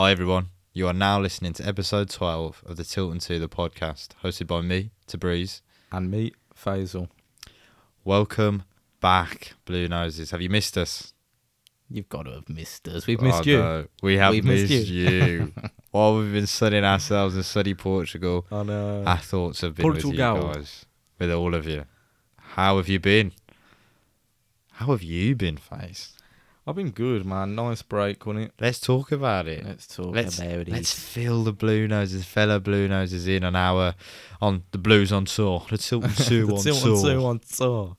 Hi, 0.00 0.12
everyone. 0.12 0.46
You 0.72 0.86
are 0.86 0.94
now 0.94 1.20
listening 1.20 1.52
to 1.52 1.68
episode 1.68 2.08
12 2.08 2.62
of 2.64 2.78
the 2.78 2.84
Tilton 2.84 3.18
2 3.18 3.38
the 3.38 3.50
podcast, 3.50 4.08
hosted 4.24 4.46
by 4.46 4.62
me, 4.62 4.92
Tabriz. 5.06 5.60
And 5.92 6.10
me, 6.10 6.32
Faisal. 6.58 7.10
Welcome 8.02 8.62
back, 9.02 9.52
Blue 9.66 9.88
Noses. 9.88 10.30
Have 10.30 10.40
you 10.40 10.48
missed 10.48 10.78
us? 10.78 11.12
You've 11.90 12.08
got 12.08 12.22
to 12.22 12.30
have 12.30 12.48
missed 12.48 12.88
us. 12.88 13.06
We've 13.06 13.20
oh, 13.20 13.24
missed 13.24 13.40
Oh, 13.40 13.50
you. 13.50 13.58
no, 13.58 13.86
we 14.02 14.16
have 14.16 14.32
We've 14.32 14.42
missed, 14.42 14.70
missed 14.70 14.88
you. 14.88 15.52
While 15.90 16.16
we've 16.16 16.32
been 16.32 16.46
studying 16.46 16.84
ourselves 16.84 17.36
in 17.36 17.42
sunny 17.42 17.74
Portugal, 17.74 18.46
I 18.50 18.62
know. 18.62 19.04
our 19.04 19.18
thoughts 19.18 19.60
have 19.60 19.74
been 19.74 19.86
with 19.86 20.02
you 20.02 20.14
guys, 20.14 20.86
with 21.18 21.30
all 21.30 21.54
of 21.54 21.66
you. 21.66 21.84
How 22.38 22.78
have 22.78 22.88
you 22.88 23.00
been? 23.00 23.32
How 24.72 24.86
have 24.92 25.02
you 25.02 25.36
been, 25.36 25.58
Face? 25.58 26.14
I've 26.70 26.76
been 26.76 26.90
good, 26.90 27.26
man. 27.26 27.54
Nice 27.54 27.82
break, 27.82 28.24
wasn't 28.24 28.46
it? 28.46 28.52
Let's 28.60 28.80
talk 28.80 29.12
about 29.12 29.46
it. 29.48 29.64
Let's 29.66 29.86
talk 29.86 30.14
let's 30.14 30.38
about 30.38 30.50
it. 30.60 30.68
let's 30.68 30.92
fill 30.92 31.44
the 31.44 31.52
blue 31.52 31.86
noses, 31.88 32.24
fellow 32.24 32.58
blue 32.60 32.88
noses 32.88 33.26
in 33.26 33.44
on 33.44 33.54
our 33.56 33.94
on 34.40 34.62
the 34.70 34.78
blues 34.78 35.12
on 35.12 35.24
tour, 35.26 35.66
the 35.70 35.76
Tilton 35.78 36.10
Two 36.16 36.48
on 36.56 36.62
Tilton 36.62 36.82
tour. 36.82 37.02
two 37.12 37.24
on 37.26 37.40
tour. 37.40 37.96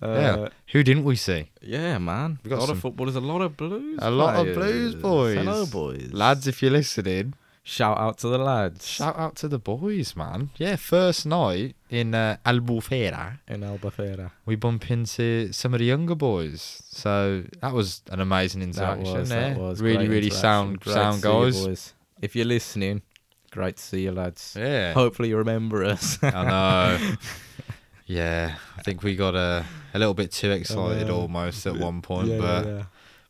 Uh, 0.00 0.06
Yeah. 0.08 0.48
Who 0.72 0.82
didn't 0.84 1.04
we 1.04 1.16
see? 1.16 1.50
yeah, 1.60 1.98
man. 1.98 2.38
We 2.44 2.48
A 2.48 2.50
got 2.50 2.58
lot 2.60 2.66
some- 2.68 2.76
of 2.76 2.82
footballers, 2.82 3.16
a 3.16 3.20
lot 3.20 3.42
of 3.42 3.56
blues. 3.56 3.98
A 4.00 4.10
lot 4.10 4.36
of 4.36 4.54
blues 4.54 4.94
boys. 4.94 5.36
Hello, 5.36 5.66
boys. 5.66 6.12
Lads, 6.12 6.46
if 6.46 6.62
you're 6.62 6.70
listening, 6.70 7.34
Shout 7.70 7.98
out 7.98 8.16
to 8.18 8.28
the 8.28 8.38
lads. 8.38 8.86
shout 8.88 9.18
out 9.18 9.36
to 9.36 9.46
the 9.48 9.58
boys, 9.58 10.16
man. 10.16 10.48
Yeah, 10.56 10.76
first 10.76 11.26
night 11.26 11.76
in 11.90 12.14
uh, 12.14 12.38
Albufeira, 12.46 13.40
in 13.46 13.60
Albufeira. 13.60 14.30
we 14.46 14.56
bump 14.56 14.90
into 14.90 15.52
some 15.52 15.74
of 15.74 15.80
the 15.80 15.84
younger 15.84 16.14
boys. 16.14 16.82
So 16.88 17.44
that 17.60 17.74
was 17.74 18.00
an 18.10 18.20
amazing 18.20 18.60
That 18.62 18.68
interaction 18.98 19.14
was, 19.20 19.28
there. 19.28 19.50
that 19.50 19.58
was. 19.60 19.82
really, 19.82 20.06
Great 20.06 20.08
really 20.08 20.30
sound, 20.30 20.80
Great 20.80 20.94
sound 20.94 21.16
to 21.16 21.20
see 21.20 21.28
you 21.28 21.44
guys. 21.44 21.66
boys. 21.66 21.94
If 22.22 22.34
you're 22.34 22.46
listening, 22.46 23.02
great 23.50 23.76
to 23.76 23.82
see 23.82 24.02
you, 24.04 24.12
lads. 24.12 24.56
Yeah. 24.58 24.94
Hopefully 24.94 25.28
you 25.28 25.36
remember 25.36 25.84
us. 25.84 26.18
I 26.22 26.44
know. 26.44 27.14
yeah, 28.06 28.54
I 28.78 28.82
think 28.82 29.02
we 29.02 29.14
got 29.14 29.34
a 29.34 29.64
a 29.94 29.98
little 29.98 30.14
bit 30.14 30.32
too 30.32 30.50
excited 30.52 31.08
know. 31.08 31.20
almost 31.20 31.66
at 31.66 31.76
one 31.76 32.00
point, 32.00 32.28
Yeah, 32.28 32.38
but 32.38 32.66
yeah, 32.66 32.76
yeah. 32.78 32.82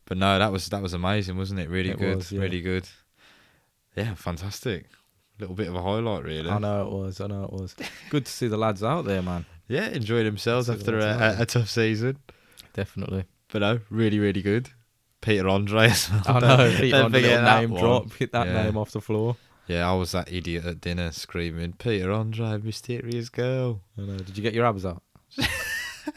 but 0.05 0.17
no, 0.17 0.39
that 0.39 0.51
was 0.51 0.67
that 0.69 0.81
was 0.81 0.93
amazing, 0.93 1.35
wasn't 1.37 1.59
it? 1.59 1.69
Really 1.69 1.89
It 1.89 1.97
good, 1.99 2.15
was, 2.17 2.31
yeah. 2.31 2.39
really 2.41 2.61
good. 2.61 2.87
Yeah, 3.95 4.13
fantastic. 4.15 4.85
Little 5.39 5.55
bit 5.55 5.67
of 5.67 5.75
a 5.75 5.81
highlight, 5.81 6.23
really. 6.23 6.49
I 6.49 6.59
know 6.59 6.85
it 6.87 6.91
was. 6.91 7.21
I 7.21 7.27
know 7.27 7.43
it 7.45 7.53
was. 7.53 7.75
Good 8.09 8.25
to 8.25 8.31
see 8.31 8.47
the 8.47 8.57
lads 8.57 8.83
out 8.83 9.05
there, 9.05 9.21
man. 9.21 9.45
Yeah, 9.67 9.87
enjoyed 9.89 10.25
themselves 10.25 10.69
after 10.69 10.95
what 10.97 11.03
a, 11.03 11.39
a, 11.39 11.41
a 11.41 11.45
tough 11.45 11.69
season, 11.69 12.17
Definitely. 12.73 13.25
but 13.51 13.59
no, 13.59 13.79
really, 13.89 14.19
really 14.19 14.41
good. 14.41 14.69
Peter 15.21 15.47
Andre 15.47 15.85
as 15.89 16.09
well. 16.09 16.23
I 16.27 16.39
know. 16.39 16.57
Don't- 16.57 16.77
Pete 16.77 16.91
don't 16.91 17.05
on 17.05 17.11
the 17.11 17.17
forget 17.19 17.29
little 17.31 17.45
that 17.45 17.61
name 17.61 17.69
one. 17.71 17.81
drop. 17.81 18.13
Hit 18.13 18.31
that 18.31 18.47
Yeah. 18.47 18.63
name 18.63 18.77
off 18.77 18.91
the 18.91 19.01
floor. 19.01 19.35
Yeah, 19.67 19.89
I 19.89 19.93
was 19.93 20.11
that 20.13 20.31
idiot 20.33 20.65
at 20.65 20.81
dinner 20.81 21.11
screaming, 21.11 21.73
"Peter 21.73 22.11
Andre, 22.11 22.57
mysterious 22.57 23.29
girl." 23.29 23.81
I 23.97 24.01
know. 24.01 24.17
Did 24.17 24.35
you 24.35 24.41
get 24.43 24.53
your 24.55 24.65
abs 24.65 24.85
out? 24.85 25.03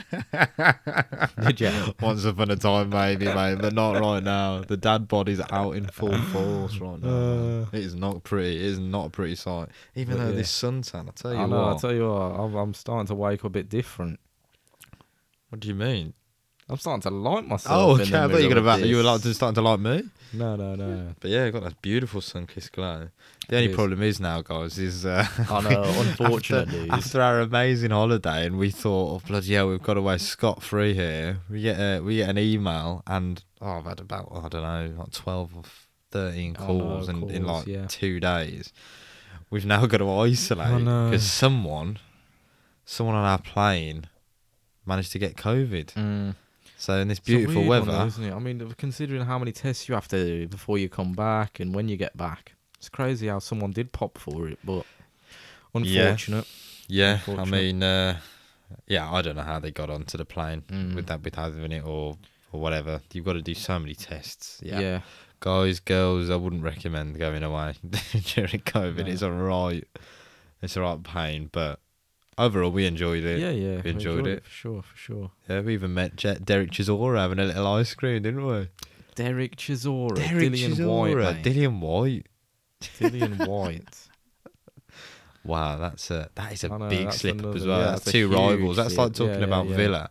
Did 1.47 1.61
you? 1.61 1.95
Once 2.01 2.25
upon 2.25 2.51
a 2.51 2.57
time, 2.57 2.91
maybe, 2.91 3.27
mate, 3.27 3.59
but 3.61 3.73
not 3.73 4.01
right 4.01 4.23
now. 4.23 4.63
The 4.63 4.77
dad 4.77 5.09
body's 5.09 5.41
out 5.51 5.73
in 5.73 5.87
full 5.87 6.17
force 6.33 6.79
right 6.79 7.03
now. 7.03 7.09
Uh. 7.09 7.67
it 7.73 7.81
is 7.81 7.95
not 7.95 8.23
pretty. 8.25 8.57
It 8.57 8.63
is 8.63 8.79
not 8.79 9.07
a 9.07 9.11
pretty 9.11 9.35
sight. 9.35 9.69
Even 9.95 10.19
though 10.19 10.29
yeah. 10.29 10.37
this 10.37 10.51
suntan, 10.51 11.09
I 11.09 11.13
tell 11.13 11.33
you 11.33 11.41
I 11.41 11.47
know. 11.47 11.67
what. 11.67 11.77
I 11.77 11.79
tell 11.79 11.95
you 11.95 12.09
what. 12.09 12.41
I'm, 12.41 12.55
I'm 12.55 12.75
starting 12.75 13.07
to 13.07 13.15
wake 13.15 13.41
up 13.41 13.47
a 13.47 13.51
bit 13.51 13.69
different. 13.69 14.21
what 15.51 15.61
do 15.61 15.69
you 15.69 15.75
mean? 15.75 16.15
I'm 16.69 16.79
starting 16.79 17.03
to 17.03 17.11
like 17.11 17.47
myself. 17.47 17.77
Oh, 17.77 18.01
okay. 18.01 18.17
I 18.17 18.29
thought 18.29 18.41
you 18.41 18.49
were 18.49 18.59
about 18.59 18.81
you 18.83 18.97
were 18.97 19.03
like 19.03 19.21
starting 19.21 19.55
to 19.57 19.63
like 19.63 19.81
me. 19.81 20.05
No, 20.33 20.57
no, 20.57 20.75
no. 20.75 21.15
But 21.21 21.31
yeah, 21.31 21.51
got 21.51 21.65
that 21.65 21.83
beautiful 21.83 22.21
sun-kissed 22.21 22.73
glow. 22.73 23.09
The 23.49 23.57
only 23.57 23.71
is. 23.71 23.75
problem 23.77 24.03
is 24.03 24.21
now, 24.21 24.41
guys, 24.41 24.79
is 24.79 25.05
uh, 25.05 25.27
I 25.51 25.61
know. 25.61 25.83
Unfortunate 25.83 26.69
after, 26.91 26.93
after 26.93 27.23
our 27.23 27.41
amazing 27.41 27.91
holiday, 27.91 28.47
and 28.47 28.59
we 28.59 28.71
thought, 28.71 29.17
oh 29.17 29.23
bloody 29.27 29.55
hell, 29.55 29.69
we've 29.69 29.83
got 29.83 29.97
away 29.97 30.19
scot 30.19 30.63
free 30.63 30.95
here. 30.95 31.39
We 31.51 31.63
get 31.63 31.79
a, 31.79 32.01
we 32.01 32.17
get 32.17 32.31
an 32.31 32.39
email, 32.39 33.03
and 33.07 33.43
oh, 33.61 33.79
I've 33.79 33.85
had 33.85 34.01
about 34.01 34.31
I 34.33 34.49
don't 34.49 34.63
know, 34.63 34.95
like 34.99 35.11
twelve 35.13 35.57
or 35.57 35.63
thirteen 36.11 36.57
I 36.59 36.61
know, 36.61 36.67
calls, 36.67 37.09
in, 37.09 37.31
in 37.31 37.45
like 37.45 37.67
yeah. 37.67 37.87
two 37.89 38.21
days. 38.21 38.73
We've 39.51 39.67
now 39.67 39.85
got 39.87 39.99
to 39.99 40.11
isolate 40.11 40.79
because 40.79 41.31
someone, 41.31 41.99
someone 42.87 43.17
on 43.17 43.25
our 43.25 43.39
plane, 43.39 44.07
managed 44.87 45.13
to 45.13 45.19
get 45.19 45.37
COVID. 45.37 45.93
Mm. 45.93 46.35
So 46.79 46.95
in 46.95 47.09
this 47.09 47.21
beautiful 47.21 47.65
weird 47.65 47.87
one, 47.87 47.89
weather, 47.89 48.07
isn't 48.07 48.25
it? 48.25 48.33
I 48.33 48.39
mean, 48.39 48.75
considering 48.79 49.23
how 49.23 49.39
many 49.39 49.53
tests 49.53 49.89
you 49.89 49.95
have 49.95 50.09
to 50.09 50.25
do 50.25 50.49
before 50.49 50.79
you 50.79 50.89
come 50.89 51.13
back 51.13 51.61
and 51.61 51.75
when 51.75 51.89
you 51.89 51.97
get 51.97 52.17
back, 52.17 52.55
it's 52.83 52.89
crazy 52.89 53.29
how 53.29 53.39
someone 53.39 53.71
did 53.71 53.93
pop 53.93 54.19
for 54.19 54.49
it. 54.49 54.59
But 54.65 54.85
unfortunate. 55.73 56.47
Yeah, 56.89 57.21
I 57.27 57.31
Unfortunate. 57.31 57.51
mean, 57.51 57.83
uh, 57.85 58.19
yeah, 58.89 59.09
I 59.11 59.23
don't 59.23 59.37
know 59.37 59.43
how 59.43 59.61
they 59.61 59.71
got 59.71 59.89
onto 59.89 60.19
the 60.19 60.25
plane 60.25 60.63
Mm. 60.69 60.97
with 60.97 61.07
that, 61.07 61.23
with 61.23 61.37
having 61.37 61.71
it 61.71 61.85
or 61.85 62.17
or 62.51 62.61
whatever. 62.61 63.01
You've 63.13 63.25
got 63.25 63.35
to 63.35 63.41
do 63.43 63.55
so 63.55 63.79
many 63.79 63.95
tests. 63.95 64.61
Yeah. 64.63 64.81
Yeah. 64.81 65.01
guys, 65.41 65.79
girls, 65.81 66.29
I 66.29 66.37
wouldn't 66.37 66.63
recommend 66.65 67.19
going 67.19 67.43
away 67.45 67.75
during 67.83 68.61
COVID. 68.61 69.07
No. 69.07 69.13
It's 69.13 69.23
alright. 69.23 69.89
It's 70.61 70.77
alright 70.77 71.03
pain, 71.05 71.51
but 71.53 71.79
overall 72.37 72.71
we 72.73 72.85
enjoyed 72.87 73.23
it. 73.25 73.39
yeah. 73.39 73.77
We 73.77 73.83
we 73.83 73.91
enjoyed 73.91 74.27
it. 74.27 74.45
for 74.45 74.51
sure, 74.51 74.83
for 74.83 74.97
sure. 74.97 75.31
Yeah, 75.49 75.61
we 75.61 75.75
even 75.75 75.95
met 75.95 76.17
Je- 76.17 76.39
Derek 76.45 76.71
Chisora 76.73 77.19
having 77.19 77.39
a 77.39 77.45
little 77.45 77.67
ice 77.69 77.95
cream, 77.95 78.23
didn't 78.23 78.45
we? 78.45 78.69
Derek 79.15 79.57
Chisora, 79.57 80.17
Derek 80.17 80.53
Dillian 80.53 80.75
Chisora, 80.75 81.15
Whyte, 81.25 81.45
mate. 81.45 81.45
Dillian 81.45 81.81
Whyte. 81.81 82.27
Dillian 82.99 83.47
Whyte. 83.47 83.89
Wow, 85.45 85.77
that's 85.79 86.09
a 86.13 86.31
that 86.37 86.53
is 86.53 86.63
a 86.63 86.69
know, 86.69 86.89
big 86.89 87.13
slip 87.13 87.35
up 87.35 87.41
another- 87.41 87.57
as 87.57 87.67
well. 87.67 87.79
yeah, 87.81 87.85
that's 87.87 88.05
that's 88.05 88.13
two 88.13 88.29
rivals. 88.29 88.77
That's 88.77 88.97
like 88.97 89.13
talking 89.13 89.41
yeah, 89.41 89.45
about. 89.47 89.67
Villa 89.67 90.11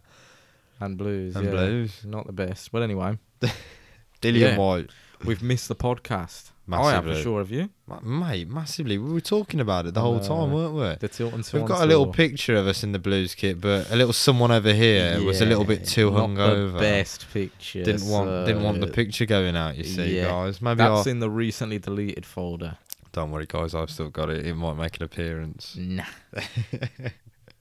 And 0.81 0.97
Blues, 0.97 1.37
and 1.37 1.45
yeah. 1.45 1.51
Blues. 1.51 2.01
Not 2.03 2.27
the 2.27 2.33
best. 2.33 2.69
But 2.69 2.81
anyway, 2.81 3.17
Dillian. 4.21 4.57
Whyte. 4.57 4.89
we've 5.23 5.41
missed 5.41 5.69
the 5.69 5.75
podcast. 5.75 6.51
I 6.77 6.91
have 6.91 7.03
for 7.05 7.15
sure, 7.15 7.39
have 7.39 7.51
you? 7.51 7.69
Ma- 7.87 7.99
Mate, 8.01 8.49
massively. 8.49 8.97
We 8.97 9.11
were 9.11 9.21
talking 9.21 9.59
about 9.59 9.85
it 9.85 9.93
the 9.93 10.01
whole 10.01 10.19
time, 10.19 10.51
weren't 10.53 10.73
we? 10.73 10.95
The 10.99 11.07
Tilton 11.07 11.43
We've 11.53 11.67
got 11.67 11.81
a 11.81 11.85
little 11.85 12.05
Tour. 12.05 12.13
picture 12.13 12.55
of 12.55 12.67
us 12.67 12.83
in 12.83 12.91
the 12.91 12.99
blues 12.99 13.35
kit, 13.35 13.59
but 13.59 13.89
a 13.91 13.95
little 13.95 14.13
someone 14.13 14.51
over 14.51 14.73
here 14.73 15.23
was 15.23 15.41
a 15.41 15.45
little 15.45 15.65
bit 15.65 15.85
too 15.85 16.11
hungover. 16.11 16.73
The 16.73 16.79
best 16.79 17.27
picture. 17.33 17.83
Didn't 17.83 18.07
want 18.07 18.45
didn't 18.45 18.63
want 18.63 18.79
the 18.81 18.87
picture 18.87 19.25
going 19.25 19.55
out. 19.55 19.77
You 19.77 19.83
see, 19.83 20.17
yeah. 20.17 20.25
guys. 20.25 20.61
Maybe 20.61 20.77
That's 20.77 21.07
I'll, 21.07 21.11
in 21.11 21.19
the 21.19 21.29
recently 21.29 21.79
deleted 21.79 22.25
folder. 22.25 22.77
don't 23.11 23.31
worry, 23.31 23.45
guys. 23.47 23.75
I've 23.75 23.89
still 23.89 24.09
got 24.09 24.29
it. 24.29 24.45
It 24.45 24.55
might 24.55 24.75
make 24.77 24.97
an 24.97 25.03
appearance. 25.03 25.75
Nah. 25.77 26.03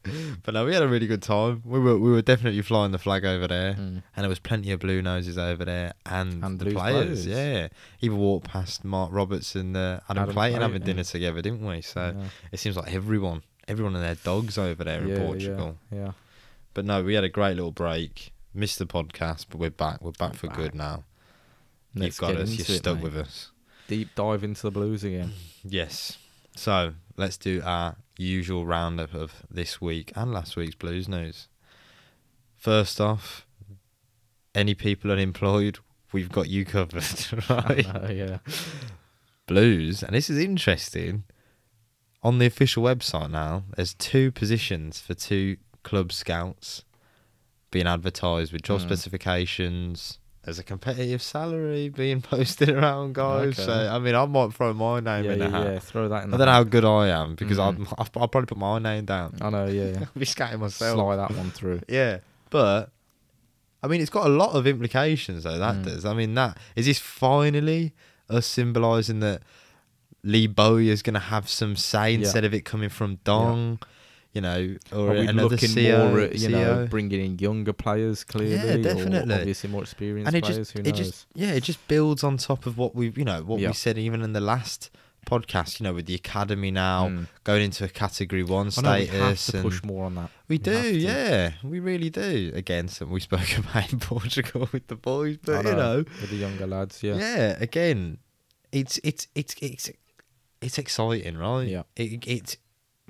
But 0.42 0.54
no, 0.54 0.64
we 0.64 0.72
had 0.72 0.82
a 0.82 0.88
really 0.88 1.06
good 1.06 1.22
time. 1.22 1.62
We 1.64 1.78
were 1.78 1.98
we 1.98 2.10
were 2.10 2.22
definitely 2.22 2.62
flying 2.62 2.92
the 2.92 2.98
flag 2.98 3.24
over 3.24 3.46
there, 3.46 3.74
Mm. 3.74 3.78
and 3.78 4.02
there 4.24 4.28
was 4.28 4.38
plenty 4.38 4.72
of 4.72 4.80
blue 4.80 5.02
noses 5.02 5.36
over 5.36 5.64
there, 5.64 5.92
and, 6.06 6.42
And 6.44 6.58
the 6.58 6.70
players. 6.72 7.24
players. 7.24 7.26
Yeah, 7.26 7.68
even 8.00 8.16
walked 8.18 8.46
past 8.48 8.84
Marc 8.84 9.10
Roberts 9.12 9.54
and 9.54 9.76
uh, 9.76 10.00
Adam, 10.08 10.22
Adam 10.22 10.34
Clayton 10.34 10.62
having 10.62 10.82
dinner 10.82 11.04
together, 11.04 11.42
didn't 11.42 11.64
we? 11.64 11.82
So 11.82 12.14
Yeah. 12.16 12.24
it 12.52 12.58
seems 12.58 12.76
like 12.76 12.92
everyone, 12.94 13.42
everyone 13.68 13.94
and 13.94 14.02
their 14.04 14.14
dogs 14.14 14.56
over 14.56 14.82
there 14.84 15.06
Yeah, 15.06 15.14
in 15.16 15.20
Portugal. 15.26 15.76
Yeah. 15.92 15.98
yeah, 15.98 16.12
But 16.74 16.84
no, 16.86 17.02
we 17.02 17.14
had 17.14 17.24
a 17.24 17.28
great 17.28 17.56
little 17.56 17.72
break. 17.72 18.32
Missed 18.54 18.78
the 18.78 18.86
podcast, 18.86 19.46
but 19.50 19.58
we're 19.60 19.70
back. 19.70 20.00
We're 20.02 20.10
back 20.12 20.34
for 20.34 20.48
back. 20.48 20.56
good 20.56 20.74
now. 20.74 21.04
Let's 21.94 22.20
You've 22.20 22.28
got 22.28 22.36
us. 22.36 22.50
You're 22.50 22.76
it, 22.76 22.78
stuck 22.78 22.96
mate. 22.96 23.02
with 23.04 23.16
us. 23.16 23.50
Deep 23.86 24.08
dive 24.14 24.44
into 24.44 24.62
the 24.62 24.70
blues 24.70 25.04
again. 25.04 25.32
Yes. 25.62 26.16
So 26.56 26.94
let's 27.18 27.36
do 27.36 27.60
our 27.64 27.96
usual 28.20 28.66
roundup 28.66 29.14
of 29.14 29.42
this 29.50 29.80
week 29.80 30.12
and 30.14 30.32
last 30.32 30.56
week's 30.56 30.74
blues 30.74 31.08
news. 31.08 31.48
First 32.56 33.00
off, 33.00 33.46
any 34.54 34.74
people 34.74 35.10
unemployed, 35.10 35.78
we've 36.12 36.30
got 36.30 36.48
you 36.48 36.64
covered, 36.64 37.04
right? 37.50 37.86
Uh, 37.86 38.08
yeah. 38.12 38.38
blues, 39.46 40.02
and 40.02 40.14
this 40.14 40.28
is 40.28 40.38
interesting. 40.38 41.24
On 42.22 42.38
the 42.38 42.46
official 42.46 42.82
website 42.82 43.30
now, 43.30 43.64
there's 43.76 43.94
two 43.94 44.30
positions 44.30 45.00
for 45.00 45.14
two 45.14 45.56
club 45.82 46.12
scouts 46.12 46.84
being 47.70 47.86
advertised 47.86 48.52
with 48.52 48.62
job 48.62 48.80
Mm. 48.80 48.84
specifications. 48.84 50.18
There's 50.42 50.58
a 50.58 50.62
competitive 50.64 51.20
salary 51.20 51.90
being 51.90 52.22
posted 52.32 52.70
around, 52.70 53.14
guys. 53.14 53.56
So 53.56 53.72
I 53.72 53.98
mean, 53.98 54.14
I 54.14 54.24
might 54.24 54.52
throw 54.54 54.72
my 54.72 55.00
name 55.00 55.24
Yeah, 55.24 55.32
in 55.32 55.38
the 55.38 55.44
yeah, 55.46 55.50
hat. 55.50 55.66
yeah. 55.74 55.78
Throw 55.80 56.08
that 56.08 56.24
in 56.24 56.32
I 56.34 56.36
don't 56.38 56.46
know 56.46 56.52
how 56.52 56.64
good 56.64 56.84
I 56.84 57.08
am 57.08 57.34
because 57.34 57.58
Mm. 57.58 57.80
I'd, 57.82 57.94
I'll 57.98 58.28
probably 58.28 58.46
put 58.46 58.56
my 58.58 58.78
name 58.78 59.04
down. 59.04 59.36
I 59.40 59.50
know, 59.50 59.66
yeah. 59.66 59.84
yeah. 59.90 59.98
I'll 60.00 60.08
be 60.18 60.24
scouting 60.24 60.60
myself. 60.60 60.94
Slide 60.96 61.16
that 61.16 61.30
one 61.36 61.50
through. 61.50 61.80
Yeah, 61.88 62.18
but 62.48 62.90
I 63.82 63.86
mean, 63.88 64.00
it's 64.00 64.10
got 64.10 64.26
a 64.26 64.30
lot 64.30 64.52
of 64.54 64.66
implications 64.66 65.44
though. 65.44 65.58
That 65.58 65.76
Mm. 65.76 65.84
does. 65.84 66.04
I 66.06 66.14
mean, 66.14 66.34
that 66.34 66.56
is 66.74 66.86
this 66.86 66.98
finally 66.98 67.92
us 68.30 68.46
symbolising 68.46 69.20
that 69.20 69.42
Lee 70.22 70.46
Bowyer 70.46 70.90
is 70.92 71.02
going 71.02 71.14
to 71.14 71.20
have 71.20 71.48
some 71.50 71.76
say 71.76 72.12
Yeah. 72.12 72.18
instead 72.20 72.44
of 72.44 72.54
it 72.54 72.64
coming 72.64 72.88
from 72.88 73.16
Dong. 73.24 73.78
You 74.32 74.40
know, 74.40 74.76
or 74.92 75.10
Are 75.10 75.12
we 75.12 75.26
another 75.26 75.48
looking 75.50 75.70
CEO, 75.70 76.08
more 76.10 76.20
at 76.20 76.36
you 76.38 76.48
know 76.50 76.86
bringing 76.88 77.24
in 77.24 77.38
younger 77.38 77.72
players 77.72 78.22
clearly, 78.24 78.54
yeah, 78.54 78.76
definitely. 78.76 79.34
or 79.34 79.38
obviously 79.38 79.70
more 79.70 79.82
experienced 79.82 80.28
and 80.28 80.36
it 80.36 80.44
players? 80.44 80.56
just 80.58 80.72
Who 80.72 80.78
it 80.80 80.86
knows? 80.86 80.96
just 80.98 81.26
yeah 81.34 81.52
it 81.52 81.62
just 81.64 81.86
builds 81.88 82.22
on 82.22 82.36
top 82.36 82.66
of 82.66 82.78
what 82.78 82.94
we 82.94 83.10
you 83.16 83.24
know 83.24 83.42
what 83.42 83.58
Yeah. 83.60 83.68
we 83.68 83.74
said 83.74 83.98
even 83.98 84.22
in 84.22 84.32
the 84.32 84.40
last 84.40 84.90
podcast 85.26 85.78
you 85.80 85.84
know 85.84 85.92
with 85.92 86.06
the 86.06 86.14
academy 86.14 86.70
now 86.70 87.08
Mm. 87.08 87.26
going 87.44 87.62
into 87.62 87.84
a 87.84 87.88
category 87.88 88.42
one 88.42 88.70
I 88.78 88.80
know 88.80 88.92
we 88.98 89.06
have 89.06 89.38
status 89.38 89.46
to 89.48 89.56
and 89.58 89.64
push 89.64 89.82
more 89.84 90.04
on 90.06 90.14
that. 90.14 90.30
we 90.48 90.54
We 90.54 90.58
do 90.58 90.96
yeah 90.96 91.52
we 91.62 91.78
really 91.80 92.08
do 92.08 92.52
again 92.54 92.88
something 92.88 93.12
we 93.12 93.20
spoke 93.20 93.58
about 93.58 93.92
in 93.92 93.98
portugal 93.98 94.68
with 94.72 94.86
the 94.86 94.96
boys 94.96 95.36
but 95.44 95.64
you 95.66 95.72
know 95.74 95.96
with 96.20 96.30
the 96.30 96.36
younger 96.36 96.66
lads, 96.66 97.02
yeah. 97.02 97.16
yeah 97.16 97.56
again 97.60 98.18
it's 98.72 98.98
it's 99.04 99.26
it's 99.34 99.54
it's 99.60 99.90
it's 100.62 100.78
exciting 100.78 101.36
right 101.36 101.68
Yeah. 101.68 101.82
it, 101.96 102.26
it 102.26 102.56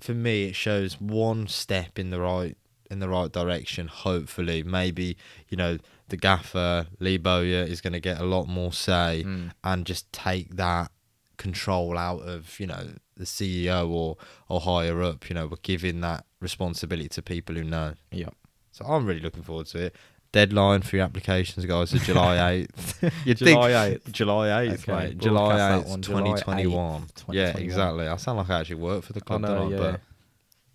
for 0.00 0.14
me 0.14 0.44
it 0.44 0.54
shows 0.56 1.00
one 1.00 1.46
step 1.48 1.98
in 1.98 2.10
the 2.10 2.20
right 2.20 2.56
in 2.90 2.98
the 2.98 3.08
right 3.08 3.30
direction 3.32 3.86
hopefully 3.86 4.62
maybe 4.62 5.16
you 5.48 5.56
know 5.56 5.78
the 6.08 6.16
gaffer 6.16 6.86
lee 6.98 7.16
bowyer 7.18 7.62
is 7.62 7.80
going 7.80 7.92
to 7.92 8.00
get 8.00 8.20
a 8.20 8.24
lot 8.24 8.46
more 8.48 8.72
say 8.72 9.22
Mm. 9.24 9.50
and 9.62 9.86
just 9.86 10.12
take 10.12 10.56
that 10.56 10.90
control 11.36 11.96
out 11.96 12.20
of 12.22 12.58
you 12.60 12.66
know 12.66 12.90
the 13.16 13.24
ceo 13.24 13.88
or 13.88 14.16
or 14.48 14.60
higher 14.60 15.02
up 15.02 15.28
you 15.30 15.34
know 15.34 15.46
we're 15.46 15.56
giving 15.62 16.00
that 16.00 16.24
responsibility 16.40 17.08
to 17.08 17.22
people 17.22 17.54
who 17.54 17.64
know 17.64 17.94
Yeah. 18.10 18.30
so 18.72 18.84
i'm 18.84 19.06
really 19.06 19.20
looking 19.20 19.42
forward 19.42 19.66
to 19.68 19.78
it 19.86 19.96
deadline 20.32 20.80
for 20.82 20.96
your 20.96 21.04
applications 21.04 21.66
guys 21.66 21.92
is 21.92 22.04
july 22.06 22.36
8th 22.72 23.12
July 23.36 23.70
8th. 23.70 24.12
July 24.12 24.48
8th, 24.66 24.88
Okay, 24.88 24.92
mate. 25.08 25.18
July 25.18 25.58
8th, 25.58 25.86
one, 25.88 26.02
July 26.02 26.20
2021. 26.22 27.06
Yeah, 27.30 27.56
exactly. 27.56 28.06
I 28.06 28.16
sound 28.16 28.38
like 28.38 28.50
I 28.50 28.60
actually 28.60 28.76
work 28.76 29.04
for 29.04 29.12
the 29.12 29.20
club, 29.20 29.40
know, 29.40 29.68
yeah. 29.68 29.76
But 29.76 30.00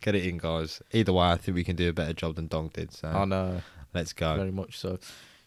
get 0.02 0.16
it 0.16 0.26
in, 0.26 0.38
guys. 0.38 0.82
Either 0.92 1.14
way, 1.14 1.28
I 1.28 1.38
think 1.38 1.56
we 1.56 1.64
can 1.64 1.76
do 1.76 1.90
a 1.90 1.94
better 1.94 2.14
job 2.14 2.36
than 2.36 2.48
Dong 2.48 2.70
did. 2.74 2.92
So 2.94 3.08
I 3.08 3.24
know, 3.26 3.62
let's 3.94 4.12
go. 4.14 4.36
very 4.36 4.52
much 4.52 4.78
so. 4.78 5.00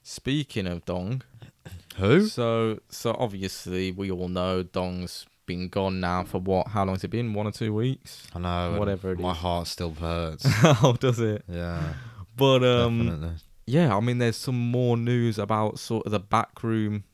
Speaking 0.03 0.67
of 0.67 0.85
Dong, 0.85 1.23
Who? 1.97 2.27
so 2.29 2.79
so 2.89 3.15
obviously 3.19 3.93
we 3.93 4.11
all 4.11 4.29
know 4.29 4.63
Dong's 4.63 5.27
been 5.47 5.69
gone 5.69 6.01
now 6.01 6.25
for 6.25 6.39
what? 6.41 6.69
How 6.69 6.85
long 6.85 6.95
has 6.95 7.05
it 7.05 7.09
been? 7.09 7.35
One 7.35 7.47
or 7.47 7.53
two 7.53 7.75
weeks? 7.75 8.27
I 8.35 8.39
know. 8.39 8.79
Whatever 8.79 9.13
it 9.13 9.19
My 9.19 9.33
is. 9.33 9.39
heart 9.39 9.67
still 9.67 9.93
hurts. 9.93 10.47
How 10.47 10.93
does 10.93 11.19
it? 11.21 11.43
yeah, 11.49 11.95
But 12.37 12.63
um, 12.65 12.99
definitely. 13.05 13.31
Yeah, 13.69 13.97
I 13.97 14.01
mean, 14.01 14.19
there's 14.19 14.37
some 14.37 14.59
more 14.71 14.97
news 14.97 15.39
about 15.39 15.79
sort 15.79 16.07
of 16.07 16.13
the 16.13 16.19
backroom 16.21 17.05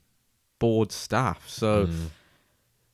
board 0.58 0.92
staff. 0.92 1.48
So 1.48 1.86
Mm. 1.86 2.10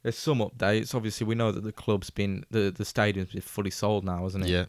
there's 0.03 0.19
some 0.19 0.39
updates. 0.39 0.95
Obviously, 0.95 1.27
we 1.27 1.35
know 1.35 1.53
that 1.53 1.62
the 1.62 1.73
club's 1.73 2.11
been 2.11 2.45
the 2.51 2.71
the 2.71 2.85
stadium's 2.85 3.33
been 3.33 3.43
fully 3.43 3.71
sold 3.71 4.05
now, 4.05 4.27
isn't 4.27 4.43
it? 4.45 4.49
yeah, 4.49 4.65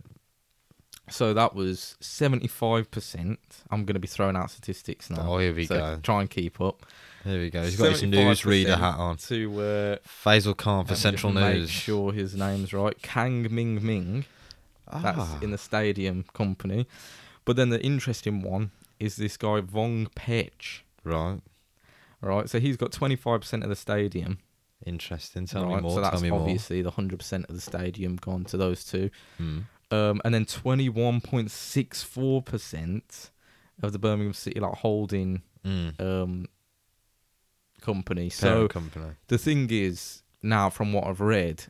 So 1.09 1.33
that 1.33 1.55
was 1.55 1.95
75%. 2.01 3.37
I'm 3.69 3.85
going 3.85 3.93
to 3.95 3.99
be 3.99 4.07
throwing 4.07 4.35
out 4.35 4.51
statistics 4.51 5.09
now. 5.09 5.25
Oh, 5.33 5.37
here 5.39 5.53
we 5.53 5.65
so 5.65 5.77
go. 5.77 5.99
Try 6.03 6.21
and 6.21 6.29
keep 6.29 6.59
up. 6.61 6.85
Here 7.23 7.39
we 7.39 7.49
go. 7.49 7.63
He's 7.63 7.77
got 7.77 7.91
his 7.91 8.01
newsreader 8.03 8.75
75% 8.75 8.79
hat 8.79 8.95
on. 8.97 9.17
To 9.17 9.61
uh, 9.61 9.95
Faisal 10.25 10.55
Khan 10.57 10.85
for 10.85 10.95
Central 10.95 11.31
just 11.33 11.43
make 11.43 11.55
News. 11.57 11.69
sure 11.69 12.13
his 12.13 12.35
name's 12.35 12.73
right. 12.73 12.99
Kang 13.01 13.47
Ming 13.53 13.85
Ming. 13.85 14.25
Ah. 14.87 14.99
That's 15.01 15.43
in 15.43 15.51
the 15.51 15.57
stadium 15.57 16.25
company. 16.33 16.87
But 17.45 17.55
then 17.55 17.69
the 17.69 17.81
interesting 17.81 18.41
one 18.41 18.71
is 19.01 19.15
this 19.17 19.35
guy 19.37 19.59
Vong 19.61 20.07
Pitch. 20.15 20.85
right. 21.03 21.39
Right, 22.23 22.47
so 22.47 22.59
he's 22.59 22.77
got 22.77 22.91
25% 22.91 23.63
of 23.63 23.69
the 23.69 23.75
stadium. 23.75 24.37
Interesting. 24.85 25.47
Tell 25.47 25.65
me 25.65 25.81
more. 25.81 25.95
so 25.95 26.01
that's 26.01 26.11
Tell 26.13 26.21
me 26.21 26.29
more. 26.29 26.41
obviously 26.41 26.83
the 26.83 26.91
100% 26.91 27.49
of 27.49 27.55
the 27.55 27.61
stadium 27.61 28.15
gone 28.17 28.45
to 28.45 28.57
those 28.57 28.83
two. 28.85 29.09
Mm. 29.41 29.63
Um, 29.89 30.21
and 30.23 30.31
then 30.33 30.45
21.64% 30.45 33.29
of 33.81 33.91
the 33.91 33.99
Birmingham 33.99 34.33
City 34.33 34.59
like 34.59 34.73
holding 34.75 35.41
Mm. 35.65 35.99
um, 36.01 36.45
company. 37.81 38.29
Parent 38.29 38.33
So 38.33 38.67
company. 38.67 39.11
the 39.27 39.37
thing 39.37 39.67
is, 39.71 40.23
now 40.41 40.69
from 40.69 40.93
what 40.93 41.05
I've 41.05 41.21
read, 41.21 41.65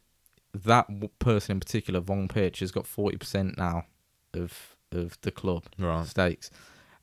that 0.53 0.87
w- 0.87 1.09
person 1.19 1.53
in 1.53 1.59
particular, 1.59 1.99
Von 1.99 2.27
Pitch, 2.27 2.59
has 2.59 2.71
got 2.71 2.85
40% 2.85 3.57
now 3.57 3.85
of 4.33 4.75
of 4.93 5.17
the 5.21 5.31
club 5.31 5.63
Right. 5.77 6.05
stakes. 6.05 6.51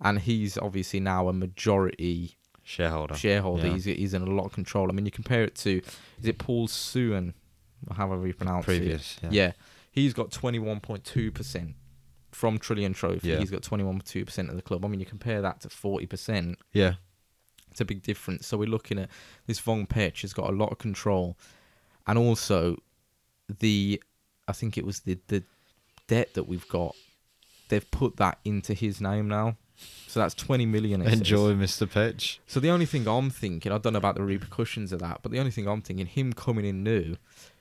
And 0.00 0.20
he's 0.20 0.56
obviously 0.58 1.00
now 1.00 1.28
a 1.28 1.32
majority 1.32 2.36
Shareholder. 2.62 3.14
shareholder. 3.14 3.66
Yeah. 3.66 3.72
He's, 3.74 3.84
he's 3.84 4.14
in 4.14 4.22
a 4.22 4.26
lot 4.30 4.44
of 4.44 4.52
control. 4.52 4.88
I 4.90 4.92
mean, 4.92 5.06
you 5.06 5.10
compare 5.10 5.42
it 5.42 5.54
to, 5.56 5.78
is 6.20 6.26
it 6.26 6.38
Paul 6.38 6.68
Suen, 6.68 7.32
or 7.88 7.96
however 7.96 8.26
you 8.26 8.34
pronounce 8.34 8.64
it? 8.64 8.66
Previous. 8.66 9.18
Yeah. 9.22 9.28
Yeah. 9.32 9.52
He's 9.90 10.12
got 10.14 10.30
21.2% 10.30 11.74
from 12.30 12.58
Trillion 12.58 12.92
Trophy. 12.92 13.28
Yeah. 13.30 13.38
He's 13.38 13.50
got 13.50 13.62
21.2% 13.62 14.48
of 14.50 14.54
the 14.56 14.62
club. 14.62 14.84
I 14.84 14.88
mean, 14.88 15.00
you 15.00 15.06
compare 15.06 15.40
that 15.42 15.60
to 15.62 15.68
40%, 15.68 16.56
Yeah. 16.72 16.94
it's 17.70 17.80
a 17.80 17.84
big 17.84 18.02
difference. 18.02 18.46
So 18.46 18.56
we're 18.58 18.68
looking 18.68 18.98
at 18.98 19.08
this 19.46 19.58
Von 19.58 19.86
Pitch 19.86 20.22
has 20.22 20.32
got 20.32 20.48
a 20.50 20.52
lot 20.52 20.70
of 20.70 20.78
control. 20.78 21.36
And 22.06 22.18
also, 22.18 22.76
the, 23.58 24.00
I 24.46 24.52
think 24.52 24.78
it 24.78 24.84
was 24.86 25.00
the, 25.00 25.18
the 25.28 25.42
debt 26.06 26.34
that 26.34 26.44
we've 26.44 26.68
got, 26.68 26.94
they've 27.70 27.90
put 27.90 28.16
that 28.18 28.38
into 28.44 28.74
his 28.74 29.00
name 29.00 29.26
now. 29.28 29.56
So 30.06 30.20
that's 30.20 30.34
20 30.34 30.66
million. 30.66 31.02
it 31.02 31.04
says. 31.10 31.18
Enjoy, 31.18 31.52
Mr. 31.54 31.88
Pitch. 31.90 32.40
So 32.46 32.60
the 32.60 32.70
only 32.70 32.86
thing 32.86 33.06
I'm 33.06 33.30
thinking, 33.30 33.70
I 33.72 33.78
don't 33.78 33.92
know 33.92 33.98
about 33.98 34.14
the 34.16 34.22
repercussions 34.22 34.92
of 34.92 35.00
that, 35.00 35.20
but 35.22 35.30
the 35.32 35.38
only 35.38 35.50
thing 35.50 35.68
I'm 35.68 35.82
thinking, 35.82 36.06
him 36.06 36.32
coming 36.32 36.64
in 36.64 36.82
new, 36.82 37.16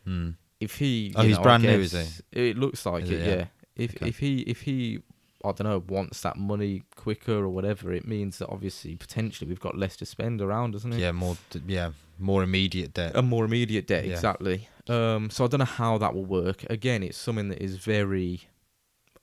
Mm. 0.08 0.36
if 0.62 0.78
he, 0.78 1.14
Oh, 1.16 1.24
he's 1.24 1.36
know, 1.38 1.44
brand 1.44 1.64
new, 1.64 1.70
is 1.80 1.92
guess- 1.92 2.22
It 2.32 2.58
looks 2.58 2.86
like 2.86 3.04
it, 3.06 3.12
it? 3.12 3.20
yeah. 3.28 3.36
Yeah. 3.36 3.46
If 3.76 3.96
Okay. 3.96 4.08
if 4.08 4.20
he 4.20 4.40
if 4.42 4.62
he, 4.62 5.00
I 5.46 5.52
don't 5.52 5.64
know, 5.66 5.84
wants 5.88 6.22
that 6.22 6.38
money 6.38 6.84
quicker 6.96 7.34
or 7.34 7.50
whatever, 7.50 7.92
it 7.94 8.08
means 8.08 8.40
that 8.40 8.48
obviously 8.50 8.96
potentially 8.96 9.48
we've 9.48 9.60
got 9.60 9.78
less 9.78 9.96
to 9.98 10.06
spend 10.06 10.42
around, 10.42 10.72
doesn't 10.72 10.94
it? 10.94 11.00
Yeah, 11.00 11.12
more. 11.12 11.38
Yeah, 11.68 11.92
more 12.18 12.42
immediate 12.42 12.94
debt. 12.94 13.12
A 13.16 13.22
more 13.22 13.44
immediate 13.46 13.86
debt, 13.86 14.06
Yeah. 14.06 14.14
exactly. 14.14 14.68
Um, 14.88 15.30
so 15.30 15.44
I 15.44 15.48
don't 15.48 15.60
know 15.60 15.66
how 15.66 15.98
that 16.00 16.16
will 16.16 16.26
work. 16.26 16.64
Again, 16.70 17.04
it's 17.04 17.18
something 17.18 17.50
that 17.50 17.62
is 17.62 17.76
very 17.76 18.48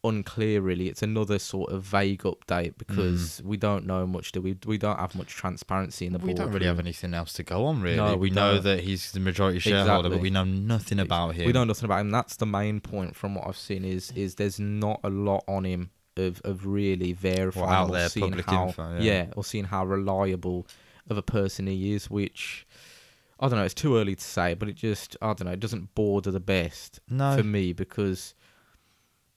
unclear. 0.05 0.61
Really, 0.61 0.89
it's 0.89 1.03
another 1.03 1.39
sort 1.39 1.73
of 1.73 1.83
vague 1.83 2.23
update 2.23 2.75
because 2.79 3.41
we 3.45 3.57
don't 3.57 3.87
know 3.87 4.07
much. 4.07 4.33
Do 4.33 4.41
we? 4.43 4.57
We 4.67 4.79
don't 4.79 4.99
have 4.99 5.15
much 5.15 5.29
transparency 5.29 6.07
in 6.07 6.13
the 6.13 6.19
Mm. 6.19 6.25
we 6.27 6.35
don't 6.35 6.53
really 6.53 6.67
have 6.67 6.79
anything 6.79 7.15
else 7.15 7.33
to 7.35 7.43
go 7.43 7.65
on, 7.67 7.81
really. 7.83 7.97
No, 7.97 8.17
we 8.17 8.31
know 8.31 8.59
that 8.61 8.81
he's 8.81 9.13
the 9.13 9.21
majority 9.21 9.59
shareholder, 9.59 10.11
but 10.11 10.21
we 10.21 10.31
know 10.31 10.45
nothing 10.45 11.01
about 11.01 11.35
him. 11.35 11.47
We 11.47 11.53
know 11.53 11.65
nothing 11.65 11.87
about 11.87 12.01
him. 12.01 12.11
That's 12.11 12.37
the 12.37 12.47
main 12.47 12.81
point 12.81 13.17
from 13.17 13.35
what 13.35 13.47
I've 13.49 13.57
seen. 13.57 13.85
Is 13.85 14.13
is 14.13 14.37
there's 14.37 14.61
not 14.61 15.01
a 15.03 15.11
lot 15.11 15.43
on 15.49 15.65
him 15.65 15.91
of 16.17 16.41
of 16.45 16.65
really 16.67 17.13
verifying 17.13 17.69
out 17.71 17.89
or 17.91 17.93
there 17.95 18.09
seeing 18.09 18.29
public 18.31 18.47
how 18.47 18.67
info, 18.67 18.99
yeah. 19.01 19.27
or 19.37 19.43
seeing 19.45 19.65
how 19.65 19.85
reliable 19.85 20.67
of 21.11 21.17
a 21.19 21.23
person 21.23 21.67
he 21.67 21.93
is. 21.95 22.09
Which 22.09 22.67
I 23.41 23.49
don't 23.49 23.59
know. 23.59 23.65
It's 23.65 23.75
too 23.75 23.97
early 23.97 24.15
to 24.15 24.25
say, 24.25 24.55
but 24.55 24.69
it 24.69 24.77
just 24.77 25.17
I 25.21 25.27
don't 25.35 25.45
know. 25.47 25.53
It 25.53 25.61
doesn't 25.61 25.95
border 25.95 26.31
the 26.31 26.41
best 26.41 27.01
No. 27.11 27.37
for 27.37 27.43
me 27.43 27.73
because 27.73 28.35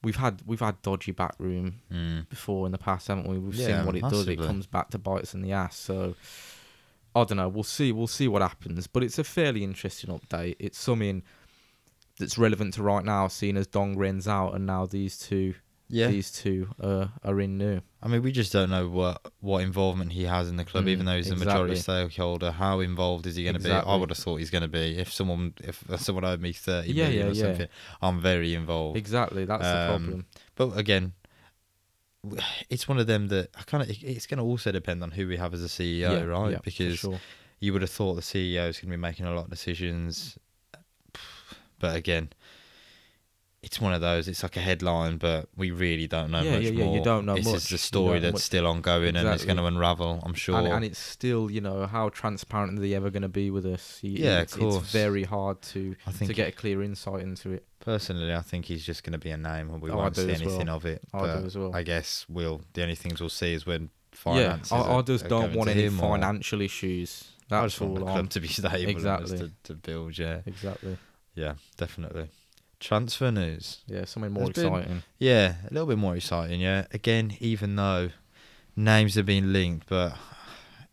we've 0.08 0.16
had 0.26 0.42
we've 0.46 0.62
had 0.62 0.82
dodgy 0.82 1.12
backroom 1.12 1.82
Mm. 1.94 2.30
before 2.30 2.66
in 2.66 2.72
the 2.72 2.78
past, 2.78 3.08
haven't 3.10 3.28
we? 3.28 3.38
We've 3.38 3.54
Yeah, 3.54 3.68
seen 3.68 3.86
what 3.86 3.96
it 3.96 4.02
does. 4.12 4.28
It 4.28 4.38
comes 4.48 4.66
back 4.66 4.90
to 4.92 4.98
bite 4.98 5.24
us 5.24 5.34
in 5.34 5.42
the 5.42 5.52
ass. 5.52 5.76
So 5.78 6.16
I 7.14 7.24
don't 7.26 7.38
know. 7.38 7.50
We'll 7.50 7.64
see. 7.78 7.92
We'll 7.92 8.08
see 8.20 8.28
what 8.28 8.42
happens. 8.42 8.88
But 8.88 9.04
it's 9.04 9.20
a 9.20 9.24
fairly 9.24 9.64
interesting 9.64 10.10
update. 10.18 10.56
It's 10.60 10.78
something 10.80 11.24
that's 12.20 12.38
relevant 12.38 12.74
to 12.76 12.84
right 12.84 13.04
now, 13.04 13.28
seeing 13.28 13.58
as 13.58 13.68
Dong 13.68 13.98
Ren's 13.98 14.28
out 14.28 14.54
and 14.56 14.66
now 14.66 14.86
these 14.86 15.18
two 15.20 15.56
Yeah. 15.90 16.08
these 16.08 16.32
two 16.32 16.70
uh, 16.82 17.08
are 17.24 17.40
in 17.40 17.58
new. 17.58 17.82
I 18.02 18.08
mean, 18.10 18.22
we 18.22 18.32
just 18.32 18.52
don't 18.52 18.70
know 18.70 18.88
what 18.90 19.22
what 19.40 19.60
involvement 19.64 20.12
he 20.12 20.24
has 20.24 20.50
in 20.50 20.58
the 20.58 20.66
club, 20.66 20.86
Mm, 20.86 20.90
even 20.90 21.06
though 21.06 21.16
he's 21.16 21.30
the 21.30 21.36
majority 21.36 21.74
exactly. 21.74 22.10
stakeholder. 22.10 22.52
How 22.52 22.82
involved 22.82 23.26
is 23.26 23.36
he 23.38 23.44
going 23.44 23.56
to 23.56 23.62
be? 23.64 23.72
I 23.72 23.96
would 23.96 24.10
have 24.10 24.18
thought 24.18 24.38
he's 24.38 24.50
going 24.50 24.64
to 24.64 24.68
be. 24.68 24.98
If 24.98 25.12
someone 25.14 25.54
if 25.60 25.84
someone 26.00 26.26
owed 26.26 26.42
me 26.42 26.52
thirty 26.54 26.92
Yeah, 26.92 27.06
million 27.06 27.26
yeah, 27.28 27.32
or 27.32 27.36
yeah. 27.36 27.44
something, 27.44 27.68
I'm 28.02 28.22
very 28.22 28.54
involved. 28.54 28.98
Exactly. 28.98 29.46
That's 29.46 29.64
the 29.64 29.80
Um, 29.80 29.88
problem. 29.88 30.26
But 30.56 30.78
again, 30.78 31.14
it's 32.70 32.88
one 32.88 32.98
of 32.98 33.08
them 33.08 33.28
that 33.30 33.50
I 33.58 33.64
kind 33.64 33.84
of. 33.84 33.90
It's 33.90 34.28
going 34.28 34.40
to 34.40 34.44
also 34.44 34.72
depend 34.72 35.02
on 35.04 35.12
who 35.12 35.28
we 35.28 35.38
have 35.38 35.54
as 35.54 35.64
a 35.64 35.68
CEO, 35.68 36.30
right? 36.30 36.62
because 36.64 37.00
sure. 37.00 37.20
you 37.60 37.72
would 37.74 37.82
have 37.82 37.92
thought 37.92 38.16
the 38.16 38.22
CEO 38.22 38.68
is 38.68 38.78
going 38.80 38.92
to 38.92 38.98
be 38.98 38.98
making 38.98 39.26
a 39.26 39.34
lot 39.34 39.46
of 39.46 39.50
decisions. 39.50 40.38
But 41.80 41.96
again, 41.96 42.30
it's 43.64 43.82
one 43.82 43.92
of 43.94 44.02
those. 44.02 44.28
It's 44.28 44.44
like 44.44 44.56
a 44.56 44.62
headline, 44.62 45.18
but 45.18 45.50
we 45.58 45.72
really 45.72 46.08
don't 46.08 46.30
know 46.32 46.42
Yeah, 46.42 46.52
much 46.52 46.62
yeah, 46.64 46.70
yeah, 46.72 46.92
you 46.94 47.04
don't 47.04 47.26
know 47.26 47.36
This 47.36 47.46
much. 47.46 47.56
is 47.56 47.70
the 47.70 47.78
story 47.78 48.20
that's 48.20 48.34
much. 48.34 48.42
still 48.44 48.68
ongoing, 48.68 49.16
and 49.16 49.28
it's 49.30 49.46
going 49.46 49.58
to 49.58 49.66
unravel. 49.66 50.22
I'm 50.24 50.36
sure. 50.36 50.58
And, 50.58 50.68
and 50.68 50.86
it's 50.86 51.00
still, 51.00 51.50
you 51.50 51.60
know, 51.60 51.86
how 51.88 52.10
transparent 52.10 52.78
are 52.78 52.82
they 52.82 52.94
ever 52.94 53.10
going 53.10 53.24
to 53.24 53.30
be 53.30 53.50
with 53.50 53.66
us? 53.66 54.00
You- 54.04 54.24
Yeah, 54.26 54.38
of 54.38 54.44
it's, 54.44 54.56
course. 54.56 54.76
It's 54.84 54.92
very 54.92 55.24
hard 55.24 55.62
to 55.74 55.96
I 56.06 56.12
think 56.12 56.30
to 56.30 56.36
get 56.36 56.48
a 56.50 56.52
clear 56.52 56.84
insight 56.84 57.22
into 57.22 57.52
it. 57.52 57.66
personally, 57.80 58.34
I 58.34 58.42
think 58.42 58.66
he's 58.66 58.86
just 58.86 59.04
going 59.04 59.14
to 59.14 59.18
be 59.20 59.32
a 59.32 59.38
name, 59.38 59.70
and 59.72 59.82
we 59.82 59.90
Oh, 59.92 59.98
won't 59.98 60.16
see 60.16 60.30
as 60.32 60.42
well. 60.44 60.50
anything 60.52 60.70
of 60.70 60.86
it. 60.86 61.02
I 61.14 61.20
but 61.20 61.40
do 61.40 61.46
as 61.48 61.58
well. 61.58 61.76
I 61.76 61.84
guess 61.84 62.26
we'll. 62.30 62.62
The 62.74 62.84
only 62.84 62.96
things 62.96 63.20
we'll 63.20 63.30
see 63.30 63.54
is 63.54 63.66
when 63.66 63.90
Yeah, 64.14 64.58
finances. 64.60 64.72
I, 64.72 64.82
I 64.98 65.02
just 65.02 65.26
are 65.26 65.30
don't 65.30 65.42
going 65.48 65.56
want 65.58 65.70
any 65.72 65.84
him 65.84 66.00
or- 66.00 66.12
financial 66.12 66.62
issues. 66.62 67.24
I 67.50 67.62
That's 67.62 67.74
just 67.74 67.82
want 67.82 67.96
the 67.96 68.02
club 68.02 68.30
to 68.32 68.40
be 68.42 68.48
stable 68.60 68.76
and 68.76 68.90
Exactly. 68.90 69.38
just 69.40 69.44
to, 69.64 69.74
to 69.74 69.74
build. 69.76 70.18
Yeah, 70.18 70.42
Exactly. 70.46 70.98
yeah, 71.34 71.54
definitely. 71.78 72.30
Transfer 72.80 73.32
news. 73.32 73.80
Yeah, 73.88 74.06
something 74.06 74.32
more 74.32 74.46
There's 74.52 74.66
been- 74.68 74.74
exciting. 74.76 75.04
Yeah, 75.18 75.56
a 75.70 75.74
little 75.74 75.88
bit 75.88 75.98
more 75.98 76.16
exciting. 76.16 76.60
Yeah, 76.62 76.86
again, 76.92 77.36
even 77.40 77.76
though 77.76 78.10
names 78.76 79.16
have 79.16 79.26
been 79.26 79.52
linked, 79.54 79.88
but 79.90 80.16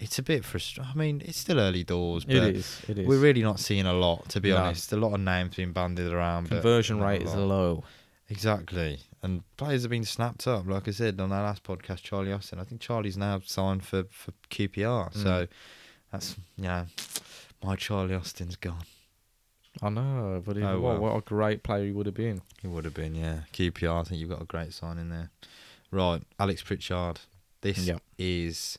it's 0.00 0.18
a 0.18 0.22
bit 0.22 0.44
frustrating. 0.44 0.90
I 0.92 0.96
mean, 0.98 1.22
it's 1.24 1.38
still 1.38 1.58
early 1.60 1.84
doors, 1.84 2.24
but 2.24 2.36
It 2.36 2.56
is. 2.56 2.80
It 2.88 2.98
is. 2.98 3.06
we're 3.06 3.20
really 3.20 3.42
not 3.42 3.60
seeing 3.60 3.86
a 3.86 3.92
lot, 3.92 4.28
to 4.30 4.40
be 4.40 4.50
No. 4.50 4.58
honest. 4.58 4.92
A 4.92 4.96
lot 4.96 5.14
of 5.14 5.20
names 5.20 5.54
being 5.56 5.72
bandied 5.72 6.12
around. 6.12 6.48
Conversion 6.48 7.00
rate 7.00 7.22
is 7.22 7.34
low. 7.34 7.84
Exactly. 8.28 9.00
And 9.22 9.42
players 9.56 9.82
have 9.82 9.90
been 9.90 10.04
snapped 10.04 10.46
up. 10.46 10.66
Like 10.66 10.88
I 10.88 10.90
said 10.90 11.20
on 11.20 11.30
our 11.32 11.42
last 11.42 11.62
podcast, 11.62 12.02
Charlie 12.02 12.32
Austin. 12.32 12.58
I 12.58 12.64
think 12.64 12.80
Charlie's 12.80 13.16
now 13.16 13.40
signed 13.44 13.84
for, 13.84 14.04
for 14.10 14.32
QPR. 14.50 15.12
Mm. 15.12 15.22
So 15.22 15.46
that's, 16.10 16.36
you 16.56 16.64
know, 16.64 16.86
my 17.62 17.76
Charlie 17.76 18.14
Austin's 18.14 18.56
gone. 18.56 18.84
I 19.82 19.88
know, 19.88 20.42
but 20.44 20.56
he, 20.56 20.62
Oh, 20.62 20.80
what, 20.80 21.00
well. 21.00 21.12
what 21.12 21.18
a 21.18 21.20
great 21.22 21.62
player 21.62 21.84
he 21.84 21.92
would 21.92 22.06
have 22.06 22.14
been. 22.14 22.42
He 22.62 22.68
would 22.68 22.84
have 22.84 22.94
been, 22.94 23.14
yeah. 23.14 23.40
QPR, 23.52 24.00
I 24.00 24.04
think 24.04 24.20
you've 24.20 24.30
got 24.30 24.40
a 24.42 24.46
great 24.46 24.72
sign 24.72 24.98
in 24.98 25.08
there. 25.10 25.30
Right, 25.90 26.22
Alex 26.38 26.62
Pritchard. 26.62 27.20
This 27.60 27.78
Yeah. 27.78 27.98
is 28.18 28.78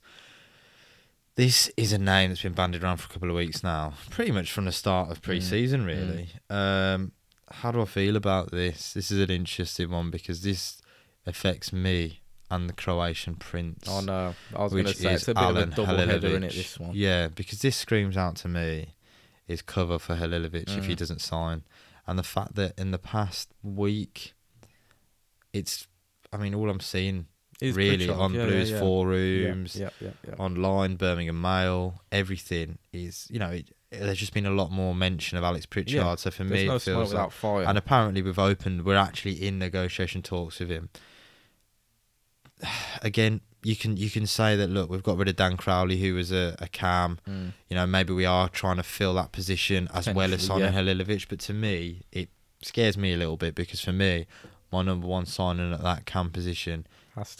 this 1.35 1.69
is 1.75 1.91
a 1.91 1.97
name 1.97 2.29
that's 2.29 2.43
been 2.43 2.53
bandied 2.53 2.83
around 2.83 2.97
for 2.97 3.09
a 3.09 3.13
couple 3.13 3.29
of 3.29 3.35
weeks 3.35 3.61
now. 3.63 3.93
Pretty 4.09 4.31
much 4.31 4.51
from 4.51 4.65
the 4.65 4.71
start 4.71 5.11
of 5.11 5.21
pre 5.21 5.41
season 5.41 5.83
really. 5.85 6.29
Um 6.49 7.11
how 7.51 7.71
do 7.71 7.81
I 7.81 7.85
feel 7.85 8.15
about 8.15 8.51
this? 8.51 8.93
This 8.93 9.11
is 9.11 9.19
an 9.19 9.29
interesting 9.29 9.89
one 9.91 10.09
because 10.11 10.41
this 10.41 10.81
affects 11.25 11.71
me 11.73 12.21
and 12.49 12.69
the 12.69 12.73
Croatian 12.73 13.35
prince. 13.35 13.85
Oh 13.89 13.99
no, 14.01 14.33
I 14.55 14.63
was 14.63 14.71
going 14.71 14.85
to 14.85 14.93
say 14.93 15.13
it's 15.13 15.27
a 15.27 15.33
bit 15.33 15.43
Alen 15.43 15.63
of 15.63 15.73
a 15.73 15.75
double 15.75 15.97
header 15.97 16.35
in 16.35 16.43
it. 16.43 16.53
This 16.53 16.79
one. 16.79 16.91
Yeah, 16.93 17.27
because 17.27 17.59
this 17.59 17.75
screams 17.75 18.17
out 18.17 18.35
to 18.37 18.47
me 18.47 18.93
is 19.47 19.61
cover 19.61 19.99
for 19.99 20.15
Halilovic 20.15 20.75
if 20.77 20.85
he 20.85 20.93
Mm. 20.93 20.97
doesn't 20.97 21.21
sign, 21.21 21.63
and 22.07 22.17
the 22.19 22.23
fact 22.23 22.55
that 22.55 22.77
in 22.79 22.91
the 22.91 22.97
past 22.99 23.53
week, 23.63 24.33
it's, 25.53 25.87
I 26.33 26.37
mean, 26.37 26.53
all 26.55 26.69
I'm 26.69 26.79
seeing 26.79 27.27
Is 27.61 27.75
really 27.75 28.09
on 28.09 28.33
yeah, 28.33 28.45
Blues 28.45 28.71
yeah. 28.71 28.79
forums, 28.79 29.75
Yeah, 29.77 29.89
yeah, 30.01 30.09
yeah. 30.25 30.31
yeah. 30.37 30.43
online, 30.43 30.95
Birmingham 30.97 31.39
Mail, 31.41 32.01
everything 32.11 32.79
is, 32.91 33.27
you 33.29 33.39
know, 33.39 33.49
it, 33.51 33.71
there's 33.91 34.17
just 34.17 34.33
been 34.33 34.45
a 34.45 34.51
lot 34.51 34.71
more 34.71 34.93
mention 34.93 35.37
of 35.37 35.43
Alex 35.45 35.65
Pritchard. 35.65 36.19
So 36.19 36.31
for 36.31 36.43
There's 36.43 36.61
me, 36.63 36.67
no 36.67 36.75
it 36.75 36.81
feels 36.81 37.13
like, 37.13 37.31
fire. 37.31 37.63
and 37.63 37.77
apparently 37.77 38.21
we've 38.21 38.37
opened, 38.39 38.83
we're 38.83 38.97
actually 38.97 39.45
in 39.47 39.57
negotiation 39.57 40.21
talks 40.21 40.59
with 40.59 40.69
him. 40.69 40.89
Again, 43.01 43.41
you 43.65 43.75
can 43.75 43.97
you 43.97 44.09
can 44.11 44.27
say 44.27 44.55
that 44.55 44.69
look, 44.69 44.89
we've 44.91 45.01
got 45.01 45.17
rid 45.17 45.27
of 45.27 45.35
Dan 45.35 45.57
Crowley, 45.57 45.97
who 45.97 46.13
was 46.13 46.31
a, 46.31 46.55
a 46.59 46.67
cam. 46.67 47.17
Mm. 47.27 47.53
You 47.69 47.75
know, 47.77 47.87
maybe 47.87 48.13
we 48.13 48.23
are 48.25 48.47
trying 48.47 48.77
to 48.77 48.83
fill 48.83 49.15
that 49.15 49.31
position 49.31 49.87
as 49.93 50.07
well 50.07 50.33
as 50.33 50.43
signing 50.45 50.67
Potentially, 50.67 50.93
Halilovic. 51.03 51.27
But 51.27 51.39
to 51.39 51.53
me, 51.53 52.03
it 52.11 52.29
scares 52.61 52.95
me 52.95 53.13
a 53.13 53.17
little 53.17 53.37
bit 53.37 53.55
because 53.55 53.81
for 53.81 53.91
me, 53.91 54.27
my 54.71 54.83
number 54.83 55.07
one 55.07 55.25
signing 55.25 55.73
at 55.73 55.81
that 55.81 56.05
cam 56.05 56.29
position 56.29 56.85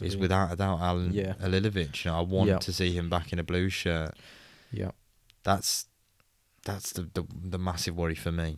is 0.02 0.16
be. 0.16 0.22
without 0.22 0.52
a 0.52 0.56
doubt 0.56 0.80
Alen 0.80 1.14
Yeah. 1.14 1.34
Halilovic. 1.34 2.04
You 2.04 2.12
know, 2.12 2.18
I 2.18 2.22
want 2.22 2.50
Yeah. 2.50 2.58
to 2.58 2.74
see 2.74 2.92
him 2.98 3.08
back 3.10 3.32
in 3.32 3.38
a 3.38 3.44
blue 3.44 3.70
shirt. 3.70 4.16
Yeah. 4.72 4.92
That's 5.44 5.86
that's 6.64 6.92
the 6.94 7.04
the, 7.14 7.24
the 7.44 7.60
massive 7.60 7.96
worry 7.96 8.16
for 8.16 8.32
me 8.32 8.58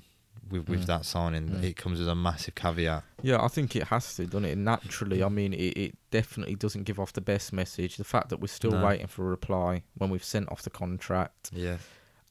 with 0.51 0.67
with 0.69 0.81
Mm. 0.83 0.85
that 0.87 1.05
signing. 1.05 1.49
Mm. 1.49 1.63
It 1.63 1.75
comes 1.77 1.99
as 1.99 2.07
a 2.07 2.15
massive 2.15 2.55
caveat. 2.55 3.03
Yeah, 3.21 3.41
I 3.43 3.47
think 3.47 3.75
it 3.75 3.83
has 3.85 4.15
to, 4.15 4.25
doesn't 4.25 4.45
it? 4.45 4.57
Naturally, 4.57 5.23
I 5.23 5.29
mean, 5.29 5.53
it, 5.53 5.77
it 5.77 5.97
definitely 6.11 6.55
doesn't 6.55 6.83
give 6.83 6.99
off 6.99 7.13
the 7.13 7.21
best 7.21 7.51
message. 7.53 7.97
The 7.97 8.03
fact 8.03 8.29
that 8.29 8.39
we're 8.39 8.47
still 8.47 8.71
No. 8.71 8.85
waiting 8.85 9.07
for 9.07 9.23
a 9.25 9.29
reply 9.29 9.83
when 9.95 10.09
we've 10.09 10.23
sent 10.23 10.51
off 10.51 10.61
the 10.61 10.69
contract, 10.69 11.49
Yeah. 11.53 11.77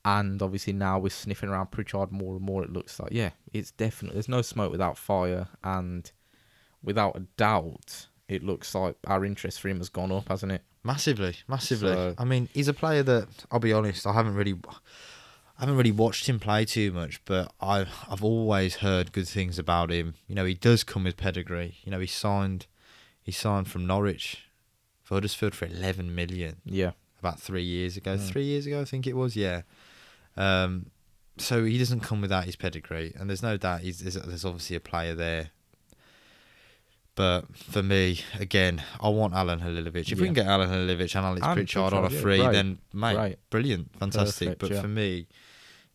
and 0.05 0.41
obviously 0.43 0.73
now 0.73 0.99
we're 0.99 1.11
sniffing 1.11 1.49
around 1.49 1.71
Pritchard 1.71 2.13
more 2.13 2.37
and 2.37 2.45
more. 2.45 2.63
It 2.65 2.73
looks 2.73 2.99
like, 3.01 3.13
yeah, 3.13 3.31
it's 3.53 3.71
definitely 3.71 4.15
there's 4.17 4.29
no 4.29 4.43
smoke 4.43 4.71
without 4.73 4.97
fire, 4.99 5.49
and 5.65 6.11
without 6.83 7.17
a 7.17 7.21
doubt, 7.37 8.07
it 8.29 8.43
looks 8.43 8.75
like 8.75 8.97
our 9.07 9.25
interest 9.25 9.61
for 9.61 9.69
him 9.69 9.79
has 9.79 9.89
gone 9.89 10.13
up, 10.13 10.29
hasn't 10.29 10.53
it? 10.53 10.63
Massively, 10.85 11.35
massively. 11.49 11.93
So- 11.93 12.15
I 12.19 12.25
mean, 12.25 12.49
he's 12.55 12.69
a 12.69 12.73
player 12.75 13.03
that 13.03 13.29
I'll 13.51 13.59
be 13.59 13.73
honest, 13.73 14.07
I 14.07 14.13
haven't 14.13 14.35
really, 14.35 14.55
I 15.59 15.63
haven't 15.63 15.77
really 15.77 15.93
watched 15.93 16.29
him 16.29 16.39
play 16.39 16.67
too 16.67 16.93
much, 16.93 17.25
but 17.25 17.51
I've 17.61 17.89
I've 18.11 18.23
always 18.23 18.77
heard 18.77 19.13
good 19.13 19.27
things 19.27 19.59
about 19.59 19.91
him. 19.91 20.15
You 20.27 20.35
know, 20.35 20.45
he 20.45 20.55
does 20.55 20.85
come 20.85 21.05
with 21.05 21.17
pedigree. 21.17 21.79
You 21.83 21.91
know, 21.91 21.99
he 21.99 22.07
signed, 22.07 22.67
he 23.23 23.33
signed 23.33 23.69
from 23.69 23.87
Norwich 23.87 24.49
for 25.03 25.15
Huddersfield 25.15 25.55
for 25.55 25.65
eleven 25.65 26.15
million 26.15 26.57
Yeah, 26.65 26.93
about 27.21 27.41
three 27.41 27.63
years 27.63 27.97
ago. 27.97 28.17
Mm. 28.17 28.29
Three 28.29 28.45
years 28.45 28.67
ago, 28.67 28.83
I 28.83 28.85
think 28.85 29.07
it 29.07 29.17
was. 29.17 29.35
Yeah. 29.35 29.63
Um, 30.37 30.91
so 31.39 31.65
he 31.65 31.79
doesn't 31.79 32.01
come 32.01 32.21
without 32.21 32.45
his 32.45 32.57
pedigree, 32.57 33.15
and 33.19 33.31
there's 33.31 33.43
no 33.43 33.57
doubt 33.57 33.81
he's 33.81 34.01
there's, 34.01 34.15
there's 34.15 34.45
obviously 34.45 34.77
a 34.77 34.81
player 34.81 35.15
there. 35.15 35.51
But 37.15 37.57
for 37.57 37.83
me, 37.83 38.21
again, 38.39 38.83
I 39.01 39.09
want 39.09 39.33
Alen 39.33 39.63
Halilovic. 39.63 40.13
If 40.13 40.21
we 40.21 40.27
can 40.27 40.35
get 40.35 40.47
Alen 40.47 40.69
Halilovic 40.69 41.17
and 41.17 41.25
Alex 41.25 41.47
And 41.47 41.57
Pritchard 41.57 41.95
on 41.95 42.05
a 42.05 42.09
Pritchard, 42.11 42.15
yeah, 42.15 42.21
free, 42.21 42.53
then 42.53 42.79
mate, 42.93 43.15
great. 43.15 43.37
brilliant, 43.49 43.99
fantastic. 43.99 44.49
Perfect, 44.49 44.61
but 44.61 44.71
yeah. 44.73 44.83
for 44.83 44.89
me, 44.89 45.27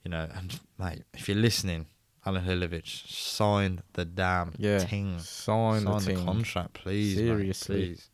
you 0.04 0.12
know, 0.12 0.28
and 0.36 0.60
mate, 0.80 1.04
if 1.14 1.28
you're 1.28 1.38
listening, 1.38 1.86
Alen 2.26 2.46
Halilovic, 2.46 2.88
sign 3.08 3.82
the 3.94 4.06
damn 4.06 4.54
Yeah. 4.58 4.80
ting. 4.80 5.20
sign, 5.20 5.86
the, 5.86 6.00
Sign 6.00 6.00
the 6.00 6.16
thing. 6.16 6.26
contract, 6.26 6.74
please. 6.76 7.18
mate, 7.18 7.24
Seriously. 7.24 7.76
please. 7.88 8.10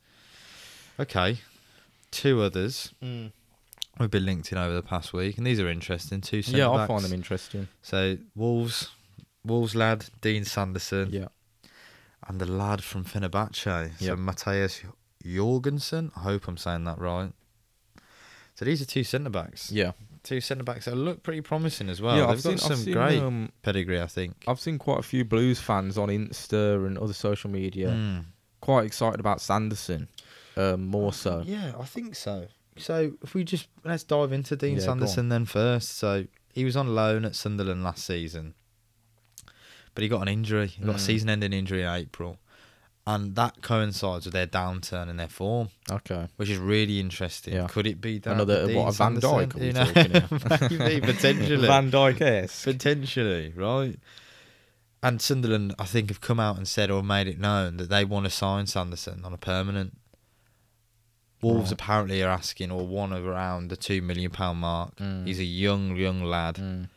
Okay, 1.00 1.38
two 2.12 2.42
others. 2.42 2.94
Mm. 3.04 3.32
We've 4.00 4.12
been 4.12 4.26
linked 4.26 4.52
in 4.52 4.58
over 4.58 4.74
the 4.74 4.82
past 4.84 5.12
week, 5.14 5.38
and 5.38 5.46
these 5.48 5.60
are 5.60 5.70
interesting. 5.70 6.22
Two 6.22 6.42
centre 6.42 6.60
Yeah, 6.60 6.72
I 6.72 6.88
find 6.88 7.04
them 7.04 7.14
interesting. 7.14 7.68
So 7.82 8.18
Wolves, 8.36 8.90
Wolves 9.44 9.76
lad 9.76 10.06
Dion 10.22 10.46
Sanderson, 10.46 11.10
Yeah, 11.12 11.28
and 12.28 12.40
the 12.40 12.46
lad 12.46 12.84
from 12.84 13.04
Fenerbahce, 13.06 13.56
so 13.56 13.90
Yep. 14.00 14.18
Mathias 14.20 14.82
Jorgensen. 15.26 16.12
I 16.16 16.20
hope 16.22 16.48
I'm 16.48 16.58
saying 16.58 16.84
that 16.86 17.00
right. 17.00 17.34
So 18.56 18.66
these 18.66 18.82
are 18.82 18.86
two 18.86 19.04
centre 19.04 19.30
backs. 19.30 19.72
yeah, 19.72 19.92
Two 20.28 20.42
centre 20.42 20.64
backs 20.66 20.86
that 20.86 20.96
look 20.96 21.24
pretty 21.24 21.40
promising 21.42 21.88
as 21.90 22.02
well. 22.02 22.16
yeah. 22.18 22.26
They've 22.28 22.38
I've 22.38 22.44
got 22.44 22.50
seen, 22.50 22.58
some 22.58 22.76
seen, 22.76 22.94
great 22.94 23.20
um, 23.20 23.50
pedigree, 23.62 24.02
I 24.02 24.08
think. 24.08 24.44
I've 24.46 24.60
seen 24.60 24.78
quite 24.78 25.00
a 25.00 25.04
few 25.04 25.24
Blues 25.24 25.58
fans 25.60 25.98
on 25.98 26.10
Insta 26.10 26.86
and 26.86 26.98
other 26.98 27.14
social 27.14 27.50
media 27.50 27.88
Mm. 27.90 28.26
quite 28.60 28.86
excited 28.86 29.20
about 29.22 29.40
Sanderson. 29.40 30.10
Um, 30.58 30.88
more 30.88 31.14
so. 31.14 31.44
Yeah, 31.46 31.72
I 31.80 31.86
think 31.86 32.16
so. 32.16 32.48
So 32.78 33.14
if 33.24 33.34
we 33.36 33.44
just 33.46 33.70
let's 33.86 34.04
dive 34.04 34.34
into 34.34 34.56
Dion 34.58 34.76
Yeah, 34.76 34.82
Sanderson 34.82 35.30
then 35.30 35.46
first. 35.46 35.98
So 35.98 36.26
he 36.54 36.66
was 36.66 36.76
on 36.76 36.94
loan 36.94 37.24
at 37.24 37.34
Sunderland 37.36 37.84
last 37.84 38.04
season, 38.06 38.54
but 39.94 40.02
he 40.02 40.10
got 40.10 40.22
an 40.24 40.28
injury. 40.28 40.68
He 40.68 40.84
got 40.84 40.96
a 40.96 40.98
Mm. 40.98 41.00
season-ending 41.00 41.54
injury 41.54 41.84
in 41.84 41.88
April, 41.90 42.38
and 43.08 43.36
that 43.38 43.62
coincides 43.62 44.26
with 44.26 44.34
their 44.34 44.46
downturn 44.46 45.08
in 45.10 45.16
their 45.18 45.30
form, 45.30 45.70
Okay. 45.90 46.28
which 46.36 46.50
is 46.50 46.58
really 46.60 47.00
interesting. 47.00 47.54
Yeah. 47.54 47.68
Could 47.68 47.88
it 47.88 48.02
be 48.02 48.20
down 48.20 48.34
Another 48.36 48.62
to 48.62 48.68
Dion 48.68 48.84
what 48.84 48.90
a 48.90 48.98
Van 48.98 49.22
Sanderson? 49.22 49.50
Dijk 49.50 49.56
are 49.56 49.60
we 49.60 49.66
You 49.68 49.74
know? 49.74 50.58
talking 50.60 50.78
Maybe 50.78 51.06
potentially. 51.14 51.68
Van 51.68 51.90
Dijk 51.90 52.22
esque. 52.22 52.66
Potentially, 52.66 53.54
right? 53.56 53.96
And 55.02 55.22
Sunderland, 55.22 55.74
I 55.80 55.86
think, 55.86 56.10
have 56.10 56.20
come 56.22 56.40
out 56.40 56.58
and 56.58 56.68
said 56.68 56.92
or 56.92 57.02
made 57.02 57.28
it 57.28 57.40
known 57.40 57.78
that 57.78 57.90
they 57.90 58.04
want 58.04 58.26
to 58.26 58.30
sign 58.30 58.68
Sanderson 58.68 59.24
on 59.24 59.32
a 59.32 59.38
permanent. 59.38 59.98
Wolves 61.42 61.66
Right. 61.66 61.72
apparently 61.74 62.24
are 62.24 62.30
asking 62.30 62.72
or 62.72 62.86
want 62.88 63.14
around 63.14 63.70
the 63.70 63.78
two 63.78 64.02
million 64.02 64.32
pound 64.32 64.60
mark. 64.60 64.96
Mm. 64.98 65.28
He's 65.28 65.40
a 65.40 65.44
young, 65.46 65.96
young 65.96 66.24
lad. 66.24 66.56
Mm. 66.56 66.90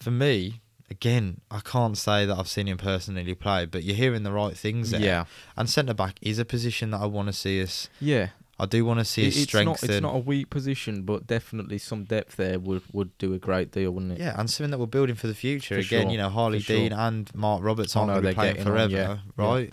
For 0.00 0.10
me, 0.10 0.62
again, 0.90 1.40
I 1.50 1.60
can't 1.60 1.96
say 1.98 2.24
that 2.26 2.36
I've 2.38 2.48
seen 2.48 2.66
him 2.68 2.78
personally 2.78 3.34
play, 3.34 3.66
but 3.66 3.82
you're 3.84 3.96
hearing 3.96 4.22
the 4.22 4.32
right 4.32 4.56
things 4.56 4.90
there. 4.90 5.00
Yeah, 5.00 5.24
And 5.56 5.68
centre 5.68 5.94
back 5.94 6.18
is 6.22 6.38
a 6.38 6.44
position 6.44 6.90
that 6.92 7.00
I 7.00 7.06
want 7.06 7.28
to 7.28 7.32
see 7.32 7.62
us. 7.62 7.88
yeah. 8.00 8.28
I 8.60 8.66
do 8.66 8.84
want 8.84 8.98
to 8.98 9.04
see 9.04 9.22
It- 9.22 9.28
us 9.28 9.36
it's 9.36 9.54
not 9.54 9.78
strengthen. 9.78 9.90
it's 9.90 10.02
not 10.02 10.16
a 10.16 10.18
weak 10.18 10.50
position, 10.50 11.02
but 11.02 11.28
definitely 11.28 11.78
some 11.78 12.02
depth 12.02 12.34
there 12.34 12.58
would 12.58 12.82
would 12.92 13.16
do 13.16 13.32
a 13.32 13.38
great 13.38 13.70
deal, 13.70 13.92
wouldn't 13.92 14.14
it? 14.14 14.18
Yeah, 14.18 14.34
and 14.36 14.50
something 14.50 14.72
that 14.72 14.78
we're 14.78 14.86
building 14.86 15.14
for 15.14 15.28
the 15.28 15.34
future. 15.36 15.76
For 15.76 15.80
Again, 15.80 16.02
sure, 16.06 16.10
you 16.10 16.18
know, 16.18 16.28
Harlee 16.28 16.58
for 16.58 16.64
sure. 16.64 16.76
Dean 16.76 16.92
and 16.92 17.32
Marc 17.36 17.62
Roberts 17.62 17.94
aren't 17.94 18.10
going 18.10 18.22
to 18.24 18.28
be 18.30 18.34
playing 18.34 18.54
getting 18.56 18.66
on, 18.66 18.72
forever, 18.74 18.92
yeah, 18.92 19.08
yeah. 19.08 19.18
right? 19.36 19.72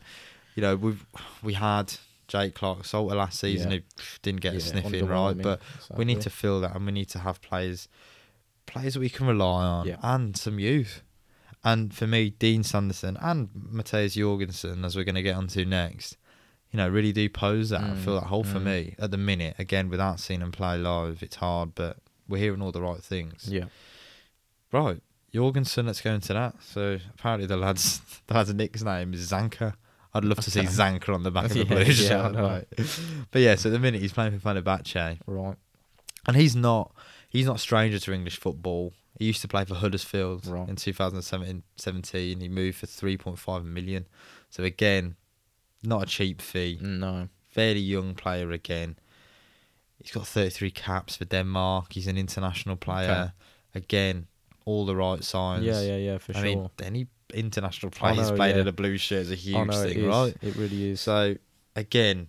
You 0.53 0.61
know, 0.61 0.75
we've 0.75 1.03
we 1.41 1.53
had 1.53 1.93
Jake 2.27 2.53
Clarke 2.53 2.85
Salter 2.85 3.15
last 3.15 3.39
season 3.39 3.71
Yeah. 3.71 3.77
who 3.77 3.83
didn't 4.21 4.41
get 4.41 4.53
a 4.53 4.57
Yeah, 4.57 4.63
sniff 4.63 4.93
in, 4.93 5.07
right? 5.07 5.33
But 5.35 5.61
we 5.95 6.05
need 6.05 6.21
to 6.21 6.29
fill 6.29 6.61
that, 6.61 6.75
and 6.75 6.85
we 6.85 6.91
need 6.91 7.09
to 7.09 7.19
have 7.19 7.41
players, 7.41 7.87
players 8.67 8.93
that 8.93 8.99
we 8.99 9.09
can 9.09 9.25
rely 9.25 9.65
on, 9.65 9.87
Yeah. 9.87 9.97
and 10.03 10.37
some 10.37 10.59
youth. 10.59 11.01
And 11.65 11.93
for 11.93 12.05
me, 12.05 12.29
Dion 12.29 12.63
Sanderson 12.63 13.17
and 13.21 13.49
Mathias 13.55 14.13
Jorgensen, 14.13 14.85
as 14.85 14.95
we're 14.95 15.03
going 15.03 15.15
to 15.15 15.23
get 15.23 15.35
onto 15.35 15.65
next, 15.65 16.15
you 16.71 16.77
know, 16.77 16.87
really 16.87 17.11
do 17.11 17.27
pose 17.27 17.69
that 17.69 17.81
and 17.81 17.97
Mm, 17.97 18.03
fill 18.03 18.15
that 18.15 18.27
hole 18.27 18.43
for 18.43 18.59
mm. 18.59 18.63
me 18.65 18.95
at 18.99 19.09
the 19.09 19.17
minute. 19.17 19.55
Again, 19.57 19.89
without 19.89 20.19
seeing 20.19 20.41
them 20.41 20.51
play 20.51 20.77
live, 20.77 21.23
it's 21.23 21.37
hard, 21.37 21.73
but 21.73 21.97
we're 22.27 22.37
hearing 22.37 22.61
all 22.61 22.71
the 22.71 22.81
right 22.81 23.01
things. 23.03 23.47
Yeah. 23.49 23.65
Right, 24.71 25.01
Jorgensen. 25.33 25.87
Let's 25.87 26.01
go 26.01 26.13
into 26.13 26.33
that. 26.33 26.55
So 26.61 26.99
apparently 27.17 27.47
the 27.47 27.57
lads, 27.57 27.99
the 28.27 28.33
lad's 28.35 28.53
nick's 28.53 28.83
name 28.83 29.13
is 29.13 29.31
Zanka. 29.31 29.73
I'd 30.13 30.23
love 30.25 30.39
to 30.41 30.51
see 30.51 30.61
Zanka 30.63 31.13
on 31.13 31.23
the 31.23 31.31
back 31.31 31.45
of 31.45 31.53
the 31.53 31.63
Blues 31.65 32.01
yeah, 32.01 32.31
shirt. 32.31 32.33
mate. 32.77 32.99
But 33.31 33.41
yeah, 33.41 33.55
so 33.55 33.69
at 33.69 33.73
the 33.73 33.79
minute 33.79 34.01
he's 34.01 34.13
playing 34.13 34.37
for 34.37 34.49
Fenerbahce, 34.53 35.19
Right. 35.25 35.57
and 36.27 36.37
he's 36.37 36.55
not 36.55 36.93
he's 37.27 37.45
not 37.47 37.59
stranger 37.59 37.99
to 37.99 38.13
English 38.13 38.39
football. 38.39 38.93
He 39.17 39.25
used 39.25 39.41
to 39.41 39.47
play 39.47 39.63
for 39.65 39.75
Huddersfield 39.75 40.45
Right. 40.45 40.67
in 40.67 40.75
2017. 40.75 41.63
17. 41.77 42.39
He 42.41 42.49
moved 42.49 42.77
for 42.77 42.87
3.5 42.87 43.63
million. 43.63 44.07
So 44.49 44.63
again, 44.63 45.15
not 45.83 46.03
a 46.03 46.05
cheap 46.05 46.41
fee. 46.41 46.79
No. 46.81 47.29
Fairly 47.51 47.79
young 47.79 48.15
player 48.15 48.51
again. 48.51 48.97
He's 50.01 50.11
got 50.11 50.27
33 50.27 50.71
caps 50.71 51.15
for 51.15 51.25
Denmark. 51.25 51.93
He's 51.93 52.07
an 52.07 52.17
international 52.17 52.75
player. 52.75 53.33
Again, 53.73 54.27
all 54.65 54.85
the 54.85 54.95
right 54.95 55.23
signs. 55.23 55.63
Yeah, 55.63 55.81
yeah, 55.81 55.97
yeah, 55.97 56.17
for 56.17 56.31
I 56.33 56.35
sure. 56.35 56.43
mean, 56.43 56.69
any 56.83 57.07
international 57.33 57.91
I 57.95 57.97
players 57.97 58.29
know, 58.29 58.35
playing 58.35 58.55
yeah. 58.55 58.61
in 58.63 58.67
a 58.67 58.71
blue 58.73 58.97
shirt 58.97 59.21
is 59.21 59.31
a 59.31 59.35
huge 59.35 59.67
know, 59.67 59.83
thing, 59.83 60.05
right? 60.05 60.35
It 60.41 60.55
really 60.55 60.91
is. 60.91 61.01
So 61.01 61.35
again, 61.75 62.27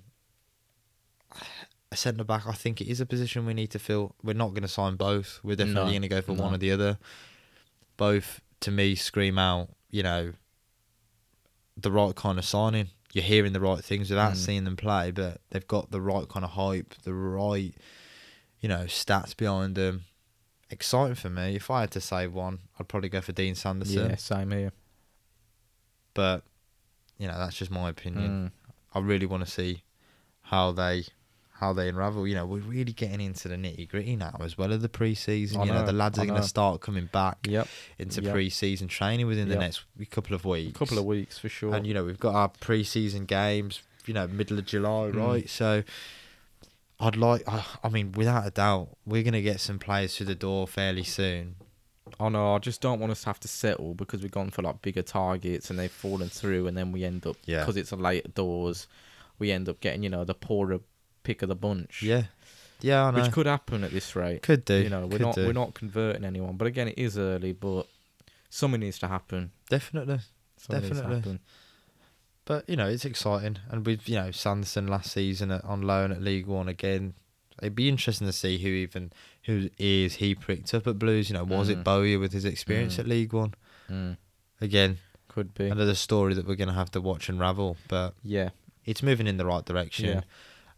centre 1.96 2.24
back, 2.24 2.46
I 2.46 2.52
think 2.52 2.80
it 2.80 2.88
is 2.88 3.00
a 3.00 3.06
position 3.06 3.46
we 3.46 3.54
need 3.54 3.70
to 3.72 3.78
fill. 3.78 4.14
We're 4.22 4.32
not 4.34 4.50
going 4.50 4.62
to 4.62 4.68
sign 4.68 4.96
both. 4.96 5.40
We're 5.42 5.56
definitely 5.56 5.84
No, 5.84 5.90
going 5.90 6.02
to 6.02 6.08
go 6.08 6.22
for 6.22 6.32
one 6.32 6.54
or 6.54 6.58
the 6.58 6.72
other. 6.72 6.98
Both, 7.96 8.40
to 8.60 8.70
me, 8.70 8.94
scream 8.94 9.38
out. 9.38 9.68
You 9.90 10.02
know, 10.02 10.32
the 11.76 11.90
right 11.92 12.14
kind 12.14 12.38
of 12.38 12.44
signing. 12.44 12.88
You're 13.12 13.24
hearing 13.24 13.52
the 13.52 13.60
right 13.60 13.82
things 13.82 14.10
without 14.10 14.34
Mm. 14.34 14.36
seeing 14.36 14.64
them 14.64 14.76
play, 14.76 15.10
but 15.10 15.40
they've 15.50 15.66
got 15.66 15.90
the 15.90 16.00
right 16.00 16.28
kind 16.28 16.44
of 16.44 16.50
hype, 16.52 16.94
the 17.04 17.14
right, 17.14 17.74
you 18.60 18.68
know, 18.68 18.84
stats 18.84 19.34
behind 19.36 19.74
them. 19.76 20.04
Exciting 20.68 21.14
for 21.14 21.30
me. 21.30 21.54
If 21.56 21.70
I 21.70 21.82
had 21.82 21.92
to 21.92 22.00
say 22.00 22.26
one, 22.26 22.58
I'd 22.78 22.88
probably 22.88 23.08
go 23.08 23.20
for 23.20 23.32
Dion 23.32 23.54
Sanderson. 23.54 24.10
yeah, 24.10 24.16
same 24.16 24.50
here. 24.50 24.72
But 26.14 26.42
you 27.18 27.26
know, 27.28 27.38
that's 27.38 27.56
just 27.56 27.70
my 27.70 27.88
opinion. 27.88 28.50
Mm. 28.50 28.72
I 28.94 28.98
really 29.00 29.26
want 29.26 29.44
to 29.44 29.50
see 29.50 29.82
how 30.42 30.72
they 30.72 31.04
how 31.58 31.72
they 31.72 31.88
unravel. 31.88 32.26
You 32.26 32.34
know, 32.34 32.46
we're 32.46 32.60
really 32.60 32.92
getting 32.92 33.20
into 33.20 33.48
the 33.48 33.56
nitty 33.56 33.88
gritty 33.88 34.16
now 34.16 34.36
as 34.40 34.56
well 34.58 34.72
of 34.72 34.82
the 34.82 34.88
pre-season. 34.88 35.60
I 35.60 35.64
you 35.64 35.72
know, 35.72 35.80
know, 35.80 35.86
the 35.86 35.92
lads 35.92 36.18
I 36.18 36.22
are 36.22 36.26
going 36.26 36.40
to 36.42 36.46
start 36.48 36.80
coming 36.80 37.06
back 37.12 37.38
Yep, 37.46 37.68
into 37.98 38.22
Yep. 38.22 38.32
pre-season 38.32 38.88
training 38.88 39.26
within 39.26 39.48
the 39.48 39.56
next 39.56 39.84
couple 40.10 40.34
of 40.36 40.44
a 40.44 40.48
weeks. 40.48 40.78
couple 40.78 40.98
of 40.98 41.04
weeks 41.04 41.38
for 41.38 41.48
sure. 41.48 41.75
and 41.75 41.86
you 41.86 41.94
know, 41.94 42.04
we've 42.04 42.20
got 42.20 42.34
our 42.34 42.48
pre-season 42.48 43.25
games. 43.25 43.80
You 44.06 44.14
know, 44.14 44.26
middle 44.28 44.58
of 44.58 44.66
July, 44.66 45.10
Mm. 45.10 45.16
right? 45.16 45.48
So. 45.50 45.82
I'd 46.98 47.16
like, 47.16 47.42
I 47.46 47.62
I 47.84 47.88
mean, 47.90 48.12
without 48.12 48.46
a 48.46 48.50
doubt, 48.50 48.88
we're 49.04 49.22
going 49.22 49.34
to 49.34 49.42
get 49.42 49.60
some 49.60 49.78
players 49.78 50.16
through 50.16 50.26
the 50.26 50.34
door 50.34 50.66
fairly 50.66 51.04
soon. 51.04 51.56
Oh 52.18 52.30
no, 52.30 52.54
I 52.54 52.58
just 52.58 52.80
don't 52.80 53.00
want 53.00 53.10
us 53.12 53.20
to 53.22 53.26
have 53.26 53.40
to 53.40 53.48
settle 53.48 53.92
because 53.94 54.22
we've 54.22 54.30
gone 54.30 54.48
for 54.50 54.62
like 54.62 54.80
bigger 54.80 55.02
targets 55.02 55.68
and 55.68 55.78
they've 55.78 55.90
fallen 55.90 56.30
through, 56.30 56.66
and 56.68 56.75
then 56.76 56.92
we 56.92 57.04
end 57.04 57.26
up 57.26 57.36
Yeah. 57.44 57.58
because 57.60 57.76
it's 57.76 57.90
a 57.92 57.96
late 57.96 58.34
doors, 58.34 58.86
we 59.38 59.50
end 59.52 59.68
up 59.68 59.80
getting 59.80 60.04
you 60.04 60.08
know 60.08 60.25
the 60.25 60.32
poorer 60.34 60.80
pick 61.26 61.42
of 61.42 61.49
the 61.49 61.54
bunch. 61.56 62.02
Yeah. 62.02 62.25
Yeah, 62.80 63.06
I 63.06 63.11
know. 63.11 63.23
which 63.23 63.33
could 63.33 63.47
happen 63.47 63.85
at 63.85 63.90
this 63.90 64.14
rate. 64.14 64.42
Could 64.42 64.64
do. 64.64 64.75
You 64.83 64.90
know, 64.90 65.06
we're 65.06 65.12
could 65.18 65.21
not 65.23 65.35
do. 65.35 65.47
we're 65.47 65.52
not 65.52 65.73
converting 65.75 66.25
anyone, 66.25 66.56
but 66.56 66.66
again, 66.66 66.88
it 66.88 66.99
is 66.99 67.16
early, 67.18 67.52
but 67.52 67.87
something 68.50 68.80
needs 68.80 68.99
to 69.00 69.09
happen. 69.09 69.50
Definitely. 69.71 70.21
Something 70.59 70.88
Definitely. 70.90 71.16
happen. 71.16 71.40
But 72.45 72.68
you 72.68 72.76
know, 72.76 72.87
it's 72.88 73.04
exciting, 73.04 73.59
and 73.71 73.85
with 73.87 74.09
you 74.09 74.16
know 74.16 74.30
Sanderson 74.30 74.87
last 74.87 75.11
season 75.12 75.50
at, 75.50 75.64
on 75.64 75.83
loan 75.83 76.12
at 76.12 76.23
League 76.23 76.47
One 76.47 76.68
again, 76.68 77.14
it'd 77.61 77.75
be 77.75 77.88
interesting 77.88 78.26
to 78.26 78.33
see 78.33 78.59
who 78.59 78.68
even 78.68 79.11
whose 79.45 79.71
ears 79.78 80.14
he 80.16 80.35
pricked 80.35 80.73
up 80.75 80.87
at 80.87 80.99
Blues. 80.99 81.28
You 81.30 81.35
know, 81.35 81.45
was 81.45 81.68
it 81.71 81.78
Mm. 81.78 81.85
Bowyer 81.85 82.18
with 82.18 82.33
his 82.33 82.45
experience 82.45 82.97
Mm. 82.97 82.99
at 83.00 83.06
League 83.09 83.33
One? 83.33 83.54
Mm, 83.90 84.16
Again, 84.61 84.99
could 85.28 85.54
be. 85.54 85.66
another 85.68 85.95
story 85.95 86.35
that 86.35 86.47
we're 86.47 86.54
going 86.56 86.68
to 86.68 86.75
have 86.75 86.90
to 86.92 87.00
watch 87.00 87.28
unravel. 87.28 87.76
But 87.88 88.14
Yeah, 88.23 88.50
it's 88.85 89.02
moving 89.02 89.26
in 89.26 89.38
the 89.38 89.47
right 89.47 89.64
direction. 89.64 90.06
Yeah. 90.06 90.21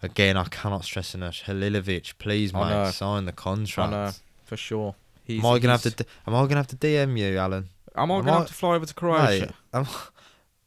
Again, 0.03 0.37
I 0.37 0.45
cannot 0.45 0.85
stress 0.85 1.15
enough. 1.15 1.43
Halilovic, 1.47 2.15
please, 2.19 2.55
I 2.55 2.71
know. 2.71 2.85
mate, 2.85 2.95
sign 2.95 3.25
the 3.25 3.33
contract. 3.33 3.93
I 3.93 4.07
know. 4.07 4.13
for 4.45 4.57
sure. 4.57 4.95
He's, 5.25 5.41
Am 5.41 5.47
I 5.47 5.59
gonna 5.59 5.73
have 5.77 5.83
to? 5.83 6.07
Am 6.27 6.35
I 6.35 6.43
gonna 6.43 6.57
have 6.57 6.69
to 6.69 6.77
DM 6.77 7.19
you, 7.19 7.37
Alen? 7.37 7.65
Am 7.97 8.11
I 8.13 8.15
am 8.19 8.25
gonna 8.25 8.33
I- 8.33 8.39
have 8.39 8.47
to 8.49 8.55
fly 8.55 8.75
over 8.77 8.87
to 8.87 8.95
Croatia? 8.95 9.47
Mate, 9.47 9.53
am, 9.75 9.87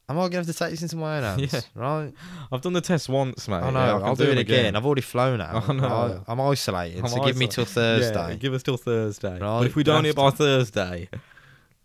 am 0.09 0.19
I 0.19 0.23
gonna 0.23 0.35
have 0.37 0.45
to 0.47 0.53
take 0.53 0.71
this 0.71 0.83
into 0.83 0.97
my 0.97 1.17
own 1.17 1.23
hands? 1.23 1.53
Yeah. 1.53 1.61
Right. 1.73 2.13
I've 2.51 2.61
done 2.61 2.73
the 2.73 2.81
test 2.81 3.07
once, 3.09 3.47
mate. 3.47 3.55
I 3.63 3.69
know. 3.71 3.79
Yeah, 3.79 3.95
I 4.03 4.07
I'll 4.09 4.15
do, 4.15 4.23
it 4.25 4.27
them 4.27 4.37
again. 4.39 4.75
I've 4.75 4.85
already 4.85 5.01
flown 5.01 5.39
out. 5.41 5.63
I 5.69 5.73
know. 5.73 5.87
right? 5.87 6.19
I'm 6.27 6.41
isolating, 6.41 7.01
I'm 7.03 7.07
so 7.07 7.23
give 7.23 7.37
me 7.37 7.47
till 7.47 7.65
Thursday. 7.79 8.29
Yeah, 8.31 8.35
give 8.35 8.53
us 8.53 8.63
till 8.63 8.77
Thursday. 8.77 9.39
Right, 9.39 9.59
But 9.59 9.65
if 9.67 9.75
we 9.77 9.83
don't 9.83 10.03
hear 10.03 10.13
by 10.13 10.29
Thursday, 10.31 11.07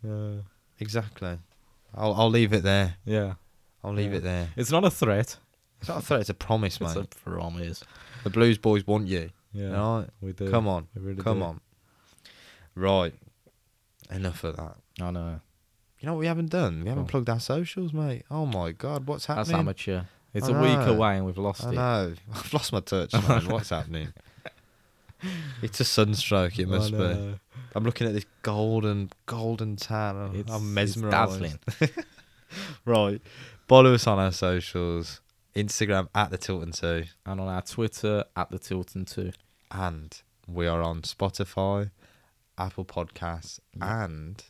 uh, 0.06 0.42
Exactly. 0.80 1.38
I'll 1.94 2.12
I'll 2.14 2.28
leave 2.30 2.52
it 2.52 2.62
there. 2.62 2.96
yeah, 3.06 3.34
I'll 3.82 3.94
leave 3.94 4.10
Yeah. 4.10 4.18
it 4.18 4.22
there. 4.24 4.48
it's 4.56 4.70
not 4.70 4.84
a 4.84 4.90
threat. 4.90 5.36
It's 5.80 5.88
not 5.88 5.98
a 5.98 6.02
threat. 6.02 6.20
It's 6.20 6.30
a 6.30 6.34
promise, 6.34 6.80
mate. 6.80 6.96
It's 6.96 6.96
a 6.96 7.04
promise. 7.04 7.84
The 8.24 8.30
Blues 8.30 8.58
boys 8.58 8.86
want 8.86 9.06
you. 9.08 9.30
Yeah, 9.52 9.70
Right. 9.98 10.08
we 10.20 10.32
do. 10.32 10.50
Come 10.50 10.68
on. 10.68 10.88
Really 10.94 11.22
Come 11.22 11.38
do. 11.38 11.44
on. 11.44 11.60
Right. 12.74 13.14
Enough 14.10 14.44
of 14.44 14.56
that. 14.56 14.76
I 15.00 15.10
know. 15.10 15.40
You 16.00 16.06
know 16.06 16.12
what 16.14 16.20
we 16.20 16.26
haven't 16.26 16.50
done? 16.50 16.82
We 16.82 16.88
haven't 16.90 17.06
plugged 17.06 17.28
our 17.30 17.40
socials, 17.40 17.92
mate. 17.92 18.24
Oh 18.30 18.44
my 18.46 18.72
god, 18.72 19.06
what's 19.06 19.26
happening? 19.26 19.46
That's 19.46 19.58
amateur. 19.58 20.02
It's 20.34 20.48
I 20.48 20.52
a 20.52 20.62
week 20.62 20.86
away 20.88 21.16
and 21.16 21.24
we've 21.24 21.38
lost 21.38 21.64
I 21.64 21.70
it. 21.70 21.74
know. 21.74 22.14
I've 22.34 22.52
lost 22.52 22.72
my 22.72 22.80
touch, 22.80 23.12
man. 23.28 23.48
What's 23.48 23.70
happening? 23.70 24.12
It's 25.62 25.80
a 25.80 25.84
sunstroke, 25.84 26.58
it 26.58 26.68
must 26.68 26.92
be. 26.92 27.34
I'm 27.74 27.84
looking 27.84 28.06
at 28.06 28.12
this 28.12 28.26
golden, 28.42 29.10
golden 29.24 29.76
tan. 29.76 30.16
I'm- 30.16 30.34
It's, 30.36 30.50
I'm 30.50 30.56
it's 30.78 30.96
mesmerised. 30.96 31.12
dazzling. 31.12 31.58
Right. 32.84 33.20
Follow 33.66 33.94
us 33.94 34.06
on 34.06 34.18
our 34.18 34.30
socials. 34.32 35.20
Instagram 35.56 36.08
at 36.14 36.30
the 36.30 36.38
Tilton 36.38 36.72
2. 36.72 37.04
and 37.24 37.40
on 37.40 37.48
our 37.48 37.62
Twitter 37.62 38.24
at 38.36 38.50
the 38.50 38.58
Tilton 38.58 39.04
Two. 39.06 39.32
And 39.70 40.20
we 40.46 40.66
are 40.66 40.82
on 40.82 41.02
Spotify, 41.02 41.90
Apple 42.58 42.84
Podcasts, 42.84 43.58
Yeah. 43.76 44.04
and 44.04 44.44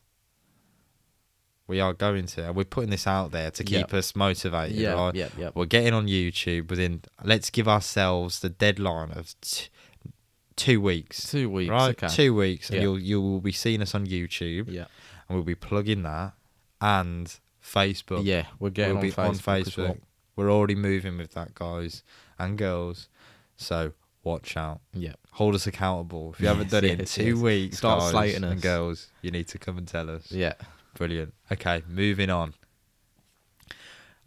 we 1.68 1.80
are 1.80 1.92
going 1.94 2.26
to, 2.26 2.44
and 2.46 2.54
we're 2.56 2.64
putting 2.64 2.90
this 2.90 3.06
out 3.06 3.32
there 3.32 3.50
to 3.50 3.64
keep 3.64 3.78
Yep. 3.78 3.94
us 3.94 4.14
motivated, 4.16 4.76
Yeah, 4.76 4.92
right? 4.92 5.14
yeah, 5.14 5.28
yeah. 5.36 5.50
We're 5.54 5.66
getting 5.66 5.94
on 5.94 6.06
YouTube 6.06 6.68
within, 6.70 7.02
let's 7.24 7.50
give 7.50 7.66
ourselves 7.66 8.40
the 8.40 8.48
deadline 8.50 9.10
of 9.12 9.34
t- 9.40 9.68
two 10.54 10.80
weeks. 10.80 11.28
Two 11.30 11.50
weeks. 11.50 11.70
right? 11.70 11.90
Okay. 12.02 12.08
Two 12.14 12.34
weeks, 12.34 12.70
and 12.70 12.80
you'll, 12.82 12.98
you 13.00 13.20
will 13.20 13.40
be 13.40 13.52
seeing 13.52 13.82
us 13.82 13.94
on 13.94 14.06
YouTube, 14.06 14.66
Yeah. 14.70 14.86
and 15.28 15.36
we'll 15.36 15.44
be 15.44 15.56
plugging 15.56 16.02
that, 16.04 16.34
and 16.80 17.34
Facebook. 17.62 18.24
Yeah, 18.24 18.46
we're 18.60 18.70
getting 18.70 18.94
we'll 18.98 19.04
on, 19.04 19.08
be 19.08 19.12
Facebook 19.12 19.28
on 19.28 19.34
Facebook. 19.64 19.76
well. 19.88 19.96
We're 20.36 20.50
already 20.52 20.74
moving 20.74 21.16
with 21.18 21.32
that, 21.32 21.54
guys 21.54 22.02
and 22.38 22.56
girls. 22.58 23.08
So 23.56 23.92
watch 24.22 24.56
out. 24.56 24.80
Yeah. 24.92 25.14
Hold 25.32 25.54
us 25.54 25.66
accountable. 25.66 26.32
If 26.34 26.40
you 26.40 26.48
haven't 26.48 26.64
Yes, 26.64 26.70
done 26.72 26.84
it 26.84 27.00
in 27.00 27.06
two 27.06 27.24
yes. 27.34 27.36
weeks, 27.38 27.78
Start 27.78 28.00
guys 28.00 28.10
slating 28.10 28.44
and 28.44 28.60
girls, 28.60 29.08
you 29.22 29.30
need 29.30 29.48
to 29.48 29.58
come 29.58 29.78
and 29.78 29.88
tell 29.88 30.10
us. 30.10 30.30
Yeah. 30.30 30.54
Brilliant. 30.94 31.34
Okay, 31.50 31.82
moving 31.88 32.30
on. 32.30 32.54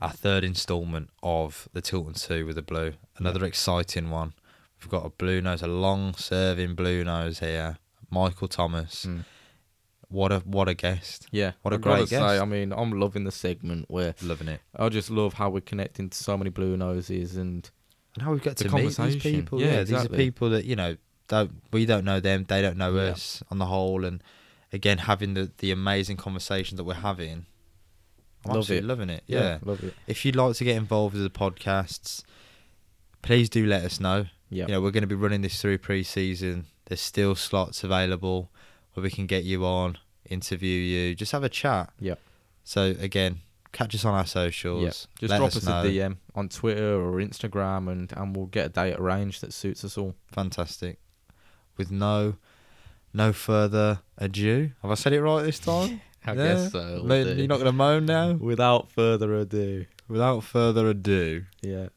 Our 0.01 0.11
third 0.11 0.43
instalment 0.43 1.09
of 1.21 1.67
the 1.73 1.81
Tilton 1.81 2.13
2 2.13 2.45
with 2.45 2.55
the 2.55 2.61
blue. 2.61 2.93
Another 3.17 3.43
exciting 3.45 4.09
one. 4.09 4.33
We've 4.79 4.89
got 4.89 5.05
a 5.05 5.09
blue 5.09 5.41
nose, 5.41 5.61
a 5.61 5.67
long 5.67 6.13
serving 6.15 6.75
blue 6.75 7.03
nose 7.03 7.39
here. 7.39 7.77
Michael 8.09 8.47
Thomas. 8.47 9.05
Mm. 9.05 9.25
What 10.09 10.31
a 10.31 10.39
what 10.39 10.67
a 10.67 10.73
guest. 10.73 11.27
Yeah. 11.31 11.51
What 11.61 11.71
a 11.73 11.75
I've 11.75 11.81
gotta 11.81 11.97
great 12.01 12.09
say, 12.09 12.17
guest. 12.19 12.41
I 12.41 12.45
mean, 12.45 12.73
I'm 12.73 12.91
loving 12.99 13.23
the 13.25 13.31
segment 13.31 13.85
where 13.89 14.15
Loving 14.23 14.47
it. 14.47 14.59
I 14.75 14.89
just 14.89 15.09
love 15.11 15.33
how 15.35 15.49
we're 15.49 15.61
connecting 15.61 16.09
to 16.09 16.17
so 16.17 16.35
many 16.37 16.49
blue 16.49 16.75
noses 16.75 17.35
and 17.37 17.69
And 18.15 18.23
how 18.23 18.33
we 18.33 18.39
get 18.39 18.57
to 18.57 18.69
meet 18.75 18.95
these 18.95 19.15
people. 19.17 19.61
Yeah, 19.61 19.67
Yeah, 19.73 19.83
these 19.83 20.05
are 20.05 20.09
people 20.09 20.49
that, 20.49 20.65
you 20.65 20.75
know, 20.75 20.97
don't 21.27 21.51
we 21.71 21.85
don't 21.85 22.05
know 22.05 22.19
them, 22.19 22.45
they 22.47 22.61
don't 22.61 22.77
know 22.77 22.95
Yeah. 22.95 23.11
us 23.11 23.43
on 23.51 23.59
the 23.59 23.67
whole 23.67 24.03
and 24.03 24.23
again 24.73 24.97
having 24.99 25.35
the, 25.35 25.51
the 25.59 25.71
amazing 25.71 26.17
conversations 26.17 26.77
that 26.77 26.85
we're 26.85 26.95
having. 26.95 27.45
I'm 28.45 28.53
Love 28.53 28.57
absolutely 28.59 28.85
it. 28.85 28.89
loving 28.89 29.09
it. 29.11 29.23
Yeah. 29.27 29.59
love 29.63 29.83
it. 29.83 29.93
If 30.07 30.25
you'd 30.25 30.35
like 30.35 30.55
to 30.55 30.63
get 30.63 30.75
involved 30.75 31.13
with 31.13 31.23
the 31.23 31.29
podcasts, 31.29 32.23
please 33.21 33.49
do 33.49 33.65
let 33.65 33.83
us 33.83 33.99
know. 33.99 34.25
Yeah. 34.49 34.65
You 34.65 34.73
know, 34.73 34.81
we're 34.81 34.91
going 34.91 35.03
to 35.03 35.07
be 35.07 35.13
running 35.15 35.41
this 35.41 35.61
through 35.61 35.77
pre-season. 35.79 36.65
There's 36.85 37.01
still 37.01 37.35
slots 37.35 37.83
available 37.83 38.49
where 38.99 39.03
we 39.05 39.09
can 39.11 39.25
get 39.25 39.43
you 39.43 39.65
on, 39.65 39.97
interview 40.29 40.69
you, 40.69 41.15
just 41.15 41.31
have 41.31 41.43
a 41.43 41.49
chat. 41.49 41.91
Yeah. 41.99 42.15
So 42.63 42.93
again, 42.99 43.39
catch 43.71 43.95
us 43.95 44.05
on 44.05 44.13
our 44.13 44.25
socials. 44.25 44.83
Yeah. 44.83 44.89
Just 45.19 45.31
let 45.31 45.37
drop 45.37 45.47
us, 45.55 45.65
know. 45.65 45.81
a 45.81 45.85
DM 45.85 46.17
on 46.35 46.49
Twitter 46.49 46.95
or 46.95 47.13
Instagram 47.13 47.89
and, 47.91 48.11
and 48.15 48.35
we'll 48.35 48.45
get 48.47 48.65
a 48.67 48.69
date 48.69 48.95
arranged 48.99 49.41
that 49.41 49.53
suits 49.53 49.83
us 49.83 49.97
all. 49.97 50.15
Fantastic. 50.31 50.99
With 51.77 51.91
no 51.91 52.35
no 53.13 53.33
further 53.33 54.01
ado. 54.17 54.71
Have 54.83 54.91
I 54.91 54.95
said 54.95 55.13
it 55.13 55.21
right 55.21 55.41
this 55.43 55.59
time? 55.59 56.01
I 56.25 56.33
Yeah. 56.33 56.35
guess 56.35 56.71
so. 56.71 57.01
No- 57.03 57.15
You're 57.15 57.47
not 57.47 57.55
going 57.55 57.65
to 57.65 57.71
moan 57.71 58.05
now? 58.05 58.33
Without 58.33 58.91
further 58.91 59.33
ado. 59.35 59.85
Without 60.07 60.43
further 60.43 60.89
ado, 60.89 61.45
Yeah. 61.61 61.87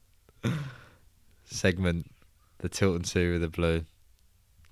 segment 1.45 2.11
the 2.59 2.69
Tilton 2.69 3.03
2 3.03 3.33
with 3.33 3.41
the 3.43 3.49
blue. 3.49 3.85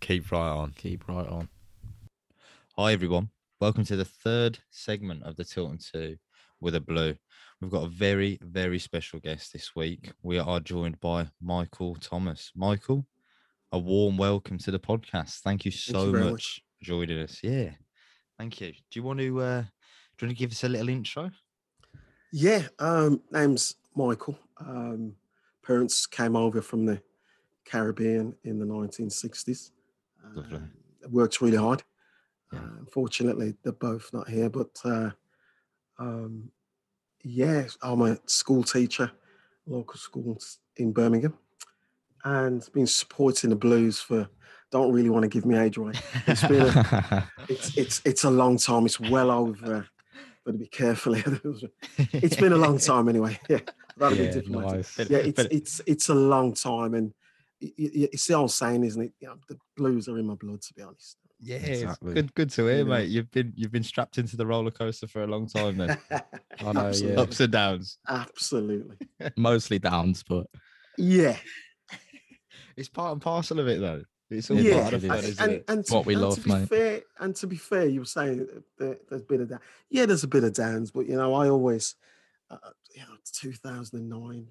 Keep 0.00 0.30
right 0.32 0.48
on. 0.50 0.72
Keep 0.76 1.08
right 1.08 1.26
on. 1.26 1.48
Hi 2.80 2.94
everyone. 2.94 3.28
Welcome 3.60 3.84
to 3.84 3.96
the 3.96 4.06
third 4.06 4.58
segment 4.70 5.22
of 5.24 5.36
the 5.36 5.44
Tilton 5.44 5.76
2 5.92 6.16
with 6.62 6.74
a 6.74 6.80
blue. 6.80 7.14
We've 7.60 7.70
got 7.70 7.84
a 7.84 7.88
very, 7.88 8.38
very 8.40 8.78
special 8.78 9.20
guest 9.20 9.52
this 9.52 9.76
week. 9.76 10.10
We 10.22 10.38
are 10.38 10.60
joined 10.60 10.98
by 10.98 11.28
Michael 11.42 11.96
Thomas. 11.96 12.50
Michael, 12.56 13.06
a 13.70 13.78
warm 13.78 14.16
welcome 14.16 14.56
to 14.56 14.70
the 14.70 14.78
podcast. 14.78 15.40
Thank 15.40 15.66
you 15.66 15.70
so 15.70 16.06
you 16.06 16.12
much, 16.12 16.30
much. 16.30 16.62
for 16.78 16.84
joining 16.86 17.18
us. 17.18 17.40
Yeah. 17.42 17.72
Thank 18.38 18.62
you. 18.62 18.68
Do 18.68 18.78
you 18.92 19.02
want 19.02 19.18
to 19.18 19.40
uh, 19.42 19.60
do 19.60 19.66
you 20.24 20.28
want 20.28 20.38
to 20.38 20.42
give 20.42 20.52
us 20.52 20.64
a 20.64 20.68
little 20.70 20.88
intro? 20.88 21.30
Yeah, 22.32 22.62
um, 22.78 23.20
name's 23.30 23.74
Michael. 23.94 24.38
Um, 24.58 25.16
parents 25.62 26.06
came 26.06 26.34
over 26.34 26.62
from 26.62 26.86
the 26.86 27.02
Caribbean 27.66 28.36
in 28.44 28.58
the 28.58 28.64
1960s. 28.64 29.72
Lovely. 30.34 30.56
Um, 30.56 30.70
worked 31.10 31.42
really 31.42 31.58
hard. 31.58 31.82
Yeah. 32.52 32.58
Uh, 32.58 32.62
unfortunately, 32.80 33.54
they're 33.62 33.72
both 33.72 34.10
not 34.12 34.28
here, 34.28 34.50
but 34.50 34.70
uh, 34.84 35.10
um, 35.98 36.50
yeah, 37.22 37.66
I'm 37.82 38.02
a 38.02 38.18
school 38.26 38.62
teacher, 38.62 39.10
local 39.66 39.98
schools 39.98 40.58
in 40.76 40.92
Birmingham, 40.92 41.34
and 42.24 42.66
been 42.72 42.86
supporting 42.86 43.50
the 43.50 43.56
Blues 43.56 44.00
for. 44.00 44.28
Don't 44.72 44.92
really 44.92 45.10
want 45.10 45.24
to 45.24 45.28
give 45.28 45.44
me 45.44 45.58
age 45.58 45.78
away. 45.78 45.94
It's 46.28 46.46
been 46.46 46.62
a, 46.62 47.28
it's 47.48 47.76
it's 47.82 48.02
it's 48.04 48.22
a 48.22 48.30
long 48.30 48.56
time. 48.56 48.86
It's 48.86 49.00
well 49.00 49.28
over. 49.32 49.88
Got 50.46 50.52
to 50.52 50.58
be 50.58 50.68
careful. 50.68 51.14
it's 51.98 52.36
been 52.36 52.52
a 52.52 52.56
long 52.56 52.78
time 52.90 53.08
anyway. 53.08 53.36
Yeah, 53.48 53.58
that'll 53.96 54.16
be 54.16 54.24
yeah, 54.24 54.30
diplomatic. 54.30 54.74
nice. 54.76 54.98
Yeah, 55.10 55.18
it's 55.18 55.42
But- 55.42 55.52
it's 55.52 55.80
it's 55.86 56.08
a 56.08 56.14
long 56.14 56.54
time, 56.54 56.94
and 56.94 57.12
it's 57.60 58.28
the 58.28 58.34
old 58.34 58.52
saying, 58.52 58.84
isn't 58.84 59.02
it? 59.02 59.12
Yeah, 59.20 59.34
the 59.48 59.58
blues 59.76 60.06
are 60.08 60.18
in 60.18 60.26
my 60.28 60.34
blood, 60.34 60.62
to 60.62 60.74
be 60.74 60.82
honest. 60.82 61.16
Yeah, 61.42 61.56
Exactly. 61.56 62.12
good 62.14 62.34
good 62.34 62.50
to 62.50 62.66
hear, 62.66 62.78
Yeah. 62.78 62.82
mate. 62.84 63.08
You've 63.08 63.30
been 63.30 63.52
you've 63.56 63.72
been 63.72 63.82
strapped 63.82 64.18
into 64.18 64.36
the 64.36 64.46
roller 64.46 64.70
coaster 64.70 65.06
for 65.06 65.22
a 65.22 65.26
long 65.26 65.46
time 65.48 65.78
then. 65.78 65.98
I 66.60 66.72
know, 66.72 66.90
yeah. 66.90 67.20
Ups 67.20 67.40
and 67.40 67.50
downs. 67.52 67.98
Absolutely. 68.08 68.96
Mostly 69.36 69.78
downs, 69.78 70.22
but 70.22 70.46
Yeah. 70.98 71.36
It's 72.76 72.88
part 72.88 73.12
and 73.12 73.20
parcel 73.22 73.58
of 73.60 73.68
it 73.68 73.80
though. 73.80 74.02
It's 74.30 74.50
all 74.50 74.58
Yeah. 74.60 74.82
part 74.82 74.94
of 74.94 75.04
it 75.04 75.10
is. 75.12 75.24
isn't 75.30 75.42
And, 75.44 75.52
it? 75.52 75.64
and 75.68 75.84
to, 75.86 75.94
What 75.94 76.06
we 76.06 76.14
and 76.14 76.22
love, 76.22 76.34
to 76.36 76.40
be 76.42 76.50
mate. 76.50 76.68
fair, 76.68 77.00
and 77.18 77.34
to 77.36 77.46
be 77.46 77.56
fair, 77.56 77.86
you 77.86 78.00
were 78.00 78.06
saying 78.06 78.46
that 78.78 79.08
there's 79.08 79.22
a 79.22 79.24
bit 79.24 79.40
of 79.40 79.48
that. 79.48 79.60
Yeah, 79.90 80.06
there's 80.06 80.24
a 80.24 80.28
bit 80.28 80.44
of 80.44 80.52
downs, 80.54 80.90
but 80.92 81.06
you 81.08 81.16
know, 81.16 81.34
I 81.34 81.48
always, 81.48 81.96
uh, 82.50 82.56
you 82.94 83.00
know, 83.02 83.16
2009. 83.32 84.46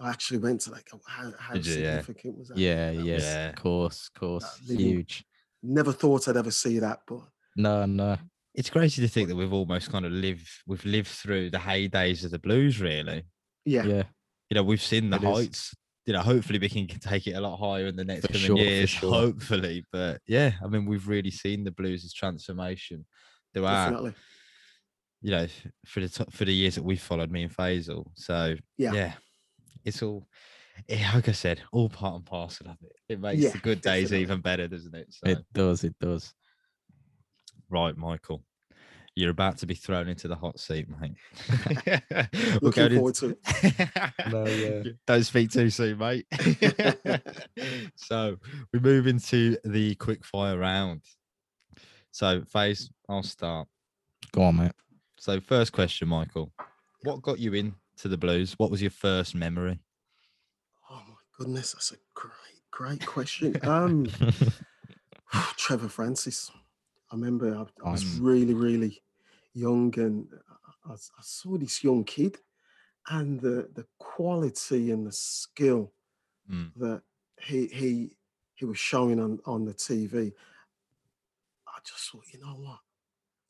I- 0.00 0.10
actually 0.10 0.38
went 0.38 0.62
to 0.62 0.70
like, 0.72 0.88
how, 1.06 1.32
how 1.38 1.54
you? 1.54 1.60
Yeah. 1.60 1.98
significant 2.00 2.38
was 2.38 2.48
that? 2.48 2.56
yeah, 2.58 2.92
That 2.92 2.96
was- 2.96 3.06
Yeah. 3.06 3.48
of 3.50 3.54
course, 3.56 4.10
of 4.14 4.20
course, 4.20 4.60
living- 4.66 4.84
huge. 4.86 5.24
Never 5.66 5.92
thought 5.92 6.28
I'd 6.28 6.36
ever 6.36 6.50
see 6.50 6.78
that, 6.80 7.00
but 7.06 7.20
No, 7.56 7.86
no, 7.86 8.18
It's 8.54 8.70
crazy 8.70 9.00
to 9.02 9.08
think 9.08 9.28
that 9.28 9.36
we've 9.36 9.52
almost 9.52 9.90
kind 9.90 10.04
of 10.04 10.12
lived 10.12 10.46
we've 10.66 10.84
lived 10.84 11.08
through 11.08 11.50
the 11.50 11.58
heydays 11.58 12.24
of 12.24 12.30
the 12.30 12.38
blues, 12.38 12.80
really. 12.80 13.24
yeah, 13.64 13.84
yeah, 13.84 14.02
You 14.50 14.54
know, 14.56 14.62
we've 14.62 14.82
seen 14.82 15.10
the 15.10 15.16
It 15.16 15.24
is. 15.24 15.28
heights. 15.28 15.74
You 16.06 16.12
know, 16.12 16.20
hopefully 16.20 16.58
we 16.58 16.68
can 16.68 16.86
take 16.86 17.26
it 17.26 17.32
a 17.32 17.40
lot 17.40 17.56
higher 17.56 17.86
in 17.86 17.96
the 17.96 18.04
next 18.04 18.26
coming 18.26 18.42
sure, 18.42 18.58
years. 18.58 18.90
sure. 18.90 19.10
Hopefully, 19.10 19.86
but 19.90 20.20
yeah, 20.26 20.52
I 20.62 20.66
mean, 20.68 20.84
we've 20.84 21.08
really 21.08 21.30
seen 21.30 21.64
the 21.64 21.70
blues' 21.70 22.12
transformation 22.12 23.06
throughout. 23.54 23.84
definitely. 23.90 24.14
You 25.22 25.30
know, 25.30 25.46
for 25.86 26.00
the 26.00 26.26
for 26.30 26.44
the 26.44 26.52
years 26.52 26.74
that 26.74 26.82
we've 26.84 27.00
followed 27.00 27.30
me 27.30 27.44
and 27.44 27.56
Faisal. 27.56 28.04
So 28.14 28.54
Yeah. 28.76 28.92
yeah, 28.92 29.12
it's 29.82 30.02
all. 30.02 30.26
Yeah, 30.88 31.10
like 31.14 31.28
I 31.28 31.32
said, 31.32 31.62
all 31.72 31.88
part 31.88 32.16
and 32.16 32.24
parcel 32.24 32.68
of 32.68 32.76
it. 32.82 32.92
It 33.08 33.20
makes 33.20 33.42
Yeah, 33.42 33.50
the 33.50 33.58
good 33.58 33.80
days 33.80 34.04
definitely. 34.04 34.22
even 34.22 34.40
better, 34.40 34.68
doesn't 34.68 34.94
it? 34.94 35.08
So, 35.10 35.30
it 35.30 35.38
does, 35.52 35.84
it 35.84 35.94
does. 36.00 36.34
right, 37.70 37.96
Michael, 37.96 38.42
you're 39.14 39.30
about 39.30 39.58
to 39.58 39.66
be 39.66 39.74
thrown 39.74 40.08
into 40.08 40.28
the 40.28 40.34
hot 40.36 40.58
seat, 40.58 40.86
mate. 40.88 41.12
We're 41.86 42.58
Looking 42.60 42.70
going 42.70 42.94
forward 42.96 43.14
to 43.16 43.30
it. 43.30 43.38
No, 44.30 44.46
yeah. 44.46 44.92
Don't 45.06 45.22
speak 45.22 45.50
too 45.50 45.68
soon, 45.70 45.98
mate. 45.98 46.26
so 47.94 48.36
we 48.72 48.80
move 48.80 49.06
into 49.06 49.56
the 49.64 49.94
quick 49.96 50.24
fire 50.24 50.58
round. 50.58 51.02
So, 52.10 52.42
Faze, 52.48 52.90
I'll 53.08 53.22
start. 53.22 53.68
Go 54.32 54.42
on, 54.42 54.56
mate. 54.56 54.72
So, 55.18 55.40
first 55.40 55.72
question, 55.72 56.08
Michael. 56.08 56.52
What 57.02 57.22
got 57.22 57.38
you 57.38 57.52
into 57.52 57.74
the 58.04 58.16
blues? 58.16 58.54
What 58.56 58.70
was 58.70 58.80
your 58.80 58.90
first 58.90 59.34
memory? 59.34 59.78
Goodness, 61.38 61.72
that's 61.72 61.92
a 61.92 61.96
great, 62.14 62.62
great 62.70 63.04
question. 63.04 63.58
Um, 63.64 64.14
Trevor 65.56 65.88
Francis. 65.88 66.50
I 67.10 67.14
remember 67.16 67.54
I, 67.54 67.66
I 67.86 67.90
was 67.90 68.06
really, 68.06 68.54
really 68.54 69.02
young, 69.52 69.98
and 69.98 70.28
I, 70.86 70.92
I 70.92 70.94
I 70.94 71.22
saw 71.22 71.56
this 71.58 71.84
young 71.84 72.04
kid, 72.04 72.38
and 73.08 73.40
the 73.40 73.70
the 73.74 73.86
quality 73.98 74.90
and 74.90 75.06
the 75.06 75.12
skill 75.12 75.92
Mm. 76.50 76.74
that 76.76 77.02
he 77.42 77.68
he 77.68 78.16
he 78.54 78.64
was 78.64 78.78
showing 78.78 79.20
on 79.20 79.40
on 79.46 79.64
the 79.64 79.74
TV. 79.74 80.34
I 81.66 81.78
just 81.84 82.10
thought, 82.10 82.24
you 82.32 82.40
know 82.40 82.54
what, 82.56 82.80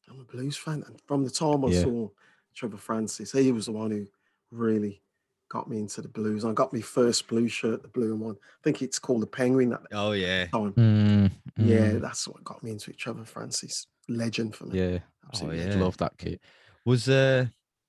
I'm 0.08 0.20
a 0.20 0.24
blues 0.24 0.56
fan, 0.56 0.84
and 0.86 1.00
from 1.06 1.24
the 1.24 1.30
time 1.30 1.64
I 1.64 1.70
Yeah. 1.70 1.82
saw 1.82 2.10
Trevor 2.54 2.78
Francis, 2.78 3.32
he 3.32 3.52
was 3.52 3.66
the 3.66 3.72
one 3.72 3.90
who 3.92 4.06
really 4.50 5.02
got 5.50 5.68
me 5.68 5.78
into 5.78 6.02
the 6.02 6.09
blues. 6.09 6.44
I 6.44 6.52
got 6.52 6.72
my 6.72 6.80
first 6.80 7.28
blue 7.28 7.48
shirt, 7.48 7.83
the 7.83 7.88
blue 7.88 8.16
one. 8.16 8.35
I 8.35 8.59
think 8.64 8.83
it's 8.83 8.98
called 8.98 9.22
the 9.22 9.26
Penguin 9.26 9.72
at 9.72 9.83
the 9.83 9.96
Oh, 9.96 10.12
yeah. 10.12 10.46
time. 10.46 10.72
Mm, 10.74 11.30
Yeah, 11.57 11.92
mm, 11.92 12.00
that's 12.00 12.26
what 12.26 12.42
got 12.44 12.62
me 12.62 12.70
into 12.72 12.90
it. 12.90 12.98
Trevor 12.98 13.24
Francis, 13.24 13.87
legend 14.09 14.54
for 14.57 14.66
me. 14.66 14.78
yeah. 14.78 14.98
Absolutely 15.28 15.62
Oh, 15.62 15.68
yeah. 15.68 15.83
Love 15.83 15.96
that 15.98 16.16
kid. 16.18 16.40
Was 16.85 17.09
uh 17.09 17.46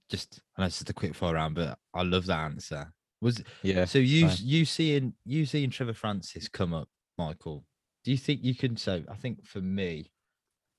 just 0.10 0.39
I 0.56 0.62
know 0.62 0.68
it's 0.68 0.78
just 0.78 0.89
a 0.89 0.94
quick 0.94 1.15
fire 1.15 1.34
round, 1.34 1.56
but 1.56 1.78
I 1.94 2.04
love 2.04 2.26
that 2.28 2.39
answer. 2.39 2.94
Was 3.22 3.44
Yeah. 3.63 3.86
so 3.86 4.00
you 4.00 4.30
same. 4.30 4.48
you 4.48 4.65
seeing 4.65 5.13
you 5.26 5.46
seeing 5.46 5.70
Trevor 5.70 5.94
Francis 5.94 6.48
come 6.48 6.74
up, 6.74 6.88
Michael? 7.18 7.65
Do 8.04 8.12
you 8.12 8.18
think 8.18 8.44
you 8.44 8.54
can 8.56 8.78
so 8.78 9.04
I 9.10 9.15
think 9.15 9.46
for 9.46 9.60
me, 9.62 10.12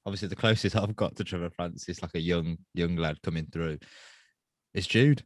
obviously 0.07 0.29
the 0.29 0.37
closest 0.37 0.77
I've 0.77 0.97
got 0.97 1.17
to 1.17 1.25
Trevor 1.25 1.51
Francis, 1.51 2.01
like 2.03 2.15
a 2.15 2.21
young 2.21 2.57
young 2.75 2.97
lad 2.97 3.21
coming 3.23 3.47
through, 3.53 3.79
is 4.75 4.87
Jude. 4.87 5.25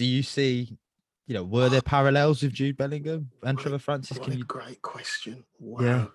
Do 0.00 0.06
you 0.06 0.22
see, 0.22 0.78
you 1.26 1.34
know, 1.34 1.44
were 1.44 1.68
there 1.68 1.82
parallels 1.82 2.42
with 2.42 2.54
Jude 2.54 2.78
Bellingham 2.78 3.30
and 3.42 3.58
Great- 3.58 3.62
Trevor 3.62 3.78
Francis? 3.78 4.16
What 4.16 4.24
Can 4.24 4.32
a 4.32 4.36
you 4.38 4.44
great 4.44 4.80
question. 4.80 5.44
Wow. 5.58 5.84
Yeah. 5.84 6.06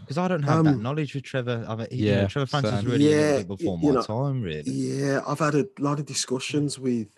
because 0.00 0.16
I 0.16 0.26
don't 0.28 0.42
have 0.44 0.64
that 0.64 0.70
Um, 0.76 0.82
knowledge 0.82 1.14
with 1.14 1.24
Trevor. 1.24 1.62
I 1.68 1.76
mean, 1.76 1.86
you 1.90 2.06
know, 2.06 2.20
yeah, 2.22 2.26
Trevor 2.26 2.46
Francis 2.46 2.80
same. 2.80 2.88
really 2.90 3.10
Yeah, 3.10 3.16
little 3.16 3.38
bit 3.40 3.48
y- 3.50 3.56
before 3.56 3.78
my 3.78 3.90
know, 3.90 4.02
time, 4.02 4.40
really. 4.40 4.70
Yeah, 4.70 5.20
I've 5.26 5.40
had 5.40 5.54
a 5.56 5.66
lot 5.78 5.98
of 6.00 6.06
discussions 6.06 6.78
with 6.78 7.08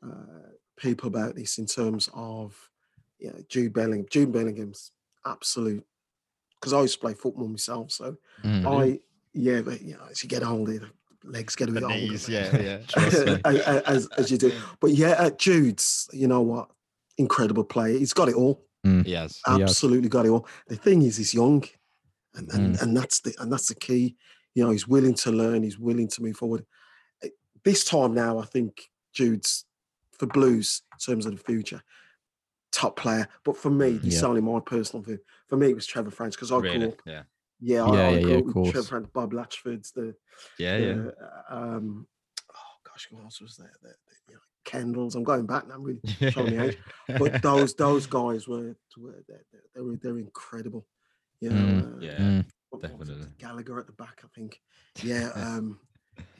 uh, 0.00 0.52
people 0.76 1.08
about 1.08 1.34
this 1.34 1.58
in 1.58 1.66
terms 1.66 2.08
of 2.14 2.70
you 3.18 3.30
know, 3.32 3.40
Jude 3.48 3.72
Bellingham. 3.72 4.06
Jude 4.08 4.30
Bellingham's 4.30 4.92
absolute 5.26 5.84
because 6.60 6.72
I 6.72 6.82
used 6.82 6.94
to 6.94 7.00
play 7.00 7.14
football 7.14 7.48
myself, 7.48 7.90
so 7.90 8.16
Mm. 8.44 8.64
I 8.80 9.00
yeah, 9.32 9.60
but 9.62 9.82
you 9.82 9.94
know, 9.96 10.04
as 10.08 10.22
you 10.22 10.28
get 10.28 10.44
older, 10.44 10.78
the 10.78 10.90
legs 11.24 11.56
get 11.56 11.68
a 11.68 11.72
The 11.72 11.80
bit 11.80 11.84
older. 11.84 11.96
knees, 11.96 12.26
but- 12.26 12.32
yeah, 12.32 12.60
yeah. 12.60 12.78
As, 12.96 13.14
as, 13.86 14.06
as 14.18 14.30
you 14.30 14.38
do. 14.38 14.52
But 14.80 14.90
yeah, 14.92 15.14
at 15.18 15.38
Jude's, 15.38 16.08
you 16.12 16.28
know 16.28 16.40
what? 16.42 16.70
Incredible 17.18 17.64
player. 17.64 17.98
He's 17.98 18.12
got 18.12 18.28
it 18.28 18.34
all. 18.34 18.64
He 18.82 19.12
has. 19.12 19.40
He 19.46 19.52
has. 19.52 19.60
Absolutely 19.62 20.08
got 20.10 20.26
it 20.26 20.28
all. 20.28 20.46
The 20.68 20.76
thing 20.76 21.00
is, 21.02 21.16
he's 21.16 21.32
young, 21.32 21.64
and 22.34 22.50
and, 22.52 22.78
and 22.82 22.94
that's 22.96 23.20
the 23.20 23.34
and 23.38 23.50
that's 23.50 23.68
the 23.68 23.74
key. 23.74 24.16
You 24.54 24.64
know, 24.64 24.70
he's 24.70 24.86
willing 24.86 25.14
to 25.14 25.32
learn. 25.32 25.62
He's 25.62 25.78
willing 25.78 26.08
to 26.08 26.22
move 26.22 26.36
forward. 26.36 26.66
Eh, 27.22 27.28
This 27.64 27.84
time 27.84 28.12
now, 28.14 28.38
I 28.38 28.44
think 28.44 28.90
Jude's 29.14 29.64
for 30.12 30.26
Blues 30.26 30.82
in 30.92 30.98
terms 30.98 31.24
of 31.24 31.32
the 31.36 31.42
future, 31.42 31.82
top 32.72 32.96
player. 32.96 33.26
But 33.42 33.56
for 33.56 33.70
me, 33.70 33.92
this 33.92 34.16
is 34.16 34.20
Yeah. 34.22 34.28
only 34.28 34.42
my 34.42 34.60
personal 34.60 35.02
view. 35.02 35.18
For 35.48 35.56
me, 35.56 35.70
it 35.70 35.74
was 35.74 35.86
Trevor 35.86 36.10
Francis 36.10 36.36
because 36.36 36.52
I 36.52 36.58
Really? 36.58 36.78
grew 36.78 36.88
up. 36.88 37.02
Yeah. 37.06 37.22
Yeah, 37.60 37.76
Yeah, 37.76 37.84
I 37.84 38.10
yeah, 38.10 38.26
yeah, 38.26 38.34
of 38.36 38.52
course. 38.52 38.90
Bob 39.12 39.32
Latchford's 39.32 39.92
the 39.92 40.14
Yeah, 40.58 40.76
yeah. 40.78 41.06
um, 41.48 42.06
oh 42.52 42.74
gosh, 42.84 43.08
who 43.10 43.20
else 43.22 43.40
was 43.40 43.56
there? 43.56 43.72
The, 43.82 43.88
the, 43.88 43.94
you 44.28 44.34
know, 44.34 44.40
Kendalls. 44.64 45.14
I'm 45.14 45.24
going 45.24 45.46
back 45.46 45.68
now. 45.68 45.74
I'm 45.74 45.82
really 45.82 46.00
showing 46.30 46.56
my 46.56 46.66
age. 46.66 46.78
But 47.18 47.42
those 47.42 47.74
those 47.74 48.06
guys 48.06 48.48
were, 48.48 48.76
were 48.96 49.22
they, 49.28 49.34
they, 49.74 49.80
were 49.80 49.96
they're 49.96 50.18
incredible. 50.18 50.86
You 51.40 51.50
know, 51.50 51.56
Mm, 51.56 51.96
uh, 51.96 52.00
yeah. 52.00 52.18
Mm. 52.18 52.44
definitely. 52.80 53.26
Gallagher 53.38 53.78
at 53.78 53.86
the 53.86 53.92
back, 53.92 54.22
I 54.24 54.28
think. 54.34 54.60
Yeah. 55.02 55.30
Um, 55.36 55.80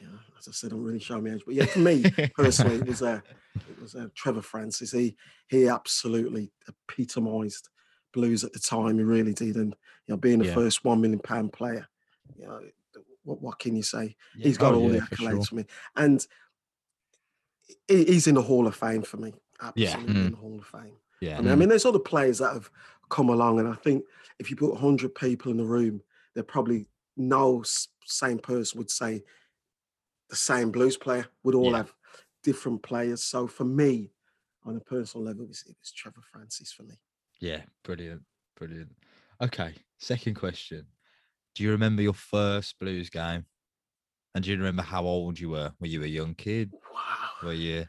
know, 0.05 0.19
as 0.37 0.47
I 0.47 0.51
said, 0.51 0.71
I'm 0.71 0.83
really 0.83 0.99
showing 0.99 1.23
my 1.23 1.31
age. 1.31 1.43
But 1.45 1.55
yeah, 1.55 1.65
for 1.65 1.79
me 1.79 2.03
personally, 2.35 2.77
it 2.77 2.87
was 2.87 3.01
uh, 3.01 3.21
it 3.55 3.81
was 3.81 3.95
uh, 3.95 4.07
Trevor 4.15 4.41
Francis. 4.41 4.91
He 4.91 5.15
he 5.47 5.67
absolutely 5.67 6.51
epitomised 6.67 7.69
blues 8.15 8.43
at 8.43 8.53
the 8.53 8.59
time. 8.59 8.97
He 8.97 9.03
really 9.03 9.33
did, 9.33 9.55
and 9.57 9.75
you 10.07 10.13
know, 10.13 10.17
being 10.17 10.39
the 10.39 10.45
Yeah. 10.45 10.53
first 10.55 10.83
one 10.83 11.01
million 11.01 11.19
pound 11.19 11.53
player, 11.53 11.87
you 12.39 12.47
know, 12.47 12.61
what 13.23 13.41
what 13.41 13.59
can 13.59 13.75
you 13.75 13.83
say? 13.83 14.15
He's 14.39 14.57
got 14.57 14.73
Oh, 14.73 14.79
all 14.79 14.91
yeah, 14.91 15.01
the 15.01 15.05
for 15.05 15.15
accolades 15.15 15.31
sure. 15.31 15.45
for 15.45 15.55
me, 15.55 15.65
and 15.95 16.25
he's 17.87 18.27
in 18.27 18.35
the 18.35 18.41
Hall 18.41 18.65
of 18.67 18.75
Fame 18.75 19.03
for 19.03 19.17
me. 19.17 19.33
Absolutely 19.61 20.13
Mm. 20.13 20.25
in 20.25 20.31
the 20.31 20.37
Hall 20.37 20.57
of 20.59 20.65
Fame. 20.65 20.97
Yeah. 21.21 21.37
I 21.37 21.41
mean, 21.41 21.51
I 21.51 21.55
mean, 21.55 21.69
there's 21.69 21.85
other 21.85 21.99
players 21.99 22.39
that 22.39 22.53
have 22.53 22.69
come 23.09 23.29
along, 23.29 23.59
and 23.59 23.67
I 23.67 23.75
think 23.75 24.05
if 24.39 24.49
you 24.49 24.55
put 24.55 24.71
100 24.71 25.13
people 25.15 25.51
in 25.51 25.57
the 25.57 25.65
room, 25.65 26.01
they're 26.33 26.43
probably 26.43 26.87
no 27.17 27.63
same 28.05 28.39
person 28.39 28.77
would 28.77 28.91
say 28.91 29.23
the 30.29 30.35
same 30.35 30.71
blues 30.71 30.97
player 30.97 31.27
would 31.43 31.55
all 31.55 31.71
Yeah. 31.71 31.77
have 31.77 31.93
different 32.43 32.81
players. 32.83 33.23
So 33.23 33.47
for 33.47 33.63
me, 33.65 34.11
on 34.63 34.75
a 34.75 34.79
personal 34.79 35.25
level, 35.25 35.43
it 35.43 35.49
was, 35.49 35.63
it 35.67 35.75
was 35.79 35.91
Trevor 35.91 36.21
Francis 36.31 36.71
for 36.71 36.83
me. 36.83 36.95
Yeah, 37.41 37.61
brilliant, 37.83 38.23
brilliant. 38.57 38.91
Okay, 39.41 39.73
second 39.99 40.35
question. 40.35 40.85
Do 41.53 41.63
you 41.63 41.71
remember 41.71 42.01
your 42.01 42.13
first 42.13 42.77
Blues 42.79 43.09
game? 43.09 43.45
And 44.33 44.43
do 44.43 44.51
you 44.51 44.57
remember 44.57 44.83
how 44.83 45.03
old 45.05 45.39
you 45.39 45.49
were? 45.51 45.71
Were 45.79 45.87
you 45.87 46.03
a 46.03 46.07
young 46.07 46.33
kid? 46.35 46.71
Wow. 46.93 47.29
Were 47.43 47.53
you? 47.53 47.85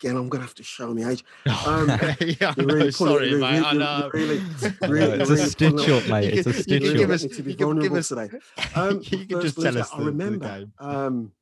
Again, 0.00 0.16
I'm 0.16 0.28
gonna 0.28 0.44
have 0.44 0.54
to 0.56 0.62
show 0.62 0.92
my 0.92 1.10
age. 1.10 1.24
Um, 1.66 1.88
yeah, 2.20 2.54
know, 2.58 2.64
really 2.64 2.90
sorry, 2.92 3.34
mate. 3.34 3.62
I 3.64 3.72
know. 3.72 4.10
really- 4.12 4.38
really- 4.82 5.20
it's 5.20 5.30
a 5.30 5.32
really 5.32 5.36
stitch 5.48 5.88
up, 5.88 6.06
mate. 6.08 6.34
It's 6.34 6.46
a 6.46 6.52
stitch 6.52 6.84
up. 6.90 6.96
give 6.96 7.10
us- 7.10 7.22
to 7.24 7.42
be 7.42 7.54
vulnerable 7.54 7.96
us- 7.96 8.08
today. 8.08 8.28
Um, 8.74 9.00
you 9.02 9.26
first 9.26 9.42
just 9.42 9.60
tell 9.60 9.78
us 9.78 9.88
the- 9.90 9.94
I 9.96 9.98
the 10.00 10.04
remember. 10.04 10.46
game. 10.58 10.72
Um, 10.78 11.32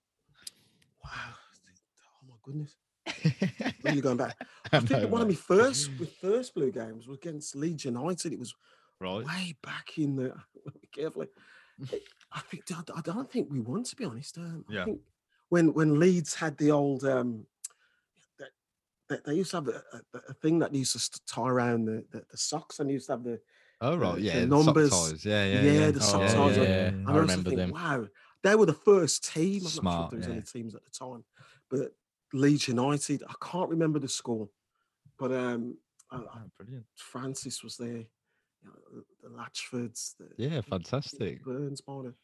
wow. 1.04 1.10
Oh 1.12 2.26
my 2.28 2.34
goodness. 2.44 2.76
Really 3.84 4.00
going 4.00 4.16
back. 4.16 4.36
I 4.72 4.80
think 4.80 5.00
that 5.00 5.10
one 5.10 5.22
of 5.22 5.28
my 5.28 5.34
first, 5.34 5.90
my 5.98 6.06
first 6.20 6.54
blue 6.54 6.72
games 6.72 7.06
was 7.06 7.18
against 7.18 7.54
Leeds 7.54 7.84
United. 7.84 8.32
It 8.32 8.38
was 8.38 8.54
right. 9.00 9.24
way 9.24 9.54
back 9.62 9.98
in 9.98 10.16
the. 10.16 10.34
Carefully. 10.92 11.28
I 12.32 12.40
think 12.40 12.64
I 12.72 12.82
I 12.96 13.00
don't 13.02 13.30
think 13.30 13.48
we 13.50 13.60
won. 13.60 13.84
To 13.84 13.96
be 13.96 14.04
honest, 14.04 14.38
um, 14.38 14.64
Yeah. 14.68 14.82
I 14.82 14.84
think 14.86 15.00
when 15.48 15.72
when 15.74 15.98
Leeds 15.98 16.34
had 16.34 16.56
the 16.58 16.70
old. 16.72 17.04
Um, 17.04 17.46
that, 18.38 18.48
that 19.08 19.24
they 19.24 19.34
used 19.34 19.50
to 19.52 19.58
have 19.58 19.68
a, 19.68 19.82
a, 20.14 20.18
a 20.30 20.32
thing 20.34 20.58
that 20.60 20.74
used 20.74 21.14
to 21.14 21.20
tie 21.26 21.48
around 21.48 21.84
the, 21.84 22.04
the, 22.10 22.24
the 22.30 22.36
socks, 22.36 22.80
and 22.80 22.90
used 22.90 23.06
to 23.06 23.12
have 23.12 23.24
the 23.24 23.40
Oh 23.80 23.96
right, 23.96 24.14
the 24.16 24.22
yeah. 24.22 24.40
the 24.40 24.46
numbers-. 24.46 25.24
Yeah, 25.24 25.44
yeah, 25.44 25.60
yeah, 25.60 25.72
yeah. 25.72 25.90
the 25.90 26.00
Oh, 26.00 26.02
sock 26.02 26.20
yeah, 26.22 26.32
ties. 26.32 26.56
yeah, 26.56 26.62
yeah. 26.62 26.90
I 27.06 27.12
I, 27.12 27.16
remember 27.18 27.50
think, 27.50 27.58
them. 27.60 27.70
wow, 27.72 28.06
they 28.42 28.54
were 28.54 28.66
the 28.66 28.72
first 28.72 29.32
team. 29.32 29.58
I'm 29.58 29.62
not 29.64 29.70
sure 29.70 29.80
Smart, 29.82 30.04
if 30.04 30.10
there 30.10 30.18
was 30.18 30.28
any 30.28 30.40
teams 30.62 30.74
at 30.74 30.82
the 30.82 30.90
time, 30.90 31.24
but 31.68 31.92
Leeds 32.40 32.68
United. 32.68 33.22
I 33.28 33.34
can't 33.44 33.68
remember 33.70 33.98
the 33.98 34.08
score, 34.08 34.48
but 35.18 35.32
um, 35.32 35.76
I, 36.10 36.16
I- 36.16 36.20
Oh, 36.20 36.50
brilliant. 36.58 36.86
Francis 36.96 37.62
was 37.62 37.76
there. 37.76 38.04
You 38.62 38.70
know, 38.70 39.02
the 39.22 39.28
Latchfords. 39.28 40.14
The, 40.18 40.28
Yeah, 40.36 40.60
fantastic. 40.60 41.44
Burns 41.44 41.82
might 41.86 42.04
have. 42.06 42.14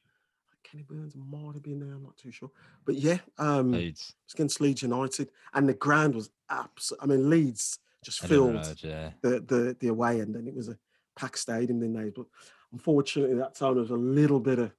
Kenny 0.64 0.85
Burns 0.88 1.14
might 1.16 1.55
have 1.55 1.62
been 1.62 1.81
there. 1.81 1.92
I'm 1.94 2.05
not 2.05 2.16
too 2.16 2.31
sure, 2.31 2.51
but 2.85 2.94
yeah, 2.94 3.18
um, 3.38 3.75
it 3.75 3.92
was 3.94 4.14
against 4.35 4.61
Leeds 4.61 4.83
United, 4.83 5.29
and 5.55 5.68
the 5.68 5.75
ground 5.75 6.14
was 6.14 6.31
absolutely. 6.51 7.05
I 7.05 7.16
mean, 7.16 7.29
Leeds 7.31 7.79
just 8.05 8.20
filled 8.25 8.55
Road, 8.55 8.79
yeah. 8.81 9.11
the 9.22 9.40
the 9.40 9.77
the 9.81 9.88
away 9.88 10.20
end, 10.20 10.37
and 10.37 10.46
it 10.46 10.55
was 10.55 10.68
a 10.68 10.79
packed 11.16 11.38
stadium 11.40 11.81
then 11.81 11.92
days. 11.94 12.12
But 12.14 12.27
unfortunately, 12.72 13.35
that 13.37 13.57
time 13.57 13.75
there 13.75 13.83
was 13.83 13.90
a 13.90 13.96
little 13.96 14.38
bit 14.38 14.61
of 14.61 14.72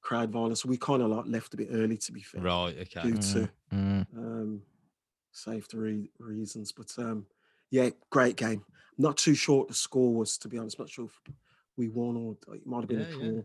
crowd 0.00 0.30
violence. 0.30 0.64
We 0.64 0.78
kind 0.78 1.02
of 1.02 1.10
like 1.10 1.26
left 1.26 1.52
a 1.52 1.58
bit 1.58 1.68
early, 1.70 1.98
to 1.98 2.12
be 2.12 2.22
fair, 2.22 2.40
Right, 2.40 2.76
okay. 2.80 3.02
due 3.02 3.16
to 3.18 3.50
Mm. 3.74 4.06
um, 4.16 4.62
safety 5.36 5.76
re- 5.76 6.10
reasons. 6.18 6.72
But 6.72 6.92
um, 6.98 7.26
yeah, 7.70 7.90
great 8.10 8.36
game. 8.36 8.64
Not 8.98 9.16
too 9.16 9.34
sure 9.34 9.58
what 9.58 9.68
the 9.68 9.74
score 9.74 10.14
was, 10.14 10.38
to 10.38 10.48
be 10.48 10.58
honest. 10.58 10.78
Not 10.78 10.88
sure 10.88 11.06
if 11.06 11.20
we 11.76 11.88
won 11.88 12.16
or 12.16 12.54
it 12.54 12.66
might 12.66 12.80
have 12.80 12.88
been 12.88 13.00
Yeah, 13.00 13.06
a 13.06 13.10
yeah. 13.10 13.30
draw. 13.32 13.42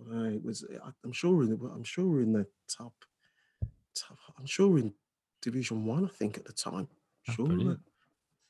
But 0.00 0.16
uh, 0.16 0.22
it 0.30 0.44
was. 0.44 0.64
I- 0.84 0.90
I'm 1.04 1.12
sure 1.12 1.34
we're 1.36 1.42
in 1.44 1.50
the. 1.50 1.66
I'm 1.66 1.84
sure 1.84 2.06
we're 2.06 2.22
in 2.22 2.32
the 2.32 2.46
top. 2.68 2.94
top 3.94 4.18
I'm 4.38 4.46
sure 4.46 4.68
we're 4.68 4.78
in 4.78 4.94
Division 5.42 5.84
One. 5.84 6.04
I 6.04 6.08
think 6.08 6.38
at 6.38 6.44
the 6.44 6.52
time. 6.52 6.88
Oh, 7.28 7.32
Sure. 7.32 7.44
we 7.46 7.50
were. 7.50 7.56
brilliant. 7.56 7.80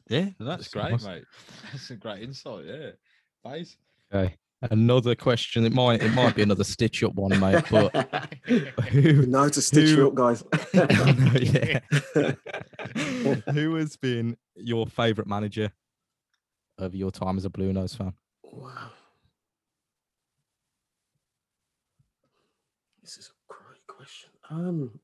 Yeah, 0.08 0.24
that's 0.38 0.62
That's 0.62 0.68
great, 0.68 0.92
awesome. 0.94 1.12
mate. 1.12 1.24
That's 1.72 1.90
a 1.90 1.96
great 1.96 2.22
insight. 2.22 2.64
Yeah, 2.64 2.90
Base. 3.44 3.76
Okay. 4.12 4.36
Another 4.62 5.14
question. 5.14 5.64
It 5.64 5.72
might 5.72 6.02
it 6.02 6.12
might 6.14 6.34
be 6.34 6.42
another 6.42 6.64
stitch 6.64 7.04
up 7.04 7.14
one, 7.14 7.38
mate. 7.38 7.64
But 7.70 8.34
who? 8.90 9.26
No, 9.26 9.48
to 9.48 9.62
stitch 9.62 9.90
who, 9.90 10.08
up, 10.08 10.14
guys. 10.14 10.42
yeah. 10.74 11.80
who 13.52 13.76
has 13.76 13.96
been 13.96 14.36
your 14.56 14.86
favourite 14.86 15.28
manager 15.28 15.70
of 16.76 16.94
your 16.94 17.12
time 17.12 17.36
as 17.36 17.44
a 17.44 17.50
Blue 17.50 17.72
Nose 17.72 17.94
fan? 17.94 18.14
Wow. 18.42 18.90
This 23.02 23.16
is 23.16 23.30
a 23.30 23.52
great 23.52 23.86
question. 23.86 24.30
Um, 24.50 24.98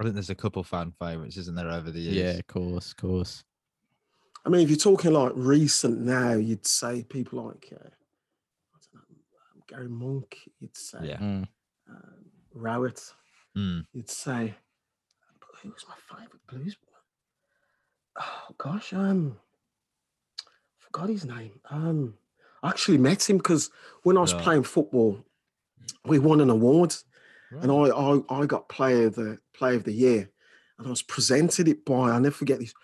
I 0.00 0.04
think 0.04 0.14
there's 0.14 0.30
a 0.30 0.34
couple 0.34 0.64
fan 0.64 0.92
favourites, 0.98 1.36
isn't 1.36 1.54
there, 1.54 1.70
over 1.70 1.92
the 1.92 2.00
years? 2.00 2.16
Yeah, 2.16 2.38
of 2.40 2.46
course, 2.48 2.90
of 2.90 2.96
course. 2.96 3.44
I 4.44 4.50
mean, 4.50 4.60
if 4.62 4.68
you're 4.68 4.76
talking 4.76 5.12
like 5.12 5.32
recent 5.34 6.00
now, 6.00 6.32
you'd 6.34 6.66
say 6.66 7.02
people 7.04 7.42
like 7.44 7.68
uh, 7.72 7.76
I 7.78 8.78
don't 8.82 8.94
know, 8.94 9.00
um, 9.00 9.62
Gary 9.66 9.88
Monk. 9.88 10.38
You'd 10.60 10.76
say 10.76 10.98
Yeah. 11.02 11.18
Mm. 11.18 11.48
um, 11.88 12.24
Rowett. 12.52 13.00
Mm. 13.56 13.86
You'd 13.92 14.10
say 14.10 14.54
who 15.62 15.70
was 15.70 15.86
my 15.88 15.94
favourite 16.16 16.46
blues? 16.46 16.76
Oh 18.20 18.54
gosh, 18.58 18.92
um, 18.92 19.38
forgot 20.78 21.08
his 21.08 21.24
name. 21.24 21.52
Um, 21.70 22.14
I 22.62 22.68
actually 22.68 22.98
met 22.98 23.28
him 23.28 23.38
because 23.38 23.70
when 24.02 24.16
I 24.16 24.20
was 24.20 24.32
Yeah. 24.32 24.42
playing 24.42 24.64
football, 24.64 25.24
we 26.04 26.18
won 26.18 26.40
an 26.40 26.50
award. 26.50 26.94
and 27.62 27.70
I, 27.70 27.74
I 27.74 28.20
I 28.42 28.46
got 28.46 28.68
player 28.68 29.06
of 29.06 29.14
the 29.14 29.38
player 29.52 29.76
of 29.76 29.84
the 29.84 29.92
year, 29.92 30.28
and 30.78 30.86
I 30.86 30.90
was 30.90 31.02
presented 31.02 31.68
it 31.68 31.84
by 31.84 32.10
I'll 32.10 32.20
never 32.20 32.34
forget 32.34 32.58
this. 32.58 32.74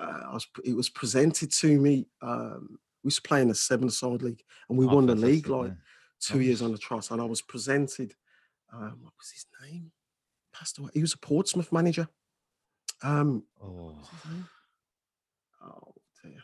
Uh, 0.00 0.20
I 0.30 0.32
was 0.32 0.46
it 0.64 0.74
was 0.74 0.88
presented 0.88 1.50
to 1.52 1.78
me. 1.80 2.06
Um, 2.22 2.78
we 3.04 3.08
used 3.08 3.22
playing 3.24 3.40
play 3.40 3.42
in 3.42 3.48
the 3.48 3.54
seven 3.54 3.90
side 3.90 4.22
league, 4.22 4.42
and 4.68 4.78
we 4.78 4.86
Oh, 4.86 4.94
won 4.94 5.06
the 5.06 5.14
league 5.14 5.46
fantastic, 5.46 5.70
like 5.70 5.72
two 6.20 6.40
years 6.40 6.62
on 6.62 6.72
the 6.72 6.78
trot. 6.78 7.10
And 7.10 7.20
I 7.20 7.24
was 7.24 7.42
presented. 7.42 8.14
Um, 8.72 8.98
what 9.02 9.12
was 9.18 9.30
his 9.32 9.46
name? 9.62 9.90
Passed 10.54 10.78
away. 10.78 10.90
He 10.94 11.00
was 11.00 11.12
a 11.14 11.18
Portsmouth 11.18 11.72
manager. 11.72 12.08
Um. 13.02 13.44
Oh, 13.62 13.94
what's 13.96 14.08
his 14.10 14.30
name? 14.32 14.48
Oh 15.62 15.94
dear. 16.22 16.42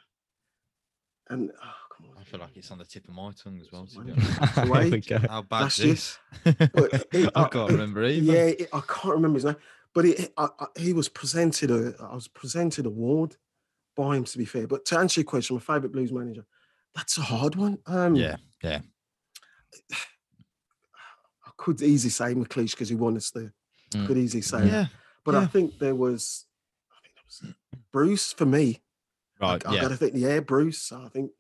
And 1.28 1.50
oh, 1.62 1.74
come 1.96 2.06
on. 2.10 2.16
I 2.20 2.24
feel 2.24 2.40
like 2.40 2.56
it's 2.56 2.70
on 2.70 2.78
the 2.78 2.84
tip 2.84 3.06
of 3.08 3.14
my 3.14 3.32
tongue 3.32 3.58
as 3.60 3.70
well. 3.72 3.86
To 3.86 4.00
be 4.00 4.12
honest. 4.40 4.58
Away. 4.58 4.80
There 4.82 4.90
we 4.90 5.00
go. 5.00 5.18
How 5.28 5.42
bad 5.42 5.60
Last 5.62 5.78
this? 5.78 6.18
But 6.44 7.06
it- 7.12 7.30
I 7.34 7.42
I- 7.44 7.48
can't 7.48 7.70
remember 7.72 8.04
either. 8.04 8.32
Yeah, 8.32 8.44
it, 8.44 8.68
I 8.72 8.80
can't 8.86 9.14
remember 9.14 9.36
his 9.36 9.44
name, 9.44 9.56
but 9.94 10.04
it, 10.04 10.32
I, 10.36 10.48
I, 10.58 10.66
he 10.78 10.92
was 10.92 11.08
presented 11.08 11.70
a. 11.70 11.94
I 12.00 12.14
was 12.14 12.28
presented 12.28 12.86
a 12.86 12.88
award 12.88 13.36
by 13.96 14.16
him. 14.16 14.24
To 14.24 14.38
be 14.38 14.44
fair, 14.44 14.66
but 14.66 14.84
to 14.86 14.98
answer 14.98 15.20
your 15.20 15.26
question, 15.26 15.56
my 15.56 15.60
favorite 15.60 15.92
blues 15.92 16.12
manager, 16.12 16.44
that's 16.94 17.18
a 17.18 17.22
hard 17.22 17.56
one. 17.56 17.78
Um, 17.86 18.14
Yeah, 18.14 18.36
yeah. 18.62 18.80
I 19.90 21.50
could 21.56 21.82
easily 21.82 22.10
say 22.10 22.34
McLeish 22.34 22.72
because 22.72 22.88
he 22.88 22.94
won 22.94 23.16
us 23.16 23.30
the. 23.30 23.52
Mm. 23.92 24.06
Could 24.06 24.18
easily 24.18 24.42
say, 24.42 24.66
Yeah. 24.66 24.86
but 25.24 25.34
I 25.36 25.46
think 25.46 25.78
there 25.78 25.94
was, 25.94 26.44
I 26.90 26.98
think 27.02 27.14
there 27.14 27.48
was 27.52 27.54
Bruce 27.92 28.32
for 28.32 28.44
me. 28.44 28.82
Right. 29.40 29.64
I, 29.64 29.70
I 29.70 29.74
yeah. 29.74 29.80
got 29.82 29.88
to 29.88 29.96
think, 29.96 30.14
yeah, 30.16 30.40
Bruce. 30.40 30.90
I 30.92 31.08
think, 31.08 31.30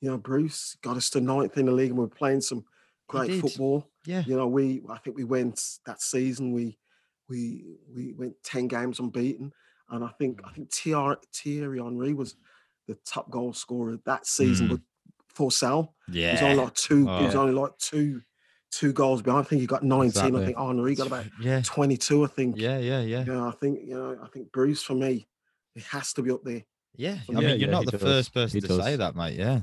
you 0.00 0.10
know, 0.10 0.18
Bruce 0.18 0.76
got 0.82 0.96
us 0.96 1.08
to 1.10 1.20
ninth 1.20 1.56
in 1.56 1.66
the 1.66 1.72
league, 1.72 1.88
and 1.90 1.98
we 1.98 2.04
were 2.04 2.10
playing 2.10 2.42
some 2.42 2.64
great 3.08 3.40
football. 3.40 3.88
Yeah. 4.04 4.24
you 4.26 4.36
know, 4.36 4.46
we 4.46 4.82
I 4.90 4.98
think 4.98 5.16
we 5.16 5.24
went 5.24 5.60
that 5.86 6.02
season. 6.02 6.52
We 6.52 6.78
we 7.28 7.64
we 7.92 8.12
went 8.12 8.34
ten 8.44 8.68
games 8.68 9.00
unbeaten, 9.00 9.52
and 9.90 10.04
I 10.04 10.08
think 10.18 10.40
Mm. 10.42 10.48
I 10.48 10.52
think 10.52 10.72
Thierry, 10.72 11.16
Thierry 11.32 11.78
Henry 11.80 12.14
was 12.14 12.36
the 12.88 12.96
top 13.04 13.30
goal 13.30 13.52
scorer 13.52 13.98
that 14.04 14.26
season. 14.26 14.68
Mm. 14.68 14.70
But 14.70 14.80
Forssell, 15.34 15.90
he 16.06 16.12
was 16.12 16.40
Yeah. 16.40 16.40
only 16.42 16.56
like 16.56 16.74
two. 16.74 17.00
He 17.06 17.24
was 17.24 17.34
Oh. 17.34 17.42
only 17.42 17.52
like 17.54 17.76
two 17.78 18.22
two 18.72 18.92
goals 18.92 19.22
behind. 19.22 19.46
I 19.46 19.48
think 19.48 19.60
he 19.60 19.66
got 19.66 19.84
nineteen. 19.84 20.06
Exactly. 20.08 20.42
I 20.42 20.46
think 20.46 20.58
Henry 20.58 20.94
got 20.94 21.06
about 21.06 21.24
Yeah. 21.40 21.62
twenty 21.62 21.96
two. 21.96 22.24
I 22.24 22.26
think. 22.26 22.56
Yeah. 22.58 22.78
Yeah. 22.78 23.00
Yeah. 23.00 23.20
You 23.20 23.32
know, 23.32 23.46
I 23.48 23.52
think 23.52 23.80
you 23.86 23.94
know. 23.94 24.18
I 24.22 24.28
think 24.28 24.50
Bruce 24.52 24.82
for 24.82 24.94
me, 24.94 25.26
he 25.74 25.80
has 25.82 26.12
to 26.14 26.22
be 26.22 26.30
up 26.30 26.42
there. 26.44 26.64
Yeah. 26.94 27.18
I 27.28 27.32
Yeah, 27.32 27.38
mean, 27.38 27.48
you're 27.48 27.56
yeah, 27.58 27.66
not 27.70 27.84
the 27.84 27.92
does. 27.92 28.00
first 28.02 28.34
person 28.34 28.60
He 28.60 28.66
to 28.66 28.82
say 28.82 28.96
that, 28.96 29.14
mate. 29.14 29.38
Yeah. 29.38 29.62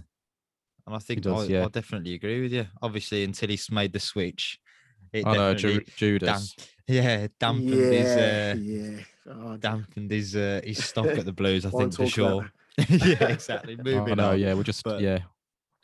And 0.86 0.96
I 0.96 1.00
think 1.00 1.22
does, 1.22 1.50
I, 1.50 1.52
yeah. 1.54 1.66
I 1.66 1.70
definitely 1.70 2.14
agree 2.14 2.42
with 2.42 2.54
you. 2.54 2.68
Obviously, 2.82 3.24
until 3.24 3.50
he's 3.50 3.70
made 3.72 3.94
the 3.94 4.00
switch, 4.00 4.60
it 5.12 5.26
I 5.26 5.34
know 5.34 5.54
definitely, 5.54 5.86
Ju- 5.86 6.20
Judas. 6.20 6.56
yeah, 6.88 7.28
dampened 7.40 7.70
his, 7.70 8.06
uh, 8.18 8.56
yeah. 8.60 9.04
Oh, 9.30 9.50
dear. 9.52 9.58
dampened 9.58 10.12
his, 10.12 10.36
uh, 10.36 10.62
his 10.64 10.84
stock 10.84 11.06
at 11.08 11.26
the 11.26 11.32
Blues. 11.42 11.66
I 11.66 11.70
think 11.70 11.94
for 11.96 12.08
sure. 12.08 12.52
yeah, 12.90 13.28
exactly. 13.30 13.78
I 13.80 13.84
Moving 13.84 14.16
know. 14.18 14.32
on. 14.32 14.40
Yeah, 14.40 14.54
we're 14.56 14.64
just 14.64 14.84
but- 14.84 15.02
yeah 15.02 15.20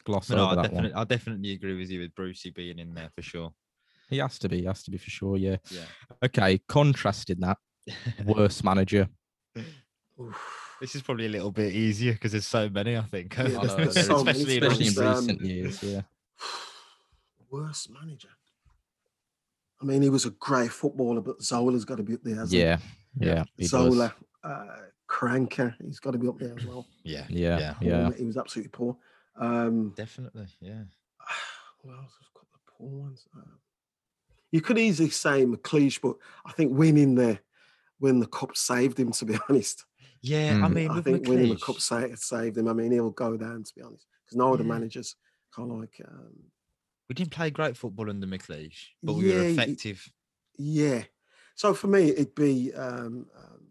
gloss 0.05 0.29
no, 0.29 0.37
over 0.37 0.51
I 0.51 0.55
that 0.55 0.61
definitely, 0.63 0.91
one. 0.91 0.99
I 1.01 1.03
definitely 1.03 1.51
agree 1.51 1.77
with 1.77 1.91
you 1.91 1.99
with 1.99 2.15
Brucey 2.15 2.49
being 2.49 2.79
in 2.79 2.93
there 2.95 3.09
for 3.13 3.21
sure. 3.21 3.53
He 4.09 4.17
has 4.17 4.39
to 4.39 4.49
be. 4.49 4.59
He 4.61 4.65
has 4.65 4.81
to 4.83 4.91
be 4.91 4.97
for 4.97 5.09
sure. 5.09 5.37
Yeah. 5.37 5.57
Yeah. 5.69 5.81
Okay. 6.25 6.59
Contrasting 6.67 7.39
that, 7.41 7.57
worst 8.25 8.63
manager. 8.63 9.07
Oof. 10.19 10.75
This 10.81 10.95
is 10.95 11.01
probably 11.03 11.27
a 11.27 11.29
little 11.29 11.51
bit 11.51 11.73
easier 11.75 12.13
because 12.13 12.31
there's 12.31 12.47
so 12.47 12.69
many. 12.69 12.97
I 12.97 13.01
think, 13.01 13.35
Yeah, 13.37 13.43
I 13.43 13.47
know, 13.49 13.59
there's 13.75 13.75
there 13.75 13.87
is, 14.01 14.07
so 14.07 14.15
especially 14.17 14.57
in 14.57 14.63
especially 14.63 14.87
in 14.87 14.93
things, 14.93 14.97
um, 14.99 15.13
recent 15.27 15.41
years. 15.41 15.83
Yeah. 15.83 16.01
Worst 17.51 17.89
manager. 17.91 18.29
I 19.81 19.85
mean, 19.85 20.01
he 20.01 20.09
was 20.09 20.25
a 20.25 20.31
great 20.31 20.71
footballer, 20.71 21.21
but 21.21 21.41
Zola's 21.41 21.85
got 21.85 21.97
to 21.97 22.03
be 22.03 22.13
up 22.15 22.23
there. 22.23 22.35
hasn't 22.35 22.51
he? 22.79 22.85
Yeah. 23.17 23.27
Yeah. 23.35 23.43
he 23.57 23.63
does. 23.63 23.69
Zola, 23.71 24.13
uh, 24.43 24.65
Karanka, 25.07 25.75
he's 25.83 25.99
got 25.99 26.11
to 26.11 26.17
be 26.17 26.27
up 26.27 26.37
there 26.39 26.55
as 26.57 26.65
well. 26.65 26.85
yeah, 27.03 27.25
Yeah. 27.29 27.57
yeah, 27.59 27.73
Yeah. 27.81 28.11
He 28.17 28.25
was 28.25 28.37
absolutely 28.37 28.69
poor. 28.71 28.95
Um, 29.37 29.93
definitely, 29.95 30.47
yeah. 30.61 30.83
what 31.81 31.93
else 31.97 32.13
has 32.19 32.27
got 32.33 32.45
the 32.51 32.59
poor 32.77 32.89
ones? 32.89 33.25
Uh, 33.35 33.41
you 34.51 34.61
could 34.61 34.77
easily 34.77 35.09
say 35.09 35.45
McLeish, 35.45 36.01
but 36.01 36.15
I 36.45 36.51
think 36.53 36.75
winning 36.77 37.15
the 37.15 37.39
win 37.99 38.19
the 38.19 38.27
cup 38.27 38.55
saved 38.57 38.99
him. 38.99 39.11
To 39.11 39.25
be 39.25 39.37
honest, 39.49 39.85
Yeah, 40.21 40.53
Mm. 40.53 40.63
I 40.63 40.67
mean, 40.69 40.91
I 40.91 40.95
with 40.95 41.03
think 41.05 41.27
winning 41.27 41.49
the 41.49 41.55
McLeish- 41.55 41.61
cup 41.61 41.79
sa- 41.79 42.15
saved 42.15 42.57
him. 42.57 42.67
I 42.67 42.73
mean, 42.73 42.91
he'll 42.91 43.11
go 43.11 43.37
down. 43.37 43.63
To 43.63 43.73
be 43.75 43.81
honest, 43.81 44.05
because 44.25 44.37
no 44.37 44.53
other 44.53 44.63
Yeah. 44.63 44.69
managers 44.69 45.15
kind 45.55 45.71
of 45.71 45.77
like 45.79 46.01
um, 46.07 46.33
we 47.07 47.13
didn't 47.15 47.31
play 47.31 47.49
great 47.49 47.75
football 47.77 48.09
under 48.09 48.27
McLeish, 48.27 48.87
but 49.01 49.13
we 49.13 49.25
were 49.25 49.29
Yeah, 49.35 49.41
y- 49.41 49.47
effective. 49.47 50.11
Yeah. 50.57 51.03
So 51.59 51.73
for 51.73 51.87
me, 51.87 52.07
it'd 52.11 52.35
be 52.35 52.73
um, 52.73 53.25
um, 53.37 53.67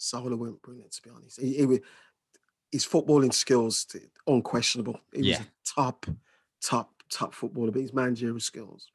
Zola 0.00 0.36
weren't 0.36 0.62
brilliant 0.62 0.92
to 0.92 1.02
be 1.02 1.10
honest. 1.10 1.40
He, 1.40 1.54
he, 1.56 1.80
his 2.70 2.86
footballing 2.86 3.32
skills 3.34 3.84
unquestionable. 4.28 5.00
He 5.12 5.18
was 5.18 5.26
Yeah. 5.26 5.40
a 5.42 5.46
top, 5.74 6.06
top, 6.62 7.02
top 7.10 7.34
footballer, 7.34 7.72
but 7.72 7.82
his 7.82 7.92
managerial 7.92 8.38
skills. 8.38 8.92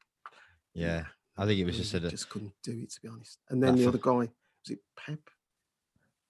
Yeah, 0.74 1.04
I 1.38 1.46
think 1.46 1.60
it 1.60 1.66
was 1.66 1.76
he 1.76 1.82
just 1.82 1.94
a 1.96 2.00
just 2.10 2.30
couldn't 2.30 2.54
do 2.64 2.72
it 2.84 2.90
to 2.92 3.02
be 3.02 3.10
honest. 3.10 3.38
And 3.50 3.62
then 3.62 3.76
the 3.76 3.82
fa- 3.84 3.90
other 3.90 3.98
guy 3.98 4.12
was 4.12 4.70
it 4.70 4.80
Pep? 4.96 5.20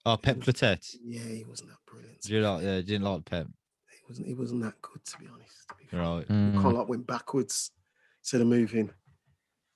oh 0.04 0.16
Pep 0.16 0.38
Clotet. 0.38 0.96
Yeah, 1.04 1.20
he 1.22 1.44
wasn't 1.44 1.68
that 1.70 1.78
brilliant. 1.86 2.20
Do 2.22 2.34
you 2.34 2.40
like? 2.40 2.64
Yeah, 2.64 2.80
didn't 2.80 3.02
like 3.02 3.24
Pep, 3.26 3.46
He 3.92 3.98
wasn't. 4.08 4.26
He 4.26 4.34
wasn't 4.34 4.62
that 4.62 4.82
good 4.82 5.04
to 5.04 5.18
be 5.18 5.26
honest. 5.32 5.68
To 5.68 5.74
be 5.88 5.96
right? 5.96 6.24
He 6.26 6.34
Mm. 6.34 6.54
kind 6.54 6.66
of 6.66 6.72
like 6.72 6.88
went 6.88 7.06
backwards 7.06 7.70
instead 8.22 8.40
of 8.40 8.48
moving 8.48 8.90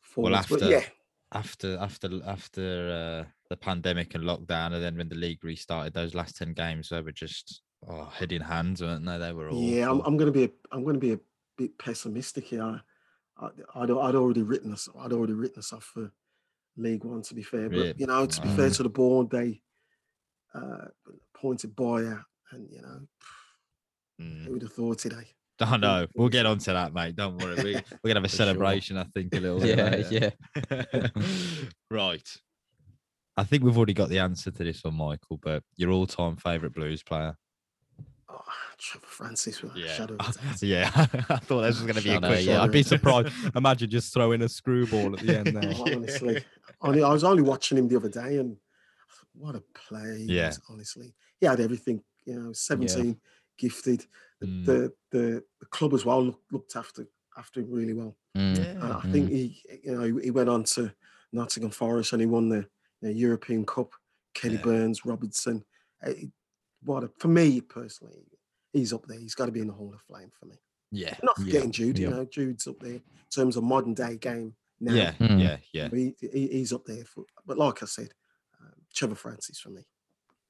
forwards. 0.01 0.47
but 0.49 0.61
after- 0.63 0.69
yeah, 0.71 0.85
After 1.35 1.79
after 1.79 2.11
after 2.27 3.25
uh, 3.25 3.31
the 3.49 3.57
pandemic 3.57 4.15
and 4.15 4.25
lockdown, 4.25 4.75
and 4.75 4.83
then 4.83 4.97
when 4.97 5.09
the 5.09 5.15
league 5.15 5.43
restarted, 5.43 5.95
those 5.95 6.15
last 6.15 6.37
ten 6.37 6.53
games 6.53 6.91
they 6.91 7.01
were 7.01 7.13
just 7.13 7.63
oh, 7.89 8.05
head 8.05 8.33
in 8.33 8.43
hands, 8.43 8.83
weren't 8.83 9.07
they? 9.07 9.19
They 9.19 9.33
were 9.33 9.49
all. 9.49 9.61
Yeah, 9.61 9.91
I'm, 9.91 10.01
I'm 10.01 10.17
going 10.17 10.33
to 10.33 10.39
be 10.39 10.45
a, 10.45 10.51
I'm 10.71 10.83
going 10.85 10.95
to 10.95 11.01
be 11.01 11.13
a 11.13 11.21
bit 11.57 11.79
pessimistic 11.79 12.45
here. 12.45 12.83
I, 13.39 13.47
I'd, 13.75 13.91
I'd 13.91 14.15
already 14.15 14.43
written 14.43 14.73
us. 14.73 14.89
I'd 14.99 15.13
already 15.13 15.33
written 15.33 15.61
us 15.61 15.73
off 15.73 15.85
for 15.85 16.13
League 16.77 17.05
One. 17.05 17.23
To 17.23 17.35
be 17.35 17.43
fair, 17.43 17.69
but 17.69 17.79
Really? 17.79 17.95
you 17.97 18.07
know, 18.07 18.27
to 18.27 18.41
be 18.43 18.49
fair 18.49 18.71
to 18.71 18.83
the 18.83 18.89
board, 18.89 19.31
they 19.31 19.63
uh, 20.55 20.87
appointed 21.35 21.75
Bowyer, 21.75 22.25
and 22.51 22.69
you 22.71 22.83
know, 22.83 23.01
Mm. 24.21 24.45
who 24.45 24.53
would 24.53 24.63
have 24.63 24.73
thought 24.75 24.99
today? 24.99 25.27
Oh 25.73 25.77
no, 25.77 26.07
we'll 26.15 26.29
get 26.29 26.47
on 26.53 26.59
to 26.59 26.73
that, 26.73 26.93
mate. 26.95 27.17
Don't 27.17 27.39
worry. 27.39 27.55
We, 27.63 27.75
we're 28.03 28.09
gonna 28.15 28.21
have 28.21 28.25
a 28.25 28.29
For 28.29 28.37
sure. 28.37 28.47
celebration, 28.47 28.97
I 28.97 29.05
think, 29.05 29.35
a 29.35 29.41
little. 29.41 29.61
bit 29.61 29.79
Yeah, 29.79 29.91
later. 29.91 30.33
yeah. 30.61 31.09
right. 31.91 32.37
I 33.37 33.45
think 33.45 33.65
we've 33.65 33.77
already 33.77 33.95
got 33.95 34.09
the 34.11 34.19
answer 34.19 34.51
to 34.51 34.65
this 34.65 34.85
one, 34.85 34.95
Michael. 34.95 35.39
But 35.43 35.63
your 35.77 35.91
all-time 35.91 36.37
favorite 36.37 36.75
blues 36.75 37.03
player? 37.03 37.37
Oh, 38.29 38.41
Trevor 38.79 39.07
Francis 39.07 39.63
with 39.63 39.75
Yeah, 39.77 39.87
shadow. 39.93 40.17
of 40.21 40.29
a 40.29 40.33
doubt. 40.39 40.63
yeah. 40.63 40.91
I 41.31 41.37
thought 41.37 41.63
this 41.63 41.77
was 41.81 41.83
going 41.83 41.95
to 41.97 42.03
be 42.03 42.11
a 42.11 42.15
Shadow, 42.15 42.29
quick 42.29 42.47
yeah. 42.47 42.63
I'd 42.63 42.71
be 42.73 42.83
surprised. 42.83 43.33
Imagine 43.55 43.89
just 43.91 44.13
throwing 44.13 44.43
a 44.43 44.49
screwball 44.49 45.15
at 45.15 45.21
the 45.25 45.39
end 45.39 45.47
there. 45.57 45.73
Oh, 45.77 45.85
honestly, 45.95 46.45
only, 46.81 47.03
I 47.03 47.11
was 47.11 47.25
only 47.25 47.43
watching 47.43 47.79
him 47.79 47.89
the 47.89 47.97
other 47.97 48.09
day, 48.09 48.37
and 48.39 48.57
what 49.35 49.55
a 49.55 49.63
play! 49.75 50.19
he 50.27 50.37
Yeah. 50.37 50.53
honestly, 50.69 51.15
he 51.41 51.47
had 51.47 51.61
everything. 51.61 52.03
You 52.27 52.39
know, 52.39 52.53
seventeen, 52.53 53.19
gifted. 53.59 54.05
The, 54.43 54.49
Mm. 54.49 54.65
the 54.67 54.93
the 55.13 55.45
the 55.61 55.67
club 55.67 55.95
as 55.95 56.05
well 56.05 56.23
looked, 56.25 56.53
looked 56.53 56.77
after 56.77 57.07
after 57.39 57.61
him 57.61 57.71
really 57.71 57.93
well. 57.95 58.17
Mm. 58.37 58.83
Uh, 58.83 58.99
I 59.03 59.11
think 59.13 59.31
he, 59.31 59.63
you 59.85 59.95
know, 59.95 60.03
he, 60.19 60.25
he 60.25 60.31
went 60.31 60.49
on 60.49 60.65
to 60.65 60.93
Nottingham 61.33 61.71
Forest 61.71 62.13
and 62.13 62.21
he 62.21 62.27
won 62.27 62.49
the 62.49 62.57
you 63.01 63.09
know, 63.09 63.11
European 63.11 63.65
Cup. 63.65 63.93
Kenny 64.35 64.55
Yeah. 64.55 64.63
Burns, 64.63 65.05
Robertson. 65.05 65.65
Uh, 66.05 66.13
what 66.83 67.05
a, 67.05 67.11
for 67.19 67.29
me 67.29 67.61
personally, 67.61 68.25
he's 68.73 68.93
up 68.93 69.07
there. 69.07 69.19
He's 69.19 69.35
got 69.35 69.47
to 69.47 69.53
be 69.53 69.61
in 69.61 69.67
the 69.69 69.73
Hall 69.75 69.95
of 69.95 70.01
Fame 70.19 70.31
for 70.39 70.47
me. 70.47 70.57
Yeah. 70.91 71.15
Not 71.23 71.37
Yeah, 71.39 71.45
forgetting 71.45 71.71
Jude. 71.73 71.99
You 71.99 72.11
know, 72.11 72.25
Jude's 72.25 72.67
up 72.67 72.81
there 72.81 72.95
in 72.95 73.03
terms 73.31 73.57
of 73.57 73.63
modern 73.65 73.95
day 73.95 74.17
game 74.17 74.55
now. 74.81 74.95
Yeah. 74.95 75.13
Mm. 75.21 75.41
Yeah. 75.41 75.57
Yeah. 75.73 75.89
But 75.89 75.99
he, 75.99 76.15
he- 76.21 76.49
he's 76.49 76.73
up 76.73 76.85
there. 76.87 77.05
For, 77.05 77.25
but 77.47 77.59
like 77.59 77.83
I 77.83 77.87
said, 77.87 78.09
um, 78.61 78.73
Trevor 78.95 79.15
Francis 79.15 79.61
for 79.61 79.71
me. 79.71 79.83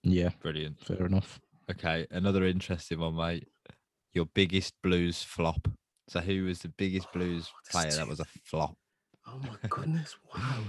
Yeah, 0.05 0.31
Brilliant. 0.41 0.81
fair 0.85 1.05
enough. 1.07 1.41
Okay. 1.71 2.07
Another 2.11 2.45
interesting 2.45 2.99
one, 3.01 3.15
mate. 3.17 3.47
Your 4.15 4.27
biggest 4.27 4.75
blues 4.83 5.23
flop. 5.23 5.69
So, 6.09 6.21
who 6.21 6.45
was 6.45 6.61
the 6.61 6.69
biggest 6.69 7.09
Oh, 7.11 7.19
blues 7.19 7.51
that's 7.65 7.75
player 7.75 7.97
that 7.97 8.09
was 8.09 8.21
a 8.21 8.27
flop? 8.45 8.75
Oh 9.27 9.39
my 9.39 9.69
goodness! 9.69 10.17
Wow. 10.35 10.61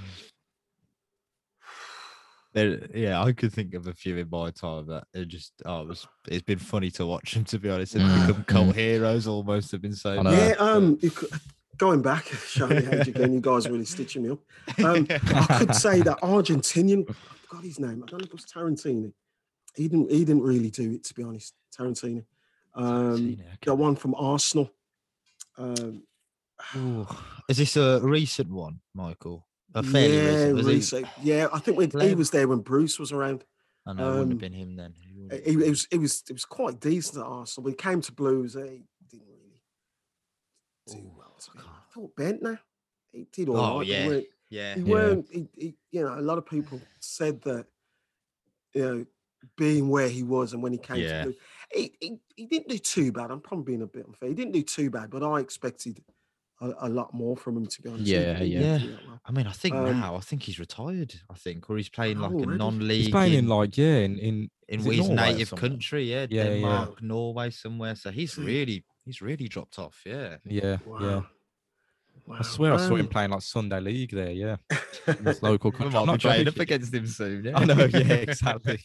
There, 2.54 2.86
yeah, 2.94 3.20
I 3.20 3.32
could 3.32 3.52
think 3.52 3.74
of 3.74 3.88
a 3.88 3.94
few 3.94 4.16
in 4.16 4.30
my 4.30 4.52
time 4.52 4.86
that 4.86 5.06
it 5.12 5.28
just 5.28 5.54
oh, 5.66 5.82
it 5.82 5.88
was 5.88 6.08
it's 6.28 6.44
been 6.44 6.60
funny 6.60 6.92
to 6.92 7.06
watch 7.08 7.34
them 7.34 7.46
to 7.46 7.58
be 7.58 7.68
honest. 7.68 7.94
They've 7.94 8.28
become 8.28 8.44
cult 8.44 8.76
heroes 8.76 9.26
almost 9.26 9.72
have 9.72 9.82
been 9.82 9.96
so 9.96 10.20
I 10.20 10.22
know. 10.22 10.32
Yeah, 10.32 10.54
um, 10.60 11.00
you 11.02 11.10
could, 11.10 11.32
going 11.78 12.04
back, 12.04 12.26
showing 12.48 12.86
the 12.86 13.02
age 13.02 13.08
again, 13.08 13.34
you 13.34 13.42
guys 13.42 13.68
really 13.68 13.86
stitching 13.86 14.22
me 14.22 14.30
up. 14.30 14.40
Um, 14.86 15.08
I 15.10 15.58
could 15.58 15.76
say 15.88 16.02
that 16.02 16.20
Argentinian, 16.22 17.10
I 17.10 17.14
forgot 17.48 17.64
his 17.64 17.80
name. 17.80 18.04
I 18.04 18.10
don't 18.10 18.20
know 18.20 18.26
if 18.26 18.26
it 18.26 18.34
was 18.34 18.46
Tarantini. 18.46 19.14
He 19.76 19.88
didn't. 19.88 20.12
He 20.12 20.24
didn't 20.24 20.44
really 20.44 20.70
do 20.70 20.92
it, 20.92 21.04
to 21.06 21.14
be 21.16 21.24
honest. 21.24 21.54
Tarantini, 21.76 22.24
um, 22.76 23.38
the 23.66 23.76
one 23.76 23.96
from 23.96 24.16
Arsenal. 24.16 24.72
Um, 25.58 26.04
Ooh. 26.76 27.08
Is 27.50 27.58
this 27.58 27.76
a 27.78 28.00
recent 28.02 28.50
one, 28.50 28.80
Michael? 28.94 29.46
A 29.76 29.84
fairly 29.84 30.16
yeah, 30.18 30.46
recent. 30.52 31.04
Was 31.04 31.14
he- 31.22 31.30
yeah. 31.30 31.48
I 31.52 31.60
think 31.60 31.78
when 31.78 31.90
he 32.08 32.16
was 32.16 32.30
there 32.30 32.48
when 32.48 32.60
Bruce 32.60 33.00
was 33.00 33.12
around. 33.12 33.44
I 33.86 33.94
know 33.94 34.04
it 34.14 34.20
wouldn't 34.20 34.28
have 34.28 34.32
um, 34.34 34.38
been 34.38 34.54
him 34.54 34.76
then. 34.76 34.94
It, 35.32 35.58
it 35.62 35.70
was. 35.70 35.88
It 35.92 35.98
was. 35.98 36.24
It 36.30 36.34
was 36.34 36.46
quite 36.46 36.80
decent 36.80 37.18
at 37.18 37.24
Arsenal. 37.30 37.66
When 37.66 37.74
he 37.74 37.78
came 37.78 38.02
to 38.02 38.12
Blues, 38.12 38.54
he 38.54 38.60
didn't 38.62 39.28
really 39.28 39.62
do 40.88 40.98
Ooh, 40.98 41.12
well. 41.18 41.34
I 41.36 41.40
be 41.40 41.50
honest. 41.50 41.50
can't- 41.54 41.68
I 41.68 41.94
thought 41.94 42.16
Bendtner. 42.16 42.60
He 43.12 43.28
did 43.32 43.50
all 43.50 43.58
Oh, 43.58 43.80
right, 43.80 43.88
but 43.88 43.88
he 43.88 43.96
yeah. 43.98 44.22
yeah, 44.50 44.76
he 44.76 44.82
Yeah. 44.82 44.88
weren't 44.92 45.28
he, 45.32 45.48
he, 45.56 45.76
you 45.92 46.02
know 46.04 46.18
a 46.18 46.22
lot 46.22 46.38
of 46.40 46.46
people 46.48 46.82
said 47.00 47.42
that 47.44 47.68
you 48.74 48.82
know 48.82 49.06
being 49.58 49.90
where 49.90 50.10
he 50.10 50.24
was 50.24 50.54
and 50.54 50.64
when 50.64 50.72
he 50.72 50.80
came 50.80 50.98
Yeah. 50.98 51.26
to 51.26 51.36
he, 51.74 51.96
he, 52.00 52.18
he 52.36 52.46
didn't 52.46 52.70
do 52.70 52.78
too 52.78 53.12
bad 53.12 53.32
i'm 53.32 53.42
probably 53.42 53.66
being 53.74 53.82
a 53.82 53.88
bit 53.88 54.06
unfair 54.06 54.30
he 54.30 54.36
didn't 54.36 54.54
do 54.54 54.62
too 54.64 54.90
bad 54.90 55.10
but 55.10 55.24
i 55.24 55.40
expected 55.40 56.04
a, 56.62 56.74
a 56.88 56.90
lot 56.90 57.14
more 57.14 57.36
from 57.36 57.58
him 57.58 57.66
to 57.68 57.82
be 57.82 57.90
honest 57.90 58.06
He- 58.06 58.14
Yeah, 58.14 58.42
yeah. 58.42 58.60
didn't 58.60 58.82
do 58.82 58.92
that 58.92 59.06
well. 59.06 59.20
I 59.26 59.32
mean, 59.32 59.48
I 59.48 59.52
think 59.52 59.76
Um, 59.76 59.86
now 59.86 60.16
I 60.16 60.20
think 60.20 60.44
he's 60.44 60.60
retired. 60.60 61.14
I 61.30 61.36
think, 61.36 61.70
or 61.70 61.78
he's 61.78 61.90
playing 61.90 62.20
like 62.20 62.32
Oh, 62.34 62.44
a 62.44 62.46
non-league 62.46 62.98
He's 63.06 63.10
playing 63.10 63.34
in 63.34 63.40
in, 63.46 63.48
like 63.48 63.78
yeah, 63.78 64.00
in 64.08 64.20
in 64.20 64.50
in 64.68 64.80
his 64.82 65.10
Norway 65.10 65.34
native 65.34 65.52
country. 65.56 66.04
Yeah, 66.12 66.28
Yeah, 66.30 66.44
yeah. 66.44 66.50
Denmark, 66.50 67.02
Norway, 67.02 67.50
somewhere. 67.52 67.96
So 67.96 68.12
he's 68.12 68.38
really 68.38 68.86
he's 69.06 69.22
really 69.22 69.48
dropped 69.48 69.80
off. 69.80 70.02
Yeah, 70.06 70.38
yeah, 70.46 70.78
wow. 70.86 71.00
yeah. 71.02 71.22
Wow. 72.28 72.38
I 72.40 72.44
swear 72.44 72.74
I 72.74 72.78
saw 72.78 72.96
him 72.96 73.06
Um, 73.08 73.08
playing 73.08 73.32
like 73.32 73.42
Sunday 73.42 73.80
League 73.80 74.12
there. 74.12 74.32
Yeah, 74.32 74.58
in 75.20 75.26
his 75.26 75.42
local 75.44 75.72
country. 75.72 75.98
I'm 76.00 76.06
not 76.06 76.20
playing 76.22 76.48
up 76.48 76.60
against 76.60 76.94
him 76.94 77.08
soon. 77.08 77.44
Yeah, 77.46 77.58
I 77.58 77.66
know. 77.66 77.86
Yeah, 77.86 78.14
exactly. 78.28 78.80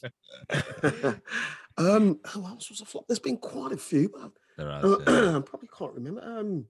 um 1.78 2.18
who 2.28 2.44
else 2.46 2.68
was 2.70 2.80
a 2.80 2.84
flop 2.84 3.06
there's 3.06 3.18
been 3.18 3.36
quite 3.38 3.72
a 3.72 3.76
few 3.76 4.08
but 4.08 4.32
There 4.56 4.70
I, 4.70 4.80
has, 4.80 4.84
yeah. 5.06 5.40
Probably 5.46 5.68
can't 5.76 5.94
remember 5.94 6.22
um 6.24 6.66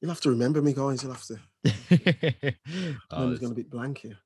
you'll 0.00 0.10
have 0.10 0.20
to 0.22 0.30
remember 0.30 0.60
me 0.62 0.72
guys 0.72 1.02
you'll 1.02 1.12
have 1.12 1.24
to 1.26 1.38
Oh, 3.10 3.24
it's- 3.26 3.38
going 3.40 3.50
to 3.50 3.54
be 3.54 3.62
blank 3.62 3.98
here 3.98 4.18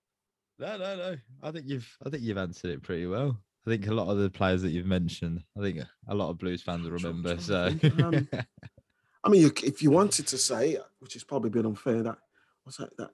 No, 0.59 0.77
no, 0.77 0.97
no. 0.97 1.17
I 1.43 1.51
think 1.51 1.67
you've 1.69 1.89
I 2.05 2.11
think 2.11 2.23
you've 2.23 2.39
answered 2.39 2.71
it 2.73 2.83
pretty 2.83 3.07
well. 3.07 3.41
I 3.67 3.71
think 3.71 3.87
a 3.87 3.93
lot 3.95 4.09
of 4.09 4.19
the 4.19 4.31
players 4.31 4.63
that 4.63 4.71
you've 4.71 4.87
mentioned, 4.87 5.45
I 5.57 5.61
think 5.61 5.81
a 6.09 6.15
lot 6.15 6.31
of 6.31 6.39
Blues 6.39 6.63
fans 6.63 6.85
will 6.85 6.93
remember. 6.93 7.37
trying 7.37 7.41
So 7.41 7.71
think, 7.79 8.01
um, 8.03 8.29
I 9.25 9.29
mean, 9.29 9.43
you, 9.43 9.53
if 9.63 9.83
you 9.83 9.91
wanted 9.91 10.27
to 10.29 10.39
say, 10.39 10.79
which 11.01 11.17
is 11.17 11.23
probably 11.25 11.49
a 11.49 11.51
bit 11.51 11.67
unfair, 11.67 12.03
that 12.03 12.17
was 12.65 12.77
that? 12.79 12.97
That 12.97 13.11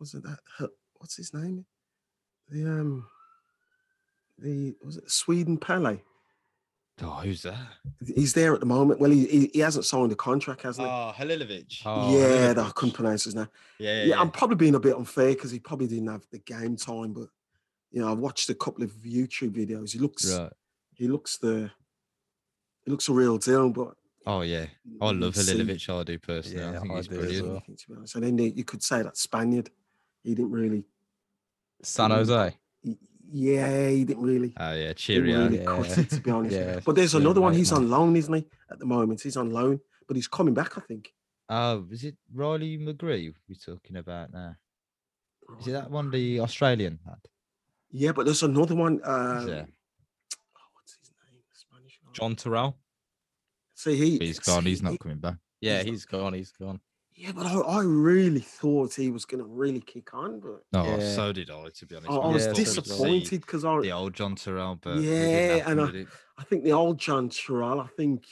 was 0.00 0.14
it 0.14 0.22
that? 0.22 0.70
What's 0.96 1.16
his 1.16 1.34
name? 1.34 1.66
The 2.48 2.64
um, 2.64 3.06
the 4.38 4.76
was 4.84 4.96
it 4.96 5.10
Sweden 5.10 5.58
Pele? 5.58 5.98
oh, 7.00 7.20
who's 7.22 7.42
that? 7.42 7.56
He's 8.04 8.34
there 8.34 8.54
at 8.54 8.60
the 8.60 8.66
moment. 8.66 8.98
Well, 9.00 9.10
he 9.10 9.26
he, 9.26 9.50
he 9.54 9.60
hasn't 9.60 9.84
signed 9.84 10.10
a 10.12 10.16
contract, 10.16 10.62
hasn't 10.62 10.86
he? 10.86 10.92
Oh, 10.92 11.12
Halilovic. 11.16 11.82
Oh, 11.86 12.16
yeah, 12.18 12.52
that 12.52 12.58
I 12.66 12.70
couldn't 12.70 12.94
pronounce 12.94 13.24
his 13.24 13.34
name. 13.36 13.48
yeah, 13.78 13.90
yeah, 13.90 13.98
Yeah, 14.00 14.04
yeah. 14.10 14.20
I'm 14.20 14.30
probably 14.30 14.56
being 14.56 14.74
a 14.74 14.80
bit 14.80 14.96
unfair 14.96 15.28
because 15.28 15.50
he 15.50 15.58
probably 15.60 15.86
didn't 15.86 16.08
have 16.08 16.26
the 16.32 16.38
game 16.40 16.76
time, 16.76 17.12
but 17.12 17.28
you 17.92 18.00
know, 18.00 18.08
I 18.08 18.12
watched 18.12 18.50
a 18.50 18.54
couple 18.54 18.82
of 18.84 18.90
YouTube 18.90 19.52
videos. 19.52 19.92
He 19.92 19.98
looks, 19.98 20.36
Right. 20.38 20.52
he 20.94 21.06
looks 21.08 21.38
the, 21.38 21.70
he 22.84 22.90
looks 22.90 23.08
a 23.08 23.12
real 23.12 23.38
deal, 23.38 23.70
but 23.70 23.94
Oh 24.26 24.42
yeah, 24.42 24.66
I 25.00 25.10
you 25.12 25.20
love 25.20 25.36
see- 25.36 25.54
Halilovic. 25.54 25.88
I 26.00 26.02
do 26.02 26.18
personally. 26.18 26.62
Yeah, 26.62 26.70
I 26.76 26.80
think 26.80 26.92
I 26.92 26.96
he's 26.96 27.08
do 27.08 27.14
as 27.14 27.20
brilliant. 27.20 27.48
well. 27.48 27.62
to 27.66 27.88
be 27.88 27.94
honest. 27.96 28.14
And 28.16 28.24
then 28.24 28.38
you 28.56 28.64
could 28.64 28.82
say 28.82 29.02
that 29.02 29.16
Spaniard, 29.16 29.70
he 30.22 30.34
didn't 30.34 30.50
really, 30.52 30.84
San 31.82 32.10
Jose. 32.10 32.56
He- 33.30 33.54
yeah, 33.54 33.88
he 33.90 34.04
didn't 34.04 34.22
really, 34.22 34.52
Oh 34.56 34.72
yeah, 34.72 34.92
cheerio. 34.94 35.44
really 35.44 35.58
Yeah. 35.58 35.64
cut 35.64 35.98
it 35.98 36.10
to 36.10 36.20
be 36.20 36.30
honest. 36.30 36.56
Yeah, 36.56 36.80
But 36.84 36.94
there's 36.96 37.14
yeah, 37.14 37.20
another 37.20 37.40
one. 37.40 37.54
He's 37.54 37.72
man. 37.72 37.82
on 37.82 37.90
loan, 37.90 38.16
isn't 38.16 38.32
he? 38.34 38.46
At 38.70 38.78
the 38.78 38.86
moment, 38.86 39.20
he's 39.20 39.36
on 39.36 39.50
loan, 39.50 39.80
but 40.06 40.16
he's 40.16 40.28
coming 40.28 40.54
back. 40.54 40.76
I 40.78 40.80
think. 40.82 41.12
Oh, 41.50 41.86
is 41.90 42.04
it 42.04 42.16
Riley 42.32 42.78
McGree 42.78 43.34
we're 43.48 43.54
talking 43.54 43.96
about 43.96 44.32
now? 44.32 44.56
Is 45.60 45.66
it 45.68 45.72
that 45.72 45.90
one, 45.90 46.10
the 46.10 46.40
Australian 46.40 46.98
lad? 47.06 47.18
Yeah, 47.90 48.12
but 48.12 48.24
there's 48.26 48.42
another 48.42 48.74
one. 48.74 49.00
Um, 49.04 49.46
there? 49.46 49.66
oh, 50.56 50.60
what's 50.74 50.98
his 51.00 51.10
name? 51.32 51.40
Spanish. 51.52 52.00
Jon 52.12 52.36
Toral. 52.36 52.76
See, 53.74 53.96
he, 53.96 54.18
He's 54.18 54.38
gone. 54.40 54.62
see, 54.64 54.70
He's 54.70 54.80
he- 54.80 54.84
not 54.84 54.98
coming 54.98 55.18
back. 55.18 55.36
Yeah, 55.60 55.78
He's 55.82 55.90
he's 55.90 56.04
gone. 56.04 56.34
He's 56.34 56.52
gone. 56.52 56.80
Yeah, 57.20 57.32
but 57.32 57.46
I, 57.46 57.58
I 57.58 57.82
really 57.82 58.38
thought 58.40 58.94
he 58.94 59.10
was 59.10 59.24
going 59.24 59.42
to 59.42 59.48
really 59.48 59.80
kick 59.80 60.14
on, 60.14 60.38
but 60.38 60.62
Oh, 60.72 60.84
Yeah. 60.98 61.14
so 61.16 61.32
did 61.32 61.50
I. 61.50 61.68
To 61.68 61.86
be 61.86 61.96
honest, 61.96 62.10
I, 62.12 62.14
I 62.14 62.26
was. 62.28 62.46
Yeah, 62.46 62.52
so 62.52 62.52
thought 62.52 62.58
we'd 62.58 62.66
see 62.66 62.80
disappointed 62.80 63.40
because 63.40 63.64
I, 63.64 63.80
The 63.80 63.90
old 63.90 64.14
Jon 64.14 64.36
Toral, 64.36 64.76
but 64.80 64.98
Yeah, 64.98 65.10
yeah, 65.56 65.68
and 65.68 65.80
and 65.80 66.06
I- 66.06 66.06
I 66.40 66.44
think 66.44 66.62
the 66.62 66.72
old 66.72 66.98
Jon 66.98 67.28
Toral, 67.28 67.80
I 67.80 67.88
think, 67.96 68.24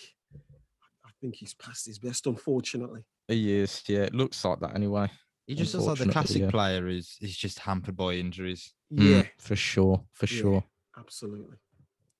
I 1.05 1.11
think 1.21 1.35
he's 1.35 1.55
past 1.55 1.87
his 1.87 1.99
best, 1.99 2.27
unfortunately. 2.29 3.03
He 3.27 3.59
is. 3.59 3.83
Yeah, 3.89 4.03
it 4.03 4.15
looks 4.15 4.45
like 4.45 4.61
that 4.61 4.77
anyway. 4.77 5.11
He 5.49 5.57
just 5.57 5.75
looks 5.75 5.87
like 5.87 5.99
the 6.07 6.13
classic 6.13 6.43
yeah. 6.43 6.51
player 6.51 6.87
is 6.87 7.17
is 7.21 7.37
just 7.37 7.59
hampered 7.59 7.97
by 7.97 8.13
injuries. 8.15 8.73
Mm, 8.93 9.11
Yeah, 9.17 9.23
for 9.39 9.57
sure. 9.57 10.05
For 10.13 10.27
Yeah. 10.27 10.41
sure. 10.41 10.65
absolutely. 10.97 11.57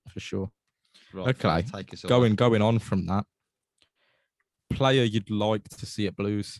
For 0.09 0.19
sure. 0.19 0.51
Right, 1.13 1.29
Okay, 1.29 1.61
Phil, 1.61 1.79
take 1.79 1.93
us 1.93 2.03
away. 2.03 2.09
Going 2.09 2.35
going 2.35 2.61
on 2.61 2.79
from 2.79 3.05
that. 3.05 3.25
Player 4.69 5.03
you'd 5.03 5.29
like 5.29 5.67
to 5.69 5.85
see 5.85 6.07
at 6.07 6.15
Blues. 6.15 6.59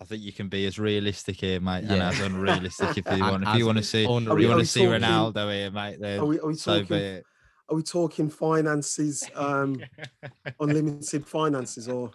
I 0.00 0.04
think 0.04 0.22
you 0.22 0.32
can 0.32 0.48
be 0.48 0.66
as 0.66 0.78
realistic 0.78 1.40
here, 1.40 1.60
mate, 1.60 1.84
and 1.84 2.02
as 2.02 2.20
unrealistic 2.20 2.98
if 2.98 3.06
you 3.10 3.20
want. 3.20 3.42
If 3.48 3.56
you 3.56 3.64
want 3.66 3.78
to 3.78 3.84
see, 3.84 4.04
unreal. 4.04 4.34
We- 4.36 4.42
you 4.42 4.48
want 4.48 4.60
to 4.60 4.66
see 4.66 4.84
talking- 4.84 5.00
Ronaldo 5.02 5.52
here, 5.52 5.70
mate, 5.70 5.96
then 5.98 6.20
Are 6.20 6.26
we, 6.26 6.38
are 6.40 6.46
we 6.48 6.54
so 6.54 6.74
be 6.74 6.80
talking? 6.82 6.96
it. 6.98 7.24
Are 7.70 7.76
we 7.76 7.82
talking 7.82 8.30
finances, 8.30 9.24
um, 9.34 9.80
unlimited 10.60 11.26
finances, 11.26 11.88
or 11.88 12.10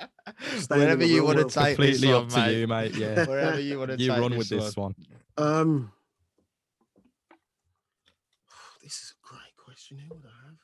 staying 0.58 0.82
in 0.82 0.88
Wherever 0.88 1.04
you 1.06 1.16
real 1.18 1.26
want 1.26 1.38
to 1.38 1.44
world? 1.44 1.52
take 1.52 1.78
this 1.78 2.00
Completely 2.00 2.08
one, 2.14 2.24
up 2.24 2.30
to 2.30 2.38
mate. 2.40 2.60
you, 2.60 2.68
mate. 2.68 2.96
Yeah. 2.96 3.26
Wherever 3.28 3.60
you 3.60 3.80
want 3.80 3.92
to 3.92 3.98
you 3.98 4.10
take 4.12 4.20
run 4.20 4.32
this 4.32 4.38
with 4.38 4.50
this 4.50 4.76
one. 4.78 4.96
one. 5.36 5.48
Um, 5.48 5.92
this 8.84 8.94
is 8.94 9.14
a 9.24 9.28
great 9.28 9.56
question. 9.58 9.98
Who 10.00 10.16
would 10.16 10.26
I 10.26 10.46
have? 10.48 10.56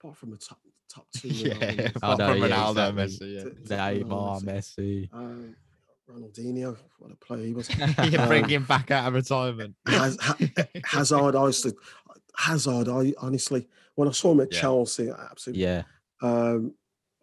Apart 0.00 0.16
from 0.16 0.30
the 0.30 0.38
top 0.38 0.58
top 0.92 1.06
two. 1.16 1.28
Yeah, 1.28 1.54
Ronaldo, 1.54 1.92
Oh, 2.02 2.14
no, 2.16 2.26
from 2.28 2.38
yeah, 2.38 2.48
Ronaldo, 2.48 2.98
exactly. 2.98 3.26
Messi. 3.28 3.34
Yeah. 3.34 3.42
to- 3.44 3.50
to 3.50 4.04
Neymar, 4.04 4.42
Messi. 4.42 5.08
Messi. 5.10 5.14
Um, 5.14 5.56
Ronaldinho, 6.10 6.76
what 6.98 7.12
a 7.12 7.16
player 7.16 7.44
he 7.46 7.52
was. 7.54 7.68
you 8.10 8.18
Um, 8.18 8.28
bring 8.28 8.48
him 8.48 8.64
back 8.64 8.90
out 8.90 9.06
of 9.08 9.14
retirement. 9.14 9.76
Haz- 9.86 10.18
Hazard, 10.84 11.36
I 11.36 11.46
used 11.46 11.62
to 11.64 11.76
Hazard. 12.36 12.88
I 12.88 13.14
honestly, 13.18 13.68
when 13.94 14.08
I 14.08 14.10
saw 14.10 14.32
him 14.32 14.40
at 14.40 14.52
Yeah. 14.52 14.60
Chelsea, 14.60 15.08
absolutely. 15.10 15.62
Yeah. 15.62 15.82
Um, 16.22 16.74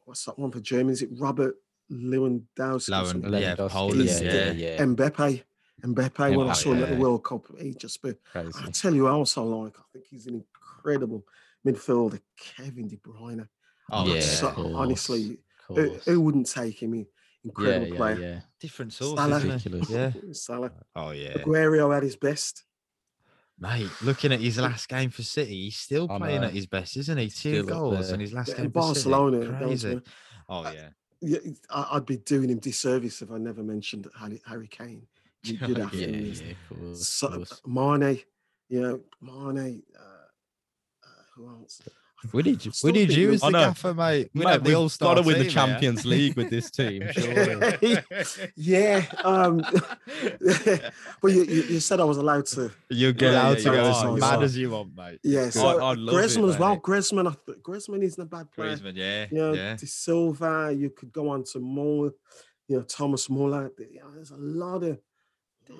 what's 0.06 0.24
that 0.26 0.40
one 0.40 0.52
for 0.52 0.62
Germany? 0.62 0.94
Is 0.94 1.02
it 1.02 1.10
Robert 1.18 1.56
Lewandowski? 1.92 2.90
or 2.90 3.14
Lowen- 3.20 3.42
yeah, 3.42 3.56
Poland, 3.56 4.02
He's- 4.02 4.22
yeah. 4.22 4.52
yeah. 4.52 4.78
Mbappe. 4.86 5.44
Mbappe, 5.84 6.36
when 6.36 6.50
I 6.50 6.54
saw 6.54 6.74
him 6.74 6.84
at 6.84 6.90
the. 6.90 6.96
World 6.96 7.24
Cup, 7.24 7.46
he 7.60 7.74
just. 7.74 8.02
Be, 8.02 8.14
Crazy. 8.32 8.52
I 8.66 8.72
tell 8.72 8.96
you 8.96 9.02
who 9.06 9.10
else 9.10 9.38
I 9.38 9.42
like. 9.42 9.78
I 9.78 9.84
think 9.94 10.06
he's 10.10 10.26
an 10.28 10.36
incredible 10.36 11.24
midfielder, 11.66 12.20
Kevin 12.40 12.88
De 12.88 12.96
Bruyne. 12.98 13.48
Oh, 13.92 14.06
Yeah, 14.08 14.14
yeah. 14.16 14.20
So, 14.22 14.52
course, 14.52 14.68
honestly, 14.76 15.40
of 15.70 15.76
who, 15.76 15.90
who 16.06 16.22
wouldn't 16.22 16.50
take 16.50 16.82
him? 16.82 16.94
He- 16.94 17.00
yeah, 17.00 17.06
Incredible 17.46 17.88
yeah, 17.88 17.96
player. 17.96 18.20
yeah. 18.20 18.40
different 18.60 18.92
source, 18.94 19.16
Salah. 19.20 19.40
Ridiculous. 19.40 19.90
Yeah. 19.90 20.12
Salah. 20.34 20.72
Oh 20.96 21.12
yeah, 21.12 21.34
Aguero 21.38 21.96
at 21.96 22.04
his 22.04 22.16
best. 22.18 22.66
mate. 23.60 23.90
Looking 24.04 24.34
at 24.34 24.42
his 24.42 24.58
last 24.58 24.90
game 24.90 25.10
for 25.12 25.24
City, 25.24 25.66
he's 25.66 25.78
still 25.78 26.10
I 26.10 26.18
playing 26.18 26.42
know. 26.42 26.48
at 26.48 26.54
his 26.54 26.66
best, 26.66 26.98
isn't 26.98 27.18
he? 27.18 27.30
Two 27.30 27.64
Still 27.64 27.66
goals 27.66 28.12
in 28.12 28.20
his 28.20 28.34
last 28.34 28.50
Yeah, 28.50 28.56
game 28.56 28.66
in 28.66 28.72
for 28.72 28.82
City. 28.94 29.10
Barcelona, 29.10 29.58
Crazy. 29.60 30.02
Oh 30.50 30.64
yeah. 30.64 30.90
Yeah, 31.22 31.40
I- 31.70 31.88
I'd 31.94 32.06
be 32.06 32.18
doing 32.18 32.50
him 32.50 32.60
disservice 32.60 33.22
if 33.22 33.32
I 33.32 33.38
never 33.38 33.64
mentioned 33.64 34.08
Harry, 34.20 34.42
Harry 34.46 34.68
Kane. 34.68 35.08
You 35.44 35.58
did 35.66 35.78
have 35.78 35.94
Yeah, 35.94 36.08
him. 36.08 36.14
yeah, 36.16 36.22
He's- 36.22 36.42
of 36.42 36.78
course, 36.78 37.08
So, 37.08 37.28
course. 37.30 37.62
Mane, 37.66 38.20
you 38.70 38.82
know, 38.82 39.02
Mane. 39.22 39.84
Uh, 39.98 40.02
uh, 41.04 41.08
who 41.36 41.48
else? 41.48 41.82
We 42.34 42.42
need 42.44 42.62
I 42.62 42.64
you. 42.66 42.72
We 42.84 42.92
need 42.92 43.12
you 43.12 43.32
as 43.34 43.44
I 43.44 43.48
the 43.48 43.52
know. 43.52 43.60
gaffer, 43.68 43.94
mate. 43.94 44.32
We'd 44.34 44.44
Mate, 44.46 44.64
the 44.64 44.70
we've 44.70 44.78
all-star 44.78 45.16
got 45.16 45.22
to 45.22 45.28
win 45.28 45.38
the 45.38 45.44
team 45.44 45.52
here. 45.52 45.52
Champions 45.68 46.06
League 46.06 46.36
with 46.36 46.50
this 46.50 46.72
team, 46.72 47.04
surely. 47.12 47.98
yeah, 48.56 49.06
um, 49.24 49.58
but 51.22 51.32
you, 51.32 51.44
you, 51.44 51.62
you 51.64 51.80
said 51.80 52.00
I 52.00 52.04
was 52.04 52.18
allowed 52.18 52.46
to. 52.48 52.72
You're 52.90 53.14
Yeah, 53.18 53.32
allowed 53.32 53.58
yeah, 53.60 53.64
to 53.64 53.70
go 53.70 53.90
as 53.92 54.02
you 54.04 54.18
mad 54.18 54.40
are. 54.40 54.44
as 54.44 54.58
you 54.58 54.70
want, 54.72 54.96
mate. 54.96 55.20
Yeah, 55.24 55.50
so 55.50 55.68
I- 55.80 55.92
I 55.92 55.94
love 55.94 56.16
it, 56.16 56.18
Griezmann 56.18 56.50
as 56.50 56.60
well. 56.60 56.70
mate. 56.74 56.82
Griezmann, 56.82 57.28
I 57.28 57.36
th- 57.46 57.60
Griezmann 57.60 58.04
isn't 58.04 58.22
a 58.22 58.26
bad 58.26 58.52
player. 58.52 58.76
Griezmann, 58.76 58.96
yeah, 58.96 59.28
You 59.32 59.38
know, 59.38 59.54
yeah. 59.54 59.76
De 59.76 59.86
Silva. 59.88 60.74
You 60.76 60.90
could 60.90 61.12
go 61.12 61.30
on 61.30 61.44
to 61.54 61.60
more. 61.60 62.14
You 62.68 62.78
know, 62.78 62.82
Thomas 62.84 63.30
Muller. 63.30 63.72
You 63.78 64.02
there's 64.16 64.32
a 64.32 64.38
lot 64.38 64.84
of. 64.84 65.00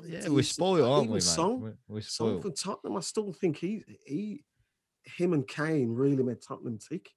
Yeah, 0.06 0.28
we're 0.30 0.42
decent- 0.42 0.46
spoiled, 0.48 0.90
aren't 0.90 1.08
we, 1.10 1.14
mate? 1.16 1.24
Son, 1.24 1.62
We're, 1.62 1.74
we're 1.88 2.02
Son 2.02 2.28
spoiled. 2.28 2.42
from 2.42 2.54
Tottenham. 2.54 2.98
I 2.98 3.00
still 3.02 3.32
think 3.34 3.58
he, 3.58 3.84
he, 4.06 4.44
him 5.16 5.34
and 5.34 5.48
Kane 5.48 5.94
really 5.94 6.22
made 6.24 6.42
Tottenham 6.46 6.78
tick. 6.80 7.10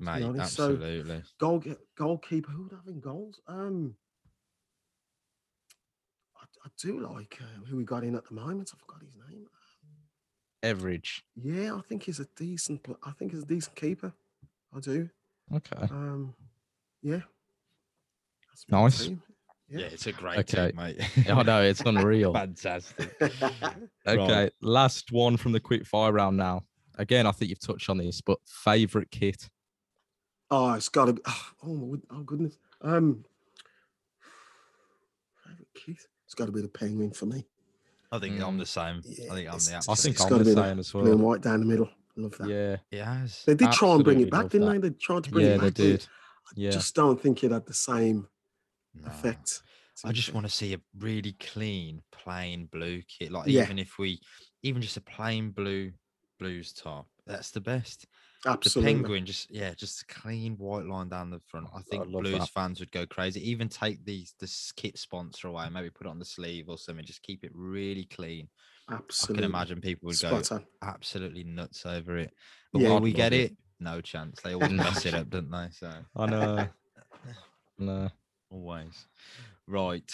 Mate, 0.00 0.22
honest, 0.24 0.54
so- 0.54 0.72
absolutely. 0.72 1.22
Goal 1.38 1.62
goalkeeper. 1.96 2.50
Who 2.50 2.64
would 2.64 2.72
have 2.72 2.86
in 2.88 3.00
goals? 3.00 3.40
Um, 3.46 3.94
I, 6.40 6.44
I 6.64 6.68
do 6.80 7.00
like 7.00 7.38
uh, 7.40 7.64
who 7.66 7.76
we 7.76 7.84
got 7.84 8.04
in 8.04 8.14
at 8.14 8.26
the 8.26 8.34
moment. 8.34 8.70
I 8.74 8.78
forgot 8.78 9.02
his 9.04 9.16
name. 9.30 9.46
Average. 10.62 11.24
Yeah, 11.36 11.74
I 11.76 11.80
think 11.88 12.02
he's 12.04 12.20
a 12.20 12.26
decent. 12.36 12.86
I 13.04 13.12
think 13.12 13.32
he's 13.32 13.42
a 13.42 13.46
decent 13.46 13.76
keeper. 13.76 14.12
I 14.74 14.80
do. 14.80 15.08
Okay. 15.54 15.82
Um, 15.90 16.34
yeah. 17.02 17.20
That's 18.50 18.64
Nice. 18.70 19.06
team. 19.06 19.22
Yeah. 19.68 19.80
Yeah. 19.80 19.86
it's 19.86 20.06
a 20.06 20.12
great 20.12 20.38
Okay. 20.40 20.68
team, 20.72 20.76
mate. 20.76 21.00
I 21.30 21.42
know 21.42 21.62
it's 21.62 21.80
unreal. 21.82 22.32
Fantastic. 22.34 23.14
Okay, 24.06 24.50
last 24.60 25.12
one 25.12 25.36
from 25.38 25.52
the 25.52 25.60
quick 25.60 25.86
fire 25.86 26.12
round 26.12 26.36
now. 26.36 26.62
Again, 26.96 27.26
I 27.26 27.32
think 27.32 27.48
you've 27.50 27.60
touched 27.60 27.88
on 27.90 27.98
this, 27.98 28.20
but 28.20 28.38
favorite 28.46 29.10
kit. 29.10 29.48
oh, 30.50 30.74
it's 30.74 30.88
got 30.88 31.06
to 31.06 31.12
be. 31.14 31.22
Oh, 31.26 31.50
oh, 31.64 31.74
my 31.74 31.98
oh, 32.10 32.22
goodness. 32.22 32.56
Um, 32.82 33.24
favorite 35.46 35.68
kit. 35.74 35.96
It's 36.26 36.34
got 36.34 36.46
to 36.46 36.52
be 36.52 36.62
the 36.62 36.68
penguin 36.68 37.10
for 37.12 37.26
me. 37.26 37.46
I 38.12 38.18
think 38.18 38.40
I'm 38.40 38.56
Mm. 38.56 38.60
the 38.60 38.66
same. 38.66 39.00
Yeah, 39.04 39.32
I 39.32 39.34
think 39.34 39.48
I'm 39.48 39.56
it's- 39.56 39.66
the 39.66 39.70
it's- 39.72 39.88
I 39.88 39.94
think 39.94 40.14
it's 40.14 40.22
I'm 40.24 40.28
gotta 40.30 40.44
the 40.44 40.50
be 40.50 40.54
the 40.54 40.62
same 40.68 40.78
as 40.78 40.92
Blue 40.92 41.12
and 41.12 41.20
white 41.22 41.40
down 41.40 41.60
the 41.60 41.66
middle. 41.66 41.88
I 42.16 42.20
love 42.20 42.38
that. 42.38 42.48
Yeah, 42.48 42.76
It 42.96 43.04
has. 43.04 43.42
They 43.44 43.54
did 43.56 43.72
try 43.72 43.94
and 43.94 44.04
bring 44.04 44.20
it 44.20 44.30
back, 44.30 44.48
didn't 44.50 44.68
that. 44.68 44.80
they? 44.82 44.88
They 44.90 44.94
tried 44.94 45.24
to 45.24 45.30
bring 45.30 45.46
yeah, 45.46 45.52
it 45.54 45.58
they 45.58 45.66
back. 45.66 45.74
but 45.74 45.82
did. 45.82 46.06
I 46.46 46.50
Yeah, 46.54 46.70
just 46.70 46.94
don't 46.94 47.20
think 47.20 47.42
it 47.42 47.50
had 47.50 47.66
the 47.66 47.74
same 47.74 48.28
No. 48.94 49.08
effect. 49.08 49.62
I 50.04 50.12
just 50.12 50.32
want 50.32 50.46
to 50.46 50.52
see 50.52 50.74
a 50.74 50.80
really 50.98 51.32
clean, 51.32 52.02
plain 52.12 52.66
blue 52.66 53.02
kit. 53.02 53.32
Like 53.32 53.48
Yeah. 53.48 53.62
even 53.64 53.78
if 53.80 53.98
we, 53.98 54.20
even 54.62 54.80
just 54.82 54.96
a 54.96 55.00
plain 55.00 55.50
blue 55.50 55.92
blues 56.38 56.72
top, 56.72 57.06
that's 57.26 57.50
the 57.50 57.60
best. 57.60 58.06
absolutely. 58.46 58.92
The 58.92 58.98
penguin, 58.98 59.26
just 59.26 59.50
yeah, 59.50 59.74
just 59.74 60.02
a 60.02 60.06
clean 60.06 60.56
white 60.56 60.84
line 60.86 61.08
down 61.08 61.30
the 61.30 61.40
front. 61.46 61.66
I 61.74 61.80
think 61.82 62.04
love 62.08 62.22
blues 62.22 62.38
that. 62.40 62.50
fans 62.50 62.80
would 62.80 62.92
go 62.92 63.06
crazy. 63.06 63.48
Even 63.50 63.68
take 63.68 64.04
these 64.04 64.34
this 64.40 64.72
kit 64.72 64.98
sponsor 64.98 65.48
away, 65.48 65.68
maybe 65.70 65.90
put 65.90 66.06
it 66.06 66.10
on 66.10 66.18
the 66.18 66.24
sleeve 66.24 66.68
or 66.68 66.78
something. 66.78 67.04
Just 67.04 67.22
keep 67.22 67.44
it 67.44 67.52
really 67.54 68.04
clean. 68.04 68.48
Absolutely. 68.90 69.34
I 69.34 69.46
can 69.46 69.50
imagine 69.50 69.80
people 69.80 70.08
would 70.08 70.20
go 70.20 70.42
on. 70.50 70.66
absolutely 70.82 71.44
nuts 71.44 71.86
over 71.86 72.18
it. 72.18 72.30
But 72.72 72.82
Yeah, 72.82 72.98
we 72.98 73.12
get 73.12 73.32
it. 73.32 73.52
it, 73.52 73.56
no 73.80 74.00
chance. 74.00 74.40
They 74.42 74.54
always 74.54 74.72
mess 74.72 75.06
it 75.06 75.14
up, 75.14 75.30
don't 75.30 75.50
they? 75.50 75.68
So 75.72 75.90
I 76.16 76.26
know. 76.26 76.68
no. 77.78 78.10
always. 78.50 79.06
Right. 79.66 80.10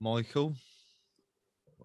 Michael, 0.00 0.54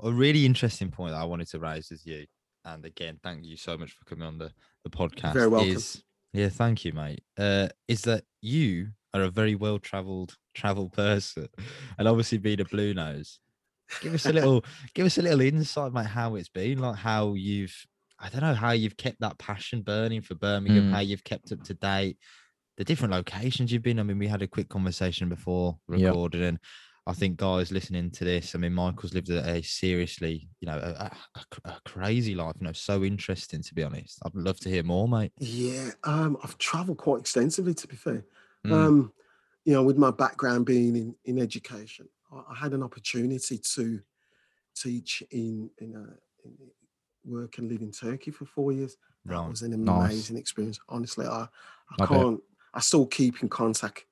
a 0.02 0.12
really 0.12 0.46
interesting 0.46 0.92
point 0.92 1.14
that 1.14 1.22
I 1.22 1.26
wanted 1.26 1.48
to 1.50 1.60
raise 1.60 1.90
with 1.90 2.06
you. 2.06 2.26
And 2.66 2.86
again, 2.86 3.20
thank 3.22 3.46
you 3.46 3.58
so 3.58 3.78
much 3.78 3.92
for 3.92 4.06
coming 4.06 4.28
on 4.28 4.38
the, 4.38 4.52
the 4.84 4.90
podcast. 4.90 5.34
very 5.34 5.48
welcome. 5.50 5.72
Is, 5.76 6.04
yeah, 6.34 6.50
thank 6.50 6.86
you, 6.86 6.94
mate. 6.94 7.24
Uh, 7.38 7.68
is 7.88 8.02
that 8.04 8.24
you 8.42 8.90
are 9.14 9.24
a 9.24 9.30
very 9.30 9.56
well 9.56 9.80
traveled 9.80 10.36
travel 10.56 10.90
person 10.90 11.48
and 11.98 12.08
obviously 12.08 12.38
being 12.38 12.62
a 12.62 12.66
blue 12.66 12.94
nose. 12.94 13.40
Give 14.02 14.14
us 14.14 14.26
a 14.26 14.34
little 14.34 14.64
give 14.96 15.06
us 15.06 15.18
a 15.18 15.22
little 15.22 15.42
insight, 15.42 15.94
mate, 15.94 16.08
how 16.08 16.36
it's 16.36 16.50
been, 16.50 16.80
like 16.80 16.96
how 16.96 17.34
you've 17.34 17.76
I 18.20 18.30
don't 18.30 18.42
know 18.42 18.54
how 18.54 18.72
you've 18.72 18.96
kept 18.98 19.20
that 19.20 19.38
passion 19.38 19.82
burning 19.82 20.22
for 20.22 20.36
Birmingham, 20.36 20.86
Mm. 20.90 20.94
how 20.94 21.00
you've 21.00 21.24
kept 21.26 21.52
up 21.52 21.62
to 21.64 21.74
date, 21.74 22.18
the 22.78 22.86
different 22.86 23.14
locations 23.14 23.72
you've 23.72 23.84
been. 23.84 24.00
I 24.00 24.04
mean, 24.04 24.18
we 24.18 24.28
had 24.28 24.42
a 24.42 24.48
quick 24.48 24.70
conversation 24.70 25.28
before 25.28 25.78
Yep. 25.90 26.00
recording, 26.06 26.44
and 26.44 26.60
I 27.06 27.14
think 27.14 27.38
guys 27.38 27.72
listening 27.72 28.12
to 28.12 28.24
this, 28.24 28.56
I 28.56 28.60
mean, 28.60 28.74
Michael's 28.74 29.14
lived 29.14 29.30
a, 29.30 29.46
a 29.58 29.62
seriously, 29.62 30.48
you 30.62 30.68
know, 30.68 30.78
a, 30.78 31.12
a- 31.12 31.40
a 31.66 31.82
crazy 31.86 32.34
life. 32.36 32.56
You 32.60 32.68
know, 32.68 32.74
so 32.74 33.04
interesting 33.04 33.62
to 33.62 33.74
be 33.76 33.84
honest. 33.84 34.20
I'd 34.26 34.36
love 34.36 34.60
to 34.62 34.70
hear 34.70 34.84
more, 34.84 35.08
mate. 35.08 35.34
Yeah, 35.40 35.92
um, 36.06 36.38
I've 36.44 36.58
travelled 36.58 36.98
quite 36.98 37.20
extensively, 37.20 37.74
to 37.74 37.88
be 37.88 37.96
fair. 37.98 38.26
Mm. 38.66 38.72
Um, 38.72 39.14
you 39.66 39.74
know, 39.74 39.84
with 39.84 39.98
my 39.98 40.12
background 40.12 40.66
being 40.66 40.96
in, 40.96 41.16
in 41.26 41.40
education, 41.40 42.08
I, 42.32 42.42
I 42.52 42.56
had 42.56 42.74
an 42.74 42.84
opportunity 42.84 43.58
to 43.58 44.00
teach 44.76 45.24
in 45.32 45.70
in, 45.80 45.96
a, 45.96 46.48
in 46.48 46.58
work 47.26 47.58
and 47.58 47.70
live 47.70 47.82
in 47.82 47.92
Turkey 47.92 48.32
for 48.32 48.46
four 48.46 48.72
years. 48.72 48.96
That 49.26 49.34
Right. 49.36 49.50
was 49.50 49.62
an 49.62 49.72
Nice. 49.84 50.12
amazing 50.12 50.38
experience. 50.38 50.80
Honestly, 50.90 51.26
I, 51.26 51.48
I 52.00 52.04
I 52.04 52.06
can't. 52.06 52.42
I 52.74 52.80
still 52.80 53.06
keep 53.06 53.44
in 53.44 53.50
contact 53.50 54.06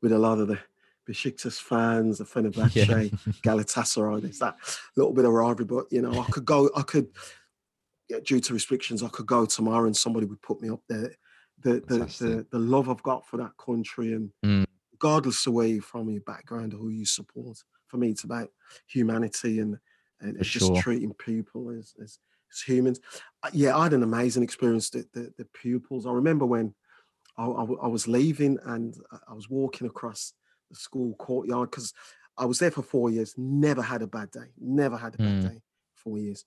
with 0.00 0.12
a 0.12 0.18
lot 0.18 0.38
of 0.38 0.48
the 0.48 0.58
Besiktas 1.08 1.60
fans, 1.60 2.18
the 2.18 2.24
Fenerbahce, 2.32 3.12
Galatasaray. 3.42 4.22
There's 4.22 4.38
that 4.40 4.56
little 4.96 5.12
bit 5.12 5.24
of 5.24 5.32
rivalry, 5.32 5.64
but 5.64 5.86
you 5.90 6.02
know, 6.02 6.20
I 6.20 6.26
could 6.26 6.44
go. 6.44 6.70
I 6.76 6.82
could, 6.82 7.08
yeah, 8.08 8.18
due 8.24 8.40
to 8.40 8.54
restrictions, 8.54 9.02
I 9.02 9.08
could 9.08 9.26
go 9.26 9.46
tomorrow 9.46 9.86
and 9.86 9.96
somebody 9.96 10.26
would 10.26 10.42
put 10.42 10.60
me 10.60 10.68
up 10.70 10.82
there. 10.88 11.14
The 11.62 11.74
the 11.86 11.98
the, 12.18 12.46
the 12.50 12.58
love 12.58 12.88
I've 12.88 13.02
got 13.02 13.26
for 13.26 13.36
that 13.38 13.52
country, 13.58 14.12
and 14.12 14.30
Mm. 14.44 14.66
regardless 14.92 15.46
of 15.46 15.52
where 15.54 15.66
you're 15.66 15.82
from, 15.82 16.08
your 16.10 16.20
background, 16.22 16.74
or 16.74 16.78
who 16.78 16.90
you 16.90 17.04
support, 17.06 17.58
for 17.88 17.96
me, 17.96 18.10
it's 18.10 18.24
about 18.24 18.50
humanity 18.86 19.60
and 19.60 19.78
and, 20.20 20.36
and 20.36 20.44
just 20.44 20.66
sure. 20.68 20.76
treating 20.82 21.12
people 21.14 21.70
as, 21.70 21.94
as 22.02 22.18
as 22.52 22.60
humans. 22.60 23.00
Uh, 23.42 23.50
Yeah, 23.52 23.76
I 23.76 23.84
had 23.84 23.92
an 23.92 24.02
amazing 24.02 24.42
experience. 24.42 24.90
The 24.90 25.06
the, 25.12 25.32
the 25.38 25.44
pupils. 25.46 26.06
I 26.06 26.12
remember 26.12 26.46
when 26.46 26.74
I 27.38 27.88
was 27.88 28.08
leaving 28.08 28.58
and 28.64 28.96
I- 29.12 29.18
I 29.28 29.34
was 29.34 29.50
walking 29.50 29.86
across 29.86 30.32
the 30.70 30.76
school 30.76 31.14
courtyard 31.14 31.70
because 31.70 31.92
I 32.38 32.44
was 32.44 32.58
there 32.58 32.70
for 32.70 32.82
four 32.82 33.10
years, 33.10 33.34
never 33.36 33.82
had 33.82 34.02
a 34.02 34.06
bad 34.06 34.30
day, 34.30 34.52
never 34.58 34.96
had 34.96 35.14
a 35.14 35.18
bad 35.18 35.40
Mm. 35.40 35.42
day, 35.50 35.62
four 35.94 36.18
years. 36.18 36.44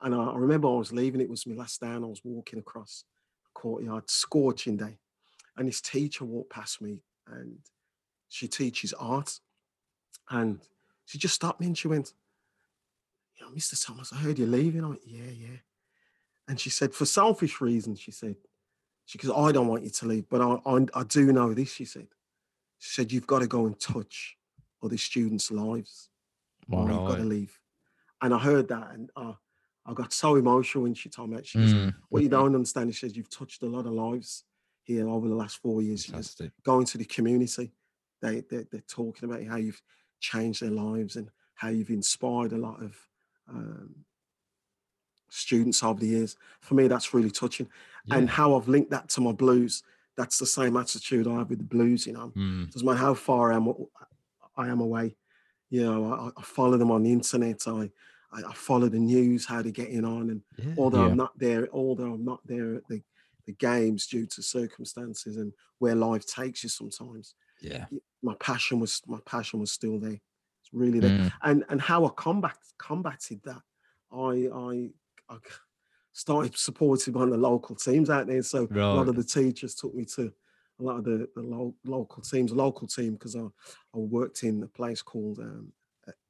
And 0.00 0.14
I, 0.14 0.18
I 0.18 0.36
remember 0.36 0.68
I 0.68 0.76
was 0.76 0.92
leaving, 0.92 1.20
it 1.20 1.30
was 1.30 1.46
my 1.46 1.54
last 1.54 1.80
day, 1.80 1.88
and 1.88 2.04
I 2.04 2.08
was 2.08 2.22
walking 2.24 2.58
across 2.58 3.04
the 3.44 3.50
courtyard, 3.60 4.08
scorching 4.10 4.76
day. 4.76 4.98
And 5.56 5.68
this 5.68 5.80
teacher 5.80 6.24
walked 6.24 6.50
past 6.50 6.80
me, 6.80 7.02
and 7.26 7.58
she 8.28 8.48
teaches 8.48 8.92
art. 8.94 9.40
And 10.30 10.60
she 11.04 11.18
just 11.18 11.34
stopped 11.34 11.60
me 11.60 11.66
and 11.66 11.76
she 11.76 11.88
went, 11.88 12.12
You 13.38 13.46
know, 13.46 13.52
Mr. 13.52 13.84
Thomas, 13.84 14.12
I 14.12 14.16
heard 14.16 14.38
you're 14.38 14.48
leaving. 14.48 14.84
I 14.84 14.88
went, 14.88 15.02
Yeah, 15.06 15.30
yeah. 15.30 15.58
And 16.48 16.58
she 16.58 16.70
said, 16.70 16.94
For 16.94 17.04
selfish 17.04 17.60
reasons, 17.60 18.00
she 18.00 18.10
said, 18.12 18.36
she 19.04 19.18
goes, 19.18 19.32
I 19.36 19.52
don't 19.52 19.66
want 19.66 19.82
you 19.82 19.90
to 19.90 20.06
leave, 20.06 20.28
but 20.28 20.40
I, 20.40 20.58
I, 20.64 20.86
I 20.94 21.02
do 21.04 21.32
know 21.32 21.52
this, 21.52 21.72
she 21.72 21.84
said. 21.84 22.06
She 22.82 22.94
said, 22.94 23.12
You've 23.12 23.28
got 23.28 23.38
to 23.38 23.46
go 23.46 23.66
and 23.66 23.78
touch 23.78 24.36
other 24.82 24.96
students' 24.96 25.52
lives 25.52 26.08
Wow. 26.68 26.88
you've 26.88 27.04
got 27.04 27.16
to 27.18 27.24
leave. 27.24 27.60
And 28.20 28.34
I 28.34 28.38
heard 28.38 28.66
that 28.68 28.90
and 28.92 29.08
uh, 29.14 29.34
I 29.86 29.92
got 29.94 30.12
so 30.12 30.34
emotional 30.34 30.82
when 30.82 30.94
she 30.94 31.08
told 31.08 31.30
me 31.30 31.36
that. 31.36 31.46
She 31.46 31.60
goes, 31.60 31.74
Mm, 31.74 31.94
What 32.08 32.22
you 32.24 32.28
don't 32.28 32.54
understand, 32.56 32.92
she 32.92 33.06
says, 33.06 33.16
You've 33.16 33.30
touched 33.30 33.62
a 33.62 33.66
lot 33.66 33.86
of 33.86 33.92
lives 33.92 34.44
here 34.82 35.08
over 35.08 35.28
the 35.28 35.34
last 35.34 35.58
four 35.58 35.80
years. 35.80 36.06
Goes, 36.06 36.34
Going 36.64 36.86
to 36.86 36.98
the 36.98 37.04
community, 37.04 37.72
they, 38.20 38.40
they, 38.50 38.64
they're 38.70 38.80
talking 38.88 39.28
about 39.30 39.44
how 39.44 39.56
you've 39.58 39.82
changed 40.18 40.60
their 40.62 40.70
lives 40.70 41.14
and 41.14 41.30
how 41.54 41.68
you've 41.68 41.90
inspired 41.90 42.52
a 42.52 42.58
lot 42.58 42.82
of 42.82 42.96
um, 43.48 43.94
students 45.30 45.84
over 45.84 46.00
the 46.00 46.06
years. 46.08 46.36
For 46.60 46.74
me, 46.74 46.88
that's 46.88 47.14
really 47.14 47.30
touching. 47.30 47.68
And 48.10 48.28
how 48.28 48.56
I've 48.56 48.66
linked 48.66 48.90
that 48.90 49.08
to 49.10 49.20
my 49.20 49.32
blues, 49.32 49.84
that's 50.16 50.38
the 50.38 50.46
same 50.46 50.76
attitude 50.76 51.26
I 51.26 51.38
have 51.38 51.50
with 51.50 51.58
the 51.58 51.64
blues, 51.64 52.06
you 52.06 52.12
know 52.14 52.30
Mm. 52.36 52.70
doesn't 52.72 52.86
matter 52.86 52.98
how 52.98 53.14
far 53.14 53.52
I 53.52 53.56
am, 53.56 53.68
I 54.56 54.68
am 54.68 54.80
away. 54.80 55.16
You 55.70 55.84
know, 55.86 56.12
I, 56.12 56.40
I 56.40 56.42
follow 56.42 56.76
them 56.76 56.90
on 56.90 57.02
the 57.02 57.12
internet. 57.12 57.66
I, 57.66 57.90
I 58.32 58.42
I 58.52 58.54
follow 58.54 58.88
the 58.88 58.98
news, 58.98 59.46
how 59.46 59.62
they're 59.62 59.72
getting 59.72 60.04
on, 60.04 60.30
and 60.30 60.42
Yeah. 60.58 60.74
although 60.78 61.04
Yeah. 61.04 61.10
I'm 61.10 61.16
not 61.16 61.38
there, 61.38 61.68
although 61.72 62.12
I'm 62.14 62.24
not 62.24 62.40
there 62.46 62.74
at 62.74 62.86
the, 62.88 63.02
the 63.46 63.52
games 63.54 64.06
due 64.06 64.26
to 64.26 64.42
circumstances 64.42 65.36
and 65.36 65.52
where 65.78 65.94
life 65.94 66.24
takes 66.26 66.62
you 66.62 66.68
sometimes, 66.70 67.34
Yeah. 67.60 67.86
my 68.22 68.34
passion 68.36 68.80
was 68.80 69.02
my 69.06 69.20
passion 69.26 69.60
was 69.60 69.72
still 69.72 69.98
there. 69.98 70.20
It's 70.60 70.72
really 70.72 71.00
there. 71.00 71.10
Mm, 71.18 71.32
And 71.42 71.64
and 71.70 71.80
how 71.80 72.04
I 72.06 72.10
combat 72.10 72.58
combated 72.78 73.42
that, 73.44 73.62
I 74.12 74.32
I, 74.68 74.90
I 75.34 75.38
started 76.12 76.56
supporting 76.56 77.14
one 77.14 77.24
of 77.28 77.30
the 77.30 77.38
local 77.38 77.74
teams 77.74 78.10
out 78.10 78.26
there. 78.26 78.42
So 78.42 78.68
a 78.90 78.94
lot 78.96 79.08
of 79.08 79.16
the 79.16 79.24
teachers 79.24 79.74
took 79.74 79.94
me 79.94 80.04
to 80.06 80.32
a 80.80 80.82
lot 80.82 80.98
of 80.98 81.04
the, 81.04 81.28
the 81.34 81.42
lo- 81.42 81.74
local 81.84 82.22
teams, 82.22 82.52
local 82.52 82.86
team, 82.86 83.14
because 83.14 83.36
I, 83.36 83.40
I 83.94 83.98
worked 83.98 84.42
in 84.42 84.62
a 84.62 84.66
place 84.68 85.02
called 85.02 85.38
um, 85.38 85.72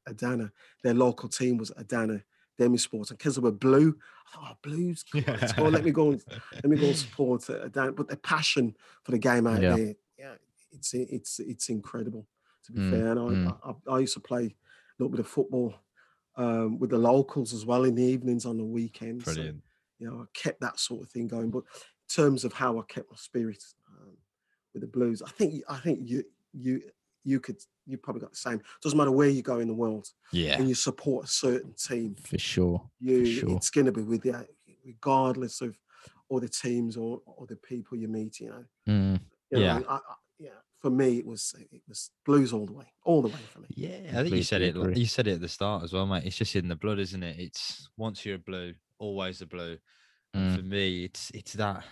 Adana. 0.06 0.52
Their 0.82 0.94
local 0.94 1.28
team 1.28 1.56
was 1.58 1.72
Adana 1.76 2.22
Demirspor. 2.58 3.08
And 3.10 3.18
because 3.18 3.36
they 3.36 3.40
were 3.40 3.52
blue, 3.52 3.96
I 4.28 4.36
thought, 4.36 4.50
oh, 4.52 4.58
blues, 4.62 5.02
come 5.10 5.22
on, 5.26 5.34
let's 5.40 5.52
go. 5.52 5.64
Let 5.64 5.84
me 5.84 5.90
go 5.90 6.10
and 6.10 6.24
let 6.62 6.70
me 6.70 6.76
go 6.76 6.86
and 6.86 6.96
support 6.96 7.48
uh, 7.50 7.62
Adana. 7.62 7.92
But 7.92 8.08
the 8.08 8.16
passion 8.16 8.76
for 9.04 9.12
the 9.12 9.18
game 9.18 9.46
out 9.46 9.62
Yeah. 9.62 9.76
there, 9.76 9.94
yeah, 10.18 10.34
it's 10.72 10.94
it's 10.94 11.40
it's 11.40 11.68
incredible 11.68 12.26
to 12.64 12.72
be 12.72 12.80
Mm, 12.80 12.90
fair. 12.90 13.10
And 13.12 13.20
I, 13.20 13.22
mm. 13.22 13.58
I, 13.64 13.70
I 13.70 13.94
I 13.96 13.98
used 14.00 14.14
to 14.14 14.20
play 14.20 14.44
a 14.46 14.54
little 14.98 15.10
bit 15.10 15.20
of 15.20 15.26
football 15.26 15.74
um, 16.36 16.78
with 16.78 16.90
the 16.90 16.98
locals 16.98 17.52
as 17.52 17.64
well 17.66 17.84
in 17.84 17.94
the 17.94 18.02
evenings 18.04 18.46
on 18.46 18.56
the 18.58 18.64
weekends. 18.64 19.24
So, 19.24 19.34
Brilliant. 19.34 19.62
You 20.02 20.10
know, 20.10 20.22
I 20.22 20.24
kept 20.34 20.60
that 20.60 20.78
sort 20.78 21.02
of 21.04 21.10
thing 21.10 21.28
going. 21.28 21.50
But 21.50 21.60
in 21.60 22.14
terms 22.24 22.44
of 22.44 22.52
how 22.52 22.78
I 22.78 22.82
kept 22.88 23.10
my 23.10 23.16
spirit 23.16 23.62
um, 23.88 24.16
with 24.74 24.82
the 24.82 24.88
blues, 24.88 25.22
I 25.22 25.30
think 25.30 25.62
I 25.68 25.76
think 25.78 26.00
you 26.02 26.24
you 26.52 26.82
you 27.24 27.38
could 27.40 27.58
you 27.86 27.96
probably 27.98 28.20
got 28.20 28.30
the 28.32 28.36
same. 28.36 28.60
Doesn't 28.82 28.96
matter 28.98 29.10
where 29.12 29.28
you 29.28 29.42
go 29.42 29.58
in 29.60 29.68
the 29.68 29.74
world, 29.74 30.08
Yeah. 30.32 30.58
when 30.58 30.68
you 30.68 30.74
support 30.74 31.24
a 31.24 31.28
certain 31.28 31.72
team, 31.74 32.16
for 32.16 32.38
sure. 32.38 32.88
you 33.00 33.24
sure. 33.26 33.56
it's 33.56 33.70
going 33.70 33.86
to 33.86 33.92
be 33.92 34.02
with 34.02 34.24
you, 34.24 34.36
regardless 34.84 35.60
of 35.60 35.76
all 36.28 36.40
the 36.40 36.48
teams 36.48 36.96
or 36.96 37.20
or 37.26 37.46
the 37.46 37.56
people 37.56 37.96
you 37.98 38.08
meet. 38.08 38.40
You 38.40 38.48
know, 38.50 38.64
Mm, 38.88 39.20
You 39.50 39.58
know, 39.58 39.64
Yeah. 39.64 39.80
I, 39.88 39.94
I, 39.94 40.00
yeah. 40.38 40.48
For 40.80 40.90
me, 40.90 41.18
it 41.18 41.26
was 41.26 41.54
it 41.70 41.82
was 41.88 42.10
blues 42.26 42.52
all 42.52 42.66
the 42.66 42.72
way, 42.72 42.86
all 43.04 43.22
the 43.22 43.28
way 43.28 43.42
for 43.52 43.60
me. 43.60 43.68
Yeah, 43.70 44.18
I 44.18 44.22
think 44.24 44.34
you 44.34 44.42
said 44.42 44.62
it. 44.62 44.76
agree. 44.76 44.94
You 44.96 45.06
said 45.06 45.28
it 45.28 45.34
at 45.34 45.40
the 45.40 45.48
start 45.48 45.84
as 45.84 45.92
well, 45.92 46.06
mate. 46.06 46.24
It's 46.24 46.36
just 46.36 46.56
in 46.56 46.66
the 46.66 46.74
blood, 46.74 46.98
isn't 46.98 47.22
it? 47.22 47.36
It's 47.38 47.88
once 47.96 48.26
you're 48.26 48.34
a 48.36 48.38
blue, 48.40 48.74
always 49.02 49.42
a 49.42 49.46
blue. 49.46 49.78
Mm. 50.34 50.56
for 50.56 50.62
me, 50.62 51.04
it's 51.04 51.30
it's 51.34 51.52
that. 51.54 51.84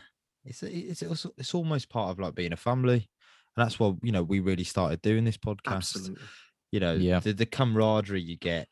It's 0.45 0.63
it's 0.63 1.03
also, 1.03 1.31
it's 1.37 1.55
almost 1.55 1.91
part 1.91 2.11
of 2.11 2.19
like 2.19 2.35
being 2.35 2.55
a 2.55 2.57
family, 2.57 2.95
and 3.57 3.65
that's 3.65 3.79
what 3.79 3.97
you 4.03 4.13
know 4.13 4.23
we 4.23 4.41
really 4.41 4.65
started 4.65 5.03
doing 5.03 5.25
this 5.25 5.37
podcast. 5.37 5.77
Absolutely. 5.97 6.25
You 6.73 6.81
know, 6.81 6.95
Yeah. 6.95 7.21
the 7.21 7.33
the 7.35 7.45
camaraderie 7.47 8.23
you 8.23 8.39
get 8.39 8.67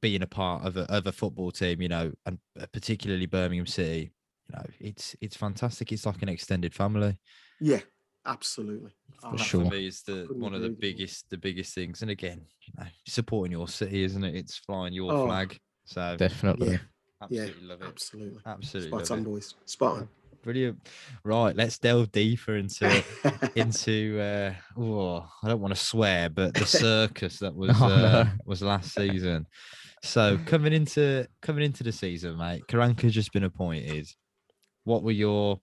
being 0.00 0.22
a 0.22 0.26
part 0.26 0.64
of 0.64 0.76
a 0.76 0.90
of 0.90 1.06
a 1.06 1.12
football 1.12 1.50
team, 1.50 1.82
you 1.82 1.88
know, 1.88 2.12
and 2.24 2.38
particularly 2.72 3.26
Birmingham 3.26 3.66
City. 3.66 4.12
You 4.48 4.56
know, 4.56 4.64
it's 4.80 5.14
it's 5.20 5.36
fantastic. 5.36 5.92
It's 5.92 6.06
like 6.06 6.22
an 6.22 6.28
extended 6.30 6.74
family. 6.74 7.18
Yeah, 7.60 7.80
absolutely. 8.24 8.92
For 9.20 9.28
Oh, 9.28 9.36
That 9.36 9.44
sure. 9.44 9.64
for 9.64 9.70
me 9.70 9.86
is 9.86 10.02
the 10.02 10.26
one 10.30 10.54
of 10.54 10.62
the 10.62 10.68
agree 10.68 10.76
with 10.76 10.84
you 10.84 10.90
more. 10.90 10.96
biggest 10.96 11.30
the 11.30 11.36
biggest 11.38 11.74
things. 11.74 12.02
And 12.02 12.10
again, 12.10 12.46
you 12.66 12.72
know, 12.78 12.86
supporting 13.06 13.52
your 13.52 13.68
city, 13.68 14.02
isn't 14.04 14.24
it? 14.24 14.34
It's 14.34 14.56
flying 14.56 14.94
your 14.94 15.12
Oh, 15.12 15.26
flag. 15.26 15.58
So 15.84 16.16
definitely. 16.16 16.72
Yeah, 16.72 16.78
absolutely 17.22 17.66
love 17.66 17.82
it. 17.82 17.86
absolutely. 17.88 18.40
Absolutely 18.46 18.88
Spot 19.04 19.10
on, 19.10 19.24
boys. 19.24 19.54
Spot 19.66 19.96
on. 19.98 20.08
Brilliant. 20.42 20.88
Right, 21.22 21.54
let's 21.54 21.78
delve 21.78 22.10
deeper 22.12 22.56
into 22.56 23.04
into 23.56 24.18
uh 24.20 24.54
oh, 24.80 25.26
I 25.42 25.48
don't 25.48 25.60
want 25.60 25.74
to 25.74 25.80
swear, 25.80 26.30
but 26.30 26.54
the 26.54 26.64
circus 26.66 27.38
that 27.40 27.54
was 27.56 27.76
Oh, 27.80 27.84
uh, 27.86 28.24
no. 28.24 28.30
was 28.46 28.62
last 28.62 28.94
season. 28.94 29.46
So 30.02 30.38
coming 30.46 30.72
into 30.72 31.26
coming 31.42 31.62
into 31.64 31.82
the 31.84 31.92
season, 31.92 32.38
mate, 32.38 32.62
Karanka's 32.68 33.12
just 33.12 33.32
been 33.32 33.44
appointed. 33.44 34.08
What 34.84 35.02
were 35.02 35.12
your 35.12 35.60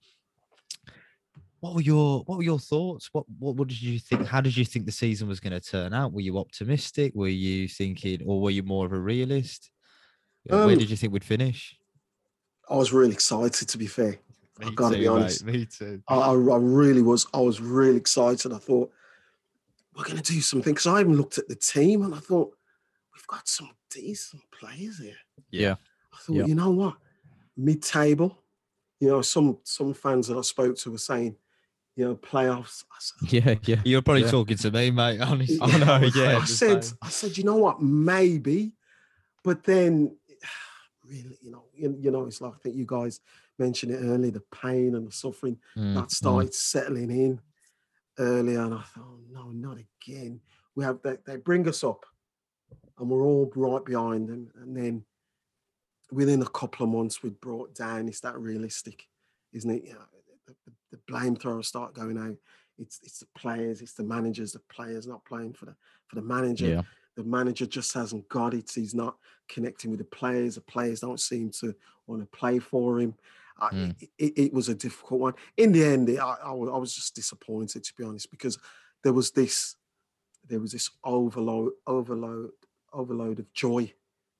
what 1.58 1.74
were 1.74 1.80
your 1.80 2.20
what 2.26 2.36
were 2.38 2.44
your 2.44 2.60
thoughts? 2.60 3.08
What 3.10 3.24
what, 3.40 3.56
what 3.56 3.66
did 3.66 3.82
you 3.82 3.98
think? 3.98 4.28
How 4.28 4.40
did 4.40 4.56
you 4.56 4.64
think 4.64 4.86
the 4.86 4.92
season 4.92 5.26
was 5.26 5.40
going 5.40 5.58
to 5.58 5.60
turn 5.60 5.92
out? 5.92 6.12
Were 6.12 6.20
you 6.20 6.38
optimistic? 6.38 7.12
Were 7.16 7.26
you 7.26 7.66
thinking, 7.66 8.20
or 8.24 8.40
were 8.40 8.50
you 8.52 8.62
more 8.62 8.86
of 8.86 8.92
a 8.92 8.98
realist? 9.00 9.72
Uh, 10.50 10.56
Where 10.66 10.72
Um, 10.74 10.78
did 10.78 10.90
you 10.90 10.96
think 10.96 11.12
we'd 11.12 11.24
finish? 11.24 11.76
I 12.70 12.76
was 12.76 12.92
really 12.92 13.12
excited, 13.12 13.68
to 13.68 13.78
be 13.78 13.86
fair. 13.86 14.18
I've 14.60 14.74
got 14.74 14.90
to 14.90 14.96
be 14.98 15.04
too, 15.04 15.10
mate, 15.14 15.16
honest. 15.20 15.44
Me 15.44 15.66
too. 15.66 16.02
I, 16.08 16.14
I, 16.16 16.32
I 16.32 16.56
really 16.58 17.02
was. 17.02 17.26
I 17.32 17.38
was 17.40 17.60
really 17.60 17.96
excited. 17.96 18.52
I 18.52 18.58
thought 18.58 18.90
we're 19.94 20.04
going 20.04 20.16
to 20.16 20.32
do 20.32 20.40
something 20.40 20.72
because 20.74 20.86
I 20.86 21.00
even 21.00 21.16
looked 21.16 21.38
at 21.38 21.48
the 21.48 21.54
team 21.54 22.02
and 22.02 22.14
I 22.14 22.18
thought 22.18 22.50
we've 23.14 23.26
got 23.26 23.46
some 23.48 23.70
decent 23.90 24.42
players 24.50 24.98
here. 24.98 25.14
Yeah. 25.50 25.76
I 26.12 26.16
thought, 26.20 26.36
Yeah. 26.36 26.44
you 26.46 26.54
know 26.56 26.70
what, 26.70 26.96
mid-table. 27.56 28.36
You 29.00 29.08
know, 29.08 29.22
some 29.22 29.58
some 29.62 29.94
fans 29.94 30.26
that 30.26 30.36
I 30.36 30.40
spoke 30.40 30.76
to 30.78 30.90
were 30.90 30.98
saying, 30.98 31.36
you 31.94 32.04
know, 32.04 32.16
playoffs. 32.16 32.84
I 32.90 32.96
said, 32.98 33.32
Yeah, 33.32 33.54
yeah. 33.62 33.80
You're 33.84 34.02
probably 34.02 34.22
Yeah. 34.24 34.30
talking 34.32 34.56
to 34.56 34.70
me, 34.72 34.90
mate. 34.90 35.20
Honestly. 35.20 35.58
Oh, 35.62 35.66
no, 35.78 35.98
yeah, 36.14 36.38
I 36.38 36.44
said. 36.44 36.84
I 37.00 37.08
said, 37.10 37.38
you 37.38 37.44
know 37.44 37.56
what, 37.56 37.80
maybe, 37.80 38.72
but 39.44 39.62
then, 39.62 40.16
really, 41.08 41.38
you 41.40 41.50
know, 41.50 41.64
you, 41.74 41.96
you 41.98 42.10
know, 42.10 42.26
it's 42.26 42.40
like 42.40 42.52
I 42.54 42.58
think 42.58 42.76
you 42.76 42.86
guys 42.86 43.20
mentioned 43.58 43.92
it 43.92 44.00
earlier, 44.02 44.30
the 44.30 44.42
pain 44.52 44.94
and 44.94 45.06
the 45.06 45.12
suffering 45.12 45.58
Mm, 45.76 45.94
that 45.94 46.04
mm. 46.04 46.10
started 46.10 46.54
settling 46.54 47.10
in 47.10 47.40
earlier, 48.18 48.60
and 48.60 48.74
I 48.74 48.82
thought, 48.82 49.04
oh, 49.04 49.20
no, 49.30 49.50
not 49.50 49.78
again. 49.78 50.40
We 50.74 50.84
have 50.84 51.00
they, 51.02 51.16
they 51.26 51.36
bring 51.36 51.68
us 51.68 51.82
up, 51.82 52.06
and 52.98 53.08
we're 53.08 53.24
all 53.24 53.50
right 53.54 53.84
behind 53.84 54.28
them, 54.28 54.50
and 54.60 54.76
then 54.76 55.04
within 56.10 56.42
a 56.42 56.48
couple 56.48 56.84
of 56.84 56.92
months 56.92 57.22
we'd 57.22 57.40
brought 57.40 57.74
down. 57.74 58.08
Is 58.08 58.20
that 58.20 58.38
realistic? 58.38 59.06
Isn't 59.52 59.70
it? 59.70 59.84
You 59.84 59.94
know, 59.94 60.04
the, 60.46 60.54
the, 60.66 60.72
the 60.92 61.00
blame 61.06 61.36
throwers 61.36 61.68
start 61.68 61.94
going 61.94 62.18
out. 62.18 62.36
It's 62.78 63.00
it's 63.02 63.18
the 63.20 63.26
players, 63.36 63.82
it's 63.82 63.94
the 63.94 64.04
managers. 64.04 64.52
The 64.52 64.60
players 64.70 65.06
not 65.06 65.24
playing 65.24 65.54
for 65.54 65.66
the 65.66 65.74
for 66.06 66.16
the 66.16 66.22
manager. 66.22 66.68
Yeah. 66.68 66.82
The 67.18 67.24
manager 67.24 67.66
just 67.66 67.92
hasn't 67.94 68.28
got 68.28 68.54
it. 68.54 68.70
He's 68.72 68.94
not 68.94 69.16
connecting 69.48 69.90
with 69.90 69.98
the 69.98 70.04
players. 70.04 70.54
The 70.54 70.60
players 70.60 71.00
don't 71.00 71.18
seem 71.18 71.50
to 71.60 71.74
want 72.06 72.22
to 72.22 72.38
play 72.38 72.60
for 72.60 73.00
him. 73.00 73.14
Mm. 73.60 73.96
it, 74.00 74.08
it, 74.18 74.32
it 74.44 74.52
was 74.54 74.68
a 74.68 74.74
difficult 74.74 75.20
one. 75.20 75.34
In 75.56 75.72
the 75.72 75.84
end, 75.84 76.08
I, 76.10 76.36
I, 76.44 76.52
was 76.52 76.94
just 76.94 77.16
disappointed 77.16 77.82
to 77.82 77.94
be 77.96 78.04
honest 78.04 78.30
because 78.30 78.56
there 79.02 79.12
was 79.12 79.32
this 79.32 79.74
there 80.46 80.60
was 80.60 80.70
this 80.70 80.88
overload 81.02 81.72
overload 81.88 82.50
overload 82.92 83.40
of 83.40 83.52
joy 83.52 83.92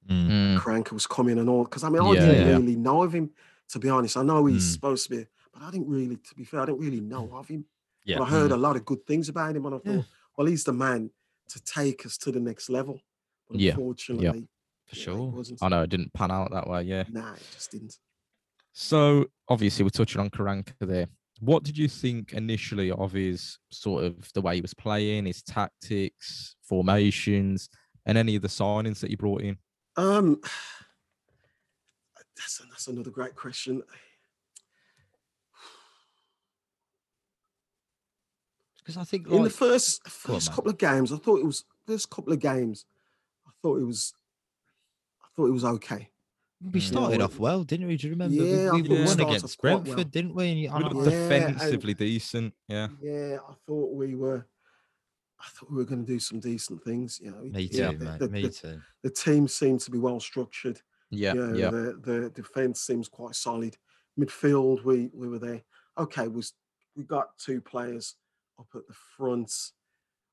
Mm. 0.08 0.56
Karanka 0.60 0.92
was 0.92 1.06
coming 1.06 1.38
and 1.38 1.50
all. 1.50 1.64
Because 1.64 1.84
I 1.84 1.90
mean, 1.90 2.00
I 2.00 2.12
Yeah, 2.12 2.20
didn't 2.26 2.46
yeah. 2.46 2.56
really 2.56 2.76
know 2.76 3.02
of 3.02 3.12
him, 3.12 3.28
to 3.70 3.78
be 3.78 3.90
honest. 3.90 4.16
I 4.16 4.22
know 4.22 4.46
he's 4.46 4.66
Mm. 4.66 4.72
supposed 4.72 5.04
to 5.08 5.16
be, 5.16 5.26
but 5.52 5.62
I 5.62 5.70
didn't 5.70 5.88
really, 5.88 6.16
to 6.16 6.34
be 6.34 6.44
fair, 6.44 6.60
I 6.60 6.66
didn't 6.66 6.78
really 6.80 7.00
know 7.00 7.28
of 7.34 7.48
him. 7.48 7.66
Yeah. 8.04 8.18
But 8.18 8.24
I 8.24 8.30
heard 8.30 8.52
a 8.52 8.56
lot 8.56 8.76
of 8.76 8.86
good 8.86 9.04
things 9.06 9.28
about 9.28 9.54
him, 9.56 9.66
and 9.66 9.74
I 9.74 9.78
thought, 9.78 9.94
Yeah. 9.96 10.02
well, 10.36 10.46
he's 10.46 10.64
the 10.64 10.72
man 10.72 11.10
to 11.48 11.60
take 11.62 12.04
us 12.06 12.16
to 12.18 12.32
the 12.32 12.40
next 12.40 12.68
level. 12.70 13.00
But 13.48 13.60
Yeah, 13.60 13.72
unfortunately, 13.72 14.48
For 14.86 14.96
you 14.96 15.06
know, 15.06 15.32
sure. 15.42 15.56
I 15.62 15.68
know 15.68 15.82
it 15.82 15.90
didn't 15.90 16.12
pan 16.12 16.30
out 16.30 16.50
that 16.52 16.68
way. 16.68 16.82
Yeah. 16.82 17.04
Nah, 17.10 17.34
it 17.34 17.42
just 17.52 17.70
didn't. 17.70 17.96
So 18.72 19.26
obviously 19.48 19.82
we're 19.84 19.90
touching 19.90 20.20
on 20.20 20.30
Karanka 20.30 20.72
there. 20.80 21.06
what 21.40 21.62
did 21.62 21.76
you 21.78 21.88
think 21.88 22.32
initially 22.32 22.90
of 22.90 23.12
his 23.12 23.58
sort 23.70 24.04
of 24.04 24.30
the 24.34 24.40
way 24.40 24.56
he 24.56 24.60
was 24.60 24.74
playing, 24.74 25.26
his 25.26 25.42
tactics, 25.42 26.54
formations, 26.62 27.68
and 28.06 28.16
any 28.18 28.36
of 28.36 28.42
the 28.42 28.48
signings 28.48 29.00
that 29.00 29.10
he 29.10 29.16
brought 29.16 29.42
in? 29.42 29.56
Um, 29.96 30.40
that's 32.36 32.60
that's 32.70 32.86
another 32.88 33.10
great 33.10 33.34
question. 33.34 33.82
Because 38.88 39.02
I 39.02 39.04
think 39.04 39.26
In 39.26 39.32
the 39.34 39.38
like, 39.42 39.52
first 39.52 40.00
on, 40.06 40.10
first 40.10 40.50
couple 40.50 40.70
of 40.70 40.78
games, 40.78 41.12
I 41.12 41.18
thought 41.18 41.40
it 41.40 41.44
was 41.44 41.64
first 41.86 42.08
couple 42.08 42.32
of 42.32 42.38
games. 42.40 42.86
I 43.46 43.50
thought 43.60 43.78
it 43.82 43.84
was, 43.84 44.14
I 45.22 45.26
thought 45.36 45.48
it 45.48 45.52
was 45.52 45.64
okay. 45.64 46.08
we 46.72 46.80
Mm. 46.80 46.82
started 46.82 47.18
Yeah, 47.18 47.24
off 47.26 47.38
well, 47.38 47.64
didn't 47.64 47.86
we? 47.86 47.98
Do 47.98 48.06
you 48.06 48.14
remember? 48.14 48.34
Yeah, 48.34 48.72
we, 48.72 48.80
thought 48.80 48.88
we 48.88 48.98
we 48.98 49.04
won 49.04 49.20
against 49.20 49.60
Brentford, 49.60 49.94
well. 49.94 50.04
didn't 50.04 50.34
we? 50.34 50.48
And 50.48 50.58
you- 50.60 50.72
We 50.74 50.84
looked 50.84 50.94
Yeah, 50.94 51.12
and- 51.34 51.54
defensively 51.58 51.92
decent. 51.92 52.54
Yeah. 52.66 52.88
Yeah, 53.02 53.36
I 53.46 53.52
thought 53.66 53.92
we 53.92 54.14
were. 54.14 54.46
I 55.38 55.44
thought 55.50 55.70
we 55.70 55.76
were 55.76 55.84
going 55.84 56.06
to 56.06 56.10
do 56.10 56.18
some 56.18 56.40
decent 56.40 56.82
things. 56.82 57.20
You 57.22 57.30
know, 57.32 57.42
me 57.42 57.68
too, 57.68 57.76
yeah, 57.76 57.90
mate. 57.90 58.18
the, 58.20 58.28
me 58.30 58.42
the, 58.42 58.48
too. 58.48 58.80
the 59.02 59.10
team 59.10 59.46
seemed 59.48 59.80
to 59.80 59.90
be 59.90 59.98
well 59.98 60.18
structured. 60.18 60.80
Yeah. 61.10 61.34
you 61.34 61.46
know, 61.46 61.54
Yeah. 61.58 61.70
The 61.70 62.00
the 62.02 62.30
defense 62.30 62.80
seems 62.80 63.06
quite 63.06 63.34
solid. 63.34 63.76
Midfield, 64.18 64.82
we 64.82 65.10
we 65.12 65.28
were 65.28 65.38
there. 65.38 65.62
Okay, 65.98 66.26
was 66.26 66.54
we 66.96 67.04
got 67.04 67.36
two 67.36 67.60
players 67.60 68.14
up 68.58 68.68
at 68.74 68.86
the 68.86 68.94
front, 68.94 69.52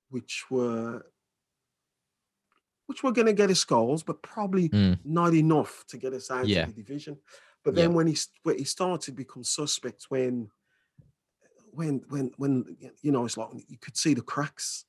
which 0.10 0.46
were 0.50 1.06
which 2.88 3.02
were 3.02 3.12
going 3.12 3.26
to 3.26 3.34
get 3.34 3.50
us 3.50 3.64
goals, 3.64 4.04
but 4.04 4.22
probably 4.22 4.70
Mm. 4.70 5.00
not 5.04 5.34
enough 5.34 5.84
to 5.88 5.98
get 5.98 6.14
us 6.14 6.30
out 6.30 6.48
Yeah. 6.48 6.62
of 6.68 6.76
the 6.76 6.84
division. 6.84 7.20
But 7.64 7.74
Yeah. 7.76 7.84
then 7.84 7.94
when 7.96 8.08
he 8.08 8.16
when 8.44 8.58
he 8.60 8.64
started 8.64 9.04
to 9.06 9.12
become 9.12 9.44
suspect, 9.44 10.06
when 10.10 10.52
when 11.72 12.04
when 12.10 12.32
when 12.38 12.78
you 13.02 13.12
know 13.12 13.26
it's 13.26 13.38
like 13.38 13.50
you 13.68 13.78
could 13.78 13.98
see 13.98 14.14
the 14.14 14.22
cracks, 14.22 14.86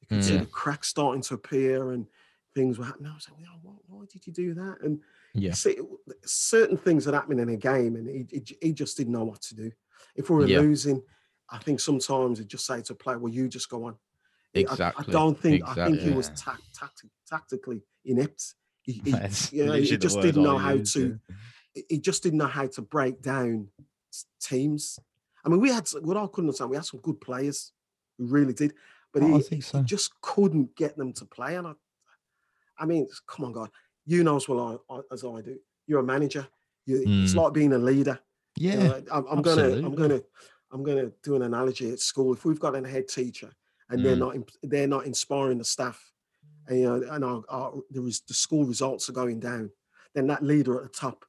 you 0.00 0.06
could 0.06 0.22
see 0.22 0.36
Mm. 0.36 0.40
the 0.40 0.46
cracks 0.46 0.88
starting 0.88 1.22
to 1.22 1.34
appear 1.34 1.92
and 1.92 2.06
things 2.54 2.78
were 2.78 2.84
happening. 2.84 3.10
I 3.10 3.14
was 3.14 3.28
like, 3.30 3.38
"Oh, 3.48 3.58
why, 3.62 3.74
why 3.86 4.04
did 4.12 4.26
you 4.26 4.32
do 4.32 4.54
that? 4.54 4.78
And 4.82 5.02
Yeah. 5.34 5.52
see, 5.52 5.78
certain 6.24 6.76
things 6.76 7.04
that 7.04 7.14
happening 7.14 7.40
in 7.40 7.48
a 7.48 7.56
game, 7.56 7.96
and 7.96 8.08
he, 8.08 8.26
he, 8.30 8.58
he 8.60 8.72
just 8.72 8.96
didn't 8.96 9.12
know 9.12 9.24
what 9.24 9.40
to 9.42 9.54
do. 9.54 9.72
If 10.14 10.30
we 10.30 10.36
were 10.36 10.46
Yeah. 10.46 10.60
losing, 10.60 11.02
I 11.50 11.58
think 11.58 11.80
sometimes 11.80 12.38
he'd 12.38 12.48
just 12.48 12.66
say 12.66 12.82
to 12.82 12.92
a 12.92 12.96
player, 12.96 13.18
"Well, 13.18 13.32
you 13.32 13.48
just 13.48 13.68
go 13.68 13.84
on." 13.84 13.94
I- 14.54 14.58
I- 14.60 14.60
Exactly, 14.62 15.04
I, 15.08 15.12
don't 15.12 15.38
think 15.38 15.62
I 15.66 15.74
think 15.74 16.00
he 16.00 16.10
exactly. 16.10 16.12
was 16.16 16.30
tacti- 16.30 17.10
tactically 17.26 17.82
inept. 18.04 18.54
He, 18.82 18.92
he, 19.04 19.10
you 19.52 19.66
know, 19.66 19.72
he 19.74 19.96
just 19.96 20.20
didn't 20.20 20.42
know 20.42 20.58
how 20.58 20.72
used, 20.72 20.94
to. 20.94 21.18
He 21.88 21.98
just 22.00 22.22
didn't 22.22 22.38
know 22.38 22.46
how 22.46 22.66
to 22.66 22.82
break 22.82 23.20
down 23.22 23.68
teams. 24.40 24.98
I 25.44 25.48
mean, 25.48 25.60
we 25.60 25.70
had 25.70 25.88
what 26.02 26.16
I 26.16 26.26
couldn't 26.26 26.48
understand. 26.48 26.70
We 26.70 26.76
had 26.76 26.84
some 26.86 27.00
good 27.00 27.20
players, 27.20 27.72
we 28.18 28.26
really 28.26 28.52
did, 28.54 28.74
but 29.12 29.22
Oh, 29.22 29.34
I 29.34 29.36
he, 29.38 29.42
think 29.42 29.64
he 29.64 29.82
just 29.82 30.18
couldn't 30.20 30.74
get 30.74 30.96
them 30.96 31.12
to 31.14 31.24
play. 31.24 31.56
And 31.56 31.68
I, 31.68 31.72
I 32.78 32.86
mean, 32.86 33.06
come 33.26 33.46
on, 33.46 33.52
God, 33.52 33.70
you 34.06 34.24
know 34.24 34.36
as 34.36 34.48
well 34.48 34.82
I, 34.90 34.94
I- 34.96 35.00
as 35.12 35.24
I 35.24 35.40
do. 35.42 35.58
You're 35.86 36.00
a 36.00 36.04
manager. 36.04 36.46
You, 36.86 36.96
It's 37.22 37.32
Mm. 37.34 37.36
like 37.36 37.52
being 37.52 37.72
a 37.74 37.78
leader. 37.78 38.18
you 38.56 38.70
Yeah, 38.70 38.76
know, 38.88 39.02
I'm, 39.12 39.26
I'm 39.28 39.42
gonna, 39.42 39.68
I'm 39.86 39.94
gonna, 39.94 40.20
I'm 40.70 40.82
gonna 40.82 41.10
do 41.22 41.34
an 41.36 41.42
analogy 41.42 41.90
at 41.92 42.00
school. 42.00 42.32
If 42.32 42.44
we've 42.44 42.60
got 42.60 42.76
a 42.76 42.86
head 42.88 43.08
teacher 43.08 43.52
and 43.88 44.04
they're 44.04 44.16
Mm. 44.16 44.18
not, 44.36 44.52
they're 44.62 44.86
not 44.86 45.06
inspiring 45.06 45.58
the 45.58 45.64
staff, 45.64 46.12
and 46.66 46.78
you 46.80 46.84
know, 46.84 47.02
and 47.10 47.24
our, 47.24 47.42
our 47.48 47.74
the, 47.90 48.00
res- 48.02 48.20
the 48.20 48.34
school 48.34 48.64
results 48.66 49.08
are 49.08 49.12
going 49.14 49.40
down, 49.40 49.70
then 50.14 50.26
that 50.26 50.42
leader 50.42 50.76
at 50.76 50.82
the 50.82 50.88
top 50.98 51.24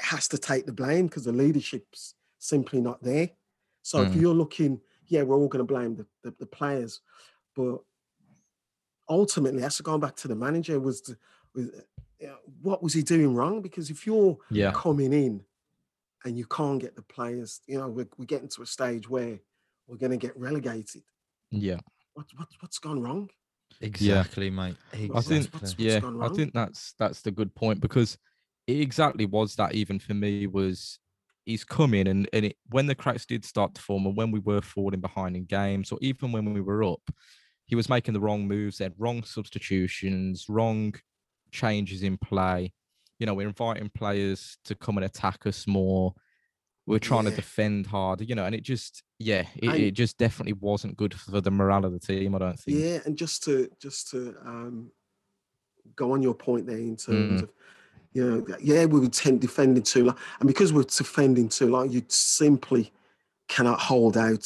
has 0.00 0.28
to 0.28 0.38
take 0.38 0.66
the 0.66 0.72
blame 0.72 1.06
because 1.06 1.24
the 1.24 1.32
leadership's 1.32 2.14
simply 2.38 2.80
not 2.80 3.02
there. 3.02 3.30
So 3.82 4.02
if 4.02 4.12
Mm. 4.12 4.20
you're 4.20 4.34
looking, 4.34 4.80
yeah, 5.06 5.22
we're 5.22 5.36
all 5.36 5.48
going 5.48 5.66
to 5.66 5.72
blame 5.74 5.96
the, 5.96 6.06
the, 6.22 6.34
the 6.38 6.46
players, 6.46 7.00
but 7.56 7.78
ultimately, 9.08 9.60
that's 9.60 9.80
going 9.80 10.00
back 10.00 10.16
to 10.16 10.28
the 10.28 10.34
manager. 10.36 10.78
Was, 10.80 11.02
the, 11.02 11.16
was 11.54 11.68
what 12.60 12.82
was 12.82 12.94
he 12.94 13.02
doing 13.02 13.34
wrong? 13.34 13.60
Because 13.62 13.90
if 13.90 14.06
you're 14.06 14.38
Yeah. 14.50 14.70
coming 14.72 15.12
in 15.12 15.44
and 16.24 16.36
you 16.36 16.46
can't 16.46 16.80
get 16.80 16.96
the 16.96 17.02
players, 17.02 17.60
you 17.66 17.78
know, 17.78 17.88
we're, 17.88 18.08
we're 18.16 18.24
getting 18.26 18.48
to 18.48 18.62
a 18.62 18.66
stage 18.66 19.08
where 19.08 19.38
we're 19.86 19.96
going 19.96 20.12
to 20.12 20.16
get 20.18 20.38
relegated. 20.38 21.02
Yeah. 21.50 21.78
What, 22.14 22.26
what, 22.36 22.48
what's 22.60 22.78
gone 22.78 23.02
wrong? 23.02 23.28
exactly, 23.80 24.50
mate. 24.50 24.76
I 24.92 24.96
think- 24.96 25.46
Exactly. 25.46 25.58
What's 25.60 25.74
yeah, 25.78 26.00
gone 26.00 26.22
I 26.22 26.28
think 26.28 26.52
that's 26.52 26.94
that's 26.98 27.22
the 27.22 27.30
good 27.30 27.54
point 27.54 27.80
because 27.80 28.18
it 28.66 28.80
exactly 28.80 29.26
was 29.26 29.56
that 29.56 29.74
even 29.74 29.98
for 29.98 30.14
me 30.14 30.46
was 30.46 30.98
he's 31.44 31.64
coming 31.64 32.06
and, 32.06 32.28
and 32.32 32.44
it, 32.46 32.56
when 32.70 32.86
the 32.86 32.94
cracks 32.94 33.26
did 33.26 33.44
start 33.44 33.74
to 33.74 33.82
form 33.82 34.06
and 34.06 34.16
when 34.16 34.30
we 34.30 34.38
were 34.38 34.60
falling 34.60 35.00
behind 35.00 35.36
in 35.36 35.44
games 35.44 35.90
or 35.90 35.98
even 36.00 36.30
when 36.30 36.52
we 36.52 36.60
were 36.60 36.84
up, 36.84 37.02
he 37.66 37.74
was 37.74 37.88
making 37.88 38.14
the 38.14 38.20
wrong 38.20 38.46
moves, 38.46 38.78
had 38.78 38.94
wrong 38.98 39.24
substitutions, 39.24 40.46
wrong 40.48 40.94
changes 41.50 42.02
in 42.02 42.16
play. 42.18 42.72
You 43.18 43.26
know, 43.26 43.34
we're 43.34 43.46
inviting 43.48 43.88
players 43.90 44.58
to 44.64 44.74
come 44.74 44.96
and 44.98 45.04
attack 45.04 45.46
us 45.46 45.66
more. 45.66 46.14
We're 46.86 46.98
trying 46.98 47.24
to 47.26 47.30
defend 47.30 47.86
harder, 47.86 48.24
you 48.24 48.34
know, 48.34 48.44
and 48.44 48.54
it 48.54 48.62
just 48.64 49.02
yeah, 49.18 49.46
it, 49.56 49.68
And- 49.68 49.78
it 49.78 49.92
just 49.92 50.18
definitely 50.18 50.54
wasn't 50.54 50.96
good 50.96 51.14
for 51.14 51.40
the 51.40 51.50
morale 51.50 51.84
of 51.84 51.92
the 51.92 52.00
team, 52.00 52.34
I 52.34 52.38
don't 52.38 52.58
think. 52.58 52.78
Yeah, 52.78 52.98
and 53.04 53.16
just 53.16 53.44
to 53.44 53.68
just 53.80 54.10
to 54.10 54.34
um, 54.44 54.90
go 55.94 56.12
on 56.12 56.22
your 56.22 56.34
point 56.34 56.66
there 56.66 56.78
in 56.78 56.96
terms 56.96 57.40
Mm. 57.40 57.42
of, 57.44 57.50
you 58.12 58.24
know, 58.28 58.56
yeah, 58.60 58.84
we 58.86 58.98
would 58.98 59.12
tend 59.12 59.40
defending 59.40 59.84
too 59.84 60.06
long, 60.06 60.16
and 60.40 60.46
because 60.48 60.72
we're 60.72 60.82
defending 60.82 61.48
too 61.48 61.68
long, 61.70 61.88
you 61.90 62.02
simply 62.08 62.92
cannot 63.48 63.78
hold 63.78 64.16
out 64.16 64.44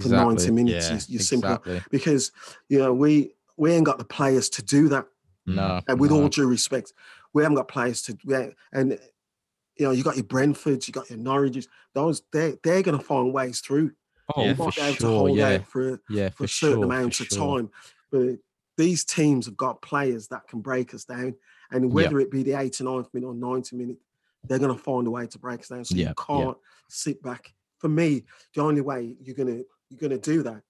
for 0.00 0.08
ninety 0.08 0.50
minutes. 0.50 0.88
Yeah, 0.88 0.94
you, 0.96 1.00
you 1.08 1.18
simply 1.20 1.80
because 1.92 2.32
you 2.68 2.80
know 2.80 2.92
we 2.92 3.32
we 3.56 3.72
ain't 3.72 3.86
got 3.86 3.98
the 3.98 4.04
players 4.04 4.48
to 4.50 4.62
do 4.62 4.88
that. 4.88 5.06
No. 5.46 5.80
And 5.86 6.00
with 6.00 6.10
no. 6.10 6.22
all 6.22 6.28
due 6.28 6.48
respect, 6.48 6.92
we 7.36 7.42
haven't 7.42 7.56
got 7.56 7.68
players 7.68 8.00
to 8.02 8.16
we 8.24 8.34
and 8.72 8.98
you 9.76 9.84
know 9.84 9.90
you 9.90 10.02
got 10.02 10.16
your 10.16 10.24
Brentfords, 10.24 10.88
you 10.88 10.92
got 10.94 11.10
your 11.10 11.18
Norwiches. 11.18 11.68
Those 11.94 12.22
they 12.32 12.56
they're 12.62 12.82
going 12.82 12.98
to 12.98 13.04
find 13.04 13.32
ways 13.32 13.60
through. 13.60 13.92
Oh, 14.34 14.42
Yeah. 14.42 14.48
You 14.48 14.54
for 14.54 14.70
be 14.72 14.80
able 14.80 14.94
to 14.94 15.00
sure. 15.00 15.10
hold 15.10 15.36
Yeah, 15.36 15.48
out 15.50 15.66
for 15.66 16.00
yeah, 16.08 16.30
for 16.30 16.36
for 16.38 16.44
a 16.44 16.48
certain 16.48 16.76
sure. 16.78 16.84
amount 16.84 17.14
for 17.14 17.22
of 17.24 17.28
sure. 17.28 17.58
time. 17.58 17.70
But 18.10 18.38
these 18.78 19.04
teams 19.04 19.44
have 19.46 19.56
got 19.56 19.82
players 19.82 20.28
that 20.28 20.48
can 20.48 20.60
break 20.62 20.94
us 20.94 21.04
down. 21.04 21.34
And 21.70 21.92
whether 21.92 22.18
it 22.20 22.30
be 22.30 22.42
the 22.42 22.52
89th 22.52 23.12
minute 23.12 23.26
or 23.26 23.34
90 23.34 23.76
minute, 23.76 23.96
they're 24.44 24.58
going 24.58 24.74
to 24.76 24.82
find 24.82 25.06
a 25.06 25.10
way 25.10 25.26
to 25.26 25.38
break 25.38 25.60
us 25.60 25.68
down. 25.68 25.84
So 25.84 25.94
Yeah, 25.94 26.08
you 26.08 26.14
can't 26.26 26.56
sit 26.88 27.22
back. 27.22 27.52
For 27.78 27.88
me, 27.88 28.24
the 28.54 28.62
only 28.62 28.80
way 28.80 29.14
you're 29.20 29.34
gonna 29.34 29.60
you're 29.90 30.00
gonna 30.00 30.18
do 30.18 30.42
that 30.44 30.62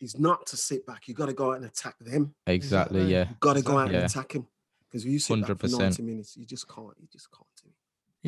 is 0.00 0.18
not 0.18 0.46
to 0.46 0.56
sit 0.56 0.86
back. 0.86 1.06
You 1.06 1.14
got 1.14 1.26
to 1.26 1.32
go 1.34 1.50
out 1.50 1.56
and 1.56 1.66
attack 1.66 1.96
them. 2.00 2.34
Exactly. 2.46 3.00
Mm-hmm. 3.00 3.06
Exactly. 3.08 3.12
Yeah. 3.12 3.28
You 3.28 3.36
got 3.40 3.56
to 3.56 3.62
go 3.62 3.78
out 3.78 3.90
Yeah. 3.90 3.98
and 3.98 4.06
attack 4.10 4.32
them. 4.32 4.46
Because 4.94 5.06
if 5.06 5.10
you 5.10 5.18
sit 5.18 5.40
back 5.40 5.58
for 5.58 5.66
100%. 5.66 5.76
90 5.80 6.02
minutes, 6.04 6.36
you 6.36 6.46
just 6.46 6.68
can't. 6.68 6.94
You 7.00 7.08
just 7.12 7.28
can't 7.32 7.48
do 7.60 7.68
it. 7.68 7.74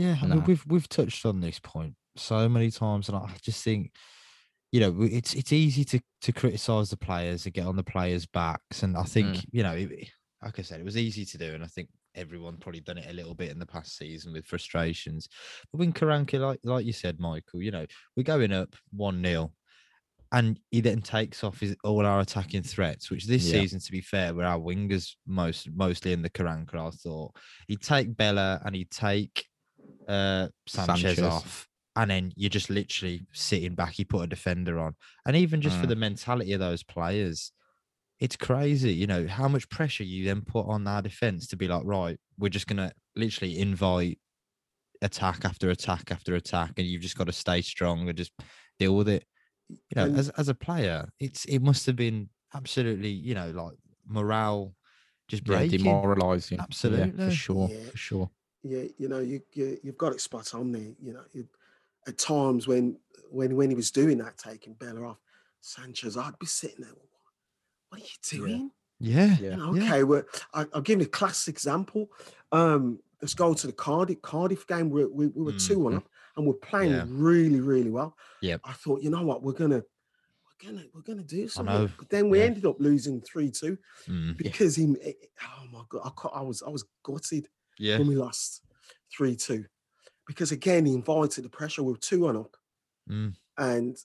Yeah, 0.02 0.16
I 0.20 0.26
mean, 0.26 0.38
Nah. 0.40 0.44
we've 0.46 0.66
we've 0.66 0.88
touched 0.88 1.24
on 1.24 1.40
this 1.40 1.60
point 1.60 1.94
so 2.16 2.48
many 2.48 2.72
times, 2.72 3.08
and 3.08 3.16
I 3.16 3.30
just 3.40 3.62
think, 3.62 3.92
you 4.72 4.80
know, 4.80 5.02
it's 5.02 5.32
it's 5.34 5.52
easy 5.52 5.84
to 5.84 6.00
to 6.22 6.32
criticize 6.32 6.90
the 6.90 6.96
players 6.96 7.44
and 7.46 7.54
get 7.54 7.66
on 7.66 7.76
the 7.76 7.84
players' 7.84 8.26
backs, 8.26 8.82
and 8.82 8.96
I 8.96 9.04
think 9.04 9.36
Mm. 9.36 9.44
you 9.52 9.62
know, 9.62 9.74
it, 9.74 10.08
like 10.42 10.58
I 10.58 10.62
said, 10.62 10.80
it 10.80 10.84
was 10.84 10.96
easy 10.96 11.24
to 11.24 11.38
do, 11.38 11.54
and 11.54 11.62
I 11.62 11.68
think 11.68 11.88
everyone 12.16 12.56
probably 12.56 12.80
done 12.80 12.98
it 12.98 13.08
a 13.08 13.14
little 13.14 13.34
bit 13.34 13.52
in 13.52 13.60
the 13.60 13.66
past 13.66 13.96
season 13.96 14.32
with 14.32 14.44
frustrations. 14.44 15.28
But 15.70 15.78
when 15.78 15.92
Karanka, 15.92 16.40
like 16.40 16.58
like 16.64 16.84
you 16.84 16.92
said, 16.92 17.20
Michael, 17.20 17.62
you 17.62 17.70
know, 17.70 17.86
we're 18.16 18.24
going 18.24 18.52
up 18.52 18.74
one 18.90 19.22
0 19.22 19.52
and 20.32 20.60
he 20.70 20.80
then 20.80 21.02
takes 21.02 21.44
off 21.44 21.60
his 21.60 21.76
all 21.84 22.04
our 22.06 22.20
attacking 22.20 22.62
threats, 22.62 23.10
which 23.10 23.26
this 23.26 23.44
Yeah. 23.44 23.46
season, 23.46 23.80
to 23.80 23.92
be 23.92 24.00
fair, 24.00 24.34
were 24.34 24.44
our 24.44 24.58
wingers 24.58 25.14
most 25.26 25.70
mostly 25.72 26.12
in 26.12 26.22
the 26.22 26.30
Karanka. 26.30 26.88
I 26.88 26.90
thought 26.90 27.36
he'd 27.68 27.82
take 27.82 28.16
Bela 28.16 28.60
and 28.64 28.74
he'd 28.76 28.90
take 28.90 29.46
uh 30.08 30.48
Sanchez, 30.68 31.22
Sanchez. 31.22 31.22
off, 31.22 31.68
and 31.96 32.10
then 32.10 32.32
you're 32.36 32.50
just 32.50 32.70
literally 32.70 33.26
sitting 33.32 33.74
back. 33.74 33.94
He 33.94 34.04
put 34.04 34.24
a 34.24 34.26
defender 34.28 34.78
on, 34.78 34.96
and 35.26 35.36
even 35.36 35.60
just 35.62 35.78
for 35.78 35.86
Mm. 35.86 35.88
the 35.88 35.96
mentality 35.96 36.52
of 36.52 36.60
those 36.60 36.82
players, 36.84 37.52
it's 38.20 38.36
crazy. 38.36 38.94
You 38.94 39.06
know 39.08 39.26
how 39.28 39.48
much 39.48 39.68
pressure 39.70 40.04
you 40.04 40.24
then 40.24 40.42
put 40.42 40.66
on 40.68 40.86
our 40.86 41.02
defense 41.02 41.46
to 41.48 41.56
be 41.56 41.68
like, 41.68 41.84
right, 41.84 42.18
we're 42.38 42.48
just 42.50 42.66
gonna 42.68 42.92
literally 43.16 43.58
invite 43.58 44.18
attack 45.02 45.44
after 45.44 45.70
attack 45.70 46.10
after 46.10 46.34
attack, 46.34 46.72
and 46.78 46.86
you've 46.86 47.02
just 47.02 47.16
got 47.18 47.26
to 47.26 47.32
stay 47.32 47.62
strong 47.62 48.08
and 48.08 48.16
just 48.18 48.32
deal 48.78 48.96
with 48.96 49.08
it. 49.08 49.24
You 49.68 49.76
know, 49.96 50.04
And- 50.06 50.18
as 50.18 50.28
as 50.30 50.48
a 50.48 50.54
player, 50.54 51.08
it's 51.18 51.44
it 51.46 51.60
must 51.60 51.86
have 51.86 51.96
been 51.96 52.28
absolutely, 52.54 53.10
you 53.10 53.34
know, 53.34 53.50
like 53.50 53.76
morale 54.06 54.74
just 55.28 55.42
Yeah. 55.46 55.56
breaking. 55.58 55.78
Demoralizing. 55.84 56.58
Yeah, 56.58 56.64
Absolutely. 56.64 57.24
for 57.28 57.30
sure. 57.34 57.68
Yeah. 57.70 57.90
For 57.90 57.96
sure. 57.96 58.30
yeah, 58.62 58.84
you 58.98 59.08
know, 59.08 59.18
you, 59.20 59.40
you 59.52 59.78
you've 59.82 59.98
got 59.98 60.12
it 60.12 60.20
spot 60.20 60.54
on 60.54 60.72
there. 60.72 60.92
You 61.00 61.12
know, 61.14 61.24
you, 61.32 61.48
at 62.06 62.18
times 62.18 62.66
when 62.68 62.98
when 63.30 63.56
when 63.56 63.70
he 63.70 63.76
was 63.76 63.90
doing 63.90 64.18
that, 64.18 64.38
taking 64.38 64.74
Bela 64.74 65.02
off, 65.02 65.18
Sanchez, 65.60 66.16
I'd 66.16 66.38
be 66.38 66.46
sitting 66.46 66.80
there. 66.84 66.92
What 67.88 68.00
are 68.00 68.04
you 68.04 68.38
doing? 68.38 68.70
Yeah, 69.00 69.36
Yeah. 69.40 69.50
You 69.50 69.56
know, 69.56 69.74
Yeah. 69.74 69.84
okay, 69.84 70.04
well, 70.04 70.22
I, 70.54 70.66
I'll 70.72 70.80
give 70.80 71.00
you 71.00 71.06
a 71.06 71.08
classic 71.08 71.54
example. 71.54 72.10
Um, 72.52 73.00
let's 73.20 73.34
go 73.34 73.52
to 73.54 73.66
the 73.66 73.72
Cardiff 73.72 74.22
Cardiff 74.22 74.66
game. 74.66 74.90
We 74.90 75.04
we, 75.06 75.26
we 75.28 75.42
were 75.44 75.58
two 75.58 75.78
one 75.80 75.94
up, 75.96 76.08
and 76.36 76.46
we're 76.46 76.54
playing 76.54 76.92
Yeah. 76.92 77.04
really 77.08 77.60
really 77.60 77.90
well. 77.90 78.16
Yeah. 78.42 78.58
I 78.64 78.72
thought, 78.72 79.02
you 79.02 79.10
know 79.10 79.22
what, 79.22 79.42
we're 79.42 79.52
gonna 79.52 79.82
we're 79.82 80.70
gonna 80.70 80.84
we're 80.94 81.02
gonna 81.02 81.22
do 81.22 81.48
something. 81.48 81.92
But 81.98 82.08
then 82.10 82.28
we 82.30 82.38
yeah. 82.38 82.44
ended 82.46 82.66
up 82.66 82.76
losing 82.80 83.20
three 83.20 83.50
two 83.50 83.78
Mm. 84.06 84.36
because 84.36 84.76
he. 84.76 84.94
eh, 85.02 85.12
Oh 85.42 85.66
my 85.72 85.82
god, 85.88 86.12
I, 86.34 86.38
I 86.38 86.42
was 86.42 86.62
I 86.62 86.70
was 86.70 86.84
gutted 87.02 87.48
Yeah. 87.78 87.98
when 87.98 88.08
we 88.08 88.16
lost 88.16 88.62
three 89.16 89.36
two, 89.36 89.64
because 90.26 90.52
again 90.52 90.86
he 90.86 90.94
invited 90.94 91.44
the 91.44 91.48
pressure. 91.50 91.82
We 91.82 91.92
were 91.92 91.98
two 91.98 92.20
one 92.22 92.36
up, 92.36 92.56
Mm. 93.10 93.34
and 93.58 93.96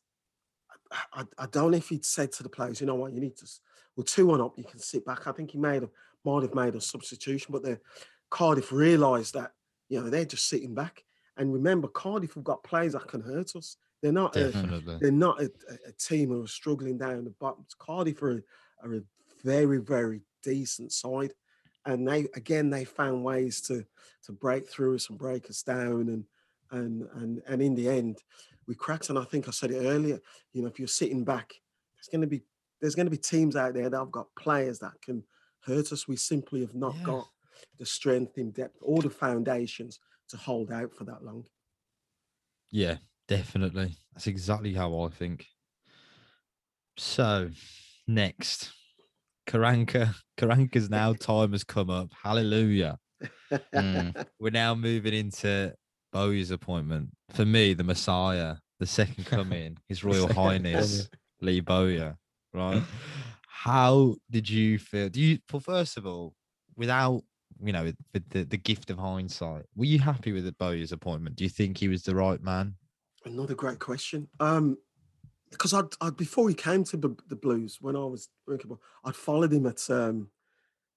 I, 0.92 1.22
I, 1.22 1.26
I 1.40 1.46
don't 1.48 1.72
know 1.72 1.78
if 1.78 1.88
he'd 1.90 2.06
said 2.06 2.32
to 2.34 2.44
the 2.44 2.50
players, 2.50 2.82
you 2.82 2.88
know 2.88 2.96
what, 2.96 3.14
you 3.14 3.22
need 3.22 3.38
to. 3.38 3.48
We're 3.96 4.04
two 4.04 4.28
one 4.28 4.42
up. 4.42 4.58
You 4.58 4.64
can 4.66 4.80
sit 4.80 5.06
back. 5.06 5.28
I 5.28 5.32
think 5.32 5.52
he 5.52 5.58
made 5.58 5.84
a 5.84 5.90
might 6.26 6.44
have 6.44 6.54
made 6.54 6.76
a 6.76 6.82
substitution, 6.82 7.52
but 7.52 7.64
the 7.64 7.80
Cardiff 8.30 8.72
realised 8.72 9.34
that 9.34 9.52
you 9.90 10.00
know 10.02 10.10
they're 10.10 10.26
just 10.26 10.48
sitting 10.48 10.74
back. 10.76 11.04
And 11.38 11.54
remember, 11.54 11.88
Cardiff 11.88 12.34
have 12.36 12.44
got 12.44 12.64
players 12.64 12.94
that 12.94 13.08
can 13.08 13.22
hurt 13.22 13.56
us. 13.56 13.78
They're 14.02 14.12
not. 14.12 14.36
A, 14.36 14.52
Definitely. 14.52 14.98
they're 15.00 15.12
not 15.12 15.42
a, 15.42 15.46
a- 15.70 15.90
a 15.90 15.92
team 15.94 16.30
who 16.30 16.44
are 16.44 16.48
struggling 16.48 16.98
down 16.98 17.24
the 17.24 17.30
bottom. 17.40 17.66
Cardiff 17.80 18.22
are, 18.22 18.32
a- 18.38 18.44
are 18.88 18.96
a 18.96 19.02
very, 19.44 19.78
very 19.80 20.22
decent 20.44 20.92
side, 20.92 21.34
and 21.86 22.08
they 22.08 22.28
again 22.36 22.70
they 22.70 22.84
found 22.84 23.24
ways 23.24 23.62
to 23.62 23.86
to 24.26 24.32
break 24.32 24.68
through 24.68 24.96
us 24.96 25.10
and 25.10 25.18
break 25.18 25.50
us 25.50 25.62
down, 25.64 26.10
and 26.10 26.26
and 26.72 27.04
and 27.16 27.42
and 27.48 27.62
in 27.62 27.76
the 27.76 27.88
end, 27.88 28.18
we 28.68 28.76
cracked. 28.76 29.10
And 29.10 29.20
I 29.20 29.24
think 29.24 29.48
I 29.48 29.52
said 29.52 29.72
it 29.72 29.86
earlier. 29.86 30.20
You 30.54 30.64
know, 30.64 30.68
if 30.68 30.80
you're 30.80 30.88
sitting 30.88 31.24
back, 31.24 31.54
there's 31.96 32.08
going 32.08 32.22
to 32.22 32.28
be 32.28 32.42
there's 32.82 32.96
going 32.96 33.06
to 33.06 33.12
be 33.12 33.18
teams 33.18 33.56
out 33.56 33.76
there 33.76 33.90
that 33.90 33.98
have 33.98 34.12
got 34.12 34.34
players 34.36 34.80
that 34.80 35.00
can 35.04 35.24
hurt 35.64 35.92
us. 35.92 36.08
We 36.08 36.16
simply 36.18 36.62
have 36.62 36.74
not 36.76 36.96
Yeah. 36.98 37.04
got 37.04 37.28
the 37.78 37.86
strength 37.86 38.40
in 38.40 38.50
depth 38.52 38.78
or 38.82 39.02
the 39.04 39.10
foundations 39.12 40.00
to 40.32 40.38
hold 40.38 40.72
out 40.72 40.94
for 40.94 41.04
that 41.06 41.24
long. 41.24 41.46
Yeah, 42.72 42.98
definitely. 43.28 43.96
That's 44.14 44.28
exactly 44.28 44.74
how 44.74 45.02
I 45.02 45.10
think. 45.10 45.46
So, 46.98 47.50
next, 48.08 48.72
Karanka. 49.48 50.16
Karanka's 50.38 50.90
now 50.90 51.14
time 51.20 51.52
has 51.52 51.64
come 51.64 51.90
up. 51.90 52.12
Hallelujah. 52.24 52.98
Mm. 53.74 54.26
We're 54.40 54.52
now 54.52 54.76
moving 54.76 55.14
into 55.14 55.74
Bowyer's 56.12 56.52
appointment. 56.52 57.10
For 57.32 57.46
me, 57.46 57.74
the 57.74 57.84
Messiah, 57.84 58.56
the 58.80 58.86
second 58.86 59.26
coming, 59.26 59.78
His 59.88 60.04
Royal 60.04 60.32
Highness 60.32 61.10
Lee 61.42 61.60
Bowyer. 61.60 62.18
Right? 62.54 62.84
How 63.48 64.16
did 64.30 64.50
you 64.50 64.80
feel? 64.80 65.10
Do 65.10 65.22
you, 65.22 65.40
well, 65.52 65.60
first 65.60 65.98
of 65.98 66.06
all, 66.06 66.34
without 66.76 67.22
you 67.64 67.74
know, 67.74 67.84
with, 67.84 67.96
with 68.14 68.30
the, 68.30 68.44
the 68.44 68.58
gift 68.58 68.90
of 68.90 68.98
hindsight, 68.98 69.64
were 69.76 69.86
you 69.86 70.00
happy 70.00 70.32
with 70.32 70.46
the 70.46 70.52
Bowyer's 70.54 70.92
appointment? 70.92 71.36
Do 71.36 71.44
you 71.44 71.50
think 71.50 71.78
he 71.78 71.88
was 71.88 72.04
the 72.04 72.16
right 72.16 72.42
man? 72.42 72.76
Another 73.26 73.54
great 73.56 73.80
question. 73.80 74.28
Um, 74.40 74.78
because 75.52 75.74
I'd, 75.74 75.86
I'd 76.00 76.16
before 76.18 76.48
he 76.50 76.56
came 76.56 76.84
to 76.86 76.98
the, 76.98 77.16
the 77.28 77.36
Blues 77.36 77.78
when 77.82 77.96
I 77.96 78.06
was 78.06 78.30
drinking, 78.48 78.70
ball, 78.70 78.82
I'd 79.04 79.16
followed 79.16 79.52
him 79.52 79.66
at 79.68 79.90
um, 79.90 80.30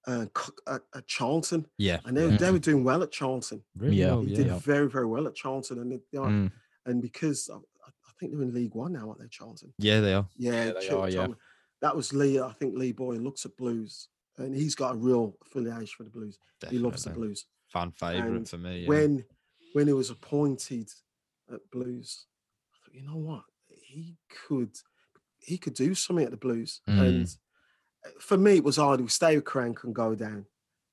uh, 0.07 0.27
at, 0.69 0.83
at 0.95 1.07
Charlton, 1.07 1.67
Yeah. 1.79 1.99
and 2.05 2.17
they, 2.17 2.29
they 2.37 2.51
were 2.53 2.59
doing 2.59 2.85
well 2.85 3.03
at 3.03 3.11
Charlton. 3.11 3.63
Really 3.77 3.97
Yeah. 3.97 4.21
He 4.21 4.29
yeah. 4.29 4.37
did 4.45 4.53
very 4.63 4.89
very 4.89 5.07
well 5.07 5.27
at 5.27 5.35
Charlton, 5.35 5.79
and 5.81 5.91
they, 5.93 5.99
they 6.13 6.19
are- 6.19 6.29
Mm. 6.29 6.53
and 6.87 7.03
because 7.03 7.51
I, 7.53 7.57
I 7.57 7.91
think 8.21 8.33
they're 8.33 8.43
in 8.43 8.55
League 8.55 8.75
One 8.75 8.93
now, 8.93 9.09
aren't 9.09 9.21
they, 9.21 9.29
Charlton? 9.29 9.73
Yeah, 9.79 10.01
they 10.01 10.15
are. 10.15 10.27
Yeah, 10.37 10.53
Yeah, 10.67 10.73
they 10.73 10.87
Ch- 10.89 10.91
are, 10.93 11.09
yeah. 11.11 11.27
That 11.83 11.97
was 11.97 12.13
Lee. 12.15 12.39
I 12.41 12.53
think 12.53 12.77
Lee 12.79 12.93
Boy 12.93 13.17
looks 13.17 13.45
at 13.45 13.57
Blues, 13.57 14.09
and 14.39 14.55
he's 14.55 14.75
got 14.75 14.95
a 14.95 14.97
real 14.97 15.37
affiliation 15.45 15.95
for 15.97 16.05
the 16.05 16.11
Blues. 16.11 16.39
He 16.71 16.79
loves 16.79 17.05
the 17.05 17.11
Blues. 17.11 17.47
Fan 17.69 17.91
favorite 17.93 18.37
And 18.37 18.49
for 18.49 18.59
me. 18.59 18.81
yeah. 18.83 18.89
when 18.89 19.25
when 19.73 19.87
he 19.87 19.93
was 19.93 20.11
appointed 20.11 20.89
at 21.53 21.61
Blues, 21.71 22.27
I 22.73 22.77
thought, 22.87 22.95
you 22.95 23.03
know 23.07 23.17
what, 23.17 23.43
he 23.69 24.17
could 24.47 24.71
he 25.39 25.59
could 25.59 25.75
do 25.75 25.95
something 25.95 26.25
at 26.25 26.31
the 26.31 26.37
Blues. 26.37 26.81
Mm. 26.89 26.99
And 27.01 27.37
uh, 28.07 28.11
for 28.21 28.37
me, 28.39 28.57
it 28.57 28.65
was 28.65 28.79
either 28.79 29.03
we 29.03 29.09
stay 29.09 29.35
with 29.37 29.45
Crank 29.45 29.85
and 29.85 29.95
go 29.95 30.15
down, 30.15 30.47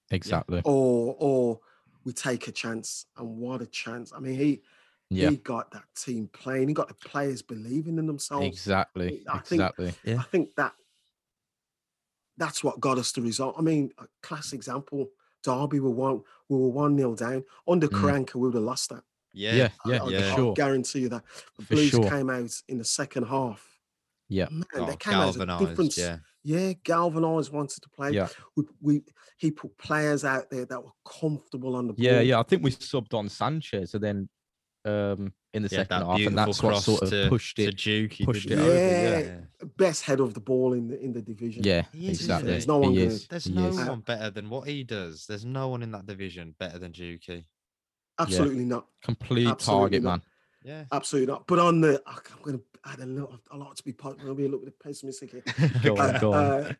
Exactly. 0.09 0.61
or 0.65 1.15
or 1.19 1.59
we 2.03 2.13
take 2.13 2.47
a 2.47 2.51
chance. 2.51 3.05
And 3.17 3.37
what 3.37 3.61
a 3.61 3.67
chance! 3.67 4.11
I 4.15 4.19
mean, 4.19 4.35
he 4.35 4.61
Yeah. 5.09 5.29
he 5.29 5.37
got 5.37 5.71
that 5.71 5.85
team 5.95 6.27
playing. 6.33 6.67
He 6.69 6.73
got 6.73 6.87
the 6.87 6.95
players 6.95 7.41
believing 7.41 7.97
in 7.97 8.07
themselves. 8.07 8.47
Exactly. 8.47 9.23
I 9.29 9.37
think- 9.39 9.61
Exactly. 9.61 9.93
Yeah. 10.03 10.19
I 10.19 10.23
think 10.23 10.55
that 10.55 10.73
that's 12.41 12.63
what 12.63 12.79
got 12.79 12.97
us 12.97 13.11
the 13.11 13.21
result. 13.21 13.55
I 13.57 13.61
mean, 13.61 13.91
a 13.99 14.05
class 14.23 14.51
example. 14.53 15.09
Derby 15.43 15.79
were 15.79 15.89
one, 15.91 16.21
we 16.49 16.57
were 16.57 16.69
one 16.69 16.95
nil 16.95 17.15
down. 17.15 17.43
Under 17.67 17.87
Mm. 17.87 17.99
Karanka, 18.01 18.35
we 18.35 18.41
would 18.47 18.55
have 18.55 18.63
lost 18.63 18.89
that. 18.89 19.03
yeah, 19.33 19.53
Yeah. 19.55 19.69
I- 19.85 19.89
Yeah. 19.89 20.03
I, 20.03 20.07
yeah. 20.09 20.31
I 20.31 20.35
Sure. 20.35 20.53
guarantee 20.53 20.99
you 21.01 21.09
that. 21.09 21.23
The 21.57 21.65
For 21.65 21.73
Blues 21.75 21.89
sure. 21.89 22.09
came 22.09 22.29
out 22.29 22.51
in 22.67 22.77
the 22.77 22.83
second 22.83 23.23
half. 23.23 23.65
Yeah. 24.29 24.47
Man, 24.51 24.63
Oh, 24.75 24.85
they 24.85 24.95
came 24.97 25.13
out 25.13 25.29
as 25.29 25.35
a 25.37 25.39
different. 25.45 25.59
galvanized. 25.67 25.97
Yeah, 25.97 26.17
Yeah, 26.43 26.73
galvanized, 26.83 27.51
wanted 27.51 27.81
to 27.83 27.89
play. 27.89 28.11
Yeah. 28.11 28.27
We, 28.55 28.63
we 28.81 29.03
he 29.37 29.51
put 29.51 29.77
players 29.77 30.23
out 30.25 30.49
there 30.49 30.65
that 30.65 30.83
were 30.83 30.91
comfortable 31.05 31.75
on 31.75 31.87
the 31.87 31.93
ball. 31.93 32.03
Yeah. 32.05 32.19
Yeah. 32.21 32.39
I 32.39 32.43
think 32.43 32.63
we 32.63 32.71
subbed 32.71 33.13
on 33.13 33.29
Sanchez 33.29 33.93
and 33.93 34.03
then 34.03 34.29
um 34.85 35.33
in 35.53 35.63
the 35.63 35.69
yeah. 35.71 35.79
second 35.79 35.97
half, 36.05 36.07
and 36.07 36.17
beautiful 36.17 36.35
that's 36.45 36.63
what 36.63 36.69
cross 36.69 36.85
sort 36.85 37.01
of 37.03 37.09
to, 37.09 37.29
pushed 37.29 37.55
to 37.57 37.63
it. 37.63 37.75
Juki, 37.75 38.25
pushed 38.25 38.49
it 38.49 38.57
he? 38.57 38.63
over, 38.63 38.73
Yeah. 38.73 39.67
Best 39.77 40.03
head 40.03 40.19
of 40.19 40.33
the 40.33 40.39
ball 40.39 40.73
in 40.73 40.87
the 40.87 40.99
in 40.99 41.11
the 41.13 41.21
division. 41.21 41.63
Yeah. 41.63 41.83
He 41.93 42.07
is, 42.09 42.21
isn't 42.21 42.25
Exactly. 42.31 42.51
There's 42.51 42.67
no 42.67 42.77
one 42.79 42.93
he 42.93 43.01
is. 43.01 43.27
There's 43.27 43.43
he 43.45 43.53
no 43.53 43.67
is. 43.67 43.75
one 43.77 43.99
better 43.99 44.29
than 44.29 44.49
what 44.49 44.67
he 44.67 44.83
does. 44.83 45.25
There's 45.27 45.45
no 45.45 45.67
one 45.67 45.83
in 45.83 45.91
that 45.91 46.05
division 46.05 46.55
better 46.59 46.79
than 46.79 46.93
Juki. 46.93 47.45
Absolutely 48.19 48.65
not. 48.65 48.85
complete 49.03 49.47
Absolutely 49.47 49.81
target 49.99 50.03
not. 50.03 50.09
man. 50.09 50.21
Yeah. 50.63 50.83
Absolutely 50.91 51.31
not. 51.33 51.47
But 51.47 51.59
on 51.59 51.81
the, 51.81 52.01
I- 52.05 52.11
I'm 52.11 52.43
going 52.43 52.57
to 52.59 52.63
add 52.85 52.99
a 52.99 53.05
little. 53.05 53.35
a 53.51 53.57
lot 53.57 53.75
to 53.77 53.83
be. 53.83 53.93
po- 53.93 54.11
I'm 54.11 54.15
going 54.17 54.27
to 54.29 54.35
be 54.35 54.45
a 54.45 54.49
little 54.49 54.63
bit 54.65 54.79
pessimistic 54.79 55.31
here. 55.31 55.69
Go 55.83 55.97
on, 55.97 56.15
Uh, 56.15 56.19
go 56.19 56.33
on. 56.33 56.43
uh, 56.45 56.73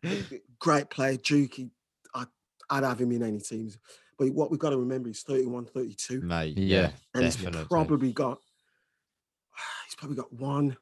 great 0.60 0.88
player, 0.88 1.16
Juki. 1.16 1.70
I, 2.14 2.24
I'd 2.70 2.84
have 2.84 3.00
him 3.00 3.10
in 3.12 3.22
any 3.24 3.40
teams. 3.40 3.78
But 4.18 4.32
what 4.32 4.50
we've 4.50 4.60
got 4.60 4.70
to 4.70 4.76
remember 4.78 5.08
is 5.08 5.22
31, 5.22 5.66
32. 5.66 6.20
Mate, 6.22 6.56
Yeah. 6.56 6.80
yeah, 6.82 6.90
and 7.14 7.22
definitely. 7.24 7.58
he's 7.60 7.66
probably 7.68 8.12
got 8.12 8.40
he's 9.86 9.94
probably 9.94 10.16
got 10.16 10.32
one, 10.32 10.76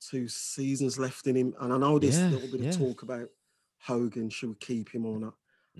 two 0.00 0.28
seasons 0.28 0.98
left 0.98 1.26
in 1.26 1.36
him. 1.36 1.54
And 1.60 1.72
I 1.72 1.78
know 1.78 1.98
there's 1.98 2.18
Yeah, 2.18 2.28
a 2.28 2.32
little 2.32 2.48
bit 2.48 2.60
yeah. 2.62 2.68
of 2.70 2.76
talk 2.78 3.02
about 3.02 3.28
Hogan, 3.78 4.30
should 4.30 4.50
we 4.50 4.54
keep 4.56 4.90
him 4.90 5.04
or 5.06 5.18
not? 5.18 5.34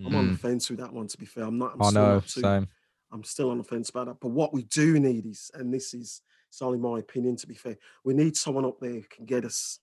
I'm 0.05 0.15
on 0.17 0.27
the 0.27 0.33
Mm. 0.35 0.39
fence 0.41 0.69
with 0.71 0.81
that 0.81 0.93
one, 0.93 1.07
to 1.07 1.17
be 1.19 1.25
fair. 1.27 1.45
I'm 1.45 1.57
not. 1.59 1.75
I'm 1.75 1.83
I 1.83 1.89
still 1.91 2.03
know. 2.03 2.21
too- 2.21 2.41
Same. 2.41 2.69
I'm 3.13 3.23
still 3.25 3.51
on 3.51 3.59
the 3.59 3.65
fence 3.65 3.91
about 3.91 4.07
that. 4.07 4.19
But 4.21 4.31
what 4.31 4.53
we 4.53 4.65
do 4.65 4.99
need 4.99 5.25
is, 5.25 5.51
and 5.55 5.73
this 5.73 5.95
is 5.95 6.21
it's 6.49 6.61
only 6.63 6.79
my 6.79 6.99
opinion, 6.99 7.37
to 7.37 7.47
be 7.47 7.55
fair, 7.55 7.77
we 8.05 8.13
need 8.13 8.37
someone 8.37 8.65
up 8.65 8.81
there 8.81 8.91
who 8.95 9.03
can 9.03 9.25
get 9.25 9.45
us 9.45 9.79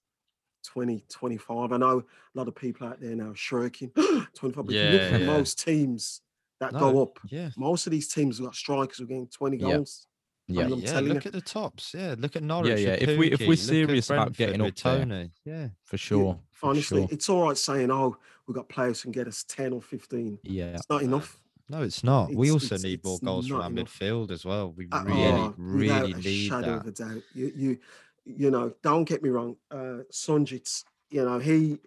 20, 0.66 1.06
25. 1.10 1.72
I 1.72 1.78
know 1.78 2.00
a 2.00 2.04
lot 2.38 2.48
of 2.50 2.56
people 2.56 2.88
out 2.88 3.00
there 3.00 3.16
now 3.16 3.32
are 3.32 3.36
shirking 3.36 3.90
25, 4.36 4.66
but 4.66 4.76
if 4.76 4.84
you 4.84 4.90
look 4.90 5.02
Yeah, 5.02 5.16
at 5.16 5.20
yeah. 5.22 5.26
most 5.28 5.64
teams 5.64 6.22
that 6.62 6.72
No, 6.74 6.80
go 6.80 7.02
up, 7.04 7.20
Yeah. 7.30 7.50
most 7.58 7.86
of 7.88 7.92
these 7.92 8.08
teams 8.08 8.38
have 8.38 8.46
got 8.46 8.56
strikers 8.56 8.98
who 9.00 9.04
are 9.04 9.08
getting 9.08 9.28
20 9.28 9.58
Yeah. 9.58 9.74
goals. 9.76 10.08
Yeah. 10.48 10.64
I'm 10.66 10.74
yeah, 10.80 11.00
look 11.00 11.24
you. 11.26 11.30
at 11.30 11.34
the 11.34 11.42
tops. 11.42 11.94
Yeah, 11.94 12.16
look 12.18 12.36
at 12.36 12.44
Norwich. 12.44 12.80
yeah, 12.80 12.92
with 13.00 13.10
if 13.10 13.18
we 13.20 13.32
if 13.32 13.40
we're 13.48 13.56
serious 13.56 14.10
about 14.10 14.34
getting 14.34 14.62
with 14.62 14.72
up 14.72 14.84
there. 14.84 15.06
Tony. 15.06 15.32
Yeah, 15.46 15.68
For 15.84 15.98
sure. 15.98 16.40
for 16.52 16.70
Honestly, 16.72 17.02
sure. 17.02 17.08
it's 17.12 17.30
all 17.30 17.44
right 17.48 17.58
saying, 17.58 17.90
oh, 17.92 18.18
we've 18.48 18.56
got 18.56 18.68
players 18.70 19.02
who 19.02 19.08
can 19.08 19.12
get 19.14 19.28
us 19.28 19.44
10 19.48 19.72
or 19.74 19.82
15. 19.82 20.40
Yeah. 20.44 20.76
It's 20.76 20.90
not 20.90 21.04
enough. 21.04 21.40
no, 21.70 21.82
it's 21.84 22.04
not. 22.04 22.34
we 22.34 22.52
also 22.52 22.76
need 22.78 23.02
more 23.04 23.18
goals 23.20 23.48
from 23.48 23.62
our 23.62 23.70
enough. 23.70 23.88
midfield 24.00 24.30
as 24.32 24.44
well. 24.44 24.72
We 24.74 24.88
Uh, 24.92 25.04
really, 25.06 25.22
oh, 25.24 25.54
really 25.58 25.88
without 25.88 26.06
a 26.12 26.18
need 26.22 26.48
shadow 26.48 26.74
of 26.76 26.84
that. 26.84 27.00
a 27.00 27.04
doubt. 27.14 27.24
You, 27.34 27.52
you, 27.56 27.80
you 28.26 28.52
know, 28.52 28.74
don't 28.84 29.06
get 29.06 29.24
me 29.24 29.30
wrong. 29.30 29.56
Uh, 29.72 30.04
Sunjic's, 30.12 30.84
you 31.10 31.24
know, 31.24 31.40
he 31.40 31.80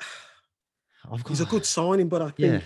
I've 1.10 1.26
he's 1.26 1.40
a 1.40 1.44
good 1.46 1.66
signing, 1.66 2.08
but 2.08 2.22
I 2.22 2.32
Yeah. 2.36 2.50
think, 2.60 2.64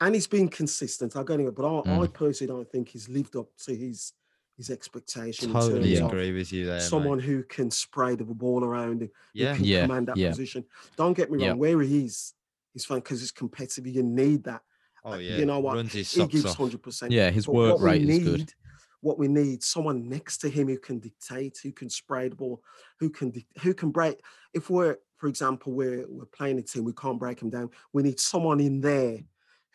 and 0.00 0.14
he's 0.14 0.26
been 0.26 0.48
consistent. 0.48 1.16
I'll 1.16 1.24
get 1.24 1.40
it, 1.40 1.54
but 1.54 1.64
I, 1.66 1.78
I 2.02 2.06
Mm. 2.06 2.12
personally 2.12 2.52
don't 2.52 2.70
think 2.70 2.88
he's 2.88 3.08
lived 3.08 3.36
up 3.36 3.48
to 3.64 3.74
his 3.74 4.12
his 4.56 4.70
expectation 4.70 5.52
Totally 5.52 5.96
agree 5.96 6.32
with 6.32 6.50
you 6.50 6.64
there. 6.64 6.80
someone 6.80 7.18
mate. 7.18 7.26
who 7.26 7.42
can 7.42 7.70
spray 7.70 8.14
the 8.16 8.24
ball 8.24 8.64
around 8.64 9.02
and 9.02 9.10
Yeah, 9.34 9.54
can 9.54 9.64
Yeah, 9.66 9.82
command 9.82 10.08
that 10.08 10.16
yeah. 10.16 10.30
position. 10.30 10.64
Don't 10.96 11.12
get 11.12 11.30
me 11.30 11.42
Yeah. 11.42 11.48
wrong, 11.50 11.58
where 11.58 11.78
he 11.82 12.06
is, 12.06 12.32
he's 12.72 12.86
fine 12.86 13.00
because 13.00 13.20
it's 13.20 13.32
competitive. 13.32 13.86
You 13.86 14.02
need 14.02 14.44
that. 14.44 14.62
oh 15.04 15.12
uh, 15.12 15.16
yeah. 15.18 15.36
you 15.36 15.44
know 15.44 15.60
what? 15.60 15.76
He 15.92 16.26
gives 16.26 16.54
hundred 16.54 16.82
percent. 16.82 17.12
Yeah, 17.12 17.28
his 17.30 17.44
But 17.44 17.54
work 17.54 17.80
rate 17.82 18.02
is 18.08 18.18
good. 18.24 18.38
need- 18.38 18.54
What 19.02 19.18
we 19.18 19.28
need, 19.28 19.62
someone 19.62 20.08
next 20.08 20.38
to 20.38 20.48
him 20.48 20.68
who 20.68 20.78
can 20.78 21.00
dictate, 21.00 21.58
who 21.62 21.70
can 21.70 21.90
spray 21.90 22.28
the 22.30 22.34
ball, 22.34 22.62
who 22.98 23.10
can 23.10 23.32
who 23.62 23.74
can 23.74 23.90
break. 23.90 24.20
If 24.54 24.70
we're, 24.70 24.96
for 25.18 25.28
example, 25.28 25.74
we're 25.74 26.06
we're 26.08 26.24
playing 26.38 26.58
a 26.58 26.62
team, 26.62 26.84
we 26.84 26.94
can't 26.94 27.18
break 27.18 27.38
them 27.40 27.50
down. 27.50 27.70
We 27.92 28.02
need 28.02 28.18
someone 28.18 28.58
in 28.58 28.80
there 28.80 29.18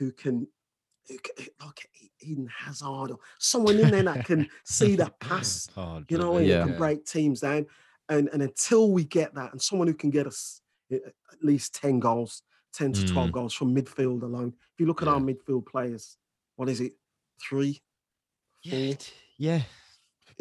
who 0.01 0.11
can, 0.11 0.47
who 1.07 1.17
can 1.19 1.45
like 1.63 1.87
Eden 2.21 2.49
Hazard 2.57 3.11
or 3.11 3.19
someone 3.37 3.77
in 3.77 3.91
there 3.91 4.01
that 4.03 4.25
can 4.25 4.47
see 4.63 4.95
the 4.95 5.11
pass. 5.19 5.69
Oh, 5.77 6.03
You 6.09 6.17
know, 6.17 6.37
and 6.37 6.47
Yeah. 6.47 6.65
can 6.65 6.75
break 6.75 7.05
teams 7.05 7.41
down. 7.41 7.67
And 8.09 8.27
and 8.33 8.41
until 8.41 8.91
we 8.91 9.03
get 9.05 9.35
that, 9.35 9.51
and 9.51 9.61
someone 9.61 9.87
who 9.87 9.93
can 9.93 10.09
get 10.09 10.25
us 10.27 10.61
at 10.91 11.01
least 11.43 11.75
ten 11.75 11.99
goals, 11.99 12.41
ten 12.73 12.91
to 12.93 13.07
twelve 13.07 13.29
Mm. 13.29 13.33
goals 13.33 13.53
from 13.53 13.75
midfield 13.75 14.23
alone. 14.23 14.53
If 14.73 14.79
you 14.79 14.87
look 14.87 15.01
at 15.03 15.07
Yeah. 15.07 15.13
our 15.13 15.19
midfield 15.21 15.65
players, 15.67 16.17
what 16.55 16.67
is 16.67 16.81
it? 16.81 16.93
three, 17.49 17.81
Yeah, 18.63 18.71
four. 18.71 18.79
it- 18.93 19.13
yeah. 19.37 19.61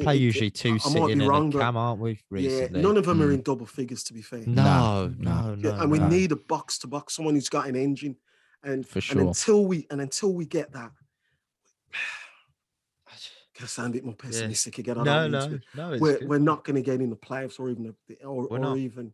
Play 0.00 0.16
it- 0.16 0.20
usually 0.20 0.50
two 0.50 0.78
I 0.84 0.92
might 0.98 1.06
be 1.06 1.12
in 1.12 1.22
wrong, 1.26 1.50
cam, 1.52 1.76
aren't 1.78 1.98
we? 2.00 2.20
Recently. 2.28 2.78
Yeah, 2.78 2.86
none 2.86 2.96
of 2.98 3.06
them 3.06 3.22
are 3.22 3.28
Mm. 3.30 3.34
in 3.34 3.42
double 3.42 3.64
figures, 3.66 4.02
to 4.04 4.12
be 4.12 4.20
fair. 4.22 4.44
No, 4.46 5.06
Nah, 5.18 5.54
no, 5.54 5.54
no. 5.54 5.74
And 5.80 5.90
we 5.90 5.98
no. 5.98 6.08
need 6.08 6.30
a 6.32 6.36
box 6.36 6.78
to 6.80 6.86
box, 6.88 7.14
someone 7.16 7.34
who's 7.34 7.48
got 7.48 7.68
an 7.68 7.76
engine, 7.76 8.16
and 8.62 8.86
For 8.86 8.98
and 8.98 9.02
sure. 9.02 9.20
until 9.28 9.64
we 9.66 9.86
and 9.90 10.00
until 10.00 10.32
we 10.32 10.46
get 10.46 10.72
that, 10.72 10.92
can 13.54 13.64
I 13.64 13.66
sound 13.66 13.94
a 13.94 13.98
bit 13.98 14.04
more 14.04 14.14
pessimistic 14.14 14.78
again? 14.78 14.98
I 14.98 15.04
No, 15.04 15.28
don't 15.28 15.32
no, 15.32 15.48
to 15.48 15.60
no. 15.74 15.98
We're, 15.98 16.18
good. 16.18 16.28
we're 16.28 16.38
not 16.38 16.64
going 16.64 16.76
to 16.76 16.82
get 16.82 17.00
in 17.00 17.10
the 17.10 17.16
playoffs 17.16 17.58
or 17.58 17.70
even 17.70 17.94
the, 18.08 18.24
or, 18.24 18.46
or 18.46 18.76
even 18.76 19.12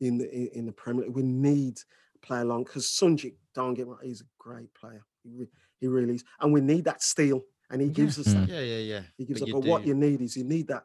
in 0.00 0.18
the 0.18 0.30
in, 0.34 0.48
in 0.48 0.66
the 0.66 0.72
Premier 0.72 1.04
League. 1.06 1.14
We 1.14 1.22
need 1.22 1.80
a 2.14 2.26
player 2.26 2.42
along 2.42 2.64
because 2.64 2.86
Sunjic, 2.86 3.34
don't 3.54 3.74
get 3.74 3.86
me 3.86 3.92
wrong, 3.92 4.00
he's 4.02 4.20
a 4.22 4.26
great 4.38 4.72
player. 4.74 5.04
He, 5.22 5.30
re- 5.30 5.50
he 5.80 5.86
really 5.88 6.14
is, 6.16 6.24
and 6.40 6.52
we 6.52 6.60
need 6.60 6.84
that 6.84 7.02
steel, 7.02 7.42
and 7.70 7.80
he 7.80 7.88
Yeah. 7.88 7.94
gives 7.94 8.18
us 8.18 8.26
Mm. 8.28 8.46
that. 8.46 8.48
Yeah, 8.48 8.60
yeah, 8.60 8.78
yeah. 8.78 9.02
He 9.18 9.24
gives 9.24 9.40
but 9.40 9.44
up. 9.44 9.48
you 9.48 9.54
But 9.54 9.68
what 9.68 9.86
you 9.86 9.94
need 9.94 10.20
is 10.20 10.36
you 10.36 10.44
need 10.44 10.68
that. 10.68 10.84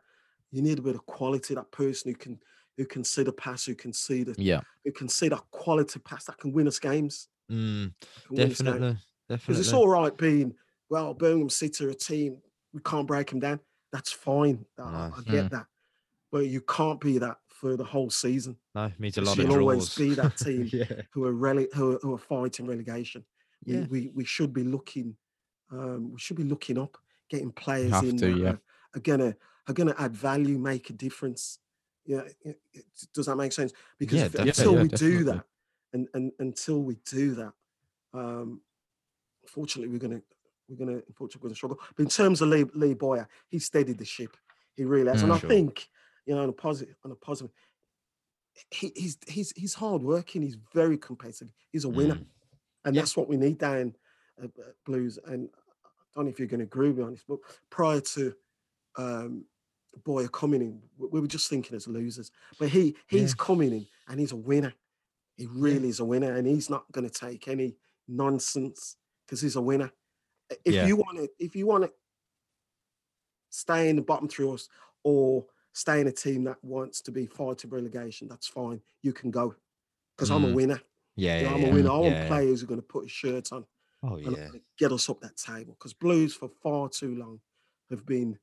You 0.52 0.62
need 0.62 0.80
a 0.80 0.82
bit 0.82 0.96
of 0.96 1.06
quality. 1.06 1.56
That 1.56 1.72
person 1.72 2.12
who 2.12 2.18
can 2.18 2.40
who 2.78 2.86
can 2.86 3.04
see 3.04 3.24
the 3.24 3.34
pass, 3.34 3.66
who 3.66 3.76
can 3.76 3.94
see 3.94 4.24
the 4.24 4.36
Yeah. 4.38 4.62
who 4.84 4.92
can 4.92 5.08
see 5.10 5.30
that 5.30 5.44
quality 5.52 6.00
pass 6.00 6.26
that 6.26 6.38
can 6.38 6.52
win 6.52 6.68
us 6.68 6.80
games. 6.80 7.28
Mm, 7.52 7.94
can 8.28 8.36
win 8.38 8.40
us 8.40 8.48
games. 8.48 8.58
definitely, 8.58 8.98
Because 9.28 9.60
it's 9.60 9.74
all 9.74 9.88
right 9.88 10.16
being 10.18 10.54
well, 10.90 11.14
Birmingham 11.14 11.50
City 11.50 11.86
are 11.86 11.90
a 11.90 11.94
team. 11.94 12.38
We 12.74 12.82
can't 12.82 13.08
break 13.08 13.30
them 13.30 13.40
down. 13.40 13.60
That's 13.94 14.12
fine. 14.12 14.66
I, 14.78 14.84
I-. 14.84 15.12
I 15.18 15.22
get 15.32 15.52
that. 15.52 15.66
But 16.32 16.48
you 16.48 16.62
can't 16.62 17.00
be 17.00 17.18
that 17.18 17.38
for 17.50 17.78
the 17.78 17.84
whole 17.84 18.10
season. 18.10 18.58
no, 18.74 18.86
it 18.86 19.00
means 19.00 19.18
a 19.18 19.22
lot 19.22 19.38
of 19.38 19.44
You'll 19.46 19.60
always 19.60 19.94
be 19.96 20.14
that 20.16 20.38
team 20.46 20.70
yeah, 20.72 21.02
who 21.12 21.26
are 21.26 21.34
rele- 21.34 21.74
who, 21.74 21.96
are, 21.96 22.00
who 22.02 22.14
are 22.16 22.18
fighting 22.18 22.66
relegation. 22.68 23.24
We, 23.66 23.74
yeah. 23.74 23.86
we 23.90 24.12
we 24.16 24.26
should 24.26 24.54
be 24.54 24.64
looking 24.64 25.16
um, 25.72 26.12
we 26.14 26.20
should 26.20 26.38
be 26.38 26.44
looking 26.44 26.78
up, 26.78 26.98
getting 27.30 27.52
players 27.52 27.94
in 28.02 28.18
to, 28.18 28.34
that 28.34 28.38
yeah. 28.40 28.50
are, 28.50 28.60
are 28.96 29.00
gonna 29.02 29.36
are 29.68 29.74
gonna 29.74 29.96
add 30.00 30.16
value, 30.16 30.58
make 30.58 30.90
a 30.90 30.94
difference. 30.94 31.60
Yeah, 32.06 32.24
does 33.14 33.28
that 33.28 33.36
make 33.36 33.54
sense? 33.54 33.74
Because 34.00 34.18
Yeah, 34.20 34.26
if- 34.26 34.36
until 34.36 34.76
we 34.76 34.88
do 34.88 35.24
that, 35.26 35.46
and, 35.94 36.08
and 36.14 36.32
until 36.40 36.82
we 36.82 36.96
do 37.10 37.36
that, 37.36 37.54
um, 38.14 38.62
unfortunately, 39.44 39.92
we're 39.92 40.00
gonna 40.00 40.22
we're 40.70 40.78
gonna 40.78 41.02
unfortunately 41.08 41.40
we're 41.42 41.50
gonna 41.50 41.56
struggle. 41.56 41.80
But 41.96 42.04
in 42.04 42.10
terms 42.10 42.42
of 42.42 42.50
Lee, 42.50 42.66
Lee 42.74 42.94
Bowyer, 42.94 43.28
he 43.50 43.60
steadied 43.60 43.98
the 43.98 44.06
ship. 44.06 44.36
He 44.76 44.86
really 44.86 45.10
has, 45.10 45.22
and 45.24 45.32
Mm. 45.32 45.36
I 45.36 45.40
think 45.40 45.90
you 46.26 46.36
know 46.36 46.44
on 46.44 46.50
a 46.50 46.54
positive 46.54 46.96
on 47.04 47.12
a 47.12 47.16
positive. 47.16 47.52
He, 48.70 48.92
he's 48.96 49.18
he's 49.28 49.52
he's 49.56 49.74
hardworking. 49.74 50.42
He's 50.42 50.58
very 50.74 50.98
competitive. 50.98 51.52
He's 51.72 51.86
a 51.86 51.90
winner, 51.90 52.16
Mm. 52.16 52.26
and 52.86 52.96
Yeah. 52.96 53.02
that's 53.02 53.16
what 53.18 53.28
we 53.30 53.38
need 53.38 53.58
down 53.58 53.96
at, 54.38 54.46
at 54.46 54.76
Blues. 54.86 55.18
And 55.26 55.50
I 55.84 55.90
don't 56.16 56.26
know 56.26 56.32
if 56.32 56.40
you're 56.40 56.48
going 56.50 56.60
to 56.60 56.66
agree 56.66 56.90
with 56.90 56.98
me 56.98 57.04
on 57.06 57.12
this, 57.14 57.24
but 57.28 57.40
prior 57.70 58.02
to 58.02 58.36
um, 58.98 59.46
Bowyer 60.04 60.28
coming 60.28 60.62
in, 60.62 60.82
we, 60.98 61.08
we 61.08 61.20
were 61.22 61.28
just 61.28 61.50
thinking 61.50 61.76
as 61.76 61.88
losers. 61.88 62.30
But 62.60 62.70
he 62.70 62.96
he's 63.08 63.32
Yeah. 63.32 63.36
coming 63.46 63.72
in, 63.74 63.88
and 64.10 64.20
he's 64.20 64.34
a 64.34 64.36
winner. 64.38 64.74
He 65.38 65.48
really 65.48 65.90
is 65.90 66.00
a 66.00 66.06
winner, 66.06 66.36
and 66.36 66.46
he's 66.48 66.70
not 66.70 66.92
going 66.92 67.10
to 67.10 67.14
take 67.14 67.48
any 67.48 67.76
nonsense 68.08 68.98
because 69.26 69.42
he's 69.42 69.56
a 69.56 69.62
winner. 69.62 69.92
If 70.66 70.74
Yeah. 70.76 70.86
you 70.88 70.96
want 70.98 71.18
to, 71.18 71.30
if 71.40 71.56
you 71.56 71.66
want 71.68 71.86
to 71.86 71.94
stay 73.50 73.90
in 73.90 73.96
the 73.96 74.02
bottom 74.02 74.28
three 74.28 74.46
or, 74.46 74.58
or 75.04 75.46
stay 75.74 76.02
in 76.02 76.08
a 76.08 76.12
team 76.12 76.44
that 76.46 76.64
wants 76.64 77.02
to 77.02 77.12
be 77.12 77.26
fired 77.26 77.58
to 77.60 77.68
relegation, 77.68 78.28
that's 78.28 78.48
fine. 78.48 78.82
You 79.02 79.14
can 79.14 79.32
go 79.32 79.56
because 80.16 80.30
I'm 80.30 80.44
a 80.44 80.48
Mm. 80.48 80.54
winner. 80.56 80.82
Yeah, 81.16 81.40
You 81.40 81.44
know, 81.46 81.50
yeah, 81.50 81.56
I'm 81.56 81.72
a 81.72 81.74
winner. 81.76 81.90
I 81.90 81.98
want 81.98 82.14
yeah. 82.14 82.28
players 82.28 82.62
who 82.62 82.66
are 82.66 82.70
going 82.70 82.82
to 82.82 82.88
put 82.88 83.06
a 83.06 83.10
shirt 83.10 83.52
on 83.52 83.66
Oh 84.04 84.16
and 84.16 84.36
yeah, 84.36 84.50
get 84.78 84.92
us 84.92 85.10
up 85.10 85.22
that 85.22 85.38
table 85.38 85.74
because 85.74 85.94
Blues 85.94 86.34
for 86.34 86.50
far 86.50 86.90
too 86.90 87.16
long 87.16 87.42
have 87.90 88.06
been 88.06 88.40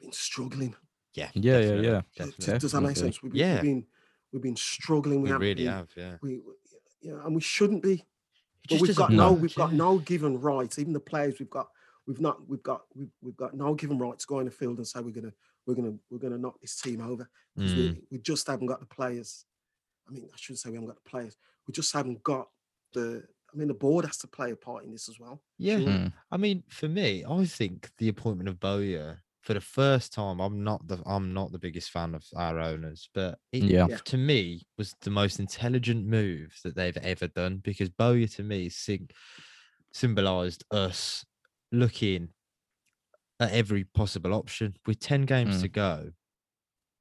been 0.00 0.12
struggling. 0.12 0.74
yeah, 1.14 1.30
Yeah, 1.34 1.58
yeah, 1.58 1.60
definitely, 1.60 1.86
yeah. 1.86 1.92
Does- 2.16 2.28
definitely. 2.36 2.58
Does 2.58 2.72
that 2.72 2.80
make 2.80 2.96
sense? 2.96 3.22
We've 3.22 3.34
Yeah. 3.34 3.54
we've 3.54 3.62
been 3.62 3.86
we've 4.32 4.42
been 4.42 4.56
struggling. 4.56 5.22
We, 5.22 5.30
We 5.30 5.36
really 5.36 5.54
been- 5.64 5.66
have, 5.72 5.88
yeah. 5.96 6.16
We, 6.22 6.38
we- 6.38 6.54
you 7.00 7.10
know, 7.12 7.20
and 7.26 7.34
we 7.34 7.40
shouldn't 7.40 7.82
be. 7.82 7.94
It 7.94 8.02
But 8.68 8.70
just 8.70 8.82
we've 8.82 8.96
got 8.96 9.10
no, 9.10 9.32
work, 9.32 9.42
we've 9.42 9.54
got 9.56 9.72
no 9.72 9.98
given 9.98 10.40
rights. 10.40 10.78
Even 10.78 10.92
the 10.92 11.00
players 11.00 11.34
we've 11.40 11.50
got, 11.50 11.68
we've 12.06 12.20
not, 12.20 12.48
we've 12.48 12.62
got, 12.62 12.82
we've, 12.94 13.10
we've 13.20 13.36
got 13.36 13.54
no 13.54 13.74
given 13.74 13.98
rights 13.98 14.24
to 14.24 14.28
go 14.28 14.38
in 14.38 14.44
the 14.44 14.52
field 14.52 14.76
and 14.76 14.86
say 14.86 15.00
we're 15.00 15.10
gonna, 15.10 15.32
we're 15.66 15.74
gonna, 15.74 15.94
we're 16.10 16.18
gonna 16.18 16.38
knock 16.38 16.60
this 16.60 16.80
team 16.80 17.00
over 17.00 17.28
because 17.56 17.72
Mm. 17.72 17.76
we, 17.76 18.02
we 18.12 18.18
just 18.18 18.46
haven't 18.46 18.66
got 18.68 18.78
the 18.80 18.86
players. 18.86 19.44
I 20.08 20.12
mean, 20.12 20.28
I 20.32 20.36
shouldn't 20.36 20.60
say 20.60 20.70
we 20.70 20.76
haven't 20.76 20.90
got 20.90 21.02
the 21.02 21.10
players. 21.10 21.36
We 21.66 21.72
just 21.72 21.92
haven't 21.92 22.22
got 22.22 22.48
the. 22.94 23.24
I 23.52 23.58
mean, 23.58 23.68
the 23.68 23.74
board 23.74 24.04
has 24.06 24.16
to 24.18 24.28
play 24.28 24.52
a 24.52 24.56
part 24.56 24.84
in 24.84 24.92
this 24.92 25.08
as 25.08 25.18
well. 25.20 25.42
Yeah, 25.58 25.78
Sure. 25.80 25.88
Mm. 25.88 26.12
I 26.30 26.36
mean, 26.36 26.62
for 26.68 26.88
me, 26.88 27.24
I 27.28 27.44
think 27.44 27.90
the 27.98 28.08
appointment 28.08 28.48
of 28.48 28.58
Bowyer 28.60 29.22
for 29.42 29.54
the 29.54 29.60
first 29.60 30.12
time, 30.12 30.40
I'm 30.40 30.62
not 30.62 30.86
the 30.86 31.02
I'm 31.04 31.34
not 31.34 31.52
the 31.52 31.58
biggest 31.58 31.90
fan 31.90 32.14
of 32.14 32.24
our 32.36 32.58
owners, 32.58 33.08
but 33.12 33.38
it, 33.52 33.64
Yeah. 33.64 33.86
Yeah. 33.88 33.96
to 34.04 34.16
me 34.16 34.62
was 34.78 34.94
the 35.00 35.10
most 35.10 35.40
intelligent 35.40 36.06
move 36.06 36.56
that 36.64 36.76
they've 36.76 36.96
ever 36.98 37.26
done 37.26 37.56
because 37.56 37.90
Bowyer 37.90 38.28
to 38.28 38.42
me 38.42 38.68
sing, 38.68 39.10
symbolized 39.92 40.64
us 40.70 41.24
looking 41.72 42.28
at 43.40 43.50
every 43.50 43.84
possible 43.84 44.32
option 44.32 44.76
with 44.86 45.00
10 45.00 45.22
games 45.22 45.56
hmm. 45.56 45.62
to 45.62 45.68
go. 45.68 46.10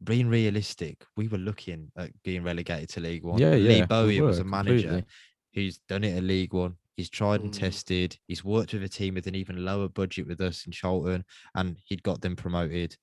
Being 0.04 0.28
realistic, 0.28 1.06
we 1.16 1.28
were 1.28 1.38
looking 1.38 1.92
at 1.96 2.10
being 2.24 2.42
relegated 2.42 2.90
to 2.90 3.02
League 3.02 3.24
One. 3.24 3.38
Yeah, 3.38 3.52
Lee 3.52 3.78
yeah, 3.78 3.82
we 3.82 3.86
Bowyer 3.86 4.24
was 4.24 4.40
a 4.40 4.44
manager 4.44 4.88
completely. 4.88 5.06
who's 5.54 5.78
done 5.88 6.04
it 6.04 6.18
at 6.18 6.24
League 6.24 6.54
One. 6.54 6.76
He's 6.98 7.10
tried 7.10 7.42
and 7.42 7.52
Mm. 7.52 7.60
tested. 7.60 8.18
He's 8.28 8.44
worked 8.44 8.74
with 8.74 8.84
a 8.84 8.90
team 8.90 9.16
with 9.16 9.28
an 9.28 9.36
even 9.36 9.64
lower 9.66 9.88
budget 9.88 10.28
with 10.28 10.42
us 10.42 10.66
in 10.66 10.72
Charlton, 10.72 11.24
and 11.56 11.78
he'd 11.86 12.04
got 12.04 12.22
them 12.22 12.36
promoted. 12.36 12.96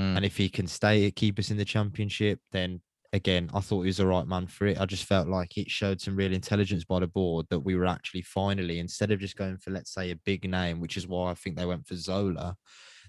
Mm. 0.00 0.16
And 0.16 0.24
if 0.24 0.36
he 0.36 0.48
can 0.48 0.66
stay 0.66 1.10
keep 1.10 1.38
us 1.38 1.50
in 1.50 1.56
the 1.56 1.64
championship, 1.64 2.40
then 2.52 2.80
again, 3.12 3.48
I 3.54 3.60
thought 3.60 3.82
he 3.82 3.86
was 3.88 3.98
the 3.98 4.06
right 4.06 4.26
man 4.26 4.46
for 4.48 4.66
it. 4.66 4.80
I 4.80 4.86
just 4.86 5.04
felt 5.04 5.28
like 5.28 5.56
it 5.56 5.70
showed 5.70 6.00
some 6.00 6.16
real 6.16 6.32
intelligence 6.32 6.84
by 6.84 6.98
the 6.98 7.06
board 7.06 7.46
that 7.50 7.60
we 7.60 7.76
were 7.76 7.86
actually 7.86 8.22
finally, 8.22 8.80
instead 8.80 9.12
of 9.12 9.20
just 9.20 9.36
going 9.36 9.58
for 9.58 9.70
let's 9.70 9.92
say 9.94 10.10
a 10.10 10.16
big 10.16 10.48
name, 10.50 10.80
which 10.80 10.96
is 10.96 11.06
why 11.06 11.30
I 11.30 11.34
think 11.34 11.56
they 11.56 11.66
went 11.66 11.86
for 11.86 11.94
Zola, 11.94 12.56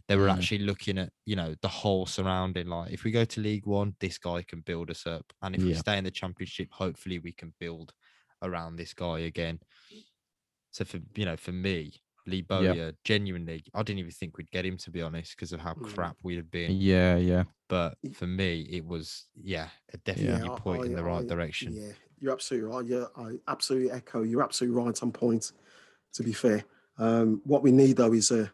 they 0.08 0.16
were 0.16 0.28
Mm. 0.28 0.34
actually 0.38 0.60
looking 0.60 1.00
at 1.00 1.12
you 1.26 1.36
know 1.36 1.56
the 1.62 1.68
whole 1.68 2.06
surrounding. 2.06 2.68
Like 2.68 2.92
if 2.92 3.04
we 3.04 3.10
go 3.12 3.26
to 3.26 3.42
League 3.42 3.66
One, 3.66 3.96
this 4.00 4.20
guy 4.20 4.44
can 4.44 4.62
build 4.62 4.92
us 4.92 5.08
up, 5.08 5.26
and 5.42 5.56
if 5.56 5.64
we 5.64 5.74
stay 5.80 5.98
in 5.98 6.04
the 6.04 6.12
championship, 6.12 6.70
hopefully 6.72 7.18
we 7.18 7.32
can 7.32 7.54
build 7.60 7.92
around 8.44 8.76
this 8.76 8.94
guy 8.94 9.20
again. 9.22 9.60
So 10.76 10.84
for 10.84 11.00
you 11.16 11.24
know, 11.24 11.38
for 11.38 11.54
me, 11.54 11.94
Lee 12.28 12.42
Bowyer, 12.42 12.92
genuinely, 13.06 13.64
I 13.74 13.82
didn't 13.82 14.00
even 14.00 14.12
think 14.12 14.38
we'd 14.38 14.52
get 14.52 14.66
him 14.66 14.76
to 14.80 14.92
be 14.92 15.02
honest, 15.02 15.34
because 15.38 15.54
of 15.54 15.62
how 15.62 15.74
Mm. 15.74 15.94
crap 15.94 16.18
we'd 16.22 16.36
have 16.36 16.52
been. 16.52 16.72
Yeah, 16.76 17.16
yeah. 17.16 17.44
But 17.70 17.98
for 18.14 18.28
me, 18.28 18.68
it 18.70 18.86
was 18.86 19.28
yeah, 19.42 19.70
a 19.94 19.98
definitely 20.00 20.50
I- 20.50 20.60
point 20.60 20.84
in 20.86 20.92
I- 20.94 20.96
the 20.98 21.04
right 21.06 21.24
I- 21.24 21.28
direction. 21.28 21.74
Yeah, 21.74 21.94
you're 22.20 22.34
absolutely 22.34 22.70
right. 22.70 22.86
Yeah, 22.86 23.06
I 23.16 23.40
absolutely 23.48 23.92
echo. 23.92 24.24
You're 24.24 24.44
absolutely 24.44 24.76
right 24.84 25.02
on 25.02 25.14
point. 25.14 25.54
To 26.16 26.24
be 26.24 26.34
fair, 26.34 26.66
um, 26.98 27.42
what 27.46 27.64
we 27.64 27.72
need 27.72 27.96
though 27.96 28.12
is 28.12 28.32
a 28.32 28.52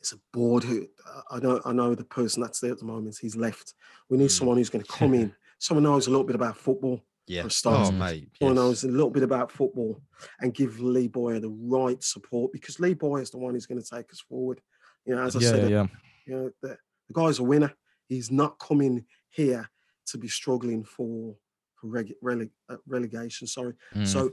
is 0.00 0.12
a 0.12 0.20
board 0.32 0.62
who 0.62 0.86
I 1.32 1.40
know. 1.40 1.60
I 1.64 1.72
know 1.72 1.96
the 1.96 2.04
person 2.04 2.42
that's 2.42 2.60
there 2.60 2.70
at 2.70 2.78
the 2.78 2.84
moment. 2.84 3.18
He's 3.20 3.34
left. 3.34 3.74
We 4.08 4.18
need 4.18 4.28
Mm. 4.30 4.38
someone 4.38 4.56
who's 4.58 4.70
going 4.70 4.84
to 4.84 4.92
come 4.92 5.14
in. 5.14 5.34
Someone 5.58 5.84
who 5.84 5.90
knows 5.90 6.06
a 6.06 6.10
little 6.10 6.22
bit 6.30 6.36
about 6.36 6.56
football. 6.58 7.02
Yeah. 7.26 7.44
a 7.44 7.50
start. 7.50 7.88
Oh, 7.88 7.92
mate. 7.92 8.28
Someone 8.38 8.56
who 8.56 8.62
yes. 8.62 8.66
knows 8.66 8.84
a 8.84 8.88
little 8.88 9.10
bit 9.10 9.22
about 9.22 9.50
football 9.50 10.00
and 10.40 10.54
give 10.54 10.80
Lee 10.80 11.08
Bowyer 11.08 11.40
the 11.40 11.50
right 11.50 12.02
support 12.02 12.52
because 12.52 12.78
Lee 12.78 12.94
Bowyer 12.94 13.22
is 13.22 13.30
the 13.30 13.38
one 13.38 13.54
who's 13.54 13.66
going 13.66 13.82
to 13.82 13.88
take 13.88 14.10
us 14.12 14.20
forward. 14.20 14.60
You 15.04 15.14
know, 15.14 15.22
as 15.22 15.36
I 15.36 15.40
yeah, 15.40 15.48
said, 15.48 15.70
yeah. 15.70 15.86
you 16.26 16.34
know, 16.34 16.50
the, 16.62 16.76
the 17.08 17.14
guy's 17.14 17.38
a 17.38 17.44
winner. 17.44 17.72
He's 18.08 18.30
not 18.30 18.58
coming 18.58 19.04
here 19.30 19.68
to 20.06 20.18
be 20.18 20.28
struggling 20.28 20.84
for 20.84 21.36
for 21.74 21.88
rele, 21.88 22.50
uh, 22.68 22.76
relegation. 22.86 23.46
Sorry. 23.46 23.74
Mm. 23.94 24.06
So 24.06 24.32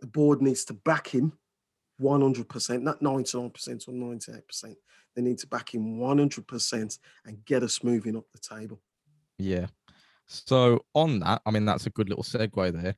the 0.00 0.06
board 0.06 0.42
needs 0.42 0.64
to 0.66 0.74
back 0.74 1.08
him 1.08 1.32
100%, 2.00 2.82
not 2.82 3.00
99% 3.00 3.88
or 3.88 3.92
98%. 3.92 4.74
They 5.14 5.22
need 5.22 5.38
to 5.38 5.46
back 5.46 5.74
him 5.74 5.98
100% 5.98 6.98
and 7.24 7.44
get 7.44 7.62
us 7.62 7.82
moving 7.82 8.16
up 8.16 8.24
the 8.32 8.38
table. 8.38 8.80
Yeah. 9.38 9.66
So 10.26 10.84
on 10.94 11.20
that, 11.20 11.42
I 11.46 11.50
mean 11.50 11.64
that's 11.64 11.86
a 11.86 11.90
good 11.90 12.08
little 12.08 12.24
segue 12.24 12.72
there. 12.72 12.96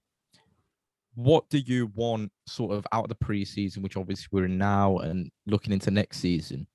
What 1.15 1.49
do 1.51 1.59
you 1.59 1.91
want 1.95 2.31
sort 2.47 2.73
of 2.73 2.87
out 2.93 3.05
of 3.05 3.09
the 3.09 3.25
preseason, 3.25 3.79
which 3.83 3.97
obviously 3.97 4.29
we're 4.31 4.45
in 4.45 4.57
now, 4.57 4.99
and 4.99 5.31
looking 5.47 5.73
into 5.73 5.91
next 5.91 6.19
season? 6.19 6.67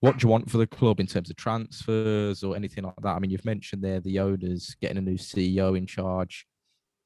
What 0.00 0.18
do 0.18 0.24
you 0.24 0.30
want 0.30 0.50
for 0.50 0.58
the 0.58 0.66
club 0.66 1.00
in 1.00 1.06
terms 1.06 1.30
of 1.30 1.36
transfers 1.36 2.42
or 2.42 2.56
anything 2.56 2.84
like 2.84 2.94
that? 3.02 3.16
I 3.16 3.18
mean, 3.18 3.30
you've 3.30 3.44
mentioned 3.44 3.82
there 3.82 4.00
the 4.00 4.18
owners 4.18 4.74
getting 4.80 4.98
a 4.98 5.00
new 5.00 5.16
CEO 5.16 5.76
in 5.76 5.86
charge. 5.86 6.46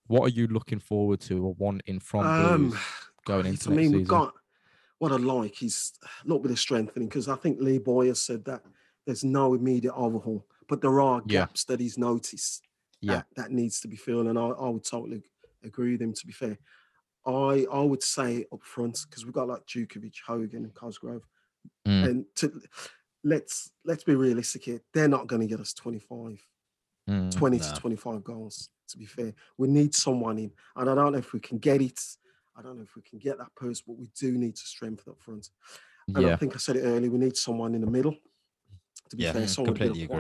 What 0.07 0.27
are 0.27 0.35
you 0.35 0.47
looking 0.49 0.81
forward 0.81 1.21
to 1.23 1.45
or 1.45 1.55
wanting 1.55 2.01
from 2.01 2.27
um, 2.27 2.69
Blues 2.71 2.81
going 3.27 3.47
into 3.47 3.71
I 3.71 3.75
mean, 3.75 3.93
we've 3.93 4.09
got 4.09 4.35
what 4.99 5.13
I 5.13 5.17
like 5.17 5.63
is 5.63 5.93
a 6.05 6.27
little 6.27 6.43
bit 6.43 6.51
of 6.53 6.59
strengthening 6.59 7.09
because 7.09 7.29
I 7.29 7.37
think 7.37 7.61
Lee 7.61 7.79
Bowyer 7.79 8.15
said 8.15 8.45
that 8.45 8.63
there's 9.07 9.25
no 9.25 9.55
immediate 9.55 9.95
overhaul, 9.95 10.47
but 10.69 10.81
there 10.83 11.01
are 11.01 11.23
Yeah. 11.27 11.41
gaps 11.41 11.65
that 11.65 11.81
he's 11.81 11.97
noticed 11.97 12.63
Yeah. 13.03 13.15
that, 13.17 13.27
that 13.37 13.51
needs 13.51 13.81
to 13.81 13.89
be 13.89 13.97
filled. 13.97 14.27
And 14.27 14.39
I, 14.39 14.49
I 14.49 14.69
would 14.69 14.85
totally 14.85 15.23
agree 15.65 15.93
with 15.93 16.03
him, 16.03 16.13
to 16.13 16.27
be 16.27 16.33
fair. 16.33 16.59
I 17.27 17.67
I 17.71 17.81
would 17.81 18.03
say 18.03 18.47
up 18.53 18.63
front 18.63 18.99
because 19.09 19.25
we've 19.25 19.35
got 19.35 19.49
like 19.49 19.67
Jutkiewicz, 19.67 20.21
Hogan, 20.27 20.65
and 20.65 20.75
Cosgrove, 20.75 21.27
Mm. 21.87 22.05
and 22.09 22.25
to 22.37 22.61
let's 23.23 23.71
let's 23.85 24.03
be 24.05 24.15
realistic 24.15 24.65
here. 24.65 24.81
They're 24.95 25.09
not 25.09 25.27
going 25.27 25.41
to 25.43 25.47
get 25.47 25.61
us 25.61 25.75
25, 25.75 26.43
Mm. 27.09 27.31
20 27.31 27.59
No. 27.59 27.63
to 27.65 27.81
25 27.81 28.25
goals. 28.25 28.71
To 28.89 28.99
be 28.99 29.05
fair, 29.07 29.35
we 29.59 29.69
need 29.69 29.95
someone 29.95 30.39
in, 30.39 30.51
and 30.77 30.89
I 30.91 30.95
don't 30.95 31.13
know 31.13 31.19
if 31.19 31.33
we 31.33 31.41
can 31.41 31.59
get 31.59 31.81
it. 31.83 32.01
I 32.57 32.63
don't 32.63 32.77
know 32.77 32.83
if 32.83 32.97
we 32.97 33.03
can 33.03 33.19
get 33.19 33.39
that 33.39 33.55
person, 33.55 33.85
but 33.87 33.97
we 33.99 34.11
do 34.19 34.33
need 34.37 34.57
to 34.57 34.67
strengthen 34.67 35.13
up 35.13 35.21
front. 35.21 35.49
And 36.09 36.27
I 36.27 36.37
think 36.37 36.55
I 36.55 36.59
said 36.59 36.77
it 36.77 36.83
earlier. 36.83 37.11
We 37.11 37.19
need 37.19 37.37
someone 37.37 37.75
in 37.75 37.83
the 37.83 37.91
middle. 37.91 38.17
To 39.11 39.17
be 39.17 39.23
Yeah, 39.25 39.33
fair, 39.33 39.47
someone 39.47 39.73
with 39.75 39.81
completely 39.81 40.05
agree. 40.05 40.17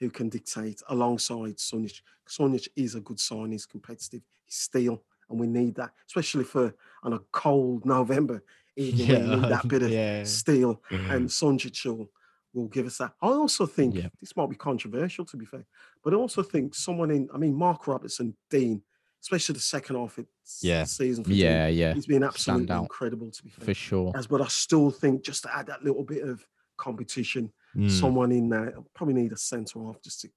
Who 0.00 0.10
can 0.10 0.28
dictate 0.28 0.80
alongside 0.88 1.56
Sunjic. 1.56 2.02
Sunjic 2.28 2.68
is 2.76 2.94
a 2.94 3.00
good 3.00 3.18
sign. 3.18 3.50
He's 3.50 3.66
competitive. 3.66 4.22
He's 4.44 4.54
steel, 4.54 5.02
and 5.28 5.40
we 5.40 5.46
need 5.48 5.74
that, 5.74 5.90
especially 6.06 6.44
for 6.44 6.72
on 7.02 7.14
a 7.14 7.18
cold 7.32 7.84
November 7.84 8.42
evening. 8.76 9.08
where 9.08 9.20
you 9.20 9.36
need 9.42 9.50
that 9.50 9.66
bit 9.66 9.82
of 9.82 9.90
yeah. 9.90 10.22
steel, 10.22 10.80
and 10.90 11.28
Sunjic 11.28 11.84
will, 11.84 12.08
will 12.54 12.68
give 12.68 12.86
us 12.86 12.98
that. 12.98 13.12
I 13.20 13.26
also 13.28 13.66
think 13.66 13.96
Yeah. 13.96 14.08
this 14.20 14.36
might 14.36 14.48
be 14.50 14.56
controversial, 14.56 15.24
to 15.24 15.36
be 15.36 15.44
fair, 15.46 15.66
but 16.04 16.12
I 16.12 16.16
also 16.16 16.42
think 16.44 16.74
someone 16.76 17.10
in. 17.10 17.28
I 17.34 17.38
mean, 17.38 17.54
Mark 17.54 17.88
Robertson, 17.88 18.36
Dean, 18.50 18.82
especially 19.20 19.54
the 19.54 19.60
second 19.60 19.96
half 19.96 20.16
of 20.18 20.26
Yeah. 20.60 20.82
the 20.84 20.88
season. 20.88 21.24
For 21.24 21.30
Dean, 21.30 21.38
Yeah, 21.40 21.66
yeah, 21.66 21.94
he's 21.94 22.06
been 22.06 22.22
absolutely 22.22 22.72
incredible. 22.76 23.32
To 23.32 23.42
be 23.42 23.50
fair, 23.50 23.64
for 23.64 23.74
sure. 23.74 24.12
as 24.14 24.28
but 24.28 24.40
I 24.42 24.46
still 24.46 24.92
think 24.92 25.24
just 25.24 25.42
to 25.42 25.56
add 25.56 25.66
that 25.66 25.82
little 25.82 26.04
bit 26.04 26.22
of 26.22 26.46
competition, 26.76 27.52
Mm. 27.78 27.90
someone 27.90 28.32
in 28.32 28.48
there 28.48 28.74
probably 28.94 29.14
need 29.14 29.32
a 29.32 29.36
centre 29.36 29.80
half 29.84 30.02
just 30.02 30.20
to 30.22 30.28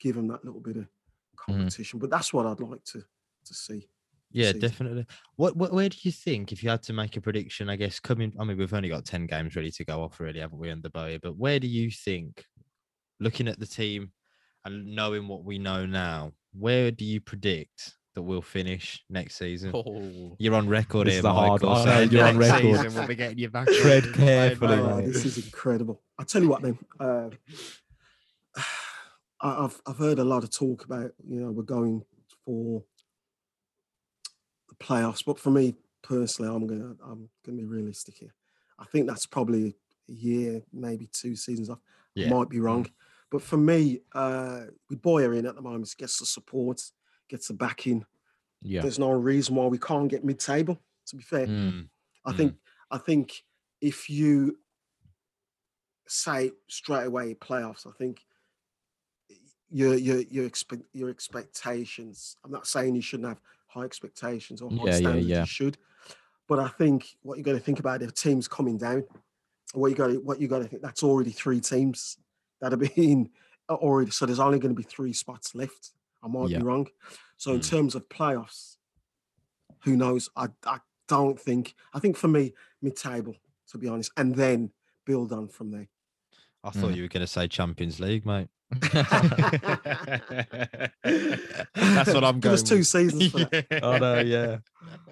give 0.00 0.16
him 0.16 0.28
that 0.28 0.44
little 0.44 0.60
bit 0.60 0.78
of 0.78 0.86
Mm-hmm. 1.48 1.58
competition. 1.58 1.98
But 1.98 2.10
that's 2.10 2.32
what 2.32 2.46
I'd 2.46 2.60
like 2.60 2.82
to 2.84 3.04
to 3.44 3.54
see. 3.54 3.88
Yeah, 4.32 4.52
definitely. 4.52 5.06
What, 5.36 5.56
what, 5.56 5.72
where 5.72 5.88
do 5.88 5.96
you 6.02 6.10
think, 6.10 6.50
if 6.50 6.62
you 6.62 6.68
had 6.70 6.82
to 6.84 6.92
make 6.92 7.16
a 7.16 7.20
prediction, 7.20 7.70
I 7.70 7.76
guess 7.76 8.00
coming, 8.00 8.32
I 8.40 8.44
mean, 8.44 8.58
we've 8.58 8.74
only 8.74 8.88
got 8.88 9.04
10 9.04 9.26
games 9.26 9.54
ready 9.54 9.70
to 9.70 9.84
go 9.84 10.02
off, 10.02 10.18
really, 10.18 10.40
haven't 10.40 10.58
we, 10.58 10.70
under 10.70 10.88
Bowyer? 10.88 11.20
But 11.22 11.36
where 11.36 11.60
do 11.60 11.68
you 11.68 11.90
think, 11.90 12.44
looking 13.20 13.46
at 13.46 13.60
the 13.60 13.66
team 13.66 14.10
and 14.64 14.84
knowing 14.96 15.28
what 15.28 15.44
we 15.44 15.58
know 15.58 15.86
now, 15.86 16.32
where 16.52 16.90
do 16.90 17.04
you 17.04 17.20
predict 17.20 17.94
that 18.16 18.22
we'll 18.22 18.42
finish 18.42 19.04
next 19.10 19.36
season? 19.36 19.70
Oh, 19.74 20.34
You're 20.38 20.54
on 20.54 20.68
record 20.68 21.06
This 21.06 21.12
here, 21.14 21.18
is 21.20 21.24
a 21.26 21.32
hard 21.32 21.62
Michael. 21.62 21.76
so 21.84 22.00
you're 22.00 22.24
on 22.26 22.38
next 22.38 22.50
record. 22.52 22.76
season 22.78 22.94
We'll 22.94 23.06
be 23.06 23.14
getting 23.14 23.38
you 23.38 23.50
back. 23.50 23.68
Tread 23.68 24.12
carefully, 24.14 24.78
Oh, 24.78 24.96
mate. 24.96 25.06
this 25.06 25.24
is 25.26 25.36
incredible. 25.44 26.00
I 26.18 26.24
tell 26.24 26.42
you 26.42 26.48
what, 26.48 26.62
then. 26.62 26.78
Uh, 26.98 27.28
I- 29.40 29.64
I've 29.64 29.80
I've 29.86 29.98
heard 29.98 30.18
a 30.18 30.24
lot 30.24 30.44
of 30.44 30.50
talk 30.50 30.84
about 30.86 31.12
you 31.28 31.40
know 31.40 31.50
we're 31.52 31.62
going 31.62 32.02
for 32.46 32.82
the 34.70 34.74
playoffs, 34.76 35.22
but 35.24 35.38
for 35.38 35.50
me 35.50 35.74
personally, 36.02 36.50
I'm 36.54 36.66
gonna 36.66 36.94
I'm 37.04 37.28
gonna 37.44 37.58
be 37.58 37.64
realistic 37.64 38.16
here. 38.16 38.34
I 38.78 38.86
think 38.86 39.06
that's 39.06 39.26
probably 39.26 39.76
a 40.08 40.12
year, 40.12 40.62
maybe 40.72 41.06
two 41.12 41.36
seasons 41.36 41.68
off. 41.68 41.80
Yeah. 42.14 42.30
Might 42.30 42.48
be 42.48 42.60
wrong, 42.60 42.86
but 43.30 43.42
for 43.42 43.58
me, 43.58 44.00
uh, 44.14 44.62
with 44.88 45.02
Bowyer 45.02 45.34
in 45.34 45.44
at 45.44 45.54
the 45.54 45.60
moment, 45.60 45.94
gets 45.98 46.18
the 46.18 46.24
support, 46.24 46.80
gets 47.28 47.48
the 47.48 47.54
backing. 47.54 48.04
yeah. 48.62 48.82
There's 48.82 48.98
no 48.98 49.10
reason 49.10 49.54
why 49.54 49.66
we 49.66 49.78
can't 49.78 50.08
get 50.08 50.24
mid-table. 50.24 50.80
To 51.06 51.16
be 51.16 51.22
fair, 51.22 51.46
Mm. 51.46 51.88
I 52.24 52.32
Mm. 52.32 52.36
think 52.36 52.54
I 52.90 52.98
think 52.98 53.44
if 53.80 54.08
you 54.10 54.58
say 56.08 56.52
straight 56.68 57.04
away 57.06 57.34
playoffs, 57.34 57.86
I 57.86 57.90
think 57.98 58.24
your 59.70 59.94
your 59.94 60.20
your 60.22 60.46
expect 60.46 60.82
your 60.92 61.10
expectations. 61.10 62.36
I'm 62.44 62.50
not 62.52 62.66
saying 62.66 62.94
you 62.94 63.02
shouldn't 63.02 63.28
have 63.28 63.40
high 63.66 63.82
expectations 63.82 64.62
or 64.62 64.70
high 64.70 64.76
Yeah, 64.76 64.84
yeah, 64.92 64.96
standards. 64.98 65.26
yeah. 65.26 65.40
You 65.40 65.46
should, 65.46 65.78
but 66.46 66.58
I 66.58 66.68
think 66.68 67.16
what 67.22 67.38
you 67.38 67.44
got 67.44 67.52
to 67.52 67.60
think 67.60 67.78
about 67.80 68.02
if 68.02 68.14
teams 68.14 68.46
coming 68.48 68.78
down, 68.78 69.04
what 69.74 69.88
you 69.88 69.96
got 69.96 70.08
to 70.08 70.18
what 70.20 70.40
you 70.40 70.48
got 70.48 70.60
to 70.60 70.68
think 70.68 70.82
that's 70.82 71.02
already 71.02 71.30
three 71.30 71.60
teams 71.60 72.18
that 72.60 72.72
have 72.72 72.80
been 72.94 73.30
already. 73.68 74.10
So 74.12 74.26
there's 74.26 74.38
only 74.40 74.58
going 74.60 74.74
to 74.74 74.80
be 74.80 74.88
three 74.88 75.12
spots 75.12 75.54
left. 75.54 75.90
I 76.22 76.28
might 76.28 76.50
Yeah. 76.50 76.58
be 76.58 76.64
wrong. 76.64 76.88
So 77.36 77.52
in 77.54 77.60
Mm. 77.60 77.68
terms 77.70 77.94
of 77.94 78.08
playoffs, 78.08 78.76
who 79.84 79.96
knows? 79.96 80.28
I 80.36 80.48
I 80.64 80.80
don't 81.08 81.38
think. 81.40 81.74
I 81.94 82.00
think 82.00 82.16
for 82.16 82.28
me, 82.28 82.52
mid-table 82.82 83.36
to 83.68 83.78
be 83.78 83.88
honest, 83.88 84.10
and 84.16 84.34
then 84.34 84.72
build 85.04 85.32
on 85.32 85.48
from 85.48 85.70
there. 85.70 85.88
I 86.64 86.70
thought 86.70 86.92
Mm. 86.92 86.96
you 86.96 87.02
were 87.02 87.08
going 87.08 87.20
to 87.20 87.26
say 87.28 87.46
Champions 87.48 88.00
League, 88.00 88.24
mate. 88.26 88.48
That's 91.74 92.12
what 92.12 92.24
I'm 92.24 92.40
Give 92.40 92.52
us 92.52 92.62
going 92.62 92.78
two 92.78 92.82
seasons 92.82 93.30
for 93.30 93.38
that. 93.38 93.66
oh 93.82 93.98
no, 94.06 94.20
yeah. 94.20 94.58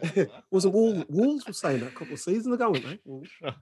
Wasn't 0.51 0.75
Wolves, 0.75 1.05
Wolves 1.09 1.47
were 1.47 1.53
saying 1.53 1.81
that 1.81 1.89
a 1.89 1.93
couple 1.93 2.15
of 2.15 2.21
seasons 2.21 2.55
ago, 2.55 2.71
weren't 2.73 2.85
they? 3.05 3.53